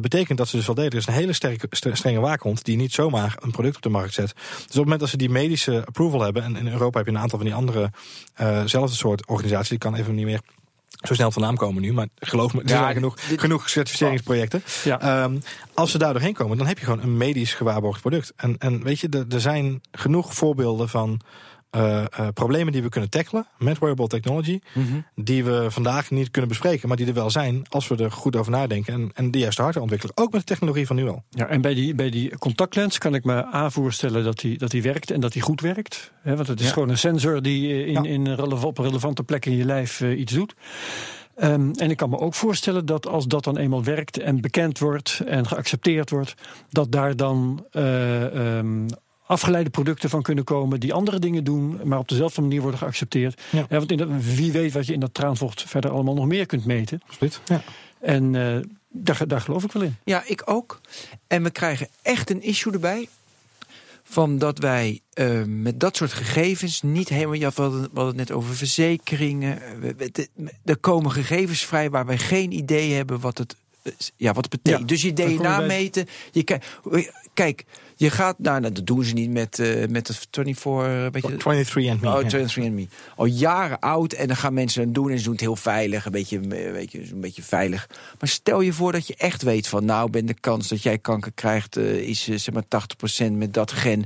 Betekent 0.00 0.38
dat 0.38 0.48
ze 0.48 0.56
dus 0.56 0.66
wel 0.66 0.74
deden. 0.74 0.90
Er 0.92 0.98
is 0.98 1.06
een 1.06 1.12
hele 1.12 1.32
sterke, 1.32 1.66
st- 1.70 1.88
strenge 1.92 2.20
waakhond 2.20 2.64
die 2.64 2.76
niet 2.76 2.92
zomaar 2.92 3.36
een 3.40 3.50
product 3.50 3.76
op 3.76 3.82
de 3.82 3.88
markt 3.88 4.14
zet. 4.14 4.34
Dus 4.34 4.60
op 4.62 4.66
het 4.66 4.74
moment 4.74 5.00
dat 5.00 5.08
ze 5.08 5.16
die 5.16 5.30
medische 5.30 5.84
approval 5.86 6.20
hebben. 6.20 6.42
En 6.42 6.56
in 6.56 6.68
Europa 6.68 6.98
heb 6.98 7.06
je 7.06 7.12
een 7.14 7.18
aantal 7.20 7.38
van 7.38 7.46
die 7.46 7.56
andere 7.56 7.90
zelfde 8.64 8.96
soort 8.96 9.26
organisaties. 9.26 9.70
Ik 9.70 9.78
kan 9.78 9.94
even 9.94 10.14
niet 10.14 10.24
meer 10.24 10.40
zo 10.96 11.14
snel 11.14 11.30
van 11.30 11.42
naam 11.42 11.56
komen 11.56 11.82
nu. 11.82 11.92
Maar 11.92 12.06
geloof 12.18 12.54
me, 12.54 12.62
er 12.62 12.68
Ja, 12.68 12.78
zijn 12.78 12.94
genoeg, 12.94 13.14
genoeg 13.36 13.68
certificeringsprojecten. 13.68 14.62
Ja. 14.84 15.00
Ehm, 15.00 15.38
als 15.74 15.90
ze 15.90 15.98
daar 15.98 16.12
doorheen 16.12 16.34
komen, 16.34 16.58
dan 16.58 16.66
heb 16.66 16.78
je 16.78 16.84
gewoon 16.84 17.02
een 17.02 17.16
medisch 17.16 17.54
gewaarborgd 17.54 18.00
product. 18.00 18.32
En, 18.36 18.58
en 18.58 18.82
weet 18.82 19.00
je, 19.00 19.26
er 19.30 19.40
zijn 19.40 19.80
genoeg 19.92 20.34
voorbeelden 20.34 20.88
van 20.88 21.20
eh, 21.76 22.04
eh, 22.04 22.28
problemen 22.34 22.72
die 22.72 22.82
we 22.82 22.88
kunnen 22.88 23.10
tackelen 23.10 23.46
met 23.58 23.78
wearable 23.78 24.06
technology. 24.06 24.60
Die 25.14 25.44
we 25.44 25.66
vandaag 25.70 26.10
niet 26.10 26.30
kunnen 26.30 26.50
bespreken, 26.50 26.88
maar 26.88 26.96
die 26.96 27.06
er 27.06 27.14
wel 27.14 27.30
zijn 27.30 27.66
als 27.68 27.88
we 27.88 27.96
er 27.96 28.12
goed 28.12 28.36
over 28.36 28.52
nadenken. 28.52 28.94
En, 28.94 29.10
en 29.14 29.30
de 29.30 29.38
juiste 29.38 29.62
hardware 29.62 29.86
ontwikkelen. 29.90 30.16
Ook 30.26 30.32
met 30.32 30.40
de 30.40 30.46
technologie 30.46 30.86
van 30.86 30.96
nu 30.96 31.08
al. 31.08 31.22
Ja, 31.30 31.46
en 31.46 31.60
bij 31.60 31.74
die, 31.74 31.94
bij 31.94 32.10
die 32.10 32.38
contactlens 32.38 32.98
kan 32.98 33.14
ik 33.14 33.24
me 33.24 33.54
A 33.54 33.70
voorstellen 33.70 34.24
dat 34.24 34.38
die, 34.38 34.58
dat 34.58 34.70
die 34.70 34.82
werkt 34.82 35.10
en 35.10 35.20
dat 35.20 35.32
die 35.32 35.42
goed 35.42 35.60
werkt. 35.60 36.12
Want 36.22 36.46
het 36.46 36.60
is 36.60 36.66
Ja. 36.66 36.72
gewoon 36.72 36.88
een 36.88 36.98
sensor 36.98 37.42
die 37.42 37.72
eh, 37.72 37.86
in, 37.86 38.02
Ja. 38.02 38.02
in 38.02 38.38
op 38.64 38.78
relevante 38.78 39.22
plek 39.22 39.46
in 39.46 39.56
je 39.56 39.64
lijf 39.64 40.00
iets 40.00 40.32
doet. 40.32 40.54
Ehm, 41.36 41.70
en 41.70 41.90
ik 41.90 41.96
kan 41.96 42.10
me 42.10 42.18
ook 42.18 42.34
voorstellen 42.34 42.86
dat 42.86 43.06
als 43.06 43.26
dat 43.26 43.44
dan 43.44 43.56
eenmaal 43.56 43.84
werkt 43.84 44.18
en 44.18 44.40
bekend 44.40 44.78
wordt 44.78 45.20
en 45.26 45.46
geaccepteerd 45.46 46.10
wordt, 46.10 46.34
dat 46.70 46.92
daar 46.92 47.16
dan 47.16 47.66
eh, 47.70 48.56
ehm, 48.58 48.88
afgeleide 49.26 49.70
producten 49.70 50.10
van 50.10 50.22
kunnen 50.22 50.44
komen 50.44 50.80
die 50.80 50.92
andere 50.92 51.18
dingen 51.18 51.44
doen, 51.44 51.80
maar 51.84 51.98
op 51.98 52.08
dezelfde 52.08 52.40
manier 52.40 52.60
worden 52.60 52.78
geaccepteerd. 52.78 53.42
Ja. 53.50 53.66
want 53.68 53.90
in 53.90 53.96
dat, 53.96 54.08
wie 54.20 54.52
weet 54.52 54.72
wat 54.72 54.86
je 54.86 54.92
in 54.92 55.00
dat 55.00 55.14
traanvocht 55.14 55.62
verder 55.62 55.90
allemaal 55.90 56.14
nog 56.14 56.26
meer 56.26 56.46
kunt 56.46 56.64
meten. 56.64 57.00
Absoluut. 57.06 57.40
Ja. 57.44 57.62
En 58.00 58.34
eh, 58.34 58.62
daar, 58.88 59.26
daar 59.26 59.40
geloof 59.40 59.64
ik 59.64 59.72
wel 59.72 59.82
in. 59.82 59.96
Ja, 60.04 60.22
ik 60.26 60.42
ook. 60.44 60.80
En 61.26 61.42
we 61.42 61.50
krijgen 61.50 61.88
echt 62.02 62.30
een 62.30 62.42
issue 62.42 62.72
erbij. 62.72 63.08
Van 64.08 64.38
dat 64.38 64.58
wij 64.58 65.00
eh, 65.12 65.42
met 65.44 65.80
dat 65.80 65.96
soort 65.96 66.12
gegevens 66.12 66.82
niet 66.82 67.08
helemaal. 67.08 67.34
Ja, 67.34 67.50
we 67.54 67.62
hadden, 67.62 67.80
we 67.80 67.88
hadden 67.92 68.06
het 68.06 68.28
net 68.28 68.32
over 68.32 68.54
verzekeringen. 68.54 69.58
Er 70.64 70.76
komen 70.76 71.10
gegevens 71.10 71.64
vrij 71.64 71.90
waar 71.90 72.06
wij 72.06 72.18
geen 72.18 72.52
idee 72.52 72.92
hebben 72.92 73.20
wat 73.20 73.38
het, 73.38 73.56
ja, 74.16 74.32
wat 74.32 74.48
betekent. 74.48 74.80
Ja, 74.80 74.86
dus 74.86 75.02
je 75.02 75.06
je 75.06 75.36
DNA 75.36 75.56
bij- 75.58 75.66
meten. 75.66 76.06
Je, 76.32 76.42
ki- 76.42 76.58
kijk, 77.34 77.64
je 77.96 78.10
gaat 78.10 78.38
naar. 78.38 78.60
Nou, 78.60 78.72
dat 78.72 78.86
doen 78.86 79.04
ze 79.04 79.14
niet 79.14 79.30
met, 79.30 79.58
eh 79.58 79.88
met 79.88 80.06
de 80.06 80.14
24. 80.30 81.10
Weet 81.12 81.26
je, 81.26 81.36
23 81.36 81.90
and 81.92 82.00
me. 82.00 82.08
Oh, 82.14 82.22
ja. 82.22 82.28
23andMe. 82.28 82.88
Al 83.16 83.24
jaren 83.26 83.78
oud 83.78 84.12
en 84.12 84.26
dan 84.26 84.36
gaan 84.36 84.54
mensen 84.54 84.82
het 84.82 84.94
doen 84.94 85.10
en 85.10 85.18
ze 85.18 85.24
doen 85.24 85.32
het 85.32 85.40
heel 85.40 85.56
veilig, 85.56 86.04
een 86.04 86.12
beetje, 86.12 86.38
eh, 86.40 86.72
weet 86.72 86.92
je, 86.92 87.10
een 87.12 87.20
beetje 87.20 87.42
veilig. 87.42 87.88
Maar 88.18 88.28
stel 88.28 88.60
je 88.60 88.72
voor 88.72 88.92
dat 88.92 89.06
je 89.06 89.14
echt 89.16 89.42
weet 89.42 89.68
van, 89.68 89.84
nou, 89.84 90.10
ben 90.10 90.26
de 90.26 90.34
kans 90.40 90.68
dat 90.68 90.82
jij 90.82 90.98
kanker 90.98 91.32
krijgt 91.34 91.76
eh, 91.76 91.96
is 92.08 92.28
eh, 92.28 92.38
zeg 92.38 92.54
maar 92.54 92.64
80% 93.28 93.32
met 93.32 93.54
dat 93.54 93.72
gen. 93.72 94.04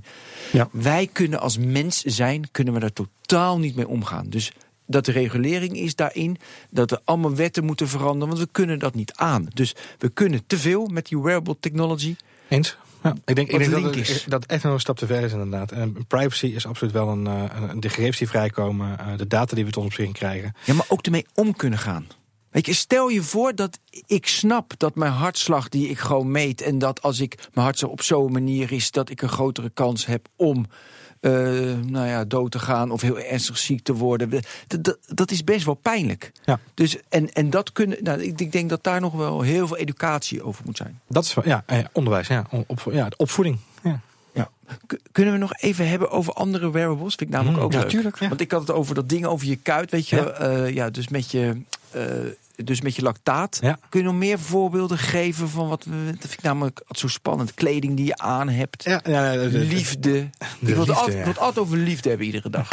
Ja. 0.53 0.69
Wij 0.73 1.09
kunnen 1.13 1.41
als 1.41 1.59
mens 1.59 2.03
zijn, 2.03 2.51
kunnen 2.51 2.75
we 2.75 2.81
daar 2.81 2.93
totaal 2.93 3.59
niet 3.59 3.77
mee 3.77 3.89
omgaan. 3.89 4.27
Dus 4.29 4.53
dat 4.91 5.05
de 5.05 5.13
regulering 5.13 5.77
is 5.77 5.95
daarin, 5.95 6.37
dat 6.71 6.91
er 6.91 7.01
allemaal 7.05 7.35
wetten 7.35 7.65
moeten 7.65 7.89
veranderen, 7.89 8.29
want 8.29 8.39
we 8.39 8.49
kunnen 8.53 8.79
dat 8.79 8.95
niet 8.95 9.13
aan. 9.15 9.47
Dus 9.55 9.75
we 9.99 10.09
kunnen 10.09 10.47
te 10.47 10.59
veel 10.59 10.87
met 10.87 11.07
die 11.07 11.19
wearable 11.19 11.57
technology. 11.61 12.17
Eens. 12.49 12.77
Ja, 13.03 13.15
ik 13.25 13.35
denk, 13.35 13.49
ik 13.49 13.59
Wat 13.59 13.71
denk 13.71 13.95
dat, 13.95 14.09
het, 14.09 14.25
dat 14.29 14.47
echt 14.47 14.63
nog 14.63 14.73
een 14.73 14.81
stap 14.81 14.97
te 14.97 15.07
ver 15.07 15.23
is 15.23 15.33
inderdaad. 15.33 15.73
En 15.73 16.07
privacy 16.07 16.47
is 16.47 16.67
absoluut 16.67 16.93
wel 16.93 17.09
een, 17.09 17.27
eh, 17.27 17.45
een 17.71 17.81
de 17.81 17.89
gegevens 17.89 18.19
die 18.19 18.29
vrijkomen, 18.29 18.99
eh, 18.99 19.07
de 19.17 19.27
data 19.27 19.55
die 19.55 19.65
we 19.65 19.71
tot 19.71 19.83
ons 19.83 19.97
beschikking 19.97 20.19
krijgen. 20.19 20.55
Ja, 20.65 20.75
maar 20.75 20.87
ook 20.89 21.03
ermee 21.03 21.27
om 21.35 21.57
kunnen 21.57 21.79
gaan. 21.79 22.07
Weet 22.51 22.67
je, 22.67 22.75
stel 22.75 23.09
je 23.09 23.23
voor 23.23 23.55
dat 23.55 23.79
ik 24.07 24.27
snap 24.27 24.73
dat 24.77 24.95
mijn 24.95 25.13
hartslag 25.13 25.69
die 25.69 25.89
ik 25.89 25.99
gewoon 25.99 26.31
meet... 26.31 26.61
en 26.61 26.79
dat 26.79 27.03
als 27.03 27.21
ik 27.21 27.35
mijn 27.53 27.67
hartslag 27.67 27.91
op 27.91 28.03
zo'n 28.03 28.33
manier 28.33 28.73
is... 28.73 28.91
dat 28.91 29.11
ik 29.11 29.23
een 29.23 29.29
grotere 29.29 29.71
kans 29.71 30.07
heb 30.07 30.29
om 30.37 30.67
eh, 31.21 31.33
nou 31.87 32.07
ja, 32.07 32.25
dood 32.25 32.51
te 32.51 32.59
gaan 32.59 32.91
of 32.91 33.01
heel 33.01 33.19
ernstig 33.21 33.59
ziek 33.59 33.83
te 33.83 33.95
worden. 33.95 34.31
Dat, 34.31 34.85
dat, 34.85 34.99
dat 35.07 35.31
is 35.31 35.45
best 35.45 35.65
wel 35.65 35.75
pijnlijk. 35.75 36.33
Ja. 36.45 36.59
Dus, 36.75 36.97
en, 37.09 37.33
en 37.33 37.51
dat 37.51 37.73
kunnen, 37.73 37.99
nou, 38.03 38.23
ik, 38.23 38.41
ik 38.41 38.53
denk 38.53 38.69
dat 38.71 38.85
daar 38.85 39.01
nog 39.01 39.13
wel 39.13 39.41
heel 39.41 39.67
veel 39.67 39.77
educatie 39.77 40.43
over 40.43 40.63
moet 40.67 40.77
zijn. 40.77 41.01
Dat 41.09 41.25
is 41.25 41.37
ja, 41.45 41.63
eh, 41.67 41.79
onderwijs, 41.93 42.27
ja, 42.27 42.47
op, 42.67 42.89
ja, 42.93 43.09
opvoeding. 43.17 43.59
Ja. 43.83 44.01
Ja. 44.33 44.51
Kunnen 45.13 45.33
we 45.33 45.39
nog 45.39 45.55
even 45.55 45.89
hebben 45.89 46.11
over 46.11 46.33
andere 46.33 46.71
wearables? 46.71 47.15
Vind 47.15 47.31
ik 47.31 47.37
namelijk 47.37 47.59
Mm, 47.59 47.65
ook 47.65 47.73
ja, 47.73 47.79
leuk. 47.81 47.89
tuurlijk, 47.89 48.19
ja. 48.19 48.29
Want 48.29 48.41
ik 48.41 48.51
had 48.51 48.61
het 48.61 48.71
over 48.71 48.95
dat 48.95 49.09
ding 49.09 49.25
over 49.27 49.47
je 49.47 49.57
kuit, 49.57 49.91
weet 49.91 50.09
je. 50.09 50.17
Ja. 50.17 50.49
Ja, 50.51 50.65
ja 50.65 50.91
dus 50.91 51.09
met 51.09 51.31
je... 51.31 51.63
eh, 51.91 52.03
dus 52.65 52.81
met 52.81 52.97
je 52.97 53.03
lactaat. 53.03 53.59
Ja. 53.61 53.79
Kun 53.89 54.01
je 54.01 54.07
nog 54.07 54.15
meer 54.15 54.39
voorbeelden 54.39 54.99
geven 54.99 55.49
van 55.49 55.69
wat 55.69 55.85
we. 55.85 56.05
Dat 56.07 56.17
vind 56.21 56.33
ik 56.33 56.43
namelijk 56.43 56.83
zo 56.91 57.09
spannend. 57.09 57.55
Kleding 57.55 57.97
die 57.97 58.07
je 58.07 58.19
aan 58.19 58.49
hebt. 58.49 58.85
Ja, 58.85 59.01
ja, 59.05 59.33
de- 59.33 59.51
de- 59.51 59.59
liefde. 59.59 60.19
ik 60.19 60.31
wil 60.61 60.69
liefde, 60.77 60.81
het 60.81 60.91
altijd, 61.01 61.39
altijd 61.39 61.59
over 61.59 61.77
liefde 61.79 62.09
hebben 62.09 62.27
iedere 62.27 62.51
dag. 62.51 62.69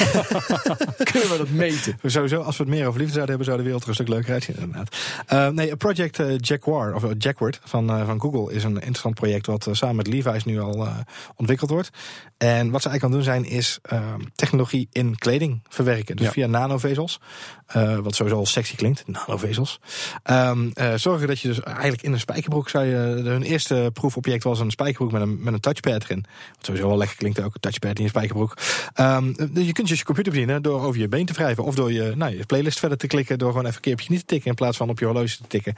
Kunnen 1.12 1.30
we 1.30 1.36
dat 1.38 1.50
meten? 1.50 2.00
Sowieso, 2.06 2.42
als 2.42 2.58
we 2.58 2.64
het 2.64 2.74
meer 2.74 2.88
over 2.88 3.00
liefde 3.00 3.14
zouden 3.14 3.36
hebben, 3.36 3.46
zou 3.46 3.58
de 3.58 3.64
wereld 3.64 3.84
er 3.84 3.90
een 3.90 3.96
stuk 3.96 4.08
leuker 4.08 4.34
uitzien, 4.34 4.56
inderdaad. 4.58 4.96
Eh, 5.28 5.48
nee, 5.48 5.76
Project 5.76 6.20
eh, 6.20 6.38
Jaguar, 6.38 6.94
of 6.94 7.04
eh, 7.04 7.10
Jackward 7.18 7.60
van, 7.64 7.88
van 8.06 8.22
Google, 8.22 8.54
is 8.54 8.64
een 8.64 8.76
interessant 8.76 9.16
project 9.16 9.46
wat 9.46 9.68
samen 9.72 9.96
met 9.96 10.08
Levi's 10.08 10.44
nu 10.46 10.60
al 10.60 10.88
ontwikkeld 11.36 11.70
wordt. 11.70 11.90
En 12.38 12.72
wat 12.72 12.82
ze 12.82 12.90
eigenlijk 12.90 13.04
aan 13.04 13.12
het 13.12 13.42
doen 13.42 13.50
zijn, 13.50 13.58
is 13.58 13.80
eh, 13.82 14.14
technologie 14.36 14.88
in 14.92 15.18
kleding 15.18 15.62
verwerken. 15.70 16.16
Dus 16.16 16.30
via 16.30 16.48
nanovezels. 16.48 17.20
Wat 18.02 18.16
sowieso 18.16 18.40
al 18.40 18.46
sexy 18.46 18.76
klinkt, 18.76 19.04
nanovezels. 19.08 19.77
Whereables. 20.24 20.74
Um, 20.76 21.00
zorgen 21.00 21.28
dat 21.28 21.40
je 21.40 21.48
dus 21.48 21.62
eigenlijk 21.62 22.02
in 22.02 22.14
een 22.14 22.20
spijkerbroek 22.20 22.70
zou 22.70 22.86
je. 22.86 22.96
Hun 22.96 23.44
eerste 23.44 23.90
proefobject 23.94 24.44
was 24.44 24.60
een 24.60 24.72
spijkerbroek 24.72 25.12
met 25.12 25.22
een, 25.22 25.44
met 25.44 25.54
een 25.54 25.60
touchpad 25.60 26.04
erin. 26.04 26.26
Wat 26.56 26.66
sowieso 26.66 26.88
wel 26.88 26.98
lekker 26.98 27.18
klinkt 27.18 27.42
ook, 27.42 27.54
een 27.54 27.60
touchpad 27.60 27.98
in 27.98 28.04
je 28.04 28.10
spijkerbroek. 28.10 28.58
Um, 29.00 29.36
je 29.54 29.72
kunt 29.72 29.88
dus 29.88 30.00
je 30.00 30.06
computer 30.06 30.32
bedienen 30.32 30.62
door 30.62 30.82
over 30.82 31.00
je 31.00 31.08
been 31.08 31.26
te 31.26 31.34
wrijven. 31.34 31.64
Of 31.64 31.76
door 31.76 31.92
je, 31.92 32.14
nou, 32.16 32.38
je 32.38 32.46
playlist 32.46 32.80
verder 32.80 32.98
te 32.98 33.08
klikken. 33.08 33.38
Door 33.38 33.50
gewoon 33.50 33.66
even 33.66 33.76
een 33.76 33.82
keer 33.82 33.94
op 33.94 34.02
je 34.02 34.08
niet 34.10 34.20
te 34.20 34.26
tikken. 34.26 34.50
In 34.50 34.56
plaats 34.56 34.78
van 34.78 34.90
op 34.90 35.00
je 35.00 35.06
horloge 35.06 35.38
te 35.38 35.48
tikken. 35.48 35.76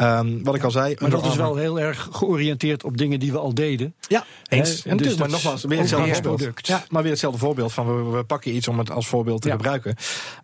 Um, 0.00 0.44
wat 0.44 0.54
ik 0.54 0.62
al 0.62 0.70
zei. 0.70 0.96
Maar 0.98 1.10
dat 1.10 1.26
is 1.26 1.36
wel 1.36 1.56
heel 1.56 1.80
erg 1.80 2.08
georiënteerd 2.12 2.84
op 2.84 2.96
dingen 2.96 3.20
die 3.20 3.32
we 3.32 3.38
al 3.38 3.54
deden. 3.54 3.94
Ja, 4.08 4.24
eens. 4.48 4.84
He, 4.84 4.90
en 4.90 4.96
dus 4.96 5.06
dus, 5.06 5.16
maar 5.16 5.28
nogmaals, 5.28 5.64
weer 5.64 5.78
hetzelfde 5.78 6.20
product. 6.20 6.66
Ja, 6.66 6.84
maar 6.88 7.02
weer 7.02 7.10
hetzelfde 7.10 7.38
voorbeeld 7.38 7.72
van 7.72 7.86
we, 7.86 8.16
we 8.16 8.24
pakken 8.24 8.54
iets 8.56 8.68
om 8.68 8.78
het 8.78 8.90
als 8.90 9.06
voorbeeld 9.06 9.42
te 9.42 9.48
ja. 9.48 9.54
gebruiken. 9.54 9.96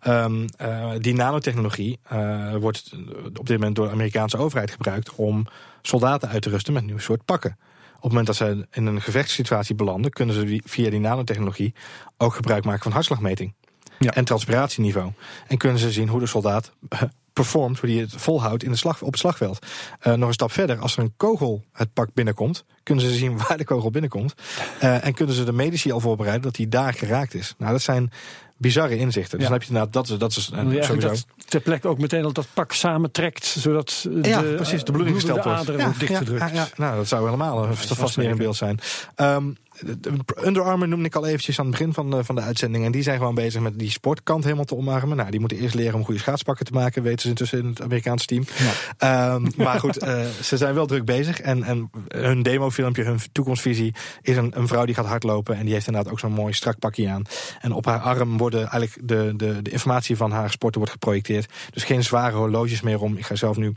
Um, 0.06 0.44
uh, 0.62 0.90
die 0.98 1.14
nanotechnologie 1.14 1.98
uh, 2.12 2.56
wordt 2.56 2.79
op 3.38 3.46
dit 3.46 3.58
moment 3.58 3.76
door 3.76 3.86
de 3.86 3.92
Amerikaanse 3.92 4.36
overheid 4.36 4.70
gebruikt 4.70 5.14
om 5.14 5.46
soldaten 5.82 6.28
uit 6.28 6.42
te 6.42 6.50
rusten 6.50 6.72
met 6.72 6.82
een 6.82 6.88
nieuw 6.88 6.98
soort 6.98 7.24
pakken. 7.24 7.56
Op 7.96 8.02
het 8.02 8.18
moment 8.18 8.26
dat 8.26 8.36
ze 8.36 8.66
in 8.70 8.86
een 8.86 9.00
gevechtssituatie 9.00 9.74
belanden, 9.74 10.10
kunnen 10.10 10.34
ze 10.34 10.60
via 10.64 10.90
die 10.90 11.00
nanotechnologie 11.00 11.74
ook 12.16 12.34
gebruik 12.34 12.64
maken 12.64 12.82
van 12.82 12.92
hartslagmeting. 12.92 13.54
Ja. 13.98 14.14
En 14.14 14.24
transpiratieniveau. 14.24 15.12
En 15.48 15.56
kunnen 15.56 15.78
ze 15.78 15.92
zien 15.92 16.08
hoe 16.08 16.20
de 16.20 16.26
soldaat 16.26 16.72
performt, 17.32 17.78
hoe 17.78 17.90
hij 17.90 17.98
het 17.98 18.12
volhoudt 18.16 18.62
in 18.62 18.70
de 18.70 18.76
slag, 18.76 19.02
op 19.02 19.10
het 19.10 19.20
slagveld. 19.20 19.66
Uh, 20.02 20.14
nog 20.14 20.28
een 20.28 20.34
stap 20.34 20.52
verder, 20.52 20.78
als 20.78 20.96
er 20.96 21.02
een 21.02 21.14
kogel 21.16 21.64
het 21.72 21.92
pak 21.92 22.08
binnenkomt, 22.14 22.64
kunnen 22.82 23.04
ze 23.04 23.14
zien 23.14 23.38
waar 23.48 23.56
de 23.56 23.64
kogel 23.64 23.90
binnenkomt. 23.90 24.34
Uh, 24.82 25.04
en 25.04 25.14
kunnen 25.14 25.34
ze 25.34 25.44
de 25.44 25.52
medici 25.52 25.92
al 25.92 26.00
voorbereiden 26.00 26.42
dat 26.42 26.56
hij 26.56 26.68
daar 26.68 26.94
geraakt 26.94 27.34
is. 27.34 27.54
Nou, 27.58 27.72
dat 27.72 27.82
zijn 27.82 28.12
bizarre 28.60 28.96
inzichten. 28.96 29.38
Dus 29.38 29.48
ja. 29.48 29.52
dan 29.52 29.52
heb 29.52 29.62
je 29.62 29.74
inderdaad, 29.74 29.92
dat 29.92 30.08
is, 30.08 30.18
dat 30.18 30.30
is 30.30 30.50
ja, 30.70 30.82
sowieso. 30.82 31.08
Dat 31.08 31.26
ter 31.48 31.60
plekke 31.60 31.88
ook 31.88 31.98
meteen 31.98 32.24
al 32.24 32.32
dat 32.32 32.46
pak 32.54 32.72
samentrekt, 32.72 33.44
zodat 33.44 34.06
de, 34.10 34.28
ja, 34.28 34.42
precies, 34.42 34.84
de 34.84 34.92
bloeding 34.92 35.16
gesteld 35.16 35.44
wordt. 35.44 35.58
aderen 35.58 35.84
wordt 35.84 36.00
dichtgedrukt. 36.00 36.52
Ja, 36.52 36.68
nou, 36.76 36.96
dat 36.96 37.08
zou 37.08 37.24
helemaal 37.24 37.64
een 37.64 37.76
fascinerend 37.76 38.38
beeld 38.38 38.56
zijn. 38.56 38.80
Um, 39.16 39.56
Under 40.44 40.62
Armour 40.62 40.88
noemde 40.88 41.04
ik 41.04 41.14
al 41.14 41.26
eventjes 41.26 41.58
aan 41.58 41.66
het 41.66 41.76
begin 41.78 41.94
van 41.94 42.10
de, 42.10 42.24
van 42.24 42.34
de 42.34 42.40
uitzending. 42.40 42.84
En 42.84 42.92
die 42.92 43.02
zijn 43.02 43.18
gewoon 43.18 43.34
bezig 43.34 43.60
met 43.60 43.78
die 43.78 43.90
sportkant 43.90 44.44
helemaal 44.44 44.64
te 44.64 44.76
omarmen. 44.76 45.16
Nou, 45.16 45.30
die 45.30 45.40
moeten 45.40 45.58
eerst 45.58 45.74
leren 45.74 45.94
om 45.94 46.04
goede 46.04 46.20
schaatspakken 46.20 46.66
te 46.66 46.72
maken. 46.72 47.02
Weten 47.02 47.20
ze 47.20 47.28
intussen 47.28 47.58
in 47.58 47.66
het 47.66 47.82
Amerikaanse 47.82 48.26
team. 48.26 48.44
Ja. 48.98 49.34
Um, 49.34 49.48
maar 49.56 49.80
goed, 49.80 50.04
uh, 50.04 50.26
ze 50.42 50.56
zijn 50.56 50.74
wel 50.74 50.86
druk 50.86 51.04
bezig. 51.04 51.40
En, 51.40 51.62
en 51.62 51.90
hun 52.08 52.42
demofilmpje, 52.42 53.04
hun 53.04 53.18
toekomstvisie... 53.32 53.94
is 54.22 54.36
een, 54.36 54.52
een 54.58 54.68
vrouw 54.68 54.84
die 54.84 54.94
gaat 54.94 55.06
hardlopen. 55.06 55.56
En 55.56 55.64
die 55.64 55.72
heeft 55.72 55.86
inderdaad 55.86 56.12
ook 56.12 56.20
zo'n 56.20 56.32
mooi 56.32 56.52
strak 56.52 56.78
pakje 56.78 57.08
aan. 57.08 57.22
En 57.60 57.72
op 57.72 57.84
haar 57.84 58.00
arm 58.00 58.36
worden 58.36 58.58
eigenlijk 58.58 59.08
de, 59.08 59.32
de, 59.36 59.62
de 59.62 59.70
informatie 59.70 60.16
van 60.16 60.30
haar 60.30 60.50
sporten 60.50 60.78
wordt 60.80 60.94
geprojecteerd. 60.94 61.52
Dus 61.70 61.84
geen 61.84 62.04
zware 62.04 62.36
horloges 62.36 62.80
meer 62.80 63.00
om. 63.00 63.16
Ik 63.16 63.26
ga 63.26 63.34
zelf 63.34 63.56
nu 63.56 63.74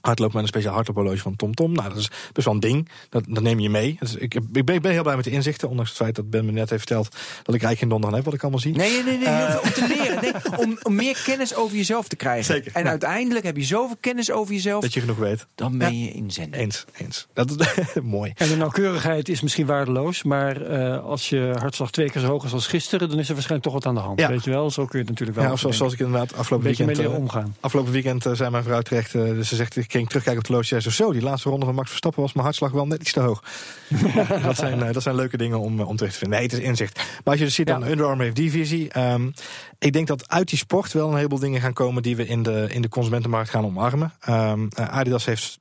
hardlopen 0.00 0.34
met 0.34 0.42
een 0.42 0.48
speciaal 0.48 0.74
hardloophorloge 0.74 1.18
van 1.18 1.36
TomTom. 1.36 1.58
Tom. 1.66 1.72
Nou, 1.72 1.88
dat 1.88 1.98
is 1.98 2.10
best 2.32 2.46
wel 2.46 2.54
een 2.54 2.60
ding. 2.60 2.88
Dat, 3.08 3.24
dat 3.28 3.42
neem 3.42 3.58
je 3.60 3.70
mee. 3.70 3.96
Dus 3.98 4.14
ik, 4.14 4.34
ik, 4.34 4.64
ben, 4.64 4.74
ik 4.74 4.82
ben 4.82 4.92
heel 4.92 5.02
blij 5.02 5.16
met 5.16 5.24
de 5.24 5.30
inzichten. 5.30 5.68
Ondanks 5.68 5.90
het 5.90 5.98
feit 5.98 6.14
dat 6.14 6.30
Ben 6.30 6.44
me 6.44 6.52
net 6.52 6.70
heeft 6.70 6.86
verteld 6.86 7.08
dat 7.42 7.54
ik 7.54 7.62
eigenlijk 7.62 7.78
geen 7.78 7.88
donderdag 7.88 8.16
heb 8.16 8.24
wat 8.24 8.34
ik 8.34 8.42
allemaal 8.42 8.60
zie. 8.60 8.76
Nee, 8.76 9.02
nee, 9.02 9.02
nee. 9.02 9.28
nee 9.28 9.48
uh, 9.48 9.58
om 9.62 9.72
te 9.72 9.86
leren. 9.88 10.20
Nee, 10.22 10.32
om, 10.66 10.78
om, 10.82 10.94
meer 10.94 11.22
kennis 11.24 11.54
over 11.54 11.76
jezelf 11.76 12.08
te 12.08 12.16
krijgen. 12.16 12.44
Zeker. 12.44 12.72
En 12.74 12.82
ja. 12.82 12.88
uiteindelijk 12.88 13.44
heb 13.44 13.56
je 13.56 13.64
zoveel 13.64 13.96
kennis 14.00 14.30
over 14.30 14.54
jezelf. 14.54 14.82
Dat 14.82 14.92
je 14.92 15.00
genoeg 15.00 15.16
weet. 15.16 15.46
Dan 15.54 15.78
ben 15.78 15.98
je 15.98 16.10
in 16.10 16.30
zending. 16.30 16.62
Eens, 16.62 16.84
eens. 16.96 17.26
Dat 17.32 17.50
is 17.60 17.66
mooi. 18.02 18.32
En 18.34 18.48
de 18.48 18.56
nauwkeurigheid 18.56 19.28
is 19.28 19.40
misschien 19.40 19.66
waardeloos. 19.66 20.22
Maar 20.22 20.70
uh, 20.70 21.04
als 21.04 21.28
je 21.28 21.54
hartslag 21.58 21.90
twee 21.90 22.10
keer 22.10 22.20
zo 22.20 22.26
hoog 22.26 22.44
is 22.44 22.52
als 22.52 22.66
gisteren, 22.66 23.08
dan 23.08 23.18
is 23.18 23.28
er 23.28 23.34
waarschijnlijk 23.34 23.70
toch 23.70 23.82
wat 23.82 23.86
aan 23.86 23.94
de 23.94 24.00
hand. 24.00 24.20
Ja. 24.20 24.28
Weet 24.28 24.44
je 24.44 24.50
wel? 24.50 24.70
Zo 24.70 24.84
kun 24.84 24.98
je 24.98 25.04
het 25.04 25.08
natuurlijk 25.08 25.38
wel. 25.38 25.50
Ja, 25.50 25.56
zoals, 25.56 25.76
zoals 25.76 25.92
ik 25.92 25.98
inderdaad 25.98 26.36
afgelopen 26.36 26.66
weekend. 26.66 26.98
mee 26.98 27.10
omgaan. 27.10 27.56
Afgelopen 27.60 27.92
weekend 27.92 28.26
uh, 28.26 28.32
zei 28.32 28.50
mijn 28.50 28.64
vrouw 28.64 28.80
terecht. 28.80 29.12
dus 29.12 29.48
ze 29.48 29.56
zegt, 29.56 29.76
ik 29.76 29.89
ging 29.90 30.06
terugkijken 30.06 30.42
op 30.42 30.48
het 30.48 30.56
loge 30.56 30.80
zei 30.80 30.94
zo, 30.94 31.12
die 31.12 31.22
laatste 31.22 31.48
ronde 31.48 31.66
van 31.66 31.74
Max 31.74 31.88
Verstappen 31.88 32.22
was 32.22 32.32
mijn 32.32 32.44
hartslag 32.44 32.70
wel 32.70 32.86
net 32.86 33.00
iets 33.00 33.12
te 33.12 33.20
hoog. 33.20 33.42
dat, 34.42 34.56
zijn, 34.56 34.78
uh, 34.78 34.92
dat 34.92 35.02
zijn 35.02 35.14
leuke 35.14 35.36
dingen 35.36 35.60
om, 35.60 35.80
om 35.80 35.96
terug 35.96 36.12
te 36.12 36.18
vinden. 36.18 36.38
Nee, 36.38 36.48
het 36.48 36.58
is 36.58 36.64
inzicht. 36.64 36.96
Maar 36.96 37.20
als 37.24 37.38
je 37.38 37.44
dus 37.44 37.54
ziet, 37.54 37.66
dan 37.66 37.80
ja. 37.80 37.88
Under 37.88 38.06
Armour 38.06 38.24
heeft 38.24 38.36
die 38.36 38.50
visie. 38.50 38.98
Um, 38.98 39.32
ik 39.78 39.92
denk 39.92 40.06
dat 40.06 40.28
uit 40.28 40.48
die 40.48 40.58
sport 40.58 40.92
wel 40.92 41.08
een 41.08 41.16
heleboel 41.16 41.38
dingen 41.38 41.60
gaan 41.60 41.72
komen 41.72 42.02
die 42.02 42.16
we 42.16 42.26
in 42.26 42.42
de, 42.42 42.66
in 42.70 42.82
de 42.82 42.88
consumentenmarkt 42.88 43.50
gaan 43.50 43.64
omarmen. 43.64 44.12
Um, 44.28 44.68
uh, 44.78 44.88
Adidas 44.88 45.24
heeft 45.24 45.58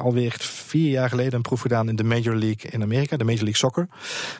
alweer 0.00 0.34
vier 0.38 0.90
jaar 0.90 1.08
geleden 1.08 1.34
een 1.34 1.42
proef 1.42 1.60
gedaan 1.60 1.88
in 1.88 1.96
de 1.96 2.04
Major 2.04 2.34
League 2.34 2.70
in 2.70 2.82
Amerika, 2.82 3.16
de 3.16 3.24
Major 3.24 3.42
League 3.42 3.56
Soccer. 3.56 3.88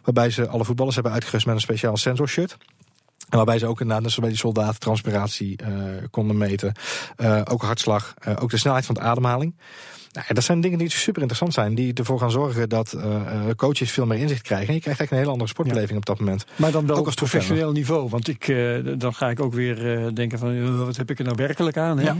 Waarbij 0.04 0.30
ze 0.30 0.48
alle 0.48 0.64
voetballers 0.64 0.94
hebben 0.94 1.12
uitgerust 1.12 1.46
met 1.46 1.54
een 1.54 1.60
speciaal 1.60 1.96
sensorshirt. 1.96 2.56
En 3.32 3.38
waarbij 3.38 3.58
ze 3.58 3.66
ook 3.66 3.80
inderdaad, 3.80 4.02
net 4.02 4.12
zoals 4.12 4.28
bij 4.28 4.28
die 4.28 4.38
soldaten, 4.38 4.80
transpiratie 4.80 5.58
uh, 5.62 5.68
konden 6.10 6.36
meten. 6.36 6.72
Uh, 7.16 7.40
ook 7.44 7.62
hartslag, 7.62 8.14
uh, 8.28 8.36
ook 8.42 8.50
de 8.50 8.56
snelheid 8.56 8.86
van 8.86 8.94
de 8.94 9.00
ademhaling. 9.00 9.54
Nou, 10.12 10.26
dat 10.28 10.44
zijn 10.44 10.60
dingen 10.60 10.78
die 10.78 10.90
super 10.90 11.20
interessant 11.20 11.52
zijn. 11.52 11.74
Die 11.74 11.94
ervoor 11.94 12.18
gaan 12.18 12.30
zorgen 12.30 12.68
dat 12.68 12.92
uh, 12.96 13.22
coaches 13.56 13.90
veel 13.90 14.06
meer 14.06 14.18
inzicht 14.18 14.42
krijgen. 14.42 14.68
En 14.68 14.74
je 14.74 14.80
krijgt 14.80 15.00
eigenlijk 15.00 15.10
een 15.10 15.18
hele 15.18 15.30
andere 15.30 15.50
sportbeleving 15.50 15.90
ja. 15.90 15.96
op 15.96 16.06
dat 16.06 16.18
moment. 16.18 16.44
Maar 16.56 16.70
dan 16.70 16.86
wel 16.86 16.96
ook 16.96 17.06
op 17.06 17.14
professioneel 17.14 17.72
niveau. 17.72 18.08
Want 18.08 18.28
ik, 18.28 18.48
uh, 18.48 18.78
dan 18.98 19.14
ga 19.14 19.30
ik 19.30 19.40
ook 19.40 19.54
weer 19.54 20.10
denken 20.14 20.38
van 20.38 20.84
wat 20.86 20.96
heb 20.96 21.10
ik 21.10 21.18
er 21.18 21.24
nou 21.24 21.36
werkelijk 21.36 21.76
aan. 21.76 21.98
Hè? 21.98 22.04
Ja. 22.04 22.16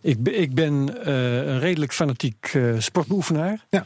Ik, 0.00 0.28
ik 0.28 0.54
ben 0.54 1.08
een 1.10 1.58
redelijk 1.58 1.92
fanatiek 1.92 2.58
sportbeoefenaar. 2.78 3.64
Ja. 3.70 3.84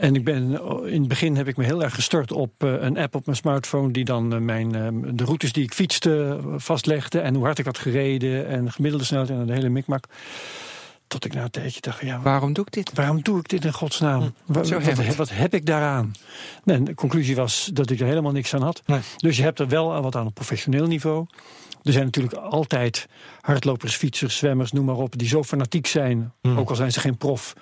En 0.00 0.14
ik 0.14 0.24
ben, 0.24 0.60
in 0.86 1.00
het 1.00 1.08
begin 1.08 1.36
heb 1.36 1.48
ik 1.48 1.56
me 1.56 1.64
heel 1.64 1.82
erg 1.82 1.94
gestort 1.94 2.32
op 2.32 2.64
uh, 2.64 2.82
een 2.82 2.98
app 2.98 3.14
op 3.14 3.24
mijn 3.26 3.36
smartphone 3.36 3.92
die 3.92 4.04
dan 4.04 4.34
uh, 4.34 4.40
mijn, 4.40 4.70
de 5.16 5.24
routes 5.24 5.52
die 5.52 5.64
ik 5.64 5.74
fietste 5.74 6.38
vastlegde 6.56 7.20
en 7.20 7.34
hoe 7.34 7.44
hard 7.44 7.58
ik 7.58 7.64
had 7.64 7.78
gereden 7.78 8.46
en 8.46 8.72
gemiddelde 8.72 9.04
snelheid 9.04 9.30
en 9.30 9.46
de 9.46 9.52
hele 9.52 9.68
mikmak. 9.68 10.04
Tot 11.06 11.24
ik 11.24 11.34
na 11.34 11.42
een 11.42 11.50
tijdje 11.50 11.80
dacht, 11.80 12.00
ja, 12.00 12.20
waarom 12.20 12.52
doe 12.52 12.64
ik 12.64 12.72
dit? 12.72 12.90
Waarom 12.94 13.22
doe 13.22 13.38
ik 13.38 13.48
dit 13.48 13.64
in 13.64 13.72
godsnaam? 13.72 14.20
Hm, 14.20 14.52
wat, 14.52 14.68
wat, 14.68 14.94
wat, 14.94 15.16
wat, 15.16 15.30
heb 15.30 15.54
ik 15.54 15.66
daaraan? 15.66 16.12
En 16.64 16.84
de 16.84 16.94
conclusie 16.94 17.36
was 17.36 17.70
dat 17.72 17.90
ik 17.90 18.00
er 18.00 18.06
helemaal 18.06 18.32
niks 18.32 18.54
aan 18.54 18.62
had. 18.62 18.82
Nee. 18.86 19.00
Dus 19.16 19.36
je 19.36 19.42
hebt 19.42 19.58
er 19.58 19.68
wel 19.68 20.02
wat 20.02 20.16
aan 20.16 20.26
op 20.26 20.34
professioneel 20.34 20.86
niveau. 20.86 21.26
Er 21.82 21.92
zijn 21.92 22.04
natuurlijk 22.04 22.34
altijd 22.34 23.08
hardlopers, 23.40 23.94
fietsers, 23.96 24.36
zwemmers, 24.36 24.72
noem 24.72 24.84
maar 24.84 24.96
op, 24.96 25.18
die 25.18 25.28
zo 25.28 25.42
fanatiek 25.42 25.86
zijn, 25.86 26.32
Hmm. 26.42 26.52
mm. 26.52 26.58
ook 26.58 26.68
al 26.68 26.74
zijn 26.76 26.92
ze 26.92 27.00
geen 27.00 27.16
prof, 27.16 27.52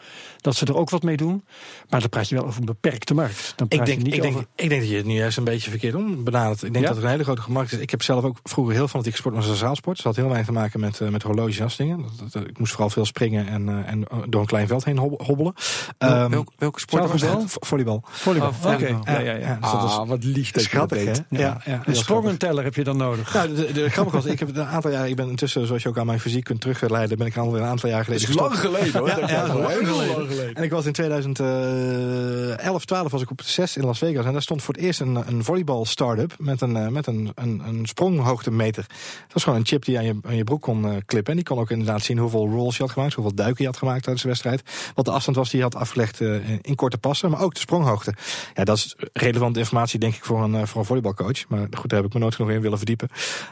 dat 0.40 0.56
ze 0.56 0.64
er 0.66 0.76
ook 0.76 0.90
wat 0.90 1.02
mee 1.02 1.16
doen. 1.16 1.44
Maar 1.88 2.00
dan 2.00 2.08
praat 2.08 2.28
je 2.28 2.34
wel 2.34 2.44
over 2.46 2.60
een 2.60 2.66
beperkte 2.66 3.14
markt. 3.14 3.52
Dan 3.56 3.68
praat 3.68 3.80
ik, 3.80 3.86
denk, 3.86 3.98
je 3.98 4.04
niet 4.04 4.14
ik, 4.14 4.22
denk, 4.22 4.34
over... 4.34 4.46
ik 4.54 4.68
denk 4.68 4.80
dat 4.80 4.90
je 4.90 4.96
het 4.96 5.06
nu 5.06 5.14
juist 5.14 5.36
een 5.38 5.44
beetje 5.44 5.70
verkeerd 5.70 5.94
om 5.94 6.24
benadert. 6.24 6.62
Ik 6.62 6.72
denk 6.72 6.84
Ja? 6.84 6.90
dat 6.90 6.98
er 6.98 7.04
een 7.04 7.10
hele 7.10 7.24
grote 7.24 7.42
markt 7.48 7.72
is. 7.72 7.78
Ik 7.78 7.90
heb 7.90 8.02
zelf 8.02 8.24
ook 8.24 8.38
vroeger 8.42 8.74
heel 8.74 8.88
fanatiek 8.88 9.12
gesport 9.12 9.34
een 9.34 9.42
zaalsport. 9.42 9.96
Dus 9.96 10.04
dat 10.04 10.14
had 10.14 10.24
heel 10.24 10.32
weinig 10.32 10.46
te 10.46 10.52
maken 10.60 10.80
met, 10.80 11.00
uh, 11.00 11.08
met 11.08 11.22
horloges 11.22 11.58
en 11.78 11.86
dingen. 11.86 12.04
Dat, 12.18 12.32
dat, 12.32 12.46
ik 12.48 12.58
moest 12.58 12.70
vooral 12.72 12.90
veel 12.90 13.04
springen 13.04 13.48
en, 13.48 13.68
uh, 13.68 13.88
en 13.90 14.04
door 14.28 14.40
een 14.40 14.46
klein 14.46 14.66
veld 14.66 14.84
heen 14.84 14.98
hob- 14.98 15.20
hobbelen. 15.26 15.54
Um, 15.98 16.30
welke, 16.30 16.52
welke 16.58 16.80
sport 16.80 17.10
was 17.10 17.20
dat? 17.20 17.56
Volleybal. 17.60 18.02
Volleybal, 18.06 18.48
Oh, 18.64 18.72
oké. 18.72 18.98
Ja, 19.04 19.18
ja, 19.18 19.32
ja. 19.34 19.58
Dus 19.60 19.70
dat 19.70 19.80
ah, 19.80 20.08
wat 20.08 20.24
lief 20.24 20.50
dat 20.50 20.62
schattig, 20.62 20.98
je 20.98 21.04
dat 21.04 21.16
hè? 21.16 21.22
deed. 21.28 21.40
Ja, 21.40 21.60
ja, 21.64 21.82
Een 21.84 21.96
sprongenteller 21.96 22.64
heb 22.64 22.74
je 22.74 22.84
dan 22.84 22.96
nodig. 22.96 23.34
Nou, 23.34 23.48
de, 23.48 23.54
de, 23.66 23.72
de 23.72 23.90
grappig 23.90 24.12
was, 24.14 24.24
ik 24.24 24.38
heb 24.38 24.56
een 24.56 24.64
aantal 24.64 24.90
jaar, 24.90 25.08
ik 25.08 25.16
ben 25.16 25.28
intussen, 25.28 25.66
zoals 25.68 25.82
je 25.82 25.88
ook 25.88 25.98
aan 25.98 26.06
mijn 26.06 26.20
fysiek 26.20 26.44
kunt 26.44 26.60
terugleiden, 26.60 27.18
ben 27.18 27.26
ik 27.26 27.36
alweer 27.36 27.62
een 27.62 27.68
aantal 27.68 27.88
jaar 27.88 28.04
geleden 28.04 28.26
Dat 28.26 28.34
is 28.34 28.40
lang 28.40 28.58
geleden 28.58 28.98
hoor. 29.00 29.08
Ja, 29.08 29.28
ja, 29.28 29.46
lang 29.46 29.86
geleden. 29.86 30.16
lang 30.16 30.28
geleden. 30.28 30.54
En 30.54 30.62
ik 30.62 30.70
was 30.70 30.86
in 30.86 30.92
2011, 30.92 32.84
12 32.84 33.10
was 33.10 33.22
ik 33.22 33.30
op 33.30 33.42
6 33.42 33.76
in 33.76 33.84
Las 33.84 33.98
Vegas. 33.98 34.24
En 34.24 34.32
daar 34.32 34.42
stond 34.42 34.62
voor 34.62 34.74
het 34.74 34.82
eerst 34.82 35.00
een, 35.00 35.16
een 35.26 35.44
volleybal 35.44 35.84
start-up 35.84 36.34
met 36.38 36.60
een, 36.60 36.76
uh, 36.76 36.88
met 36.88 37.06
een, 37.06 37.32
een, 37.34 37.62
een 37.66 37.86
spronghoogtemeter. 37.86 38.86
Dat 39.22 39.32
was 39.32 39.42
gewoon 39.42 39.58
een 39.58 39.66
chip 39.66 39.84
die 39.84 39.98
aan 39.98 40.04
je, 40.04 40.16
aan 40.22 40.36
je 40.36 40.44
broek 40.44 40.62
kon 40.62 40.86
uh, 40.86 40.96
klippen. 41.06 41.30
En 41.32 41.38
die 41.38 41.48
kon 41.48 41.58
ook 41.58 41.70
inderdaad 41.70 42.02
zien 42.02 42.18
hoeveel 42.18 42.48
rolls 42.48 42.76
je 42.76 42.82
had 42.82 42.92
gemaakt, 42.92 43.14
hoeveel 43.14 43.34
duiken 43.34 43.64
je 43.64 43.70
had 43.70 43.78
gemaakt 43.78 44.02
tijdens 44.02 44.22
de 44.22 44.28
wedstrijd. 44.28 44.62
Wat 44.94 45.04
de 45.04 45.10
afstand 45.10 45.36
was 45.36 45.50
die 45.50 45.58
je 45.58 45.64
had 45.64 45.74
afgelegd 45.74 46.20
uh, 46.20 46.48
in, 46.62 46.74
korte 46.74 46.98
passen, 46.98 47.30
maar 47.30 47.40
ook 47.40 47.54
de 47.54 47.60
spronghoogte. 47.60 48.14
Ja, 48.54 48.64
dat 48.64 48.76
is 48.76 48.96
relevante 49.12 49.58
informatie 49.58 49.98
denk 49.98 50.14
ik 50.14 50.24
voor 50.24 50.42
een, 50.42 50.54
uh, 50.54 50.62
voor 50.64 50.80
een 50.80 50.86
volleybalcoach. 50.86 51.48
Maar 51.48 51.66
goed, 51.70 51.90
daar 51.90 51.98
heb 51.98 52.08
ik 52.08 52.14
me 52.14 52.20
nooit 52.20 52.34
genoeg 52.34 52.50
in 52.50 52.60
willen 52.60 52.78
verdiepen. 52.78 53.08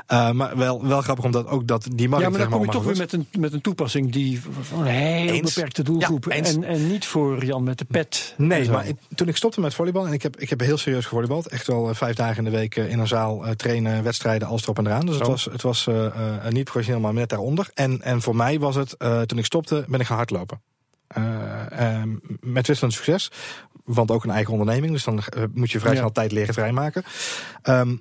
Maar 0.07 0.57
wel, 0.57 0.87
wel 0.87 1.01
grappig 1.01 1.25
omdat 1.25 1.47
ook 1.47 1.67
dat 1.67 1.89
die 1.95 2.06
markt... 2.09 2.25
Ja, 2.25 2.31
maar 2.31 2.39
dan 2.41 2.51
kom 2.51 2.63
je 2.65 2.71
toch 2.71 2.85
weer 2.85 2.97
met 2.97 3.13
een, 3.13 3.27
met 3.39 3.53
een 3.53 3.61
toepassing 3.61 4.13
die 4.13 4.41
van 4.61 4.81
een 4.81 4.87
heel 4.87 5.29
Eens. 5.35 5.55
beperkte 5.55 5.83
doelgroep. 5.83 6.25
Ja, 6.25 6.31
en, 6.31 6.65
en 6.65 6.89
niet 6.89 7.07
voor 7.07 7.45
Jan 7.45 7.63
met 7.65 7.79
de 7.79 7.85
pet. 7.85 8.35
Nee, 8.37 8.71
maar 8.71 8.87
ik- 8.89 8.97
toen 9.15 9.29
ik 9.29 9.37
stopte 9.37 9.61
met 9.61 9.75
volleybal, 9.75 10.07
en 10.07 10.13
ik 10.13 10.23
heb, 10.23 10.37
ik 10.41 10.51
heb 10.51 10.61
heel 10.61 10.77
serieus 10.79 11.05
gevolleybald. 11.05 11.47
Echt 11.49 11.67
wel 11.67 11.89
eh, 11.89 11.95
vijf 11.95 12.17
dagen 12.17 12.37
in 12.37 12.45
de 12.51 12.57
week 12.57 12.77
eh, 12.77 12.91
in 12.91 12.99
een 12.99 13.07
zaal 13.09 13.47
eh, 13.47 13.51
trainen, 13.53 14.03
wedstrijden, 14.03 14.49
alles 14.49 14.63
erop 14.63 14.79
en 14.79 14.87
eraan. 14.87 15.07
Dus 15.07 15.19
het 15.19 15.27
was, 15.27 15.45
het 15.45 15.63
was 15.63 15.89
niet 16.51 16.65
professioneel, 16.65 17.01
maar 17.01 17.13
net 17.15 17.29
daaronder. 17.29 17.71
En, 17.75 18.03
en 18.03 18.23
voor 18.23 18.37
mij 18.37 18.59
was 18.59 18.75
het, 18.75 18.97
toen 19.27 19.39
ik 19.39 19.45
stopte, 19.45 19.85
ben 19.89 20.01
ik 20.01 20.07
gaan 20.07 20.17
hardlopen. 20.17 20.61
Met 22.41 22.67
wisselend 22.67 22.95
succes. 22.95 23.31
Want 23.85 24.11
ook 24.11 24.25
een 24.25 24.31
eigen 24.31 24.53
onderneming. 24.53 24.93
Dus 24.93 25.05
dan 25.05 25.23
moet 25.55 25.71
je 25.71 25.81
vrij 25.81 25.93
Ja. 25.93 25.99
snel 25.99 26.13
tijd 26.13 26.33
leren 26.33 26.55
vrijmaken. 26.55 27.05
Ehm, 27.63 27.95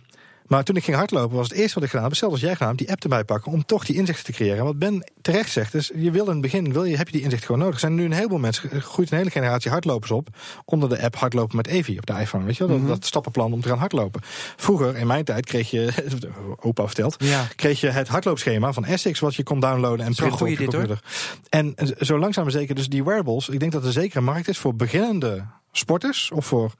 Maar 0.45 0.63
toen 0.63 0.75
ik 0.75 0.83
ging 0.83 0.97
hardlopen, 0.97 1.35
was 1.37 1.47
het 1.49 1.57
eerste 1.57 1.73
wat 1.73 1.83
ik 1.83 1.89
gedaan 1.89 2.03
heb, 2.03 2.11
hetzelfde 2.11 2.37
als 2.37 2.45
jij 2.45 2.55
gedaan 2.55 2.67
hebt, 2.75 2.79
die 2.81 2.91
app 2.91 3.03
erbij 3.03 3.23
pakken 3.23 3.51
om 3.51 3.65
toch 3.65 3.85
die 3.85 3.95
inzichten 3.95 4.25
te 4.25 4.31
creëren. 4.31 4.57
En 4.57 4.63
wat 4.63 4.79
Ben 4.79 5.11
terecht 5.21 5.51
zegt, 5.51 5.73
is 5.73 5.91
je 5.95 6.11
wil 6.11 6.25
in 6.25 6.31
het 6.31 6.41
begin, 6.41 6.73
wil 6.73 6.83
je, 6.83 6.97
heb 6.97 7.07
je 7.07 7.13
die 7.13 7.21
inzicht 7.21 7.45
gewoon 7.45 7.59
nodig. 7.59 7.73
Er 7.75 7.79
zijn 7.79 7.95
nu 7.95 8.03
een 8.05 8.11
heleboel 8.11 8.37
mensen, 8.37 8.81
groeit 8.81 9.11
een 9.11 9.17
hele 9.17 9.29
generatie 9.29 9.71
hardlopers 9.71 10.11
op, 10.11 10.27
onder 10.65 10.89
de 10.89 11.01
app 11.01 11.15
hardlopen 11.15 11.55
met 11.55 11.67
Evi 11.67 11.97
op 11.97 12.05
de 12.05 12.13
iPhone. 12.13 12.45
Weet 12.45 12.57
je 12.57 12.67
wel, 12.67 12.79
dat, 12.79 12.87
dat 12.87 13.05
stappenplan 13.05 13.53
om 13.53 13.61
te 13.61 13.67
gaan 13.67 13.77
hardlopen. 13.77 14.21
Vroeger, 14.55 14.95
in 14.97 15.07
mijn 15.07 15.23
tijd, 15.23 15.45
kreeg 15.45 15.69
je, 15.71 15.91
opa 16.67 16.85
vertelt, 16.85 17.15
Ja. 17.19 17.47
kreeg 17.55 17.79
je 17.81 17.89
het 17.89 18.07
hardloopschema 18.07 18.73
van 18.73 18.85
Essex 18.85 19.19
wat 19.19 19.35
je 19.35 19.43
kon 19.43 19.59
downloaden 19.59 20.05
en 20.05 20.13
printen 20.15 20.41
op 20.41 20.47
je 20.47 20.57
dit, 20.57 20.73
hoor. 20.73 20.81
computer. 20.87 21.03
En 21.49 21.75
zo 21.99 22.19
langzaam 22.19 22.43
maar 22.43 22.53
zeker, 22.53 22.75
dus 22.75 22.89
die 22.89 23.03
wearables, 23.03 23.49
ik 23.49 23.59
denk 23.59 23.71
dat 23.71 23.85
er 23.85 23.91
zeker 23.91 24.17
een 24.17 24.23
markt 24.23 24.47
is 24.47 24.57
voor 24.57 24.75
beginnende 24.75 25.45
sporters 25.71 26.31
of 26.31 26.45
voor 26.45 26.71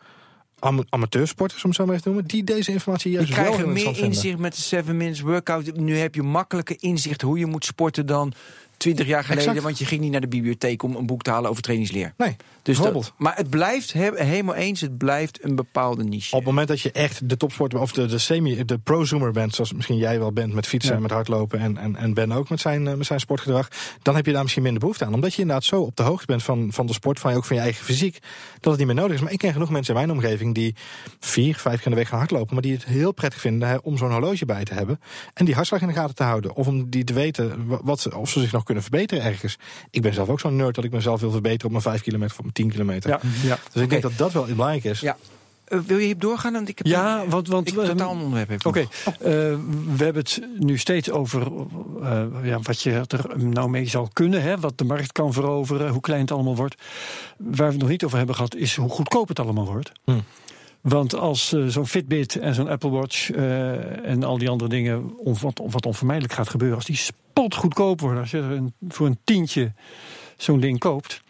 am- 0.66 0.86
amateursporters, 0.90 1.64
om 1.64 1.70
het 1.70 1.78
zo 1.80 1.86
maar 1.86 1.96
even 1.96 2.06
te 2.08 2.14
noemen, 2.14 2.30
die 2.30 2.44
deze 2.44 2.72
informatie 2.72 3.10
Die 3.12 3.20
juist 3.20 3.36
wel 3.36 3.44
heel 3.44 3.54
krijgen 3.54 3.74
meer 3.74 3.84
vinden. 3.84 4.04
inzicht 4.04 4.38
met 4.38 4.56
de 4.56 4.62
7 4.62 4.98
minutes 4.98 5.22
workout. 5.22 5.76
Nu 5.78 5.98
heb 5.98 6.16
je 6.16 6.22
makkelijker 6.24 6.76
inzicht 6.80 7.22
hoe 7.22 7.40
je 7.40 7.46
moet 7.46 7.66
sporten 7.66 8.06
dan 8.06 8.34
20 8.78 9.08
jaar 9.08 9.24
geleden. 9.24 9.44
Exact. 9.48 9.64
Want 9.66 9.78
je 9.80 9.86
ging 9.86 10.02
niet 10.02 10.12
naar 10.12 10.22
de 10.22 10.28
bibliotheek 10.28 10.84
om 10.84 10.96
een 10.96 11.06
boek 11.06 11.22
te 11.24 11.30
halen 11.30 11.50
over 11.50 11.62
trainingsleer. 11.62 12.14
Nee, 12.18 12.36
Dus 12.62 12.78
dat, 12.78 13.14
maar 13.18 13.36
het 13.36 13.50
blijft, 13.50 13.94
he- 13.94 14.12
helemaal 14.24 14.56
eens, 14.56 14.82
het 14.82 14.98
blijft 14.98 15.44
een 15.44 15.56
bepaalde 15.56 16.04
niche. 16.04 16.32
Op 16.32 16.38
het 16.40 16.48
moment 16.48 16.68
dat 16.68 16.82
je 16.82 16.92
echt 16.92 17.30
de 17.30 17.38
topsporter 17.38 17.80
of 17.80 17.92
de, 17.92 18.06
de 18.06 18.18
semi, 18.18 18.66
de 18.66 18.78
prosumer 18.78 19.32
bent, 19.32 19.56
zoals 19.56 19.74
misschien 19.74 19.98
jij 19.98 20.20
wel 20.20 20.32
bent 20.34 20.54
met 20.54 20.68
fietsen 20.68 20.90
Ja. 20.92 20.96
en 20.96 21.02
met 21.02 21.12
hardlopen 21.12 21.60
en, 21.60 21.78
en, 21.78 21.96
en 21.96 22.14
Ben 22.14 22.32
ook 22.32 22.50
met 22.50 22.60
zijn, 22.60 22.88
eh, 22.88 22.94
met 22.94 23.06
zijn 23.06 23.20
sportgedrag, 23.20 23.68
dan 24.02 24.16
heb 24.16 24.26
je 24.26 24.32
daar 24.32 24.42
misschien 24.42 24.64
minder 24.64 24.82
behoefte 24.82 25.06
aan. 25.06 25.14
Omdat 25.14 25.34
je 25.34 25.42
inderdaad 25.42 25.64
zo 25.66 25.82
op 25.82 25.96
de 25.96 26.04
hoogte 26.04 26.26
bent 26.26 26.44
van, 26.44 26.68
van 26.72 26.86
de 26.86 26.94
sport, 26.94 27.20
van 27.20 27.32
je, 27.32 27.38
ook 27.38 27.46
van 27.46 27.56
je 27.56 27.62
eigen 27.62 27.86
fysiek, 27.86 28.20
dat 28.60 28.72
het 28.72 28.78
niet 28.78 28.88
meer 28.88 28.96
nodig 29.02 29.16
is. 29.16 29.22
Maar 29.22 29.32
ik 29.32 29.38
ken 29.38 29.54
genoeg 29.54 29.70
mensen 29.70 29.94
in 29.96 30.00
mijn 30.06 30.18
omgeving 30.18 30.54
die 30.56 30.76
vier, 31.20 31.56
vijf 31.56 31.76
keer 31.78 31.86
in 31.86 31.92
de 31.92 31.98
week 31.98 32.08
gaan 32.08 32.20
hardlopen, 32.20 32.54
maar 32.54 32.64
die 32.64 32.74
het 32.74 32.86
heel 32.86 33.12
prettig 33.12 33.42
vinden 33.42 33.68
hè, 33.68 33.76
om 33.76 33.98
zo'n 33.98 34.12
horloge 34.12 34.46
bij 34.46 34.64
te 34.64 34.74
hebben 34.74 35.00
en 35.34 35.46
die 35.46 35.56
hartslag 35.56 35.82
in 35.82 35.88
de 35.88 35.94
gaten 35.94 36.16
te 36.16 36.24
houden. 36.24 36.56
Of 36.56 36.68
om 36.68 36.90
die 36.90 37.04
te 37.04 37.14
weten 37.14 37.68
wa- 37.68 37.80
wat, 37.84 38.14
of 38.14 38.30
ze 38.30 38.40
zich 38.40 38.52
nog 38.52 38.64
kunnen 38.66 38.84
verbeteren 38.84 39.24
ergens. 39.24 39.58
Ik 39.90 40.02
ben 40.02 40.14
zelf 40.14 40.30
ook 40.30 40.40
zo'n 40.40 40.56
nerd 40.56 40.76
dat 40.76 40.84
ik 40.84 40.92
mezelf 40.92 41.20
wil 41.22 41.32
verbeteren 41.32 41.66
op 41.66 41.72
mijn 41.72 41.84
vijf 41.84 42.02
kilometer 42.02 42.32
of 42.32 42.38
op 42.38 42.44
mijn 42.44 42.54
tien 42.56 42.70
kilometer. 42.72 43.10
Ja, 43.10 43.20
ja. 43.44 43.58
Dus 43.74 43.82
ik 43.84 43.90
denk 43.90 44.02
dat 44.02 44.18
dat 44.18 44.32
wel 44.34 44.46
belangrijk 44.46 44.84
is. 44.84 45.00
Ja. 45.00 45.18
Eh, 45.66 45.80
wil 45.80 45.98
je 45.98 46.04
hierop 46.04 46.22
doorgaan? 46.22 46.54
Want 46.54 46.70
ik 46.70 46.78
heb 46.78 46.88
Ja, 46.88 47.22
een- 47.22 47.30
want- 47.30 47.48
want, 47.48 47.68
ik 47.68 47.76
heb 47.76 47.86
totaal 47.86 48.12
een 48.12 48.22
onderwerp. 48.22 48.66
Oké, 48.66 48.80
nog. 48.80 49.14
eh, 49.14 49.20
we 49.96 50.04
hebben 50.04 50.22
het 50.24 50.42
nu 50.60 50.78
steeds 50.78 51.12
over 51.12 51.48
eh, 52.04 52.24
ja, 52.44 52.60
wat 52.62 52.82
je 52.82 52.92
er 53.08 53.40
nou 53.40 53.70
mee 53.70 53.86
zal 53.88 54.10
kunnen, 54.14 54.42
hè, 54.42 54.60
wat 54.60 54.78
de 54.78 54.84
markt 54.84 55.12
kan 55.12 55.34
veroveren, 55.34 55.90
hoe 55.92 56.02
klein 56.02 56.22
het 56.22 56.32
allemaal 56.32 56.56
wordt. 56.56 56.76
Waar 57.38 57.56
we 57.68 57.72
het 57.74 57.78
nog 57.82 57.90
niet 57.90 58.04
over 58.04 58.18
hebben 58.18 58.36
gehad, 58.36 58.56
is 58.56 58.76
hoe 58.76 58.90
goedkoop 58.90 59.28
het 59.28 59.40
allemaal 59.40 59.66
wordt. 59.66 59.92
Hmm. 60.04 60.24
Want 60.86 61.16
als 61.16 61.54
eh, 61.54 61.66
zo'n 61.66 61.88
Fitbit 61.88 62.36
en 62.36 62.54
zo'n 62.54 62.68
Apple 62.68 62.90
Watch 62.90 63.32
eh, 63.32 64.08
en 64.08 64.24
al 64.24 64.38
die 64.38 64.50
andere 64.50 64.70
dingen, 64.70 65.14
wat, 65.24 65.62
wat 65.70 65.86
onvermijdelijk 65.86 66.34
gaat 66.34 66.50
gebeuren, 66.50 66.78
als 66.78 66.86
die 66.86 66.96
spot 66.96 67.56
goedkoop 67.56 68.00
worden, 68.00 68.20
als 68.20 68.32
je 68.32 68.38
er 68.38 68.52
een, 68.52 68.74
voor 68.88 69.08
een 69.08 69.20
tientje 69.24 69.74
zo'n 70.38 70.60
ding 70.60 70.80
koopt, 70.80 71.22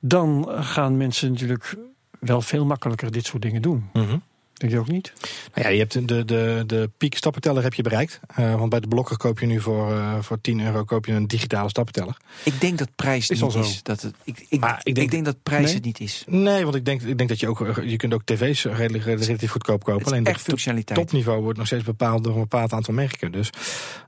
dan 0.00 0.48
gaan 0.48 0.96
mensen 0.96 1.30
natuurlijk 1.30 1.76
wel 2.20 2.40
veel 2.40 2.64
makkelijker 2.64 3.12
dit 3.12 3.26
soort 3.26 3.42
dingen 3.42 3.62
doen. 3.62 3.88
Mhm. 3.92 4.16
Denk 4.54 4.72
je 4.72 4.78
ook 4.78 4.88
niet? 4.88 5.12
Nou 5.54 5.66
ja, 5.66 5.72
je 5.72 5.78
hebt 5.78 6.08
de, 6.08 6.24
de, 6.24 6.62
de 6.66 6.90
piek 6.96 7.16
stappenteller 7.16 7.62
heb 7.62 7.74
je 7.74 7.82
bereikt. 7.82 8.20
Eh, 8.34 8.54
want 8.54 8.70
bij 8.70 8.80
de 8.80 8.88
blokker 8.88 9.16
koop 9.16 9.38
je 9.40 9.46
nu 9.46 9.60
voor, 9.60 9.92
eh, 9.92 10.18
voor 10.20 10.40
10 10.40 10.60
euro 10.60 10.84
koop 10.84 11.06
je 11.06 11.12
een 11.12 11.26
digitale 11.26 11.68
stappenteller. 11.68 12.16
Ik 12.44 12.60
denk 12.60 12.78
dat 12.78 12.88
prijs 12.96 13.30
Is 13.30 13.40
niet 13.40 13.52
zo. 13.52 13.60
is. 13.60 13.82
Dat 13.82 14.02
het, 14.02 14.14
ik, 14.24 14.46
ik, 14.48 14.60
Maar 14.60 14.80
ik 14.82 14.98
ik, 14.98 15.10
denk- 15.10 15.24
dat 15.24 15.42
prijs 15.42 15.64
Nee? 15.64 15.74
het 15.74 15.84
niet 15.84 16.00
is. 16.00 16.24
Nee, 16.26 16.62
want 16.64 16.74
ik 16.76 16.84
denk, 16.84 17.02
ik 17.02 17.16
denk 17.18 17.28
dat 17.28 17.40
je 17.40 17.48
ook 17.48 17.80
je 17.84 17.96
kunt 17.96 18.14
ook 18.14 18.24
tv's 18.24 18.64
redelijk, 18.64 19.04
relatief 19.04 19.50
goedkoop 19.50 19.78
kopen. 19.84 19.98
Het 19.98 20.06
is 20.06 20.12
Alleen 20.12 20.24
echt 20.26 20.40
functionaliteit. 20.42 20.98
topniveau 20.98 21.42
wordt 21.42 21.58
nog 21.58 21.66
steeds 21.66 21.84
bepaald 21.84 22.24
door 22.24 22.34
een 22.34 22.40
bepaald 22.40 22.72
aantal 22.72 22.94
merken. 22.94 23.32
Dus 23.32 23.50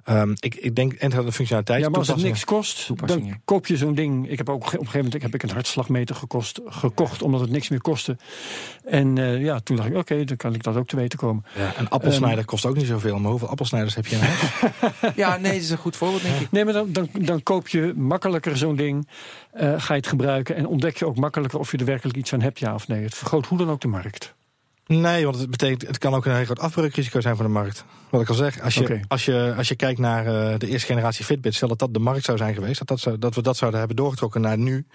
ehm, 0.07 0.35
ik, 0.39 0.55
ik 0.55 0.75
denk 0.75 0.93
en 0.93 1.11
de 1.11 1.33
functionaliteit. 1.33 1.83
Ja, 1.83 1.89
maar 1.89 1.99
als 1.99 2.09
het 2.09 2.23
niks 2.23 2.45
kost, 2.45 2.91
dan 3.07 3.41
koop 3.45 3.67
je 3.67 3.77
zo'n 3.77 3.95
ding. 3.95 4.31
Ik 4.31 4.39
heb 4.39 4.49
ook 4.49 4.57
op 4.57 4.63
een 4.63 4.77
gegeven 4.77 4.97
moment 5.05 5.23
heb 5.23 5.35
ik 5.35 5.43
een 5.43 5.51
hartslagmeter 5.51 6.17
gekost, 6.17 6.61
gekocht, 6.65 7.23
omdat 7.23 7.41
het 7.41 7.51
niks 7.51 7.69
meer 7.69 7.81
kostte. 7.81 8.17
En 8.85 9.19
eh, 9.19 9.43
ja, 9.43 9.61
toen 9.61 9.77
dacht 9.77 9.89
ik, 9.89 9.97
oké, 9.97 10.25
dan 10.25 10.37
kan 10.37 10.55
ik 10.55 10.63
dat 10.63 10.77
ook 10.77 10.87
te 10.87 10.97
weten 10.97 11.19
komen. 11.19 11.45
Ja, 11.55 11.73
een 11.79 11.89
appelsnijder 11.89 12.45
kost 12.45 12.67
ook 12.67 12.77
niet 12.77 12.87
zoveel. 12.87 13.19
Maar 13.19 13.31
hoeveel 13.31 13.49
appelsnijders 13.49 13.95
heb 13.95 14.07
je 14.07 14.17
in 14.17 14.23
huis? 14.23 14.41
Ja, 15.15 15.37
nee, 15.37 15.53
dat 15.53 15.63
is 15.63 15.71
een 15.71 15.79
goed 15.79 15.97
voorbeeld, 15.97 16.23
denk 16.23 16.41
ik. 16.41 16.51
Nee, 16.51 16.65
maar 16.65 16.73
dan, 16.73 16.93
dan, 16.93 17.09
dan 17.13 17.43
koop 17.43 17.69
je 17.69 17.93
makkelijker 17.97 18.57
zo'n 18.57 18.77
ding, 18.77 19.09
eh, 19.53 19.75
ga 19.77 19.95
je 19.95 20.01
het 20.01 20.09
gebruiken 20.09 20.57
en 20.57 20.67
ontdek 20.67 20.97
je 20.97 21.07
ook 21.07 21.17
makkelijker 21.17 21.59
of 21.59 21.71
je 21.71 21.79
er 21.79 21.85
werkelijk 21.85 22.19
iets 22.19 22.33
aan 22.33 22.41
hebt, 22.41 22.59
ja 22.59 22.75
of 22.75 22.89
nee. 22.89 23.03
Het 23.03 23.15
vergroot 23.15 23.47
hoe 23.47 23.59
dan 23.59 23.71
ook 23.71 23.81
de 23.81 23.89
markt. 23.89 24.35
Nee, 24.87 25.25
want 25.25 25.39
het 25.39 25.51
betekent, 25.51 25.87
het 25.87 25.99
kan 25.99 26.15
ook 26.15 26.27
een 26.27 26.35
heel 26.35 26.45
groot 26.45 26.59
afbreukrisico 26.59 27.21
zijn 27.21 27.37
voor 27.37 27.45
de 27.45 27.51
markt. 27.51 27.85
Wat 28.11 28.21
ik 28.21 28.29
al 28.29 28.35
zeg, 28.35 28.61
als 28.61 28.75
je, 28.75 29.01
als 29.09 29.25
je, 29.25 29.55
als 29.57 29.69
je 29.69 29.75
kijkt 29.75 29.99
naar 29.99 30.27
eh, 30.27 30.59
de 30.59 30.69
eerste 30.69 30.87
generatie 30.87 31.25
Fitbit, 31.25 31.55
stel 31.55 31.69
dat 31.69 31.79
dat 31.79 31.95
de 31.95 32.01
markt 32.01 32.25
zou 32.25 32.39
zijn 32.39 32.55
geweest, 32.55 32.79
dat, 32.79 32.89
dat, 32.89 33.01
zou, 33.01 33.19
dat 33.19 33.35
we 33.35 33.43
dat 33.43 33.57
zouden 33.57 33.79
hebben 33.79 33.97
doorgetrokken 33.97 34.41
naar 34.41 34.59
nu. 34.59 34.87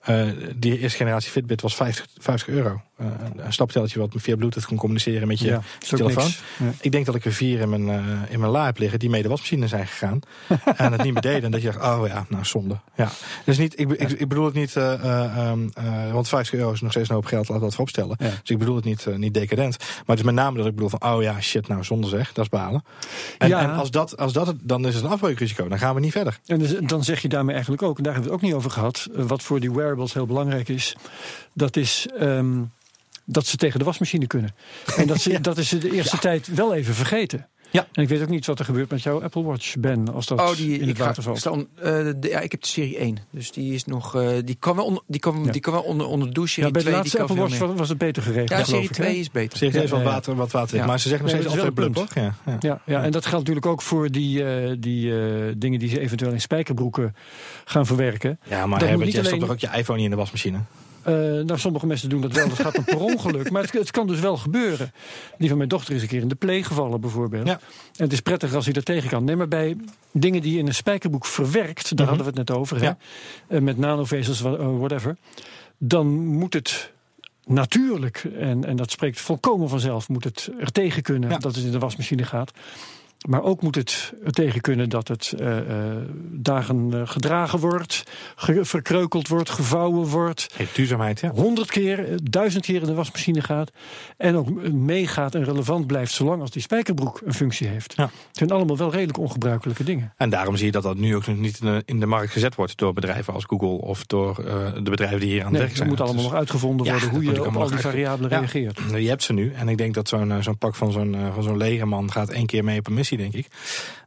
Eh, 0.00 0.26
die 0.56 0.78
eerste 0.78 0.98
generatie 0.98 1.30
Fitbit 1.30 1.60
was 1.60 1.76
50, 1.76 2.06
50 2.18 2.48
euro. 2.48 2.80
Eh, 2.96 3.06
een 3.36 3.52
staptelletje 3.52 3.98
wat 3.98 4.10
via 4.16 4.36
Bluetooth 4.36 4.66
kon 4.66 4.76
communiceren 4.76 5.28
met 5.28 5.38
je 5.38 5.46
ja, 5.46 5.62
telefoon. 5.78 6.30
Ja. 6.58 6.72
Ik 6.80 6.92
denk 6.92 7.06
dat 7.06 7.14
ik 7.14 7.24
er 7.24 7.32
vier 7.32 7.60
in 7.60 7.68
mijn, 7.68 7.88
eh, 7.88 8.32
in 8.32 8.40
mijn 8.40 8.52
la 8.52 8.64
heb 8.64 8.78
liggen 8.78 8.98
die 8.98 9.10
mee 9.10 9.22
de 9.22 9.28
wasmachine 9.28 9.68
zijn 9.68 9.86
gegaan. 9.86 10.20
en 10.76 10.92
het 10.92 11.02
niet 11.02 11.12
meer 11.12 11.22
deden. 11.22 11.42
En 11.42 11.50
dat 11.50 11.62
je 11.62 11.72
dacht, 11.72 11.84
oh 11.84 12.06
ja, 12.06 12.26
nou 12.28 12.44
zonde. 12.44 12.78
Ja. 12.96 13.10
Dus 13.44 13.58
niet, 13.58 13.78
ik, 13.78 13.90
ik, 13.90 14.10
ik 14.10 14.28
bedoel 14.28 14.44
het 14.44 14.54
niet, 14.54 14.76
eh, 14.76 14.92
eh, 14.92 15.36
ehm, 15.36 15.68
eh, 15.74 16.12
want 16.12 16.28
50 16.28 16.58
euro 16.58 16.72
is 16.72 16.80
nog 16.80 16.90
steeds 16.90 17.08
een 17.08 17.14
hoop 17.14 17.24
geld, 17.24 17.48
laat 17.48 17.60
dat 17.60 17.70
voorop 17.70 17.88
stellen. 17.88 18.16
Ja. 18.18 18.28
Dus 18.28 18.50
ik 18.50 18.58
bedoel 18.58 18.76
het 18.76 18.84
niet, 18.84 19.06
niet 19.16 19.34
decadent. 19.34 19.78
Maar 19.78 20.04
het 20.06 20.18
is 20.18 20.24
met 20.24 20.34
name 20.34 20.56
dat 20.56 20.66
ik 20.66 20.74
bedoel 20.74 20.88
van, 20.88 21.02
oh 21.02 21.22
ja, 21.22 21.40
shit, 21.40 21.68
nou 21.68 21.84
zonde 21.84 22.08
zeg, 22.08 22.32
dat 22.32 22.44
is 22.44 22.50
balen. 22.50 22.84
En, 23.38 23.52
en 23.52 23.70
als, 23.70 23.90
dat, 23.90 24.16
als 24.16 24.32
dat 24.32 24.46
het, 24.46 24.56
dan 24.62 24.86
is 24.86 24.94
het 24.94 25.04
een 25.04 25.10
afbreukrisico. 25.10 25.68
Dan 25.68 25.78
gaan 25.78 25.94
we 25.94 26.00
niet 26.00 26.12
verder. 26.12 26.38
En 26.46 26.58
dus, 26.58 26.74
dan 26.80 27.04
zeg 27.04 27.22
je 27.22 27.28
daarmee 27.28 27.52
eigenlijk 27.52 27.82
ook, 27.82 27.96
en 27.96 28.02
daar 28.02 28.12
hebben 28.12 28.30
we 28.30 28.36
het 28.36 28.44
ook 28.44 28.50
niet 28.50 28.58
over 28.58 28.70
gehad, 28.70 29.08
eh, 29.16 29.24
wat 29.24 29.42
voor 29.42 29.60
die 29.60 29.70
wearables 29.90 30.12
heel 30.14 30.26
belangrijk 30.26 30.68
is, 30.68 30.96
dat 31.52 31.76
is 31.76 32.06
ehm, 32.18 32.62
dat 33.24 33.46
ze 33.46 33.56
tegen 33.56 33.78
de 33.78 33.84
wasmachine 33.84 34.26
kunnen. 34.26 34.54
En 34.96 35.06
dat, 35.06 35.20
ze, 35.20 35.40
dat 35.50 35.58
is 35.58 35.68
ze 35.68 35.78
de 35.78 35.92
eerste 35.92 36.18
tijd 36.18 36.46
wel 36.46 36.74
even 36.74 36.94
vergeten. 36.94 37.48
Ja. 37.72 37.86
En 37.92 38.02
ik 38.02 38.08
weet 38.08 38.22
ook 38.22 38.28
niet 38.28 38.46
wat 38.46 38.58
er 38.58 38.64
gebeurt 38.64 38.90
met 38.90 39.02
jouw 39.02 39.22
Apple 39.22 39.42
Watch, 39.42 39.76
Ben, 39.76 40.12
als 40.14 40.26
dat 40.26 40.40
Oh, 40.40 40.56
die, 40.56 40.72
in 40.74 40.80
het 40.80 40.88
ik, 40.88 40.96
ga, 40.96 41.04
water 41.04 41.22
valt. 41.22 41.38
stel, 41.38 41.56
eh, 41.56 41.82
de, 42.16 42.28
ja, 42.28 42.40
ik 42.40 42.50
heb 42.50 42.60
de 42.60 42.66
serie 42.68 42.96
1. 42.98 43.16
Dus 43.30 43.52
die 43.52 43.74
is 43.74 43.84
nog. 43.84 44.14
eh, 44.16 44.28
die 44.44 44.56
kan 44.58 44.76
wel 44.76 44.84
onder, 44.84 45.02
die 45.06 45.20
kan, 45.20 45.42
Ja. 45.44 45.52
die 45.52 45.60
kan 45.60 45.72
wel 45.72 45.82
onder, 45.82 46.06
onder 46.06 46.28
de 46.28 46.34
douche. 46.34 46.60
Ja, 46.60 46.66
Serie 46.66 46.72
bij 46.72 46.82
de 46.82 46.88
2 46.88 46.94
laatste 46.98 47.16
die 47.16 47.26
kan 47.26 47.36
Apple 47.36 47.48
Watch 47.50 47.66
was, 47.68 47.78
was 47.78 47.88
het 47.88 47.98
beter 47.98 48.22
geregeld. 48.22 48.48
Ja, 48.50 48.64
serie 48.64 48.82
ik, 48.82 48.88
hè? 48.88 48.94
2 48.94 49.16
is 49.18 49.30
beter. 49.30 49.64
Wat 49.72 49.88
ja, 49.90 49.96
ja. 49.98 50.02
water, 50.02 50.34
wat 50.34 50.50
water 50.52 50.74
in. 50.74 50.80
Ja. 50.80 50.86
Maar 50.86 51.00
ze 51.00 51.08
zeggen 51.08 51.26
nog 51.26 51.34
Nee, 51.34 51.42
steeds 51.42 51.62
dat 51.62 51.68
is 51.68 51.74
altijd 51.84 51.94
wel 51.94 52.04
blub, 52.04 52.34
toch? 52.34 52.34
Ja, 52.46 52.52
ja. 52.68 52.78
Ja, 52.86 52.94
ja, 52.98 53.04
en 53.04 53.10
dat 53.10 53.22
geldt 53.26 53.38
natuurlijk 53.38 53.66
ook 53.66 53.82
voor 53.82 54.10
die, 54.10 54.44
eh, 54.44 54.76
die 54.78 55.18
eh, 55.22 55.52
dingen 55.56 55.78
die 55.78 55.88
ze 55.88 56.00
eventueel 56.00 56.32
in 56.32 56.40
spijkerbroeken 56.40 57.14
gaan 57.64 57.86
verwerken. 57.86 58.38
ja 58.48 58.56
maar 58.58 58.68
moet 58.68 58.80
Herbert, 58.80 58.98
niet 59.04 59.12
jij 59.14 59.24
stopt 59.24 59.26
alleen- 59.42 59.56
toch 59.58 59.68
ook 59.70 59.72
je 59.72 59.78
iPhone 59.78 59.96
niet 59.98 60.04
in 60.06 60.10
de 60.10 60.16
wasmachine? 60.16 60.58
Eh, 61.02 61.14
nou, 61.14 61.58
sommige 61.58 61.86
mensen 61.86 62.08
doen 62.08 62.20
dat 62.20 62.32
wel, 62.32 62.48
dat 62.48 62.58
gaat 62.60 62.74
dan 62.74 62.84
per 62.84 62.98
ongeluk. 63.00 63.50
Maar 63.50 63.62
het, 63.62 63.72
het 63.72 63.90
kan 63.90 64.06
dus 64.06 64.20
wel 64.20 64.36
gebeuren. 64.36 64.92
Die 65.38 65.48
van 65.48 65.56
mijn 65.56 65.68
dochter 65.68 65.94
is 65.94 66.02
een 66.02 66.08
keer 66.08 66.20
in 66.20 66.28
de 66.28 66.34
play 66.34 66.62
gevallen, 66.62 67.00
bijvoorbeeld. 67.00 67.46
Ja. 67.46 67.52
En 67.96 68.04
het 68.04 68.12
is 68.12 68.20
prettig 68.20 68.54
als 68.54 68.64
hij 68.64 68.74
er 68.74 68.82
tegen 68.82 69.08
kan. 69.10 69.24
Nee, 69.24 69.36
maar 69.36 69.48
bij 69.48 69.76
dingen 70.12 70.42
die 70.42 70.52
je 70.52 70.58
in 70.58 70.66
een 70.66 70.74
spijkerboek 70.74 71.26
verwerkt, 71.26 71.96
daar 71.96 72.06
Mhm. 72.06 72.16
hadden 72.16 72.34
we 72.34 72.40
het 72.40 72.48
net 72.48 72.58
over, 72.58 72.82
hè? 72.82 72.90
Eh, 73.56 73.60
met 73.60 73.78
nanovezels, 73.78 74.42
eh, 74.42 74.52
whatever. 74.78 75.16
Dan 75.78 76.06
moet 76.26 76.54
het 76.54 76.92
natuurlijk, 77.46 78.24
en, 78.38 78.64
en 78.64 78.76
dat 78.76 78.90
spreekt 78.90 79.20
volkomen 79.20 79.68
vanzelf, 79.68 80.08
moet 80.08 80.24
het 80.24 80.50
er 80.60 80.72
tegen 80.72 81.02
kunnen 81.02 81.30
Ja. 81.30 81.38
dat 81.38 81.54
het 81.54 81.64
in 81.64 81.70
de 81.72 81.78
wasmachine 81.78 82.24
gaat. 82.24 82.50
Maar 83.28 83.42
ook 83.42 83.62
moet 83.62 83.74
het 83.74 84.12
tegen 84.30 84.60
kunnen 84.60 84.88
dat 84.88 85.08
het 85.08 85.34
eh, 85.38 85.58
eh, 85.58 85.96
dagen 86.30 86.88
eh, 86.92 87.00
gedragen 87.04 87.58
wordt, 87.58 88.02
ge- 88.36 88.64
verkreukeld 88.64 89.28
wordt, 89.28 89.50
gevouwen 89.50 90.06
wordt 90.08 90.46
Hey, 90.56 90.66
duurzaamheid, 90.74 91.20
ja. 91.20 91.30
honderd 91.30 91.70
keer, 91.70 92.06
duizend 92.22 92.64
keer 92.64 92.80
in 92.80 92.86
de 92.86 92.94
wasmachine 92.94 93.40
gaat. 93.42 93.70
En 94.16 94.36
ook 94.36 94.72
meegaat 94.72 95.34
en 95.34 95.44
relevant 95.44 95.86
blijft 95.86 96.12
zolang 96.12 96.40
als 96.40 96.50
die 96.50 96.62
spijkerbroek 96.62 97.20
een 97.24 97.34
functie 97.34 97.66
heeft. 97.68 97.92
Ja. 97.96 98.02
Het 98.04 98.12
zijn 98.36 98.50
allemaal 98.50 98.76
wel 98.76 98.90
redelijk 98.90 99.18
ongebruikelijke 99.18 99.84
dingen. 99.84 100.12
En 100.16 100.30
daarom 100.30 100.56
zie 100.56 100.66
je 100.66 100.72
dat 100.72 100.82
dat 100.82 100.96
nu 100.96 101.16
ook 101.16 101.26
nog 101.26 101.36
niet 101.36 101.60
in 101.84 102.00
de, 102.00 102.06
markt 102.06 102.32
gezet 102.32 102.54
wordt 102.54 102.78
door 102.78 102.92
bedrijven 102.92 103.34
als 103.34 103.44
Google 103.44 103.68
of 103.68 104.04
door 104.06 104.34
de 104.74 104.90
bedrijven 104.90 105.20
die 105.20 105.28
hier 105.30 105.40
aan 105.40 105.46
het 105.46 105.56
werk 105.56 105.68
het 105.68 105.76
zijn. 105.76 105.88
moet 105.88 106.00
allemaal 106.00 106.16
Dus- 106.22 106.30
nog 106.30 106.38
uitgevonden 106.40 106.86
worden 106.90 107.08
hoe 107.08 107.24
je 107.24 107.46
op 107.46 107.56
al 107.56 107.68
die 107.68 107.78
variabelen 107.78 108.30
Ja. 108.30 108.38
reageert. 108.38 108.80
Je 108.96 109.08
hebt 109.08 109.22
ze 109.22 109.32
nu. 109.32 109.52
En 109.52 109.68
ik 109.68 109.78
denk 109.78 109.94
dat 109.94 110.08
zo'n 110.08 110.32
zo'n 110.42 110.58
pak 110.58 110.74
van 110.74 110.92
zo'n 110.92 111.16
van 111.34 111.42
zo'n 111.42 111.56
legerman 111.56 112.12
gaat 112.12 112.28
één 112.28 112.46
keer 112.46 112.64
mee 112.64 112.78
op 112.78 112.86
een 112.86 112.94
missie, 112.94 113.09
denk 113.16 113.32
ik. 113.34 113.46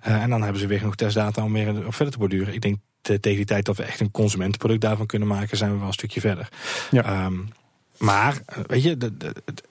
Eh, 0.01 0.21
en 0.21 0.29
dan 0.29 0.41
hebben 0.41 0.61
ze 0.61 0.67
weer 0.67 0.79
genoeg 0.79 0.95
testdata 0.95 1.43
om 1.43 1.53
weer 1.53 1.85
op 1.85 1.93
verder 1.95 2.13
te 2.13 2.19
borduren. 2.19 2.53
Ik 2.53 2.61
denk 2.61 2.77
te- 3.01 3.19
tegen 3.19 3.37
die 3.37 3.45
tijd 3.45 3.65
dat 3.65 3.77
we 3.77 3.83
echt 3.83 3.99
een 3.99 4.11
consumentenproduct 4.11 4.81
daarvan 4.81 5.05
kunnen 5.05 5.27
maken, 5.27 5.57
zijn 5.57 5.71
we 5.71 5.77
wel 5.77 5.87
een 5.87 5.93
stukje 5.93 6.19
verder. 6.21 6.49
Ja. 6.91 7.03
Ehm, 7.03 7.33
maar, 7.97 8.41
eh, 8.45 8.57
weet 8.67 8.83
je, 8.83 8.97
de, 8.97 9.17
de- 9.17 9.33
het- 9.45 9.63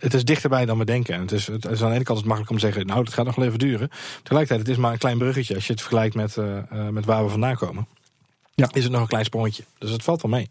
het 0.00 0.14
is 0.14 0.24
dichterbij 0.24 0.66
dan 0.66 0.78
we 0.78 0.84
denken. 0.84 1.20
Het 1.20 1.32
is, 1.32 1.46
het 1.46 1.64
is 1.64 1.82
aan 1.82 1.88
de 1.88 1.94
ene 1.94 2.04
kant 2.04 2.18
het 2.18 2.26
makkelijk 2.26 2.50
om 2.50 2.58
te 2.58 2.64
zeggen, 2.66 2.86
nou, 2.86 3.00
het 3.04 3.12
gaat 3.12 3.24
nog 3.26 3.34
wel 3.34 3.46
even 3.46 3.58
duren. 3.58 3.90
Tegelijkertijd, 4.22 4.60
het 4.60 4.68
is 4.68 4.76
maar 4.76 4.92
een 4.92 4.98
klein 4.98 5.18
bruggetje. 5.18 5.54
Als 5.54 5.66
je 5.66 5.72
het 5.72 5.80
vergelijkt 5.80 6.14
met, 6.14 6.36
eh, 6.36 6.88
met 6.90 7.04
waar 7.04 7.24
we 7.24 7.30
vandaan 7.30 7.56
komen, 7.56 7.86
Ja. 8.54 8.68
is 8.72 8.82
het 8.82 8.92
nog 8.92 9.00
een 9.00 9.06
klein 9.06 9.24
sprongetje. 9.24 9.64
Dus 9.78 9.90
het 9.90 10.02
valt 10.04 10.22
wel 10.22 10.30
mee. 10.30 10.48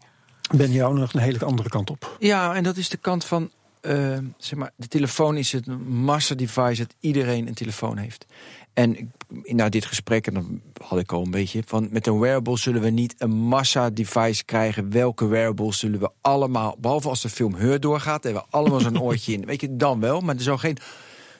Ben 0.56 0.72
jou 0.72 0.98
nog 0.98 1.12
een 1.12 1.20
hele 1.20 1.44
andere 1.44 1.68
kant 1.68 1.90
op. 1.90 2.16
Ja, 2.18 2.54
en 2.54 2.62
dat 2.62 2.76
is 2.76 2.88
de 2.88 2.96
kant 2.96 3.24
van. 3.24 3.50
Eh, 3.80 4.18
zeg 4.36 4.58
maar, 4.58 4.72
de 4.76 4.88
telefoon 4.88 5.36
is 5.36 5.52
het 5.52 5.66
massa-device 5.88 6.82
dat 6.82 6.94
iedereen 7.00 7.46
een 7.46 7.54
telefoon 7.54 7.96
heeft. 7.96 8.26
En 8.72 9.12
na 9.42 9.68
dit 9.68 9.84
gesprek, 9.84 10.26
en 10.26 10.34
dan 10.34 10.60
had 10.82 10.98
ik 10.98 11.12
al 11.12 11.24
een 11.24 11.30
beetje 11.30 11.62
van 11.66 11.88
met 11.90 12.06
een 12.06 12.18
wearable 12.18 12.58
zullen 12.58 12.82
we 12.82 12.90
niet 12.90 13.14
een 13.18 13.30
massa-device 13.30 14.44
krijgen. 14.44 14.90
Welke 14.90 15.26
wearables 15.26 15.78
zullen 15.78 16.00
we 16.00 16.10
allemaal, 16.20 16.76
behalve 16.78 17.08
als 17.08 17.22
de 17.22 17.28
film 17.28 17.54
Heur 17.54 17.80
doorgaat, 17.80 18.24
hebben 18.24 18.42
we 18.42 18.56
allemaal 18.56 18.80
zo'n 18.80 19.00
oortje 19.02 19.32
in. 19.32 19.44
Weet 19.46 19.60
je, 19.60 19.76
dan 19.76 20.00
wel, 20.00 20.20
maar 20.20 20.34
er 20.34 20.42
zal 20.42 20.58
geen 20.58 20.76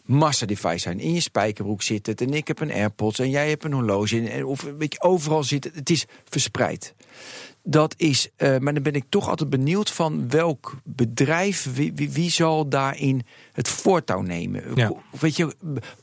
massa-device 0.05 0.79
zijn. 0.79 1.01
In 1.01 1.13
je 1.13 1.21
spijkerbroek 1.21 1.83
zit 1.83 2.07
het 2.07 2.21
en 2.21 2.35
ik 2.35 2.49
heb 2.49 2.61
een 2.61 2.73
AirPods 2.73 3.19
en 3.19 3.31
jij 3.31 3.49
hebt 3.49 3.65
een 3.65 3.73
horloge. 3.73 4.31
En, 4.31 4.45
of 4.45 4.67
weet 4.79 4.93
je, 4.93 5.03
overal 5.03 5.45
zit 5.45 5.65
het. 5.65 5.75
Het 5.75 5.91
is 5.91 6.07
verspreid. 6.25 6.95
Dat 7.63 7.95
is, 7.97 8.29
eh, 8.37 8.59
maar 8.59 8.75
dan 8.75 8.83
ben 8.83 8.95
ik 8.95 9.05
toch 9.09 9.29
altijd 9.29 9.51
benieuwd 9.51 9.91
van 9.91 10.29
welk 10.31 10.77
bedrijf, 10.85 11.75
wie, 11.75 11.93
wie, 11.95 12.11
wie 12.11 12.31
zal 12.31 12.69
daarin 12.69 13.23
het 13.53 13.69
voortouw 13.69 14.21
nemen. 14.21 14.63
Ja. 14.75 14.93
Weet 15.21 15.37
je, 15.37 15.55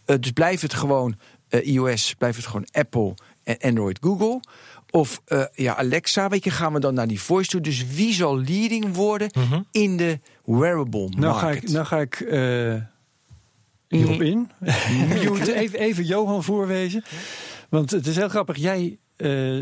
eh, 0.05 0.15
dus 0.19 0.31
blijft 0.31 0.61
het 0.61 0.73
gewoon 0.73 1.15
eh, 1.49 1.67
iOS, 1.67 2.15
blijft 2.17 2.37
het 2.37 2.45
gewoon 2.45 2.67
Apple 2.71 3.13
en 3.43 3.57
Android, 3.61 3.97
Google. 4.01 4.39
Of 4.89 5.21
eh, 5.25 5.43
ja, 5.53 5.75
Alexa, 5.75 6.29
weet 6.29 6.43
je, 6.43 6.49
gaan 6.49 6.73
we 6.73 6.79
dan 6.79 6.93
naar 6.93 7.07
die 7.07 7.21
voice 7.21 7.49
toe. 7.49 7.61
Dus 7.61 7.85
wie 7.95 8.13
zal 8.13 8.39
leading 8.39 8.95
worden 8.95 9.31
in 9.71 9.97
de 9.97 10.19
wearable 10.45 11.09
Nou 11.09 11.35
ga 11.35 11.45
market? 11.45 11.63
ik, 11.63 11.69
nou 11.69 11.85
ga 11.85 11.99
ik 11.99 12.19
eh, 12.19 12.75
hierop 13.87 14.21
in. 14.21 14.49
even, 15.55 15.79
even 15.79 16.05
Johan 16.05 16.43
voorwezen. 16.43 17.03
Want 17.69 17.91
het 17.91 18.07
is 18.07 18.15
heel 18.15 18.29
grappig. 18.29 18.57
Jij 18.57 18.97
eh, 19.15 19.57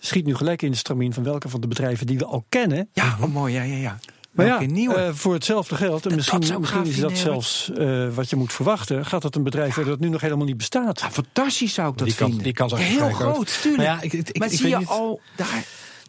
schiet 0.00 0.24
nu 0.26 0.34
gelijk 0.34 0.62
in 0.62 0.70
de 0.70 0.76
stramien 0.76 1.12
van 1.12 1.22
welke 1.22 1.48
van 1.48 1.60
de 1.60 1.68
bedrijven 1.68 2.06
die 2.06 2.18
we 2.18 2.24
al 2.24 2.44
kennen. 2.48 2.88
Ja, 2.92 3.16
oh, 3.20 3.26
mooi, 3.32 3.54
ja, 3.54 3.62
ja, 3.62 3.76
ja. 3.76 3.98
Maar 4.32 4.46
ja, 4.46 4.60
eh, 4.94 5.10
voor 5.12 5.32
hetzelfde 5.34 5.74
geld, 5.74 6.02
en 6.02 6.08
Dat- 6.08 6.16
misschien, 6.16 6.40
dat 6.40 6.58
misschien 6.60 6.80
is 6.84 6.88
dat 7.00 7.12
vinden, 7.12 7.16
zelfs 7.16 7.70
eh, 7.72 8.08
wat 8.14 8.30
je 8.30 8.36
moet 8.36 8.52
verwachten, 8.52 9.06
gaat 9.06 9.22
dat 9.22 9.34
een 9.34 9.42
bedrijf 9.42 9.74
worden 9.74 9.92
dat 9.92 10.02
nu 10.02 10.08
nog 10.08 10.20
helemaal 10.20 10.46
niet 10.46 10.56
bestaat. 10.56 11.00
Ja, 11.00 11.10
fantastisch 11.10 11.74
zou 11.74 11.90
ik 11.92 11.98
dat 11.98 12.06
Die 12.06 12.16
vinden. 12.16 12.42
die 12.42 12.52
kans 12.52 12.72
is 12.72 12.78
Ja, 12.78 12.84
heel 12.84 12.98
groot, 13.10 13.32
groot. 13.34 13.58
tuurlijk. 13.62 13.76
Maar 13.88 13.96
ja, 13.96 14.02
ik- 14.02 14.12
ik- 14.12 14.38
maar 14.38 14.52
ik 14.52 14.58
zie 14.58 14.68
je 14.68 14.76
niet- 14.76 14.86
al 14.88 15.20
daar... 15.36 15.64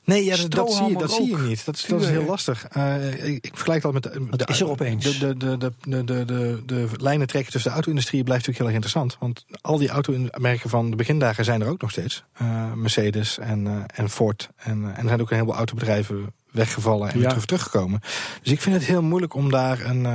Nee, 0.06 0.26
ja, 0.26 0.36
dat, 0.38 0.52
dat, 0.52 0.74
zie 0.74 0.86
je, 0.88 0.98
dat 0.98 1.12
zie 1.12 1.30
je 1.30 1.38
niet. 1.38 1.66
Dat 1.66 1.76
is, 1.76 1.86
dat 1.86 2.02
is 2.02 2.08
heel 2.08 2.26
lastig. 2.26 2.68
Eh, 2.68 3.26
ik, 3.28 3.46
ik 3.46 3.52
vergelijk 3.54 3.82
dat 3.82 3.94
met 3.94 4.04
de, 4.04 4.28
de, 4.30 4.46
is 4.48 4.60
er 4.60 4.70
opeens? 4.70 5.20
De, 5.20 5.38
de, 5.38 5.58
de, 5.58 5.74
de, 5.88 6.04
de, 6.04 6.26
de, 6.26 6.62
de, 6.66 6.88
lijnen 6.98 7.28
trekken 7.28 7.52
tussen 7.52 7.70
de 7.70 7.76
auto-industrie 7.76 8.24
blijft 8.24 8.48
natuurlijk 8.48 8.76
heel 8.76 8.82
erg 8.82 8.94
interessant. 8.96 9.18
Want 9.20 9.46
al 9.62 9.78
die 9.78 9.90
automerken 9.90 10.70
van 10.70 10.90
de 10.90 10.96
begindagen 10.96 11.46
zijn 11.46 11.62
er 11.62 11.68
ook 11.68 11.82
nog 11.82 11.92
steeds. 11.92 12.24
Eh, 12.34 12.74
Mercedes 12.74 13.38
en, 13.38 13.68
eh, 13.68 13.74
en 13.96 14.10
Ford. 14.10 14.50
En, 14.56 14.84
en 14.84 15.02
er 15.02 15.08
zijn 15.08 15.22
ook 15.22 15.30
een 15.30 15.36
heleboel 15.36 15.58
autobedrijven 15.58 16.34
weggevallen 16.52 17.08
en 17.08 17.14
Ja. 17.14 17.20
weer 17.20 17.30
terug, 17.30 17.46
teruggekomen. 17.46 18.00
Dus 18.42 18.52
ik 18.52 18.62
vind 18.62 18.76
het 18.76 18.86
heel 18.86 19.02
moeilijk 19.02 19.34
om 19.34 19.52
daar 19.52 19.86
een... 19.86 20.06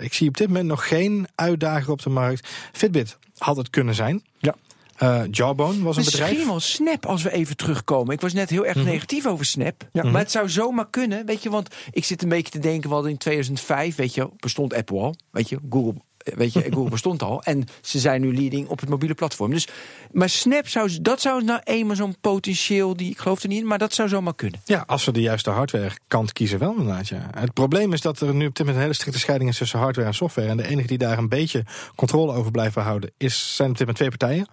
ik 0.00 0.14
zie 0.14 0.28
op 0.28 0.36
dit 0.36 0.46
moment 0.46 0.66
nog 0.66 0.88
geen 0.88 1.26
uitdager 1.34 1.90
op 1.90 2.02
de 2.02 2.10
markt. 2.10 2.48
Fitbit 2.72 3.18
had 3.38 3.56
het 3.56 3.70
kunnen 3.70 3.94
zijn. 3.94 4.22
Ja. 4.38 4.54
Eh, 4.96 5.22
Jawbone 5.30 5.82
was 5.82 5.96
een 5.96 6.02
Misschien 6.04 6.26
bedrijf. 6.26 6.46
wel 6.46 6.60
Snap 6.60 7.06
als 7.06 7.22
we 7.22 7.32
even 7.32 7.56
terugkomen. 7.56 8.14
Ik 8.14 8.20
was 8.20 8.32
net 8.32 8.50
heel 8.50 8.66
erg 8.66 8.76
Mhm. 8.76 8.84
negatief 8.84 9.26
over 9.26 9.44
Snap. 9.44 9.88
Ja. 9.92 10.02
Maar 10.02 10.20
het 10.20 10.30
zou 10.30 10.48
zomaar 10.48 10.90
kunnen, 10.90 11.26
weet 11.26 11.42
je. 11.42 11.50
Want 11.50 11.74
ik 11.90 12.04
zit 12.04 12.22
een 12.22 12.28
beetje 12.28 12.50
te 12.52 12.58
denken, 12.58 12.88
we 12.88 12.94
hadden 12.94 13.12
in 13.12 13.18
2005, 13.18 13.96
weet 13.96 14.14
je, 14.14 14.28
bestond 14.36 14.74
Apple 14.74 14.98
al. 15.00 15.14
Weet 15.30 15.48
je, 15.48 15.58
Google, 15.70 15.94
eh, 16.18 16.34
weet 16.36 16.52
je, 16.52 16.60
Google 16.74 16.90
bestond 16.90 17.22
al. 17.22 17.42
En 17.42 17.64
ze 17.80 17.98
zijn 17.98 18.20
nu 18.20 18.34
leading 18.34 18.68
op 18.68 18.80
het 18.80 18.88
mobiele 18.88 19.14
platform. 19.14 19.50
Dus, 19.50 19.68
maar 20.12 20.28
Snap 20.28 20.68
zou, 20.68 20.98
dat 21.00 21.20
zou 21.20 21.44
nou 21.44 21.60
eenmaal 21.64 21.96
zo'n 21.96 22.16
potentieel, 22.20 22.96
die, 22.96 23.10
ik 23.10 23.18
geloof 23.18 23.42
er 23.42 23.48
niet 23.48 23.60
in, 23.60 23.66
maar 23.66 23.78
dat 23.78 23.94
zou 23.94 24.08
zomaar 24.08 24.34
kunnen. 24.34 24.60
Ja, 24.64 24.84
als 24.86 25.04
we 25.04 25.12
de 25.12 25.20
juiste 25.20 25.50
hardware 25.50 25.90
kant 26.08 26.32
kiezen, 26.32 26.58
wel 26.58 26.70
inderdaad. 26.76 27.08
Ja. 27.08 27.30
Het 27.34 27.52
probleem 27.52 27.92
is 27.92 28.00
dat 28.00 28.20
er 28.20 28.34
nu 28.34 28.46
op 28.46 28.54
dit 28.54 28.58
moment 28.58 28.76
een 28.76 28.82
hele 28.82 28.94
strikte 28.94 29.18
scheiding 29.18 29.50
is 29.50 29.58
tussen 29.58 29.78
hardware 29.78 30.08
en 30.08 30.14
software. 30.14 30.48
En 30.48 30.56
de 30.56 30.68
enige 30.68 30.86
die 30.88 30.98
daar 30.98 31.18
een 31.18 31.28
beetje 31.28 31.64
controle 31.94 32.32
over 32.32 32.50
blijven 32.50 32.82
houden, 32.82 33.10
is, 33.16 33.56
zijn 33.56 33.70
op 33.70 33.78
dit 33.78 33.86
moment 33.86 33.96
twee 33.96 34.08
partijen: 34.18 34.46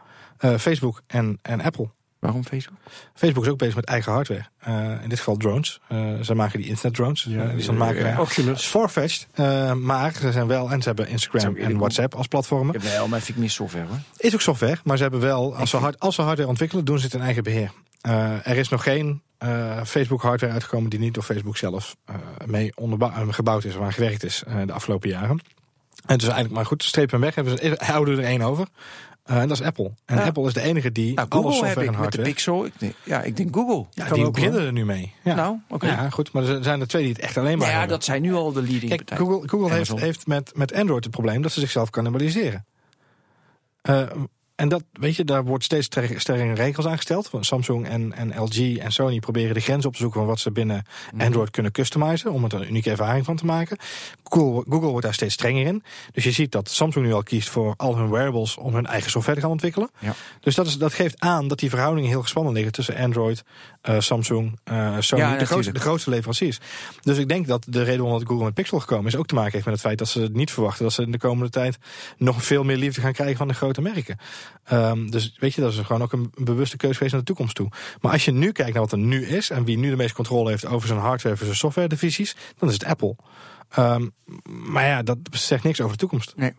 Facebook 0.57 1.01
en, 1.07 1.39
en 1.41 1.61
Apple. 1.61 1.89
Waarom 2.19 2.43
Facebook? 2.45 2.77
Facebook 3.13 3.43
is 3.43 3.49
ook 3.49 3.57
bezig 3.57 3.75
met 3.75 3.85
eigen 3.85 4.11
hardware. 4.11 4.45
Eh, 4.59 5.03
in 5.03 5.09
dit 5.09 5.17
geval 5.17 5.37
drones. 5.37 5.79
Eh, 5.87 6.13
ze 6.21 6.35
maken 6.35 6.59
die 6.59 6.67
internet 6.67 6.93
drones. 6.95 7.23
Ja, 7.29 7.43
Eh, 7.43 7.49
die 7.53 7.61
ze 7.61 7.69
het 7.69 7.79
maken. 7.79 7.95
eh, 7.97 8.01
zijn. 8.03 8.19
Oculus. 8.19 8.47
Het 8.49 8.57
is 8.57 8.65
farfetched, 8.65 9.27
eh, 9.33 9.73
maar 9.73 10.13
ze 10.13 10.31
zijn 10.31 10.47
wel 10.47 10.71
en 10.71 10.81
ze 10.81 10.87
hebben 10.87 11.07
Instagram 11.07 11.55
ik 11.55 11.63
en 11.63 11.77
WhatsApp 11.77 12.15
als 12.15 12.27
platformen. 12.27 12.81
Ja, 12.81 12.89
wel, 12.89 13.07
maar 13.07 13.19
vind 13.19 13.29
ik 13.29 13.41
meer 13.41 13.49
software 13.49 13.85
hoor. 13.85 13.97
Is 14.17 14.33
ook 14.33 14.41
software, 14.41 14.77
maar 14.83 14.97
ze 14.97 15.03
hebben 15.03 15.19
wel, 15.21 15.55
als 15.55 15.69
ze, 15.69 15.77
hard, 15.77 15.99
als 15.99 16.15
ze 16.15 16.21
hardware 16.21 16.49
ontwikkelen, 16.49 16.85
doen 16.85 16.97
ze 16.99 17.05
het 17.05 17.13
in 17.13 17.21
eigen 17.21 17.43
beheer. 17.43 17.71
Eh, 18.01 18.47
er 18.47 18.57
is 18.57 18.69
nog 18.69 18.83
geen 18.83 19.21
eh, 19.37 19.83
Facebook 19.83 20.21
hardware 20.21 20.53
uitgekomen 20.53 20.89
die 20.89 20.99
niet 20.99 21.13
door 21.13 21.23
Facebook 21.23 21.57
zelf 21.57 21.95
eh, 22.05 22.15
mee 22.45 22.71
eh, 22.75 23.27
gebouwd 23.29 23.63
is, 23.63 23.75
waar 23.75 23.93
gewerkt 23.93 24.23
is 24.23 24.43
eh, 24.47 24.55
de 24.65 24.73
afgelopen 24.73 25.09
jaren. 25.09 25.39
En 26.05 26.15
dus 26.17 26.23
eigenlijk, 26.25 26.53
maar 26.55 26.65
goed, 26.65 26.83
strepen 26.83 27.11
hem 27.11 27.21
weg, 27.21 27.35
hebben 27.35 27.57
ze, 27.57 27.75
houden 27.85 28.17
er 28.17 28.23
één 28.23 28.41
over. 28.41 28.67
Eh, 29.23 29.37
en 29.41 29.47
dat 29.47 29.59
is 29.59 29.65
Apple. 29.65 29.91
En 30.05 30.15
Ja. 30.17 30.23
Apple 30.25 30.45
is 30.47 30.53
de 30.53 30.61
enige 30.61 30.91
die 30.91 31.13
Nou, 31.13 31.27
alle 31.29 31.41
Google 31.41 31.57
heb 31.57 31.65
software 31.65 31.87
ik 31.87 31.93
en 31.95 32.01
met 32.01 32.11
de 32.11 32.17
hardware. 32.17 32.29
Pixel. 32.29 32.65
Ik 32.65 32.73
denk, 32.77 32.93
ja, 33.03 33.21
ik 33.21 33.37
denk 33.37 33.55
Google. 33.55 33.85
Ja, 33.91 34.05
Kan 34.05 34.13
die 34.17 34.25
ook, 34.25 34.33
beginnen 34.33 34.61
er 34.61 34.71
nu 34.71 34.85
mee. 34.85 35.13
Ja. 35.23 35.35
Nou, 35.35 35.57
oké. 35.69 35.87
ja, 35.87 36.09
goed, 36.09 36.31
maar 36.31 36.43
er 36.43 36.63
zijn 36.63 36.79
er 36.81 36.87
twee 36.87 37.03
die 37.03 37.11
het 37.13 37.21
echt 37.21 37.37
alleen 37.37 37.47
maar 37.57 37.57
Nou 37.57 37.71
ja, 37.71 37.77
hebben. 37.77 37.95
dat 37.97 38.05
zijn 38.05 38.21
nu 38.21 38.33
al 38.33 38.51
de 38.51 38.61
leading 38.61 38.87
Kijk, 38.89 39.05
partijen. 39.05 39.25
Google, 39.31 39.47
Google 39.49 39.73
heeft, 39.75 39.99
heeft 39.99 40.27
met, 40.27 40.51
met 40.55 40.73
Android 40.73 41.03
het 41.03 41.13
probleem 41.13 41.41
dat 41.41 41.51
ze 41.51 41.59
zichzelf 41.59 41.89
cannibaliseren. 41.89 42.65
Eh, 43.81 44.01
en 44.61 44.69
dat, 44.69 44.83
weet 44.93 45.15
je, 45.15 45.23
daar 45.23 45.43
wordt 45.43 45.63
steeds 45.63 45.85
stre- 45.85 46.19
strengere 46.19 46.53
regels 46.53 46.85
aangesteld. 46.85 47.29
Want 47.29 47.45
Samsung 47.45 47.87
en, 47.87 48.13
en 48.13 48.41
LG 48.41 48.77
en 48.77 48.91
Sony 48.91 49.19
proberen 49.19 49.53
de 49.53 49.59
grens 49.59 49.85
op 49.85 49.91
te 49.93 49.99
zoeken 49.99 50.19
van 50.19 50.27
wat 50.29 50.39
ze 50.39 50.51
binnen 50.51 50.85
Mhm. 51.13 51.25
Android 51.25 51.49
kunnen 51.49 51.71
customizen. 51.71 52.31
Om 52.31 52.43
er 52.43 52.53
een 52.53 52.67
unieke 52.67 52.89
ervaring 52.89 53.25
van 53.25 53.35
te 53.35 53.45
maken. 53.45 53.77
Google, 54.23 54.63
Google 54.69 54.87
wordt 54.89 55.05
daar 55.05 55.13
steeds 55.13 55.33
strenger 55.33 55.65
in. 55.65 55.83
Dus 56.11 56.23
je 56.23 56.31
ziet 56.31 56.51
dat 56.51 56.69
Samsung 56.69 57.05
nu 57.05 57.13
al 57.13 57.23
kiest 57.23 57.49
voor 57.49 57.73
al 57.77 57.97
hun 57.97 58.09
wearables 58.09 58.57
om 58.57 58.73
hun 58.73 58.85
eigen 58.85 59.11
software 59.11 59.35
te 59.37 59.43
gaan 59.43 59.51
ontwikkelen. 59.53 59.89
Ja. 59.99 60.13
Dus 60.41 60.55
dat, 60.55 60.65
is, 60.67 60.77
dat 60.77 60.93
geeft 60.93 61.19
aan 61.19 61.47
dat 61.47 61.59
die 61.59 61.69
verhoudingen 61.69 62.09
heel 62.09 62.21
gespannen 62.21 62.53
liggen 62.53 62.71
tussen 62.71 62.95
Android, 62.97 63.43
eh, 63.81 63.99
Samsung, 63.99 64.59
eh, 64.63 64.95
Sony, 64.99 65.21
Ja, 65.21 65.37
de, 65.37 65.45
grootste, 65.45 65.73
de 65.73 65.79
grootste 65.79 66.09
leveranciers. 66.09 66.59
Dus 67.01 67.17
ik 67.17 67.27
denk 67.27 67.47
dat 67.47 67.65
de 67.69 67.83
reden 67.83 68.01
waarom 68.01 68.19
dat 68.19 68.27
Google 68.27 68.45
met 68.45 68.53
Pixel 68.53 68.79
gekomen 68.79 69.05
is 69.05 69.15
ook 69.15 69.27
te 69.27 69.35
maken 69.35 69.51
heeft 69.51 69.65
met 69.65 69.73
het 69.73 69.83
feit 69.83 69.97
dat 69.97 70.07
ze 70.07 70.29
niet 70.33 70.51
verwachten 70.51 70.83
dat 70.83 70.93
ze 70.93 71.01
in 71.01 71.11
de 71.11 71.17
komende 71.17 71.49
tijd 71.49 71.77
nog 72.17 72.43
veel 72.43 72.63
meer 72.63 72.77
liefde 72.77 73.01
gaan 73.01 73.13
krijgen 73.13 73.37
van 73.37 73.47
de 73.47 73.53
grote 73.53 73.81
merken. 73.81 74.17
Ehm, 74.63 75.09
dus 75.09 75.35
weet 75.39 75.53
je, 75.53 75.61
dat 75.61 75.73
is 75.73 75.79
gewoon 75.79 76.01
ook 76.01 76.13
een 76.13 76.31
bewuste 76.35 76.77
keuze 76.77 76.95
geweest 76.95 77.13
naar 77.13 77.21
de 77.21 77.27
toekomst 77.27 77.55
toe. 77.55 77.69
Maar 78.01 78.11
als 78.11 78.25
je 78.25 78.31
nu 78.31 78.51
kijkt 78.51 78.73
naar 78.73 78.81
wat 78.81 78.91
er 78.91 78.97
nu 78.97 79.25
is 79.25 79.49
en 79.49 79.65
wie 79.65 79.77
nu 79.77 79.89
de 79.89 79.95
meeste 79.95 80.15
controle 80.15 80.49
heeft 80.49 80.65
over 80.65 80.87
zijn 80.87 80.99
hardware 80.99 81.37
versus 81.37 81.57
software 81.57 81.87
divisies, 81.87 82.35
dan 82.57 82.67
is 82.67 82.73
het 82.73 82.85
Apple. 82.85 83.15
Ehm, 83.69 84.07
maar 84.43 84.85
ja, 84.85 85.03
dat 85.03 85.17
zegt 85.31 85.63
niks 85.63 85.81
over 85.81 85.91
de 85.91 85.99
toekomst. 85.99 86.33
Nee. 86.35 86.53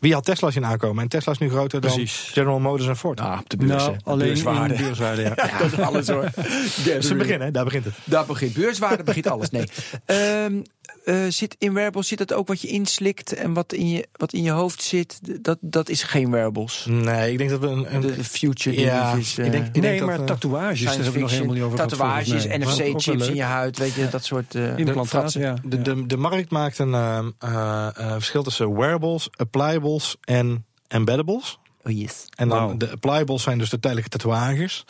Wie 0.00 0.12
had 0.12 0.24
Tesla 0.24 0.50
zien 0.50 0.64
aankomen? 0.64 1.02
En 1.02 1.08
Tesla 1.08 1.32
is 1.32 1.38
nu 1.38 1.50
groter 1.50 1.80
Precies. 1.80 2.22
dan 2.24 2.32
General 2.32 2.60
Motors 2.60 2.88
en 2.88 2.96
Ford. 2.96 3.18
Nou, 3.18 3.38
op 3.38 3.48
de 3.48 3.56
beurs. 3.56 3.84
Nou, 3.84 3.96
alleen 4.04 4.26
beurswaarde. 4.26 4.74
in 4.74 4.82
beurswaarde, 4.82 5.22
ja. 5.22 5.32
Ja, 5.50 5.58
dat 5.58 5.72
is 5.72 5.78
alles 5.78 6.08
hoor. 6.08 6.30
Dat 6.34 6.86
is 6.86 7.10
een 7.10 7.18
begin, 7.18 7.40
hè? 7.40 7.50
Daar 7.50 7.64
begint 7.64 7.84
het. 7.84 7.94
Daar 8.04 8.26
begint 8.26 8.52
beurswaarde, 8.54 9.02
begint 9.02 9.26
alles. 9.26 9.50
Nee. 9.50 9.64
Ehm, 10.06 10.62
eh, 11.04 11.16
zit 11.28 11.56
in 11.58 11.72
wearables 11.74 12.08
zit 12.08 12.18
dat 12.18 12.32
ook 12.32 12.48
wat 12.48 12.60
je 12.60 12.68
inslikt 12.68 13.32
en 13.32 13.52
wat 13.52 13.72
in 13.72 13.88
je, 13.88 14.08
wat 14.12 14.32
in 14.32 14.42
je 14.42 14.50
hoofd 14.50 14.82
zit? 14.82 15.18
Dat, 15.44 15.58
dat 15.60 15.88
is 15.88 16.02
geen 16.02 16.30
wearables. 16.30 16.86
Nee, 16.88 17.32
ik 17.32 17.38
denk 17.38 17.50
dat 17.50 17.60
we 17.60 17.66
een... 17.66 17.94
een 17.94 18.00
De, 18.00 18.24
future 18.24 18.80
Ja, 18.80 19.10
dingetjes, 19.12 19.38
ik 19.38 19.44
eh, 19.44 19.50
denk- 19.50 19.66
ik 19.76 19.82
Nee, 19.82 20.02
maar 20.02 20.18
eh, 20.20 20.24
tatoeages, 20.24 20.80
daar 20.84 20.94
hebben 20.94 21.12
we 21.12 21.18
nog 21.18 21.30
helemaal 21.30 21.54
niet 21.54 21.62
over 21.62 21.78
tatoeages, 21.78 22.44
NFC-chips 22.46 23.26
in 23.28 23.34
je 23.34 23.42
huid, 23.42 23.78
weet 23.78 23.94
je, 23.94 24.08
dat 24.08 24.24
soort... 24.24 24.54
eh, 24.54 24.78
Implantaten, 24.78 25.40
ja. 25.40 25.54
De, 25.64 25.82
de, 25.82 26.06
de 26.06 26.16
markt 26.16 26.50
maakt 26.50 26.78
een 26.78 26.94
ehm, 26.94 27.30
eh, 27.38 27.88
eh, 27.96 28.12
verschil 28.12 28.42
tussen 28.42 28.74
wearables, 28.76 29.28
appliables 29.36 30.16
en 30.20 30.64
embeddables. 30.88 31.58
Oh 31.84 31.92
yes. 31.92 32.26
En 32.36 32.48
dan 32.48 32.78
de 32.78 32.90
appliables 32.90 33.42
zijn 33.42 33.58
dus 33.58 33.70
de 33.70 33.78
tijdelijke 33.78 34.10
tatoeages. 34.10 34.84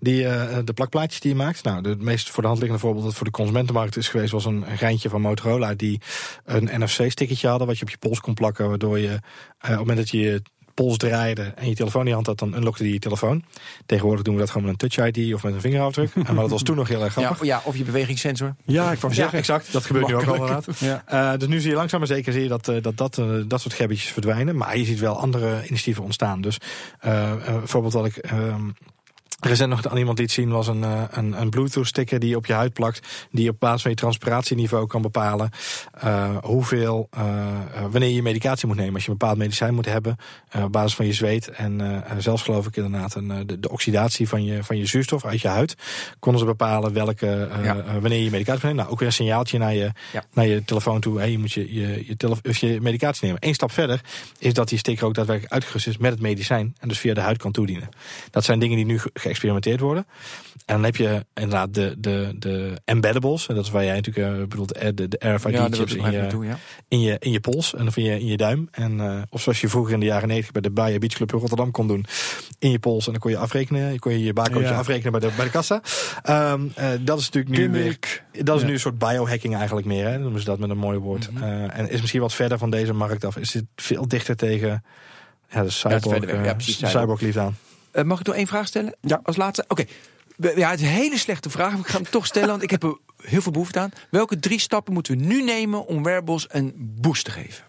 Die, 0.00 0.26
eh, 0.26 0.58
de 0.64 0.72
plakplaatjes 0.72 1.20
die 1.20 1.30
je 1.30 1.36
maakt. 1.36 1.62
Nou, 1.62 1.82
de 1.82 1.96
meest 1.98 2.30
voor 2.30 2.42
de 2.42 2.48
hand 2.48 2.60
liggende 2.60 2.84
voorbeeld 2.84 3.04
dat 3.04 3.14
voor 3.14 3.26
de 3.26 3.32
consumentenmarkt 3.32 3.96
is 3.96 4.08
geweest, 4.08 4.32
was 4.32 4.44
een 4.44 4.64
geintje 4.66 5.08
van 5.08 5.20
Motorola. 5.20 5.74
Die 5.74 6.00
een 6.44 6.82
NFC-stickertje 6.82 7.48
hadden, 7.48 7.66
wat 7.66 7.76
je 7.76 7.82
op 7.82 7.90
je 7.90 7.98
pols 7.98 8.20
kon 8.20 8.34
plakken. 8.34 8.68
Waardoor 8.68 8.98
je 8.98 9.08
eh, 9.08 9.18
op 9.18 9.68
het 9.68 9.78
moment 9.78 9.98
dat 9.98 10.08
je 10.08 10.18
je 10.18 10.42
pols 10.76 10.96
draaide 10.96 11.42
en 11.56 11.68
je 11.68 11.74
telefoon 11.74 12.00
in 12.02 12.08
je 12.08 12.14
hand 12.14 12.26
had, 12.26 12.38
dan 12.38 12.54
unlockte 12.56 12.82
die 12.82 12.92
je 12.92 12.98
telefoon. 12.98 13.44
Tegenwoordig 13.86 14.24
doen 14.24 14.34
we 14.34 14.40
dat 14.40 14.50
gewoon 14.50 14.66
met 14.70 14.82
een 14.82 14.88
touch 14.88 15.08
ID 15.16 15.34
of 15.34 15.42
met 15.42 15.54
een 15.54 15.60
vingerafdruk. 15.60 16.14
Maar 16.26 16.34
dat 16.34 16.50
was 16.50 16.62
toen 16.62 16.76
nog 16.76 16.88
heel 16.88 17.04
erg 17.04 17.14
Ja, 17.14 17.22
grappig. 17.22 17.46
ja, 17.46 17.60
of 17.64 17.76
je 17.76 17.84
bewegingssensor. 17.84 18.54
Ja, 18.64 18.92
ik 18.92 18.98
wou 18.98 19.12
Ja, 19.12 19.18
zeggen. 19.20 19.38
exact. 19.38 19.72
Dat 19.72 19.84
gebeurt 19.84 20.06
nu 20.06 20.14
ook 20.14 20.26
al 20.26 20.34
inderdaad. 20.34 20.66
Ja. 20.78 21.02
Eh, 21.06 21.38
dus 21.38 21.48
nu 21.48 21.60
zie 21.60 21.70
je 21.70 21.76
langzaam 21.76 21.98
maar 21.98 22.08
zeker 22.08 22.32
zie 22.32 22.42
je 22.42 22.48
dat, 22.48 22.68
eh, 22.68 22.82
dat, 22.82 22.96
dat, 22.96 23.18
eh, 23.18 23.26
dat 23.46 23.60
soort 23.60 23.74
gebbetjes 23.74 24.08
verdwijnen. 24.10 24.56
Maar 24.56 24.78
je 24.78 24.84
ziet 24.84 24.98
wel 24.98 25.18
andere 25.20 25.56
initiatieven 25.66 26.02
ontstaan. 26.04 26.40
Dus 26.40 26.58
bijvoorbeeld 27.40 27.92
wat 27.92 28.06
ik... 28.06 28.16
ehm, 28.16 28.60
recent 29.40 29.70
nog 29.70 29.88
aan 29.88 29.96
iemand 29.96 30.18
liet 30.18 30.30
zien 30.30 30.50
was 30.50 30.66
een, 30.66 30.84
eh, 30.84 31.02
een, 31.10 31.40
een 31.40 31.50
Bluetooth-sticker 31.50 32.18
die 32.18 32.28
je 32.28 32.36
op 32.36 32.46
je 32.46 32.52
huid 32.52 32.72
plakt. 32.72 33.26
Die 33.30 33.50
op 33.50 33.60
basis 33.60 33.82
van 33.82 33.90
je 33.90 33.96
transpiratieniveau 33.96 34.86
kan 34.86 35.02
bepalen 35.02 35.50
uh, 36.04 36.36
hoeveel, 36.42 37.08
uh, 37.18 37.22
wanneer 37.90 38.10
je 38.10 38.22
medicatie 38.22 38.66
moet 38.66 38.76
nemen. 38.76 38.94
Als 38.94 39.04
je 39.04 39.10
een 39.10 39.16
bepaald 39.16 39.38
medicijn 39.38 39.74
moet 39.74 39.86
hebben, 39.86 40.16
op 40.62 40.72
basis 40.72 40.94
van 40.94 41.06
je 41.06 41.12
zweet. 41.12 41.48
En 41.48 42.04
zelfs 42.18 42.42
geloof 42.42 42.66
ik 42.66 42.76
inderdaad 42.76 43.14
een, 43.14 43.46
de, 43.46 43.60
de, 43.60 43.70
oxidatie 43.70 44.28
van 44.28 44.44
je, 44.44 44.64
van 44.64 44.76
je 44.76 44.86
zuurstof 44.86 45.24
uit 45.24 45.40
je 45.40 45.48
huid. 45.48 45.74
Konden 46.18 46.40
ze 46.40 46.46
bepalen 46.46 46.92
welke, 46.92 47.48
ja. 47.62 47.84
wanneer 48.00 48.20
je 48.20 48.30
medicatie 48.30 48.52
moet 48.52 48.62
nemen. 48.62 48.76
Nou, 48.76 48.90
ook 48.90 48.98
weer 48.98 49.08
een 49.08 49.14
signaaltje 49.14 49.58
naar 49.58 49.74
je, 49.74 49.90
ja. 50.12 50.24
naar 50.32 50.46
je 50.46 50.64
telefoon 50.64 51.00
toe. 51.00 51.18
Hey, 51.18 51.30
je 51.30 51.38
moet 51.38 51.52
je, 51.52 51.74
je, 51.74 52.04
je, 52.06 52.66
je 52.66 52.80
medicatie 52.80 53.24
nemen. 53.24 53.46
Eén 53.46 53.54
stap 53.54 53.72
verder 53.72 54.00
is 54.38 54.54
dat 54.54 54.68
die 54.68 54.78
sticker 54.78 55.06
ook 55.06 55.14
daadwerkelijk 55.14 55.52
uitgerust 55.52 55.86
is 55.86 55.96
met 55.96 56.10
het 56.10 56.20
medicijn. 56.20 56.76
En 56.78 56.88
dus 56.88 56.98
via 56.98 57.14
de 57.14 57.20
huid 57.20 57.38
kan 57.38 57.52
toedienen. 57.52 57.88
Dat 58.30 58.44
zijn 58.44 58.58
dingen 58.58 58.76
die 58.76 58.86
nu 58.86 59.00
geëxperimenteerd 59.26 59.80
worden. 59.80 60.06
En 60.66 60.74
dan 60.74 60.84
heb 60.84 60.96
je 60.96 61.26
inderdaad 61.34 61.74
de, 61.74 61.94
de, 61.98 62.34
de 62.38 62.80
embeddables. 62.84 63.48
En 63.48 63.54
dat 63.54 63.64
is 63.64 63.70
waar 63.70 63.84
jij 63.84 63.94
natuurlijk 63.94 64.34
uh, 64.34 64.40
bedoelt, 64.40 64.72
eh, 64.72 64.88
de, 64.94 65.08
de 65.08 65.18
RFID-chips 65.34 65.94
in, 65.94 66.10
je, 66.10 66.26
toe, 66.26 66.44
ja. 66.44 66.58
in, 66.88 67.00
je, 67.00 67.16
in 67.18 67.30
je 67.30 67.40
pols. 67.40 67.74
En 67.74 67.82
dan 67.82 67.92
vind 67.92 68.06
je 68.06 68.20
in 68.20 68.26
je 68.26 68.36
duim. 68.36 68.68
En, 68.70 68.92
uh, 68.92 69.22
of 69.30 69.42
zoals 69.42 69.60
je 69.60 69.68
vroeger 69.68 69.94
in 69.94 70.00
de 70.00 70.06
jaren 70.06 70.28
90 70.28 70.52
bij 70.52 70.62
de 70.62 70.70
Bayer 70.70 70.98
Beach 70.98 71.12
Club 71.12 71.32
in 71.32 71.38
Rotterdam 71.38 71.70
kon 71.70 71.86
doen. 71.86 72.06
In 72.58 72.70
je 72.70 72.78
pols. 72.78 73.06
En 73.06 73.12
dan 73.12 73.20
kon 73.20 73.30
je 73.30 73.36
afrekenen. 73.36 73.92
Je 73.92 73.98
kon 73.98 74.12
je 74.12 74.22
je 74.22 74.32
barcode 74.32 74.64
ja. 74.64 74.78
afrekenen 74.78 75.12
bij 75.12 75.20
de, 75.20 75.36
bij 75.36 75.44
de 75.44 75.50
kassa. 75.50 75.82
Um, 76.52 76.72
uh, 76.78 76.88
dat 77.00 77.18
is 77.18 77.30
natuurlijk 77.30 77.56
nu 77.56 77.70
weer, 77.70 77.98
Dat 78.42 78.56
is 78.56 78.64
nu 78.66 78.72
een 78.72 78.80
soort 78.80 78.98
biohacking 78.98 79.56
eigenlijk 79.56 79.86
meer. 79.86 80.06
Hè. 80.06 80.18
Noemen 80.18 80.40
ze 80.40 80.46
dat 80.46 80.58
met 80.58 80.70
een 80.70 80.78
mooi 80.78 80.98
woord. 80.98 81.30
Mm 81.30 81.36
-hmm. 81.36 81.68
en 81.68 81.90
is 81.90 82.00
misschien 82.00 82.20
wat 82.20 82.34
verder 82.34 82.58
van 82.58 82.70
deze 82.70 82.92
markt 82.92 83.24
af. 83.24 83.36
Is 83.36 83.54
het 83.54 83.64
veel 83.76 84.08
dichter 84.08 84.36
tegen 84.36 84.84
ja, 85.50 85.62
de 85.62 85.70
cyborg, 85.70 86.30
ja, 86.30 86.42
ja, 86.42 86.88
cyborg 86.88 87.20
liefde 87.20 87.40
aan. 87.40 87.56
Uh, 87.96 88.04
mag 88.04 88.20
ik 88.20 88.26
nog 88.26 88.34
één 88.34 88.46
vraag 88.46 88.66
stellen? 88.66 88.96
Ja. 89.00 89.20
Als 89.22 89.36
laatste? 89.36 89.64
Oké. 89.68 89.84
Okay. 90.36 90.56
Ja, 90.56 90.70
het 90.70 90.80
is 90.80 90.86
een 90.86 90.92
hele 90.92 91.18
slechte 91.18 91.50
vraag, 91.50 91.70
maar 91.70 91.80
ik 91.80 91.86
ga 91.86 91.96
hem 91.96 92.10
toch 92.10 92.26
stellen, 92.26 92.48
want 92.48 92.62
ik 92.62 92.70
heb 92.70 92.82
er 92.82 92.96
heel 93.22 93.42
veel 93.42 93.52
behoefte 93.52 93.78
aan. 93.78 93.90
Welke 94.10 94.38
drie 94.38 94.58
stappen 94.58 94.92
moeten 94.92 95.18
we 95.18 95.24
nu 95.24 95.42
nemen 95.42 95.86
om 95.86 96.02
wearables 96.02 96.46
een 96.48 96.72
boost 96.76 97.24
te 97.24 97.30
geven? 97.30 97.64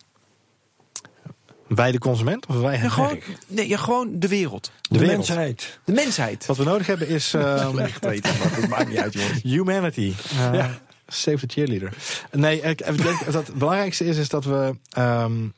Wij 1.67 1.91
de 1.91 1.99
consument 1.99 2.45
of 2.45 2.55
wij 2.55 2.75
het 2.75 2.91
gewoon, 2.91 3.19
Nee, 3.47 3.67
ja, 3.67 3.77
gewoon 3.77 4.19
de 4.19 4.27
wereld. 4.27 4.71
De, 4.89 4.97
de 4.97 5.05
mensheid. 5.05 5.79
De 5.83 5.91
mensheid. 5.91 6.45
Wat 6.45 6.57
we 6.57 6.63
nodig 6.63 6.87
hebben 6.87 7.07
is... 7.07 7.33
Uh, 7.35 7.55
dat 7.55 8.67
maakt 8.69 8.89
niet 8.89 8.97
uit, 8.97 9.13
jongens. 9.13 9.41
Humanity. 9.41 10.13
Uh, 10.33 10.53
ja. 10.53 10.79
Save 11.07 11.47
the 11.47 11.53
cheerleader. 11.53 11.93
Nee, 12.31 12.61
ik, 12.61 12.81
ik 12.81 13.03
denk 13.03 13.25
dat 13.25 13.33
het 13.33 13.53
belangrijkste 13.53 14.05
is, 14.05 14.17
is 14.17 14.29
dat 14.29 14.45
we... 14.45 14.75
Um, 14.97 15.53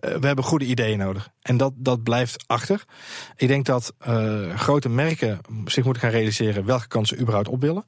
we 0.00 0.26
hebben 0.26 0.44
goede 0.44 0.64
ideeën 0.64 0.98
nodig. 0.98 1.30
En 1.48 1.56
dat, 1.56 1.72
dat 1.76 2.02
blijft 2.02 2.44
achter. 2.46 2.84
Ik 3.36 3.48
denk 3.48 3.66
dat 3.66 3.94
uh, 4.08 4.56
grote 4.56 4.88
merken 4.88 5.40
zich 5.64 5.84
moeten 5.84 6.02
gaan 6.02 6.10
realiseren 6.10 6.64
welke 6.64 6.88
kansen 6.88 7.16
ze 7.16 7.22
überhaupt 7.22 7.48
op 7.48 7.60
willen. 7.60 7.84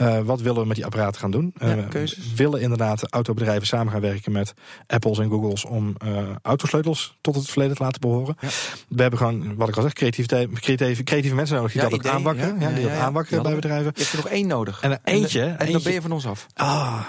Uh, 0.00 0.20
wat 0.20 0.40
willen 0.40 0.60
we 0.60 0.66
met 0.66 0.76
die 0.76 0.84
apparaten 0.84 1.20
gaan 1.20 1.30
doen? 1.30 1.54
Ja, 1.58 1.76
uh, 1.94 2.06
willen 2.34 2.60
inderdaad 2.60 3.12
autobedrijven 3.12 3.66
samen 3.66 3.92
gaan 3.92 4.00
werken 4.00 4.32
met 4.32 4.54
Apples 4.86 5.18
en 5.18 5.28
Googles 5.28 5.64
om 5.64 5.96
autosleutels 6.42 7.18
tot 7.20 7.34
het 7.34 7.50
verleden 7.50 7.76
te 7.76 7.82
laten 7.82 8.00
behoren. 8.00 8.36
Ja. 8.40 8.48
We 8.88 9.02
hebben 9.02 9.18
gewoon, 9.18 9.56
wat 9.56 9.68
ik 9.68 9.76
al 9.76 9.82
zeg, 9.82 9.92
creatieve, 9.92 10.48
creatieve, 10.54 11.02
creatieve 11.02 11.36
mensen 11.36 11.56
nodig 11.56 11.72
die 11.72 11.82
ja, 11.82 11.88
dat 11.88 11.98
ook 11.98 12.12
aanwakkeren. 12.12 12.60
Ja, 12.60 12.70
die 12.70 12.82
dat 12.84 12.92
aanwakkeren 12.92 13.42
bij 13.42 13.54
bedrijven. 13.54 13.92
Je 13.94 14.00
hebt 14.00 14.12
er 14.12 14.18
nog 14.22 14.28
één 14.28 14.46
nodig. 14.46 14.80
En 14.80 15.00
eentje. 15.04 15.42
En, 15.42 15.58
en 15.58 15.72
dan 15.72 15.82
ben 15.82 15.92
je 15.92 16.02
van 16.02 16.12
ons 16.12 16.26
af. 16.26 16.46
Ah, 16.54 17.00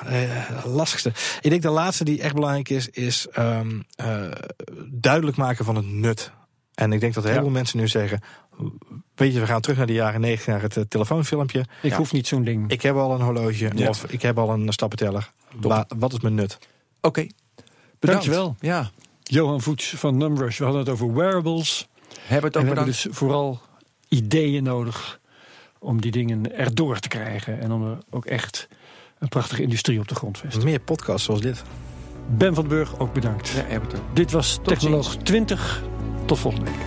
lastigste. 0.66 1.12
Ik 1.42 1.50
denk 1.50 1.62
de 1.62 1.70
laatste 1.70 2.04
die 2.04 2.22
echt 2.22 2.34
belangrijk 2.34 2.70
is, 2.70 2.90
is 2.90 3.28
um, 3.38 3.86
duidelijk 4.88 5.38
maken 5.38 5.66
van 5.66 5.76
het 5.76 5.86
nut. 5.92 6.32
En 6.74 6.94
ik 6.94 7.00
denk 7.00 7.14
dat 7.14 7.24
heel 7.24 7.34
veel 7.34 7.50
mensen 7.50 7.78
nu 7.78 7.88
zeggen: 7.88 8.22
Weet 9.16 9.34
je, 9.34 9.40
we 9.40 9.46
gaan 9.46 9.62
terug 9.62 9.78
naar 9.78 9.86
de 9.86 9.94
jaren 9.94 10.22
90, 10.22 10.48
naar 10.48 10.62
het 10.62 10.76
uh, 10.76 10.84
telefoonfilmpje. 10.84 11.66
Ik 11.82 11.94
hoef 11.94 12.12
niet 12.12 12.28
zo'n 12.28 12.44
ding. 12.44 12.72
Ik 12.72 12.82
heb 12.82 12.96
al 12.96 13.14
een 13.14 13.22
horloge 13.22 13.72
ja. 13.76 13.90
of 13.90 14.04
ik 14.04 14.22
heb 14.22 14.38
al 14.38 14.50
een 14.50 14.74
stappenteller. 14.74 15.32
Wat 15.98 16.14
is 16.14 16.20
mijn 16.20 16.36
nut? 16.36 16.58
Oké, 17.02 17.08
okay. 17.08 17.32
Dankjewel. 18.00 18.56
Ja. 18.60 18.92
Johan 19.24 19.62
Voets 19.62 19.94
van 19.98 20.18
Numrush. 20.18 20.58
We 20.58 20.64
hadden 20.64 20.82
het 20.82 20.92
over 20.92 21.14
wearables. 21.14 21.88
Hebben 22.20 22.52
het 22.52 22.58
ook 22.58 22.64
en 22.64 22.70
we 22.70 22.76
hebben 22.76 22.86
dus 22.86 23.08
vooral 23.10 23.62
ideeën 24.08 24.64
nodig 24.64 25.20
om 25.80 26.02
die 26.02 26.12
dingen 26.12 26.58
erdoor 26.58 27.00
te 27.00 27.08
krijgen. 27.08 27.60
En 27.60 27.72
om 27.72 27.92
er 27.92 27.98
ook 28.10 28.26
echt 28.26 28.68
een 29.20 29.28
prachtige 29.28 29.62
industrie 29.62 30.00
op 30.00 30.08
de 30.08 30.16
grond 30.16 30.34
te 30.34 30.40
vestigen. 30.40 30.70
Meer 30.70 30.80
podcasts 30.80 31.26
zoals 31.26 31.42
dit. 31.42 31.64
Ben 32.38 32.54
van 32.56 32.68
den 32.68 32.78
Burg, 32.78 33.00
ook 33.00 33.14
bedankt. 33.14 33.50
Ja, 33.50 33.80
Dit 34.14 34.32
was 34.32 34.54
Tot 34.56 34.66
Technoloog 34.68 35.12
ziens. 35.12 35.24
20. 35.24 35.84
Tot 36.26 36.40
volgende 36.40 36.66
week. 36.66 36.80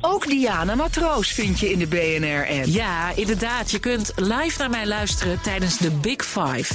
Ook 0.00 0.26
Diana 0.26 0.74
Matroos 0.74 1.32
vind 1.32 1.58
je 1.58 1.70
in 1.70 1.78
de 1.78 1.86
BNR-app. 1.86 2.64
Ja, 2.66 3.12
inderdaad. 3.14 3.70
Je 3.70 3.78
kunt 3.78 4.12
live 4.16 4.58
naar 4.58 4.70
mij 4.70 4.86
luisteren 4.86 5.40
tijdens 5.40 5.78
de 5.78 5.90
Big 5.90 6.24
Five. 6.24 6.74